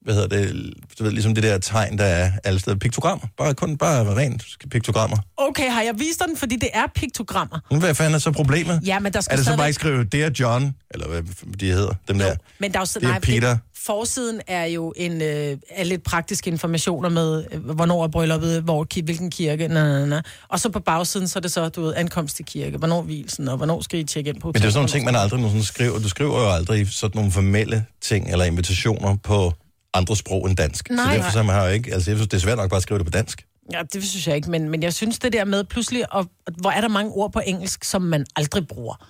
hvad 0.02 0.14
hedder 0.14 0.28
det, 0.28 0.74
du 0.98 1.04
ved, 1.04 1.10
ligesom 1.12 1.34
det 1.34 1.42
der 1.44 1.58
tegn, 1.58 1.98
der 1.98 2.04
er 2.04 2.32
alle 2.44 2.60
steder. 2.60 2.76
Piktogrammer. 2.76 3.26
Bare, 3.38 3.54
kun 3.54 3.76
bare 3.76 4.16
rent 4.16 4.42
piktogrammer. 4.70 5.16
Okay, 5.36 5.70
har 5.70 5.82
jeg 5.82 5.94
vist 5.98 6.18
dig 6.18 6.28
den, 6.28 6.36
fordi 6.36 6.56
det 6.56 6.68
er 6.74 6.86
piktogrammer. 6.94 7.58
Men 7.70 7.80
Hvad 7.80 7.94
fanden 7.94 8.14
er 8.14 8.18
så 8.18 8.30
problemet? 8.32 8.80
Ja, 8.86 8.98
men 8.98 9.12
der 9.12 9.20
skal 9.20 9.32
er 9.32 9.36
det 9.36 9.44
så 9.44 9.50
stadigvæk- 9.50 9.58
bare 9.58 9.68
ikke 9.68 9.74
skrive 9.74 10.04
Dear 10.04 10.30
John, 10.40 10.74
eller 10.90 11.08
hvad 11.08 11.22
de 11.60 11.66
hedder, 11.72 11.94
dem 12.08 12.18
der? 12.18 12.36
Men 12.58 12.72
der 12.72 12.78
er 12.78 12.82
jo 12.82 13.00
Det 13.00 13.04
er 13.06 13.08
nej, 13.08 13.20
Peter. 13.20 13.56
Forsiden 13.86 14.40
er 14.46 14.64
jo 14.64 14.92
en 14.96 15.22
øh, 15.22 15.56
er 15.70 15.84
lidt 15.84 16.02
praktiske 16.02 16.50
informationer 16.50 17.08
med, 17.08 17.44
øh, 17.52 17.70
hvornår 17.70 18.04
er 18.04 18.08
brylluppet, 18.08 18.62
hvor, 18.62 18.86
ki- 18.94 19.02
hvilken 19.04 19.30
kirke, 19.30 19.68
na, 19.68 19.84
na, 19.84 20.06
na. 20.06 20.22
og 20.48 20.60
så 20.60 20.68
på 20.68 20.80
bagsiden, 20.80 21.28
så 21.28 21.38
er 21.38 21.40
det 21.40 21.52
så, 21.52 21.68
du 21.68 21.82
ved, 21.82 21.94
ankomst 21.96 22.36
til 22.36 22.44
kirke, 22.44 22.76
hvornår 22.78 23.02
hvilsen, 23.02 23.48
og 23.48 23.56
hvornår 23.56 23.80
skal 23.80 24.00
I 24.00 24.04
tjekke 24.04 24.30
ind 24.30 24.40
på 24.40 24.48
Men 24.48 24.54
det 24.54 24.64
er 24.64 24.70
sådan 24.70 24.74
nogle 24.78 24.88
ting, 24.88 25.04
man 25.04 25.16
aldrig 25.16 25.40
nogensinde 25.40 25.66
skriver. 25.66 25.98
Du 25.98 26.08
skriver 26.08 26.40
jo 26.40 26.50
aldrig 26.50 26.88
sådan 26.92 27.16
nogle 27.18 27.32
formelle 27.32 27.84
ting 28.00 28.30
eller 28.30 28.44
invitationer 28.44 29.16
på 29.16 29.52
andre 29.94 30.16
sprog 30.16 30.48
end 30.48 30.56
dansk. 30.56 30.90
Nej. 30.90 31.04
så 31.04 31.12
derfor 31.16 31.30
så 31.30 31.42
man 31.42 31.54
har 31.54 31.66
jo 31.66 31.72
ikke, 31.72 31.94
altså 31.94 32.10
jeg 32.10 32.16
synes, 32.18 32.28
det 32.28 32.36
er 32.36 32.40
svært 32.40 32.56
nok 32.58 32.70
bare 32.70 32.76
at 32.76 32.82
skrive 32.82 32.98
det 32.98 33.06
på 33.06 33.10
dansk. 33.10 33.44
Ja, 33.72 33.82
det 33.92 34.04
synes 34.04 34.26
jeg 34.26 34.36
ikke, 34.36 34.50
men, 34.50 34.68
men 34.68 34.82
jeg 34.82 34.94
synes 34.94 35.18
det 35.18 35.32
der 35.32 35.44
med 35.44 35.64
pludselig, 35.64 36.12
og, 36.12 36.26
og 36.46 36.52
hvor 36.56 36.70
er 36.70 36.80
der 36.80 36.88
mange 36.88 37.12
ord 37.12 37.32
på 37.32 37.40
engelsk, 37.46 37.84
som 37.84 38.02
man 38.02 38.26
aldrig 38.36 38.68
bruger. 38.68 39.06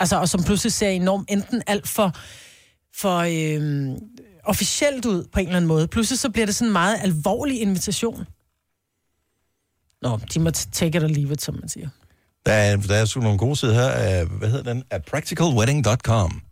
Altså, 0.00 0.16
og 0.20 0.28
som 0.28 0.42
pludselig 0.42 0.72
ser 0.72 0.88
enormt 0.88 1.30
enten 1.30 1.62
alt 1.66 1.88
for, 1.88 2.14
for 3.00 3.18
øhm, 3.18 3.98
officielt 4.44 5.06
ud 5.06 5.24
på 5.32 5.40
en 5.40 5.46
eller 5.46 5.56
anden 5.56 5.68
måde. 5.68 5.88
Pludselig 5.88 6.18
så 6.18 6.30
bliver 6.30 6.46
det 6.46 6.54
sådan 6.54 6.68
en 6.68 6.72
meget 6.72 6.98
alvorlig 7.02 7.60
invitation. 7.60 8.26
Nå, 10.02 10.20
de 10.34 10.40
må 10.40 10.50
take 10.50 10.98
it 10.98 11.04
or 11.04 11.08
leave 11.08 11.32
it, 11.32 11.42
som 11.42 11.54
man 11.54 11.68
siger. 11.68 11.88
Der 12.46 12.52
er, 12.52 12.76
der 12.76 12.94
er 12.94 13.04
sgu 13.04 13.20
nogle 13.20 13.38
gode 13.38 13.56
sider 13.56 13.74
her 13.74 13.88
af, 13.88 14.26
hvad 14.26 14.50
hedder 14.50 14.72
den? 14.72 14.84
Af 14.90 15.04
practicalwedding.com. 15.04 16.42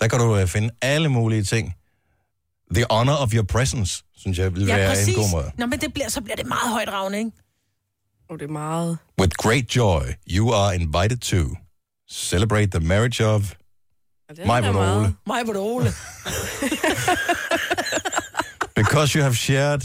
Der 0.00 0.08
kan 0.08 0.18
du 0.18 0.40
uh, 0.42 0.46
finde 0.48 0.70
alle 0.82 1.08
mulige 1.08 1.42
ting. 1.42 1.74
The 2.74 2.84
honor 2.90 3.12
of 3.12 3.34
your 3.34 3.44
presence, 3.44 4.04
synes 4.16 4.38
jeg 4.38 4.54
vil 4.54 4.66
Ja, 4.66 4.76
være 4.76 4.88
præcis. 4.88 5.08
en 5.08 5.14
god 5.14 5.30
måde. 5.30 5.50
Nå, 5.58 5.66
men 5.66 5.80
det 5.80 5.92
bliver, 5.94 6.08
så 6.08 6.20
bliver 6.20 6.36
det 6.36 6.46
meget 6.46 6.72
højt 6.72 6.88
ravne, 6.88 7.18
ikke? 7.18 7.30
Og 8.30 8.38
det 8.38 8.44
er 8.44 8.52
meget... 8.52 8.98
With 9.20 9.30
great 9.38 9.76
joy, 9.76 10.02
you 10.30 10.52
are 10.54 10.74
invited 10.76 11.18
to 11.18 11.56
celebrate 12.10 12.66
the 12.66 12.80
marriage 12.80 13.26
of 13.26 13.52
mig, 14.38 14.72
meget. 14.72 14.96
Ole. 14.96 15.14
Mig, 15.26 15.44
hvor 15.44 15.54
Ole. 15.56 15.92
Because 18.80 19.14
you 19.18 19.22
have 19.22 19.36
shared 19.36 19.82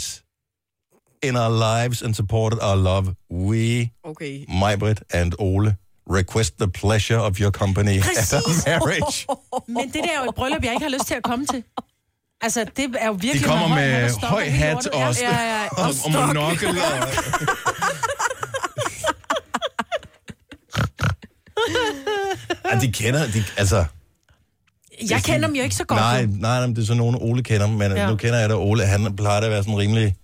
in 1.24 1.36
our 1.36 1.50
lives 1.50 2.02
and 2.02 2.16
supported 2.16 2.60
our 2.62 2.78
love, 2.78 3.16
we, 3.32 3.90
Okay. 4.06 4.46
Majbrit 4.50 5.00
and 5.14 5.34
Ole, 5.40 5.76
request 6.10 6.58
the 6.60 6.68
pleasure 6.68 7.20
of 7.20 7.40
your 7.40 7.52
company 7.52 7.98
at 7.98 8.34
our 8.34 8.70
marriage. 8.70 9.28
Men 9.68 9.86
det 9.94 10.04
der 10.04 10.10
er 10.20 10.24
jo 10.24 10.30
et 10.30 10.36
bryllup, 10.36 10.64
jeg 10.64 10.72
ikke 10.74 10.84
har 10.84 10.90
lyst 10.90 11.08
til 11.08 11.14
at 11.16 11.24
komme 11.24 11.46
til. 11.46 11.64
Altså, 12.42 12.66
det 12.78 12.96
er 13.00 13.08
jo 13.08 13.14
virkelig 13.14 13.42
De 13.44 13.48
kommer 13.48 13.68
høj 13.68 13.80
med 13.82 14.04
og 14.04 14.10
stopper 14.12 14.28
høj 14.28 14.44
hele 14.44 14.58
hat 14.58 14.88
og, 14.88 14.94
Ja, 14.94 15.12
ja, 15.20 15.62
ja. 15.62 15.68
og, 15.70 15.94
og 16.06 16.12
monokkel. 16.28 16.70
Og... 16.70 16.76
Ja, 22.72 22.80
de 22.80 22.92
kender, 22.92 23.28
de, 23.28 23.44
altså... 23.58 23.86
Jeg 25.10 25.24
kender 25.24 25.48
dem 25.48 25.56
jo 25.56 25.64
ikke 25.64 25.76
så 25.76 25.84
godt. 25.84 26.00
Nej, 26.00 26.26
nej, 26.26 26.60
nej, 26.60 26.68
det 26.68 26.78
er 26.78 26.86
så 26.86 26.94
nogen, 26.94 27.16
Ole 27.20 27.44
kender, 27.44 27.68
men 27.68 27.92
ja. 27.92 28.10
Nu 28.10 28.16
kender 28.16 28.40
jeg 28.40 28.50
da 28.50 28.56
Ole. 28.56 28.86
Han 28.86 29.16
plejer 29.16 29.40
da 29.40 29.46
at 29.46 29.52
være 29.52 29.64
sådan 29.64 29.78
rimelig 29.78 30.16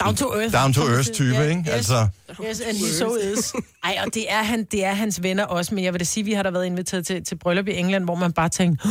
Down 0.00 0.16
to 0.16 0.34
earth. 0.34 0.54
down 0.54 0.72
to 0.72 0.82
earth 0.82 1.10
type, 1.10 1.34
Ja, 1.34 1.42
ikke? 1.42 1.60
Yes. 1.60 1.68
Altså, 1.68 2.08
Yes, 2.48 2.60
and 2.60 2.76
he 2.76 2.92
so 2.92 3.16
is. 3.16 3.52
Ej, 3.84 3.98
og 4.06 4.14
det 4.14 4.32
er, 4.32 4.42
han, 4.42 4.64
det 4.64 4.84
er 4.84 4.94
hans 4.94 5.22
venner 5.22 5.44
også, 5.44 5.74
men 5.74 5.84
jeg 5.84 5.92
vil 5.92 6.00
da 6.00 6.04
sige, 6.04 6.24
vi 6.24 6.32
har 6.32 6.42
da 6.42 6.50
været 6.50 6.66
inviteret 6.66 7.06
til, 7.06 7.24
til 7.24 7.38
bryllup 7.38 7.68
i 7.68 7.72
England, 7.72 8.04
hvor 8.04 8.14
man 8.14 8.32
bare 8.32 8.48
tænkte, 8.48 8.88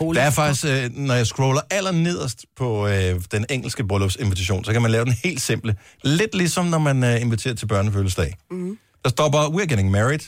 holy 0.00 0.16
der 0.16 0.22
er 0.22 0.30
faktisk, 0.30 0.64
øh, 0.64 0.90
når 0.96 1.14
jeg 1.14 1.26
scroller 1.26 1.60
aller 1.70 1.92
nederst 1.92 2.44
på 2.56 2.86
øh, 2.88 3.20
den 3.32 3.46
engelske 3.50 3.84
bryllupsinvitation, 3.86 4.64
så 4.64 4.72
kan 4.72 4.82
man 4.82 4.90
lave 4.90 5.04
den 5.04 5.14
helt 5.24 5.40
simple. 5.40 5.76
Lidt 6.04 6.34
ligesom, 6.34 6.66
når 6.66 6.78
man 6.78 7.04
øh, 7.04 7.20
inviterer 7.20 7.54
til 7.54 7.66
børnefødselsdag. 7.66 8.36
Mm. 8.50 8.78
Der 9.04 9.10
står 9.10 9.28
bare, 9.28 9.46
we're 9.46 9.66
getting 9.66 9.90
married. 9.90 10.20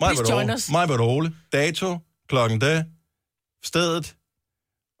Mig, 0.00 0.10
Please 0.14 0.32
join 0.32 0.50
us. 0.50 0.70
Mig, 0.70 1.00
Ole. 1.00 1.32
Dato, 1.52 1.98
klokken 2.30 2.60
det, 2.60 2.84
stedet, 3.64 4.14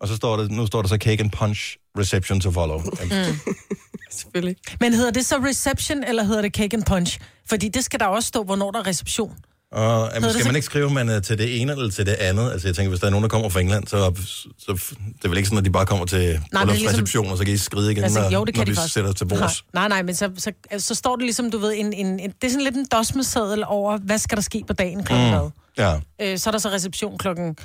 og 0.00 0.08
så 0.08 0.16
står 0.16 0.36
der, 0.36 0.48
nu 0.48 0.66
står 0.66 0.82
der 0.82 0.88
så 0.88 0.96
cake 0.96 1.22
and 1.22 1.30
punch 1.30 1.76
reception 1.98 2.40
to 2.40 2.50
follow. 2.50 2.78
Mm. 2.78 3.54
Selvfølgelig. 4.20 4.56
Men 4.80 4.94
hedder 4.94 5.10
det 5.10 5.26
så 5.26 5.36
reception, 5.36 6.04
eller 6.04 6.22
hedder 6.24 6.42
det 6.42 6.54
cake 6.54 6.76
and 6.76 6.84
punch? 6.84 7.20
Fordi 7.48 7.68
det 7.68 7.84
skal 7.84 8.00
der 8.00 8.06
også 8.06 8.26
stå, 8.28 8.42
hvornår 8.42 8.70
der 8.70 8.78
er 8.80 8.86
reception. 8.86 9.36
Og 9.72 10.10
jamen, 10.14 10.22
det 10.28 10.32
skal 10.34 10.46
man 10.46 10.56
ikke 10.56 10.66
skrive, 10.66 10.86
om 10.86 10.92
man 10.92 11.08
er 11.08 11.20
til 11.20 11.38
det 11.38 11.60
ene 11.60 11.72
eller 11.72 11.90
til 11.90 12.06
det 12.06 12.12
andet? 12.12 12.52
Altså 12.52 12.68
jeg 12.68 12.74
tænker, 12.74 12.88
hvis 12.88 13.00
der 13.00 13.06
er 13.06 13.10
nogen, 13.10 13.22
der 13.22 13.28
kommer 13.28 13.48
fra 13.48 13.60
England, 13.60 13.86
så, 13.86 14.12
så 14.58 14.72
det 15.18 15.24
er 15.24 15.28
vel 15.28 15.36
ikke 15.38 15.46
sådan, 15.48 15.58
at 15.58 15.64
de 15.64 15.70
bare 15.70 15.86
kommer 15.86 16.06
til 16.06 16.18
er 16.18 16.22
ligesom- 16.24 16.66
bryllupsreception, 16.66 17.26
og 17.30 17.38
så 17.38 17.44
kan 17.44 17.54
I 17.54 17.56
skride 17.56 17.92
igen, 17.92 18.04
Altså, 18.04 18.20
når, 18.20 18.30
jo, 18.30 18.44
det 18.44 18.54
kan 18.54 18.60
når 18.60 18.64
de 18.64 18.70
vi 18.70 18.76
faktisk. 18.76 18.94
sætter 18.94 19.12
til 19.12 19.24
bords. 19.28 19.40
Nej, 19.40 19.52
nej, 19.74 19.88
nej 19.88 20.02
men 20.02 20.14
så, 20.14 20.30
så, 20.38 20.52
altså, 20.70 20.88
så 20.88 20.94
står 20.94 21.16
det 21.16 21.22
ligesom, 21.24 21.50
du 21.50 21.58
ved, 21.58 21.72
en, 21.76 21.92
en, 21.92 22.06
en, 22.20 22.30
det 22.30 22.44
er 22.44 22.50
sådan 22.50 22.64
lidt 22.64 22.76
en 22.76 22.86
dosmeseddel 22.92 23.64
over, 23.66 23.98
hvad 23.98 24.18
skal 24.18 24.36
der 24.36 24.42
ske 24.42 24.64
på 24.66 24.72
dagen 24.72 25.04
klokken 25.04 25.26
Mm. 25.30 25.32
hvad. 25.38 25.50
Ja. 25.78 25.94
Øh, 26.22 26.38
så 26.38 26.50
er 26.50 26.52
der 26.52 26.58
så 26.58 26.68
reception 26.68 27.18
klokken... 27.18 27.56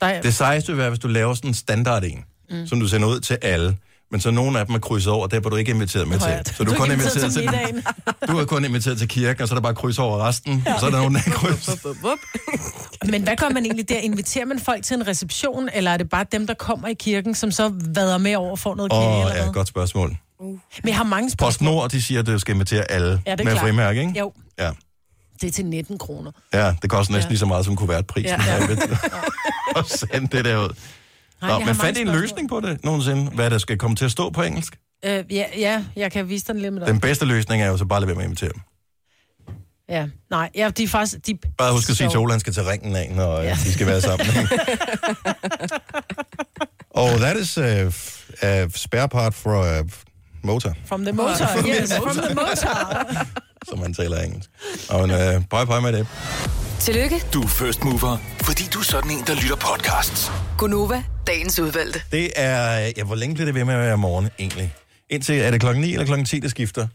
Der 0.00 0.06
er, 0.06 0.22
Det 0.22 0.34
sejeste 0.34 0.72
vil 0.72 0.78
være, 0.78 0.88
hvis 0.88 0.98
du 1.00 1.08
laver 1.08 1.34
sådan 1.34 1.50
en 1.50 1.54
standard 1.54 2.04
en, 2.04 2.24
mm. 2.50 2.66
som 2.66 2.80
du 2.80 2.88
sender 2.88 3.08
ud 3.08 3.20
til 3.20 3.38
alle, 3.42 3.76
men 4.10 4.20
så 4.20 4.30
nogle 4.30 4.58
af 4.60 4.66
dem 4.66 4.74
er 4.74 4.78
krydset 4.78 5.12
over, 5.12 5.26
der 5.26 5.40
hvor 5.40 5.50
du 5.50 5.56
ikke 5.56 5.70
er 5.70 5.74
inviteret 5.74 6.08
med 6.08 6.18
Højt. 6.18 6.46
til. 6.46 6.54
Så 6.56 6.64
du, 6.64 6.70
Du 6.70 6.74
er 6.74 6.78
kun 6.78 6.90
ikke 6.90 6.94
inviteret 7.02 7.36
inviteret 7.36 7.52
til, 7.52 7.60
middagen. 7.70 7.84
du 8.28 8.38
er 8.38 8.44
kun 8.44 8.64
inviteret 8.64 8.98
til 8.98 9.08
kirken, 9.08 9.42
og 9.42 9.48
så 9.48 9.54
er 9.54 9.56
der 9.56 9.62
bare 9.62 9.74
kryds 9.74 9.98
over 9.98 10.18
resten, 10.28 10.62
og 10.74 10.80
så 10.80 10.86
er 10.86 10.90
der 10.90 10.98
nogen, 10.98 11.14
der 11.14 11.20
er 11.26 11.30
kryds. 11.30 11.70
Men 13.10 13.22
hvad 13.22 13.36
gør 13.36 13.48
man 13.48 13.64
egentlig 13.64 13.88
der? 13.88 13.98
Inviterer 13.98 14.44
man 14.44 14.60
folk 14.60 14.84
til 14.84 14.94
en 14.96 15.06
reception, 15.06 15.68
eller 15.74 15.90
er 15.90 15.96
det 15.96 16.08
bare 16.10 16.24
dem, 16.32 16.46
der 16.46 16.54
kommer 16.54 16.88
i 16.88 16.94
kirken, 16.94 17.34
som 17.34 17.50
så 17.50 17.72
vader 17.94 18.18
med 18.18 18.34
over 18.36 18.50
og 18.50 18.58
får 18.58 18.74
noget 18.74 18.92
kage 18.92 19.02
Åh, 19.06 19.30
eller 19.30 19.44
ja, 19.44 19.50
godt 19.50 19.68
spørgsmål. 19.68 20.16
Men 20.40 20.58
jeg 20.86 20.96
har 20.96 21.04
mange 21.04 21.30
spørgsmål. 21.30 21.48
PostNord, 21.68 21.90
de 21.90 22.02
siger, 22.02 22.20
at 22.20 22.26
du 22.26 22.38
skal 22.38 22.54
invitere 22.54 22.90
alle 22.90 23.22
Ja, 23.26 23.32
det 23.32 23.40
er 23.40 23.44
med 23.44 23.52
klart. 23.52 23.64
frimærke, 23.64 24.00
ikke? 24.00 24.18
Jo, 24.18 24.32
Ja. 24.58 24.70
Det 25.44 25.50
er 25.50 25.52
til 25.52 25.66
19 25.66 25.98
kroner. 25.98 26.30
ja, 26.52 26.74
det 26.82 26.90
koster 26.90 27.12
næsten 27.12 27.28
Ja. 27.28 27.32
lige 27.32 27.38
så 27.38 27.46
meget 27.46 27.64
som 27.64 27.76
kuvertprisen. 27.76 28.40
Ja. 28.46 28.54
Ja. 28.54 28.76
Og 29.76 29.84
sende 29.98 30.36
det 30.36 30.44
der 30.44 30.56
ud. 30.58 30.68
Nej, 31.42 31.50
Nå, 31.58 31.64
men 31.64 31.74
fandt 31.74 31.98
I 31.98 32.02
en 32.02 32.08
løsning 32.08 32.48
på 32.48 32.60
det 32.60 32.84
nogensinde? 32.84 33.30
Hvad 33.30 33.50
der 33.50 33.58
skal 33.58 33.78
komme 33.78 33.96
til 33.96 34.04
at 34.04 34.10
stå 34.10 34.30
på 34.30 34.42
engelsk? 34.42 34.76
Øh, 35.04 35.24
ja, 35.30 35.44
ja, 35.58 35.84
jeg 35.96 36.12
kan 36.12 36.28
vise 36.28 36.44
dig 36.46 36.54
lidt 36.54 36.74
med 36.74 36.86
Den 36.86 37.00
bedste 37.00 37.24
løsning 37.24 37.62
er 37.62 37.66
jo 37.66 37.76
så 37.76 37.84
bare 37.84 37.96
at 37.96 38.00
lade 38.02 38.08
være 38.08 38.14
med 38.16 38.22
at 38.24 38.28
invitere 38.28 38.50
dem. 38.54 38.60
Ja, 39.88 40.06
nej, 40.30 40.50
ja, 40.54 40.70
de 40.70 40.82
er 40.82 40.88
faktisk... 40.88 41.26
De, 41.26 41.38
Bare 41.58 41.72
husk 41.72 41.90
at 41.90 41.96
sige 41.96 42.10
til 42.10 42.18
Ole, 42.18 42.30
han 42.30 42.40
skal 42.40 42.52
tage 42.52 42.70
ringen 42.70 42.96
af, 42.96 43.10
når 43.14 43.40
ja. 43.40 43.54
de 43.64 43.72
skal 43.72 43.86
være 43.86 44.00
sammen. 44.00 44.26
Og 46.90 47.08
that 47.18 47.36
is 47.36 47.58
uh, 47.58 47.64
a 48.42 48.68
spare 48.74 49.08
part 49.08 49.34
for 49.34 49.62
a 49.64 49.82
motor, 50.42 50.72
From 50.86 51.02
the 51.04 51.12
motor, 51.12 51.46
yes, 51.68 51.92
from 51.96 52.16
the 52.16 52.34
motor. 52.34 53.26
Som 53.68 53.78
man 53.78 53.94
taler 53.94 54.20
engelsk. 54.20 54.50
Og 54.88 55.04
en 55.04 55.10
uh, 55.10 55.44
pøj 55.50 55.64
pøj 55.64 55.80
med 55.80 55.92
det. 55.92 56.06
Tillykke, 56.80 57.22
Du 57.34 57.42
er 57.42 57.46
first 57.46 57.84
mover, 57.84 58.16
fordi 58.42 58.64
du 58.74 58.78
er 58.78 58.82
sådan 58.82 59.10
en, 59.10 59.24
der 59.26 59.34
lytter 59.34 59.56
podcasts. 59.56 60.32
Gunova, 60.58 61.04
dagens 61.26 61.58
udvalgte. 61.58 62.02
Det 62.12 62.30
er, 62.36 62.92
ja, 62.96 63.04
hvor 63.04 63.14
længe 63.14 63.34
bliver 63.34 63.44
det 63.46 63.54
ved 63.54 63.64
med 63.64 63.74
at 63.74 63.80
være 63.80 63.98
morgen 63.98 64.28
egentlig? 64.38 64.74
Indtil, 65.10 65.34
er 65.40 65.50
det 65.50 65.60
klokken 65.60 65.84
9 65.84 65.92
eller 65.92 66.06
klokken 66.06 66.24
10, 66.26 66.38
det 66.40 66.50
skifter? 66.50 66.86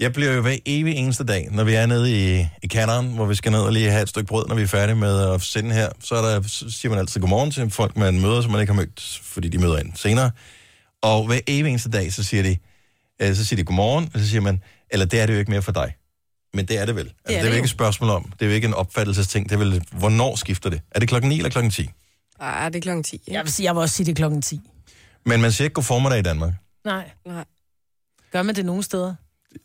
Jeg 0.00 0.12
bliver 0.12 0.32
jo 0.32 0.40
hver 0.40 0.56
evig 0.66 0.94
eneste 0.94 1.24
dag, 1.24 1.48
når 1.50 1.64
vi 1.64 1.74
er 1.74 1.86
nede 1.86 2.38
i, 2.38 2.46
i 2.62 2.66
kanderen, 2.66 3.06
hvor 3.06 3.26
vi 3.26 3.34
skal 3.34 3.52
ned 3.52 3.60
og 3.60 3.72
lige 3.72 3.90
have 3.90 4.02
et 4.02 4.08
stykke 4.08 4.26
brød, 4.26 4.46
når 4.48 4.54
vi 4.54 4.62
er 4.62 4.66
færdige 4.66 4.96
med 4.96 5.20
at 5.34 5.42
sende 5.42 5.74
her. 5.74 5.88
Så, 6.00 6.14
er 6.14 6.22
der, 6.22 6.42
så 6.42 6.70
siger 6.70 6.90
man 6.90 6.98
altid 6.98 7.20
godmorgen 7.20 7.50
til 7.50 7.70
folk, 7.70 7.96
man 7.96 8.20
møder, 8.20 8.42
som 8.42 8.50
man 8.50 8.60
ikke 8.60 8.72
har 8.72 8.80
mødt, 8.80 9.20
fordi 9.22 9.48
de 9.48 9.58
møder 9.58 9.78
ind 9.78 9.92
senere. 9.94 10.30
Og 11.02 11.26
hver 11.26 11.40
evig 11.46 11.70
eneste 11.70 11.90
dag, 11.90 12.12
så 12.12 12.24
siger 12.24 12.42
de, 12.42 12.56
øh, 13.22 13.34
så 13.34 13.44
siger 13.44 13.56
de 13.56 13.64
godmorgen, 13.64 14.10
og 14.14 14.20
så 14.20 14.28
siger 14.28 14.40
man, 14.40 14.62
eller 14.90 15.06
det 15.06 15.20
er 15.20 15.26
det 15.26 15.34
jo 15.34 15.38
ikke 15.38 15.50
mere 15.50 15.62
for 15.62 15.72
dig. 15.72 15.94
Men 16.56 16.66
det 16.66 16.78
er 16.78 16.86
det 16.86 16.96
vel. 16.96 17.00
Altså, 17.00 17.14
det, 17.26 17.36
er 17.36 17.38
det 17.38 17.46
er 17.46 17.50
jo 17.50 17.54
ikke 17.54 17.64
et 17.64 17.70
spørgsmål 17.70 18.10
om. 18.10 18.32
Det 18.32 18.42
er 18.42 18.46
jo 18.46 18.52
ikke 18.52 18.66
en 18.66 18.74
opfattelsesting. 18.74 19.48
Det 19.48 19.54
er 19.54 19.58
vel, 19.58 19.84
hvornår 19.92 20.36
skifter 20.36 20.70
det? 20.70 20.80
Er 20.90 21.00
det 21.00 21.08
klokken 21.08 21.28
9 21.28 21.36
eller 21.36 21.50
klokken 21.50 21.70
10? 21.70 21.90
Ej, 22.40 22.68
det 22.68 22.76
er 22.76 22.80
klokken 22.80 23.04
10. 23.04 23.22
Jeg 23.28 23.44
vil, 23.44 23.52
sige, 23.52 23.64
jeg 23.64 23.74
vil 23.74 23.80
også 23.80 23.94
sige, 23.94 24.06
det 24.06 24.12
er 24.12 24.16
klokken 24.16 24.42
10. 24.42 24.60
Men 25.26 25.40
man 25.40 25.52
siger 25.52 25.64
ikke 25.64 25.74
god 25.74 25.84
formiddag 25.84 26.18
i 26.18 26.22
Danmark. 26.22 26.52
Nej. 26.84 27.10
Nej. 27.26 27.44
Gør 28.32 28.42
man 28.42 28.54
det 28.54 28.64
nogle 28.64 28.82
steder? 28.82 29.14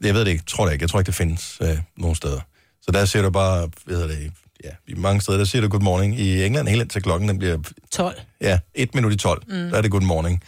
Jeg 0.01 0.13
ved 0.13 0.25
det 0.25 0.31
ikke, 0.31 0.43
tror 0.43 0.65
det 0.65 0.73
ikke. 0.73 0.83
Jeg 0.83 0.89
tror 0.89 0.99
ikke, 0.99 1.07
det 1.07 1.15
findes 1.15 1.57
øh, 1.61 1.77
nogen 1.97 2.15
steder. 2.15 2.39
Så 2.81 2.91
der 2.91 3.05
siger 3.05 3.23
du 3.23 3.29
bare, 3.29 3.69
hvad 3.85 3.95
hedder 3.95 4.15
det, 4.15 4.31
ja, 4.63 4.69
i 4.87 4.93
mange 4.93 5.21
steder, 5.21 5.37
der 5.37 5.45
siger 5.45 5.61
du 5.61 5.67
good 5.67 5.81
morning. 5.81 6.19
I 6.19 6.43
England 6.45 6.67
helt 6.67 6.81
indtil 6.81 7.01
klokken, 7.01 7.29
den 7.29 7.37
bliver, 7.37 7.57
12. 7.91 8.21
ja, 8.41 8.59
et 8.73 8.95
minut 8.95 9.13
i 9.13 9.17
12, 9.17 9.43
mm. 9.47 9.53
der 9.53 9.77
er 9.77 9.81
det 9.81 9.91
good 9.91 10.01
morning. 10.01 10.43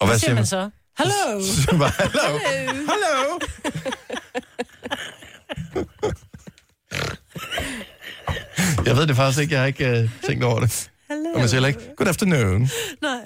Og 0.00 0.06
Hvad 0.06 0.18
siger 0.18 0.34
man 0.34 0.46
så? 0.46 0.70
Hello! 0.98 1.40
Så 1.64 1.76
bare, 1.78 1.92
Hello! 1.98 2.38
Hello! 2.68 3.38
Jeg 8.86 8.96
ved 8.96 9.06
det 9.06 9.16
faktisk 9.16 9.40
ikke, 9.40 9.52
jeg 9.54 9.60
har 9.60 9.66
ikke 9.66 9.88
øh, 9.88 10.10
tænkt 10.26 10.44
over 10.44 10.60
det. 10.60 10.90
Hello. 11.10 11.24
Og 11.34 11.38
man 11.40 11.48
siger 11.48 11.56
heller 11.56 11.68
ikke, 11.68 11.96
good 11.96 12.08
afternoon. 12.08 12.70
Nej. 13.02 13.20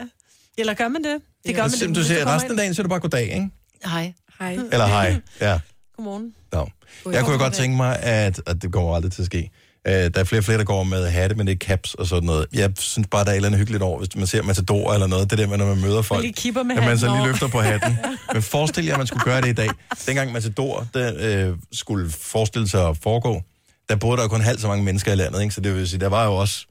Eller 0.58 0.74
gør 0.74 0.88
man 0.88 1.04
det? 1.04 1.16
Det 1.46 1.54
gør 1.54 1.62
Og 1.62 1.70
man 1.70 1.78
så- 1.78 1.86
det. 1.86 1.94
du 1.96 2.02
siger, 2.02 2.34
resten 2.34 2.50
af 2.50 2.56
dagen 2.56 2.74
siger 2.74 2.82
du 2.82 2.88
bare 2.88 3.00
goddag, 3.00 3.22
ikke? 3.34 3.50
Hej. 3.84 4.12
Hej. 4.38 4.52
Eller 4.52 4.86
hej. 4.86 5.20
Ja. 5.40 5.60
Godmorgen. 5.96 6.34
No. 6.52 6.64
Jeg 7.12 7.24
kunne 7.24 7.32
jo 7.32 7.38
godt 7.38 7.54
tænke 7.54 7.76
mig, 7.76 7.98
at, 8.02 8.40
at 8.46 8.62
det 8.62 8.72
kommer 8.72 8.94
aldrig 8.96 9.12
til 9.12 9.22
at 9.22 9.26
ske, 9.26 9.50
Øh, 9.88 9.92
der 9.92 10.20
er 10.20 10.24
flere 10.24 10.40
og 10.40 10.44
flere, 10.44 10.58
der 10.58 10.64
går 10.64 10.84
med 10.84 11.08
hatte, 11.08 11.34
men 11.34 11.46
det 11.46 11.52
er 11.52 11.56
caps 11.56 11.94
og 11.94 12.06
sådan 12.06 12.26
noget. 12.26 12.46
Jeg 12.52 12.72
synes 12.78 13.08
bare, 13.10 13.24
der 13.24 13.30
er 13.30 13.32
et 13.32 13.36
eller 13.36 13.48
andet 13.48 13.58
hyggeligt 13.58 13.82
over, 13.82 13.98
hvis 13.98 14.16
man 14.16 14.26
ser 14.26 14.42
Matador 14.42 14.92
eller 14.92 15.06
noget. 15.06 15.30
Det 15.30 15.38
der 15.38 15.46
med, 15.46 15.56
når 15.58 15.66
man 15.66 15.80
møder 15.80 16.02
folk. 16.02 16.22
lige 16.22 16.32
kipper 16.32 16.62
med 16.62 16.76
at 16.76 16.84
man 16.84 16.98
så 16.98 17.06
lige 17.06 17.18
over. 17.18 17.26
løfter 17.26 17.48
på 17.48 17.60
hatten. 17.60 17.98
Men 18.32 18.42
forestil 18.42 18.84
jer, 18.84 18.92
at 18.92 18.98
man 18.98 19.06
skulle 19.06 19.24
gøre 19.24 19.40
det 19.40 19.48
i 19.48 19.52
dag. 19.52 19.68
Dengang 20.06 20.32
Matador 20.32 20.86
der, 20.94 21.12
øh, 21.48 21.56
skulle 21.72 22.10
forestille 22.10 22.68
sig 22.68 22.88
at 22.88 22.96
foregå, 23.02 23.42
der 23.88 23.96
boede 23.96 24.16
der 24.16 24.22
jo 24.22 24.28
kun 24.28 24.40
halvt 24.40 24.60
så 24.60 24.68
mange 24.68 24.84
mennesker 24.84 25.12
i 25.12 25.16
landet. 25.16 25.42
Ikke? 25.42 25.54
Så 25.54 25.60
det 25.60 25.74
vil 25.74 25.88
sige, 25.88 26.00
der 26.00 26.08
var 26.08 26.24
jo 26.24 26.34
også 26.34 26.66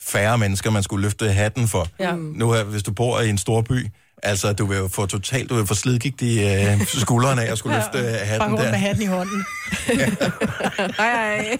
færre 0.00 0.38
mennesker, 0.38 0.70
man 0.70 0.82
skulle 0.82 1.02
løfte 1.02 1.32
hatten 1.32 1.68
for. 1.68 1.88
Ja. 2.00 2.14
Nu 2.16 2.52
her, 2.52 2.64
hvis 2.64 2.82
du 2.82 2.92
bor 2.92 3.20
i 3.20 3.28
en 3.28 3.38
stor 3.38 3.60
by, 3.62 3.86
altså 4.22 4.52
du 4.52 4.66
vil 4.66 4.78
jo 4.78 4.88
få 4.88 5.06
totalt, 5.06 5.50
du 5.50 5.54
vil 5.54 5.66
få 5.66 5.74
slidgigt 5.74 6.22
i 6.22 6.44
øh, 6.44 6.86
skuldrene 6.86 7.42
af 7.44 7.52
at 7.52 7.58
skulle 7.58 7.76
løfte 7.76 7.98
øh, 7.98 8.04
Bare 8.04 8.14
hatten 8.26 8.48
rundt 8.48 8.60
der. 8.60 8.70
med 8.70 8.78
hatten 8.78 9.02
i 9.02 9.06
hånden. 9.06 9.44
Hej. 10.98 11.58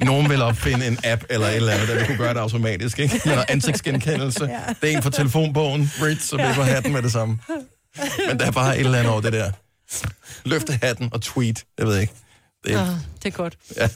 Nogen 0.00 0.30
vil 0.30 0.42
opfinde 0.42 0.86
en 0.86 0.98
app 1.04 1.22
eller 1.30 1.46
et 1.46 1.56
eller 1.56 1.72
andet, 1.72 1.88
der 1.88 1.94
vil 1.94 2.06
kunne 2.06 2.18
gøre 2.18 2.34
det 2.34 2.40
automatisk, 2.40 2.98
ikke? 2.98 3.20
Noget 3.24 3.44
ansigtsgenkendelse. 3.48 4.44
Ja. 4.44 4.58
Det 4.82 4.92
er 4.92 4.96
en 4.96 5.02
fra 5.02 5.10
telefonbogen, 5.10 5.90
Ritz, 6.02 6.22
så 6.28 6.36
bliver 6.36 6.54
på 6.54 6.62
hatten 6.62 6.92
med 6.92 7.02
det 7.02 7.12
samme. 7.12 7.38
Men 8.28 8.38
der 8.38 8.46
er 8.46 8.50
bare 8.50 8.78
et 8.78 8.84
eller 8.84 8.98
andet 8.98 9.12
over 9.12 9.20
det 9.20 9.32
der. 9.32 9.50
Løfte 10.44 10.78
hatten 10.82 11.08
og 11.12 11.22
tweet, 11.22 11.64
jeg 11.78 11.86
ved 11.86 11.98
ikke. 11.98 12.12
Det 12.64 12.74
er, 12.74 12.80
Ah, 12.80 12.88
det 13.22 13.26
er 13.32 13.36
godt. 13.36 13.56
ja. 13.76 13.88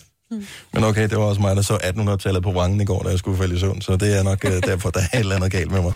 Men 0.72 0.84
okay, 0.84 1.08
det 1.08 1.18
var 1.18 1.24
også 1.24 1.40
mig, 1.40 1.56
der 1.56 1.62
så 1.62 1.74
1800-tallet 1.74 2.42
på 2.42 2.52
vrangen 2.52 2.80
i 2.80 2.84
går, 2.84 3.02
da 3.02 3.08
jeg 3.08 3.18
skulle 3.18 3.38
falde 3.38 3.56
i 3.56 3.58
søvn, 3.58 3.80
så 3.80 3.96
det 3.96 4.18
er 4.18 4.22
nok 4.22 4.44
uh, 4.44 4.50
derfor, 4.70 4.90
der 4.90 5.00
er 5.00 5.18
et 5.18 5.20
eller 5.20 5.36
andet 5.36 5.52
galt 5.52 5.70
med 5.70 5.82
mig. 5.82 5.92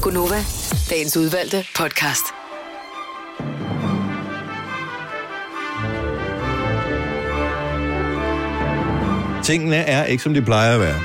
Gunova, 0.00 0.44
dagens 0.90 1.16
udvalgte 1.16 1.64
podcast. 1.76 2.24
Tingene 9.44 9.76
er 9.76 10.04
ikke, 10.04 10.22
som 10.22 10.34
de 10.34 10.42
plejer 10.42 10.74
at 10.74 10.80
være. 10.80 11.00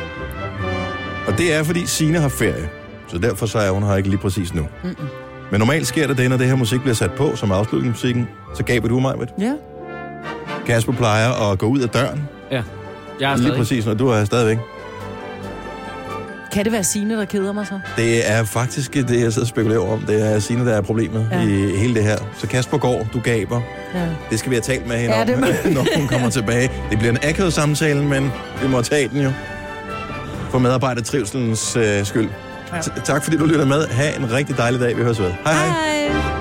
Og 1.27 1.37
det 1.37 1.53
er, 1.53 1.63
fordi 1.63 1.85
Sine 1.85 2.19
har 2.19 2.29
ferie. 2.29 2.69
Så 3.07 3.17
derfor 3.17 3.45
så 3.45 3.59
er 3.59 3.71
hun 3.71 3.83
her 3.83 3.95
ikke 3.95 4.09
lige 4.09 4.19
præcis 4.19 4.53
nu. 4.53 4.67
Mm-mm. 4.83 5.07
Men 5.51 5.59
normalt 5.59 5.87
sker 5.87 6.07
der 6.07 6.13
det, 6.13 6.29
når 6.29 6.37
det 6.37 6.47
her 6.47 6.55
musik 6.55 6.79
bliver 6.79 6.95
sat 6.95 7.11
på 7.11 7.35
som 7.35 7.51
afslutningsmusikken, 7.51 8.27
så 8.55 8.63
gaber 8.63 8.87
du 8.87 8.99
mig, 8.99 9.19
ved. 9.19 9.27
Ja. 9.39 9.53
Kasper 10.65 10.93
plejer 10.93 11.51
at 11.51 11.59
gå 11.59 11.65
ud 11.65 11.79
af 11.79 11.89
døren. 11.89 12.36
Ja. 12.51 12.61
Jeg 13.19 13.31
er 13.31 13.35
Lige 13.35 13.45
stadig. 13.47 13.57
præcis, 13.59 13.85
når 13.85 13.93
du 13.93 14.07
er 14.07 14.25
stadigvæk. 14.25 14.57
Kan 16.51 16.63
det 16.65 16.71
være 16.73 16.83
Signe, 16.83 17.17
der 17.17 17.25
keder 17.25 17.51
mig 17.53 17.67
så? 17.67 17.79
Det 17.97 18.31
er 18.31 18.43
faktisk 18.43 18.93
det, 18.93 19.09
jeg 19.21 19.33
sidder 19.33 19.41
og 19.41 19.47
spekulerer 19.47 19.79
over 19.79 19.93
om. 19.93 19.99
Det 19.99 20.33
er 20.35 20.39
Signe, 20.39 20.65
der 20.65 20.73
er 20.77 20.81
problemet 20.81 21.29
ja. 21.31 21.41
I 21.41 21.77
hele 21.77 21.95
det 21.95 22.03
her. 22.03 22.17
Så 22.37 22.47
Kasper 22.47 22.77
går, 22.77 23.07
du 23.13 23.19
gaber. 23.19 23.61
Ja. 23.95 24.05
Det 24.29 24.39
skal 24.39 24.49
vi 24.49 24.55
have 24.55 24.61
talt 24.61 24.87
med 24.87 24.97
hende 24.97 25.15
Ja, 25.15 25.21
om, 25.21 25.39
må- 25.39 25.45
når 25.81 25.85
hun 25.97 26.07
kommer 26.07 26.29
tilbage. 26.29 26.71
Det 26.89 26.97
bliver 26.99 27.11
en 27.11 27.17
akavet 27.23 27.53
samtale, 27.53 28.03
men 28.03 28.31
vi 28.61 28.67
må 28.67 28.81
tage 28.81 29.07
den 29.07 29.21
jo. 29.21 29.31
For 30.49 30.59
medarbejdertrivselens 30.59 31.75
øh, 31.75 32.05
skyld. 32.05 32.29
Ja. 32.73 32.79
Tak 33.05 33.23
fordi 33.23 33.37
du 33.37 33.45
lytter 33.45 33.65
med. 33.65 33.87
Ha' 33.87 34.15
en 34.17 34.31
rigtig 34.33 34.57
dejlig 34.57 34.79
dag. 34.81 34.97
Vi 34.97 35.03
høres 35.03 35.19
ved. 35.19 35.31
Hej 35.45 35.53
hej. 35.53 35.67
Hej. 35.67 36.36